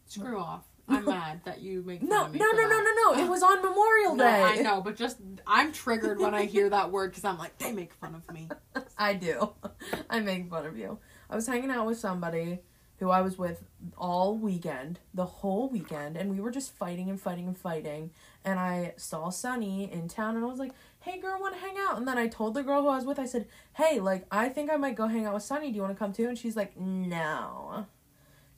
Screw 0.09 0.39
off. 0.39 0.65
I'm 0.91 1.05
mad 1.05 1.43
that 1.45 1.61
you 1.61 1.83
make 1.87 2.01
fun 2.01 2.09
No, 2.09 2.25
of 2.25 2.33
me 2.33 2.39
no, 2.39 2.47
no, 2.47 2.53
no, 2.63 2.69
that. 2.69 2.95
no, 3.07 3.13
no. 3.13 3.23
It 3.25 3.29
was 3.29 3.43
on 3.43 3.63
Memorial 3.63 4.17
No, 4.17 4.25
Day. 4.25 4.43
I 4.43 4.57
know, 4.63 4.81
but 4.81 4.97
just 4.97 5.19
I'm 5.47 5.71
triggered 5.71 6.19
when 6.19 6.35
I 6.35 6.47
hear 6.47 6.71
that 6.71 6.91
word 6.91 7.11
because 7.11 7.25
I'm 7.25 7.37
like, 7.37 7.59
they 7.59 7.73
make 7.73 7.93
fun 7.93 8.15
of 8.15 8.33
me. 8.35 8.49
I 8.99 9.13
do. 9.13 9.51
I 10.11 10.21
make 10.21 10.49
fun 10.49 10.65
of 10.65 10.79
you. 10.79 10.99
I 11.29 11.37
was 11.37 11.47
hanging 11.47 11.71
out 11.71 11.85
with 11.87 11.99
somebody 11.99 12.61
who 13.01 13.11
I 13.11 13.21
was 13.21 13.37
with 13.39 13.63
all 13.99 14.35
weekend, 14.35 14.99
the 15.13 15.27
whole 15.27 15.69
weekend, 15.69 16.17
and 16.17 16.31
we 16.31 16.41
were 16.41 16.51
just 16.51 16.73
fighting 16.75 17.11
and 17.11 17.21
fighting 17.21 17.47
and 17.47 17.57
fighting. 17.57 18.11
And 18.45 18.59
I 18.59 18.95
saw 18.97 19.29
Sunny 19.29 19.93
in 19.93 20.09
town, 20.09 20.37
and 20.37 20.45
I 20.45 20.49
was 20.49 20.59
like, 20.59 20.73
"Hey, 21.01 21.21
girl, 21.21 21.39
want 21.39 21.55
to 21.55 21.61
hang 21.61 21.77
out?" 21.79 21.99
And 21.99 22.09
then 22.09 22.17
I 22.19 22.29
told 22.29 22.55
the 22.55 22.63
girl 22.63 22.81
who 22.83 22.89
I 22.89 22.97
was 22.97 23.05
with, 23.05 23.19
I 23.19 23.27
said, 23.27 23.47
"Hey, 23.75 24.01
like, 24.01 24.25
I 24.33 24.49
think 24.49 24.73
I 24.73 24.77
might 24.77 24.97
go 24.97 25.07
hang 25.07 25.27
out 25.27 25.35
with 25.35 25.43
Sunny. 25.45 25.71
Do 25.71 25.77
you 25.77 25.83
want 25.83 25.95
to 25.95 25.99
come 25.99 26.13
too?" 26.15 26.29
And 26.29 26.39
she's 26.39 26.57
like, 26.57 26.77
"No." 26.81 27.87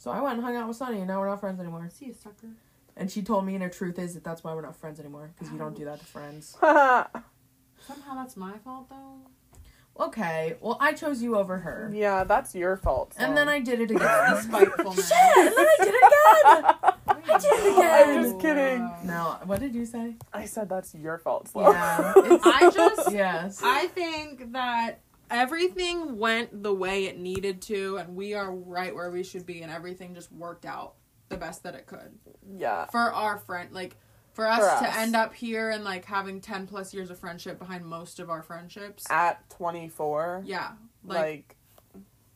So 0.00 0.10
I 0.10 0.22
went 0.22 0.36
and 0.36 0.42
hung 0.42 0.56
out 0.56 0.66
with 0.66 0.78
Sunny, 0.78 0.96
and 0.96 1.08
now 1.08 1.20
we're 1.20 1.28
not 1.28 1.40
friends 1.40 1.60
anymore. 1.60 1.86
See 1.92 2.06
you, 2.06 2.14
sucker. 2.14 2.48
And 2.96 3.10
she 3.10 3.20
told 3.20 3.44
me, 3.44 3.54
and 3.54 3.62
the 3.62 3.68
truth 3.68 3.98
is 3.98 4.14
that 4.14 4.24
that's 4.24 4.42
why 4.42 4.54
we're 4.54 4.62
not 4.62 4.74
friends 4.74 4.98
anymore 4.98 5.30
because 5.34 5.52
you 5.52 5.58
don't 5.58 5.76
do 5.76 5.84
that 5.84 6.00
to 6.00 6.06
friends. 6.06 6.56
Somehow 6.60 8.14
that's 8.14 8.34
my 8.34 8.56
fault 8.64 8.88
though. 8.88 10.02
Okay, 10.02 10.56
well, 10.62 10.78
I 10.80 10.94
chose 10.94 11.22
you 11.22 11.36
over 11.36 11.58
her, 11.58 11.90
yeah, 11.92 12.24
that's 12.24 12.54
your 12.54 12.78
fault. 12.78 13.14
and 13.18 13.36
then 13.36 13.50
I 13.50 13.60
did 13.60 13.78
it 13.78 13.90
again. 13.90 14.36
Spiteful 14.42 14.94
Shit! 14.94 15.12
And 15.36 15.48
then 15.48 15.66
I 15.68 15.76
did 15.84 15.94
it 15.94 16.04
again. 16.06 16.74
I 17.06 17.38
did 17.38 17.52
it 17.52 17.72
again. 17.74 18.08
I'm 18.08 18.22
just 18.22 18.40
kidding. 18.40 18.90
No, 19.04 19.36
what 19.44 19.60
did 19.60 19.74
you 19.74 19.84
say? 19.84 20.14
I 20.32 20.46
said 20.46 20.70
that's 20.70 20.94
your 20.94 21.18
fault. 21.18 21.48
Sloan. 21.48 21.74
Yeah, 21.74 22.12
it's, 22.16 22.46
I 22.46 22.70
just 22.70 23.12
yes. 23.12 23.60
I 23.62 23.88
think 23.88 24.52
that 24.52 25.00
everything 25.30 26.18
went 26.18 26.62
the 26.62 26.72
way 26.74 27.06
it 27.06 27.18
needed 27.18 27.62
to, 27.62 27.96
and 27.98 28.14
we 28.16 28.34
are 28.34 28.50
right 28.52 28.94
where 28.94 29.10
we 29.10 29.22
should 29.22 29.46
be, 29.46 29.62
and 29.62 29.70
everything 29.72 30.14
just 30.14 30.30
worked 30.32 30.64
out 30.64 30.94
the 31.28 31.36
best 31.36 31.62
that 31.62 31.74
it 31.74 31.86
could 31.86 32.18
yeah. 32.56 32.86
for 32.86 33.12
our 33.12 33.38
friend. 33.38 33.70
Like 33.72 33.96
for 34.32 34.46
us 34.46 34.58
For 34.80 34.86
to 34.86 34.96
end 34.98 35.14
up 35.16 35.34
here 35.34 35.70
and 35.70 35.84
like 35.84 36.04
having 36.04 36.40
ten 36.40 36.66
plus 36.66 36.92
years 36.94 37.10
of 37.10 37.18
friendship 37.18 37.58
behind 37.58 37.84
most 37.84 38.18
of 38.20 38.30
our 38.30 38.42
friendships. 38.42 39.06
At 39.10 39.48
24, 39.50 40.42
Yeah, 40.46 40.72
like, 41.04 41.18
like, 41.18 41.56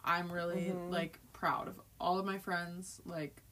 I'm 0.04 0.30
really 0.30 0.72
Mhm. 0.74 0.90
like 0.90 1.18
proud 1.32 1.68
of 1.68 1.80
all 2.00 2.18
of 2.18 2.26
my 2.26 2.38
friends. 2.38 3.00
Like 3.04 3.42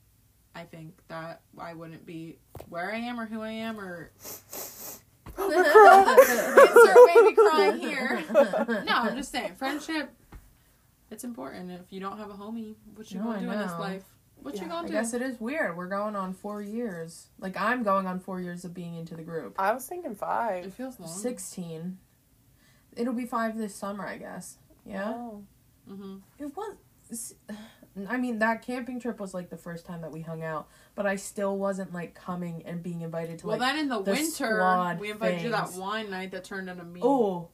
I 0.55 0.64
think 0.64 1.01
that 1.09 1.40
I 1.59 1.74
wouldn't 1.74 2.05
be 2.05 2.39
where 2.69 2.93
I 2.93 2.98
am 2.98 3.19
or 3.19 3.27
who 3.27 3.40
I 3.43 3.51
am 3.51 3.81
or 3.81 4.12
insert 7.28 7.36
baby 7.36 7.49
crying 7.51 7.81
here. 7.81 8.85
No, 8.85 8.93
I'm 8.94 9.16
just 9.16 9.32
saying, 9.32 9.55
friendship. 9.59 10.11
It's 11.11 11.24
important. 11.24 11.70
If 11.70 11.93
you 11.93 12.01
don't 12.01 12.16
have 12.19 12.31
a 12.31 12.35
homie, 12.35 12.74
what 12.94 13.11
you 13.11 13.19
No, 13.19 13.24
gonna 13.27 13.39
I 13.39 13.40
do 13.43 13.51
in 13.51 13.59
this 13.59 13.78
life? 13.78 14.05
What 14.36 14.55
you 14.55 14.61
gonna 14.66 14.70
do? 14.70 14.77
I 14.77 14.86
do? 14.86 14.93
guess 14.93 15.15
it 15.15 15.23
is 15.23 15.39
weird. 15.40 15.77
We're 15.77 15.86
going 15.89 16.16
on 16.16 16.32
four 16.35 16.62
years. 16.62 17.28
Like 17.39 17.57
I'm 17.61 17.82
going 17.82 18.07
on 18.07 18.19
four 18.19 18.40
years 18.40 18.65
of 18.65 18.73
being 18.74 18.94
into 18.97 19.15
the 19.15 19.23
group. 19.23 19.55
I 19.59 19.73
was 19.73 19.86
thinking 19.86 20.15
five. 20.15 20.65
It 20.65 20.73
feels 20.73 20.99
long. 20.99 21.09
Sixteen. 21.09 21.99
It'll 22.97 23.12
be 23.15 23.24
five 23.27 23.57
this 23.57 23.74
summer, 23.74 24.07
I 24.07 24.16
guess. 24.19 24.59
Yeah. 24.85 25.12
Oh. 25.15 25.43
Mm-hmm. 25.90 26.16
It 26.39 26.53
was. 26.57 27.35
I 28.09 28.16
mean, 28.16 28.39
that 28.39 28.62
camping 28.62 28.98
trip 29.01 29.20
was 29.20 29.35
like 29.35 29.51
the 29.51 29.56
first 29.56 29.85
time 29.85 30.01
that 30.01 30.10
we 30.12 30.23
hung 30.23 30.43
out, 30.43 30.69
but 30.94 31.06
I 31.06 31.16
still 31.16 31.59
wasn't 31.59 31.93
like 31.93 32.14
coming 32.14 32.62
and 32.64 32.82
being 32.82 33.02
invited 33.02 33.39
to 33.40 33.47
Well, 33.47 33.59
like. 33.59 33.69
then 33.74 33.78
in 33.81 33.89
the, 33.89 34.01
the 34.02 34.12
winter, 34.12 34.97
we 34.98 35.10
invited 35.10 35.43
you 35.43 35.51
that 35.51 35.73
wine 35.74 36.10
night 36.10 36.31
that 36.31 36.44
turned 36.44 36.69
into 36.70 36.85
me. 36.85 37.01
oh, 37.02 37.48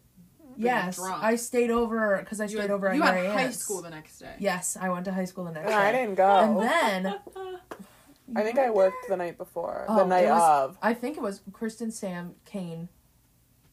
yes, 0.56 0.96
drunk. 0.96 1.22
I 1.22 1.36
stayed 1.36 1.70
over 1.70 2.18
because 2.20 2.40
I 2.40 2.44
you 2.44 2.50
stayed 2.50 2.60
had, 2.62 2.70
over 2.70 2.88
at 2.88 2.96
you 2.96 3.02
had 3.02 3.14
high 3.14 3.42
aunt's. 3.44 3.58
school 3.58 3.82
the 3.82 3.90
next 3.90 4.18
day. 4.18 4.34
Yes, 4.38 4.76
I 4.80 4.88
went 4.90 5.04
to 5.06 5.12
high 5.12 5.24
school 5.24 5.44
the 5.44 5.52
next 5.52 5.70
Yeah, 5.70 5.78
I 5.78 5.92
didn't 5.92 6.14
go. 6.14 6.24
And 6.24 6.58
then 7.06 7.16
I 8.36 8.42
think 8.42 8.58
I 8.58 8.70
worked 8.70 9.08
the 9.08 9.16
night 9.16 9.38
before. 9.38 9.86
Oh, 9.88 9.96
the 9.96 10.04
night 10.06 10.26
was- 10.28 10.70
of. 10.70 10.78
I 10.82 10.94
think 10.94 11.16
it 11.16 11.22
was 11.22 11.40
Kristen, 11.52 11.90
Sam, 11.90 12.34
Kane. 12.44 12.88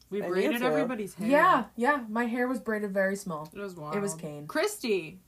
We 0.09 0.21
braided 0.21 0.61
everybody's 0.61 1.15
hair. 1.15 1.27
Yeah, 1.27 1.63
yeah. 1.75 2.03
My 2.09 2.25
hair 2.25 2.47
was 2.47 2.59
braided 2.59 2.91
very 2.93 3.15
small. 3.15 3.49
It 3.53 3.59
was 3.59 3.75
wild. 3.75 3.95
It 3.95 3.99
was 3.99 4.13
Kane. 4.13 4.47
Christy. 4.47 5.19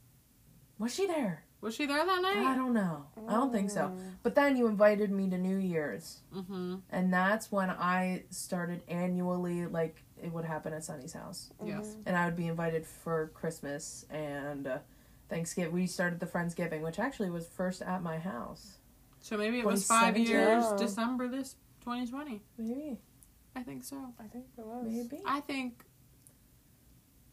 Was 0.80 0.94
she 0.94 1.08
there? 1.08 1.44
Was 1.60 1.74
she 1.76 1.88
there 1.88 2.06
that 2.06 2.22
night? 2.22 2.38
I 2.38 2.56
don't 2.56 2.74
know. 2.74 3.06
I 3.28 3.34
don't 3.34 3.52
think 3.52 3.72
so. 3.72 3.82
Mm. 3.86 4.12
But 4.22 4.36
then 4.36 4.56
you 4.58 4.68
invited 4.68 5.10
me 5.12 5.28
to 5.32 5.38
New 5.38 5.58
Year's, 5.58 6.20
Mm-hmm. 6.36 6.76
and 6.92 7.12
that's 7.12 7.52
when 7.52 7.70
I 7.72 8.24
started 8.30 8.84
annually. 8.88 9.66
Like 9.66 10.04
it 10.22 10.32
would 10.32 10.46
happen 10.46 10.74
at 10.74 10.84
Sunny's 10.84 11.14
house, 11.14 11.50
Yes. 11.66 11.96
and 12.06 12.16
I 12.16 12.26
would 12.26 12.36
be 12.36 12.46
invited 12.48 12.86
for 12.86 13.32
Christmas 13.34 14.06
and 14.12 14.68
uh, 14.68 14.78
Thanksgiving. 15.30 15.74
We 15.74 15.88
started 15.88 16.20
the 16.20 16.28
Friendsgiving, 16.28 16.82
which 16.82 17.00
actually 17.00 17.32
was 17.32 17.48
first 17.48 17.82
at 17.82 18.04
my 18.04 18.20
house. 18.20 18.78
So 19.20 19.36
maybe 19.36 19.58
it 19.60 19.66
was 19.66 19.86
five 19.88 20.16
years, 20.16 20.64
Yeah. 20.70 20.76
December 20.78 21.28
this 21.28 21.56
2020. 21.82 22.40
Maybe, 22.60 22.98
I 23.56 23.64
think 23.64 23.84
so. 23.84 23.98
I 24.20 24.28
think 24.28 24.46
it 24.58 24.66
was. 24.66 24.86
maybe. 24.88 25.24
I 25.26 25.40
think 25.40 25.84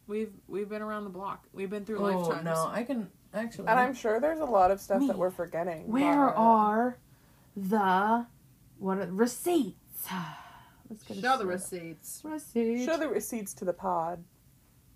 we've 0.07 0.33
we've 0.49 0.69
been 0.69 0.83
around 0.83 1.05
the 1.05 1.11
block. 1.11 1.45
We've 1.53 1.71
been 1.71 1.85
through 1.85 1.99
Oh 1.99 2.19
lifetimes. 2.21 2.45
no, 2.45 2.69
I 2.73 2.83
can 2.85 3.11
actually. 3.35 3.69
And 3.69 3.79
I'm 3.79 3.95
sure 3.95 4.21
there's 4.21 4.41
a 4.41 4.45
lot 4.45 4.71
of 4.71 4.81
stuff 4.81 5.07
that 5.07 5.19
we're 5.19 5.31
forgetting. 5.31 5.89
Where 5.91 6.27
but- 6.27 6.37
are 6.37 6.99
the 7.57 8.27
what 8.79 8.99
are, 8.99 9.07
receipts? 9.11 10.09
Let's 10.91 11.03
get 11.05 11.19
Show 11.19 11.39
the 11.39 11.47
receipts. 11.47 12.21
Receipts. 12.25 12.85
Show 12.85 12.97
the 12.99 13.09
receipts 13.09 13.55
to 13.55 13.65
the 13.65 13.73
pod. 13.73 14.23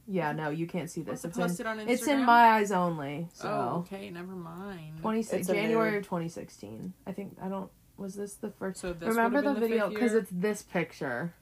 Yeah, 0.07 0.33
no, 0.33 0.49
you 0.51 0.67
can't 0.67 0.91
see 0.91 1.03
this. 1.03 1.25
It's 1.25 1.27
It's 1.27 1.37
in, 1.37 1.43
posted 1.45 1.67
on 1.67 1.79
Instagram. 1.79 1.89
it's 1.91 2.07
in 2.07 2.25
my 2.25 2.43
eyes 2.53 2.73
only. 2.73 3.29
So 3.35 3.49
Oh, 3.49 3.79
okay, 3.81 4.09
never 4.11 4.33
mind. 4.33 5.01
20, 5.03 5.23
January 5.45 5.91
nude. 5.93 5.99
of 6.01 6.05
2016. 6.05 6.93
I 7.07 7.13
think 7.13 7.37
I 7.43 7.49
don't. 7.49 7.71
Was 7.99 8.15
this 8.15 8.35
the 8.35 8.51
first? 8.51 8.81
So 8.81 8.93
this 8.93 9.09
Remember 9.09 9.43
the 9.43 9.49
would've 9.53 9.63
video 9.69 9.89
because 9.91 10.15
it's 10.15 10.31
this 10.33 10.63
picture 10.63 11.35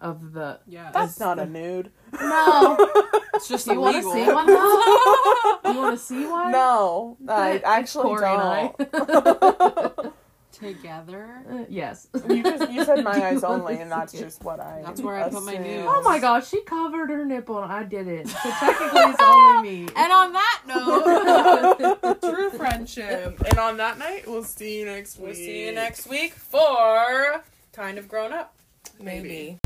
of 0.00 0.32
the. 0.32 0.58
yeah. 0.66 0.90
That's 0.92 1.20
not 1.20 1.36
the- 1.36 1.42
a 1.44 1.46
nude. 1.46 1.90
No, 2.12 2.76
it's 3.36 3.48
just 3.48 3.66
you 3.68 3.80
want 3.80 3.96
to 3.96 4.02
see 4.02 4.32
one 4.32 4.46
though? 4.46 5.58
you 5.72 5.78
want 5.78 5.98
to 5.98 6.04
see 6.04 6.26
one? 6.26 6.50
no, 6.52 7.16
I 7.28 7.60
actually 7.64 8.04
Corey 8.04 8.20
don't. 8.22 10.14
Together. 10.52 11.42
Uh, 11.50 11.64
yes. 11.68 12.08
you 12.30 12.42
just 12.42 12.70
you 12.72 12.82
said 12.82 13.04
my 13.04 13.14
you 13.14 13.22
eyes 13.22 13.44
only, 13.44 13.78
and 13.78 13.92
that's 13.92 14.14
just 14.14 14.42
what 14.42 14.58
I. 14.58 14.80
That's 14.82 15.02
where 15.02 15.16
I 15.16 15.28
put 15.28 15.42
my 15.42 15.52
assumed. 15.52 15.66
nudes. 15.66 15.86
Oh 15.86 16.00
my 16.02 16.18
gosh, 16.18 16.48
she 16.48 16.62
covered 16.62 17.10
her 17.10 17.26
nipple 17.26 17.62
and 17.62 17.70
I 17.70 17.82
didn't. 17.82 18.28
So 18.28 18.50
technically, 18.50 19.00
it's 19.02 19.22
only 19.22 19.62
me. 19.68 19.88
And 19.94 20.12
on 20.12 20.32
that 20.32 20.62
note, 20.66 22.00
the 22.00 22.14
true 22.26 22.48
friendship. 22.50 23.38
And 23.50 23.58
on 23.58 23.76
that 23.76 23.98
night, 23.98 24.26
we'll 24.26 24.44
see 24.44 24.78
you 24.78 24.86
next 24.86 25.18
week. 25.18 25.26
We'll 25.26 25.34
see 25.34 25.66
you 25.66 25.72
next 25.72 26.06
week 26.06 26.32
for 26.32 27.44
kind 27.74 27.98
of 27.98 28.08
grown 28.08 28.32
up. 28.32 28.54
Maybe. 28.98 29.28
Maybe. 29.28 29.58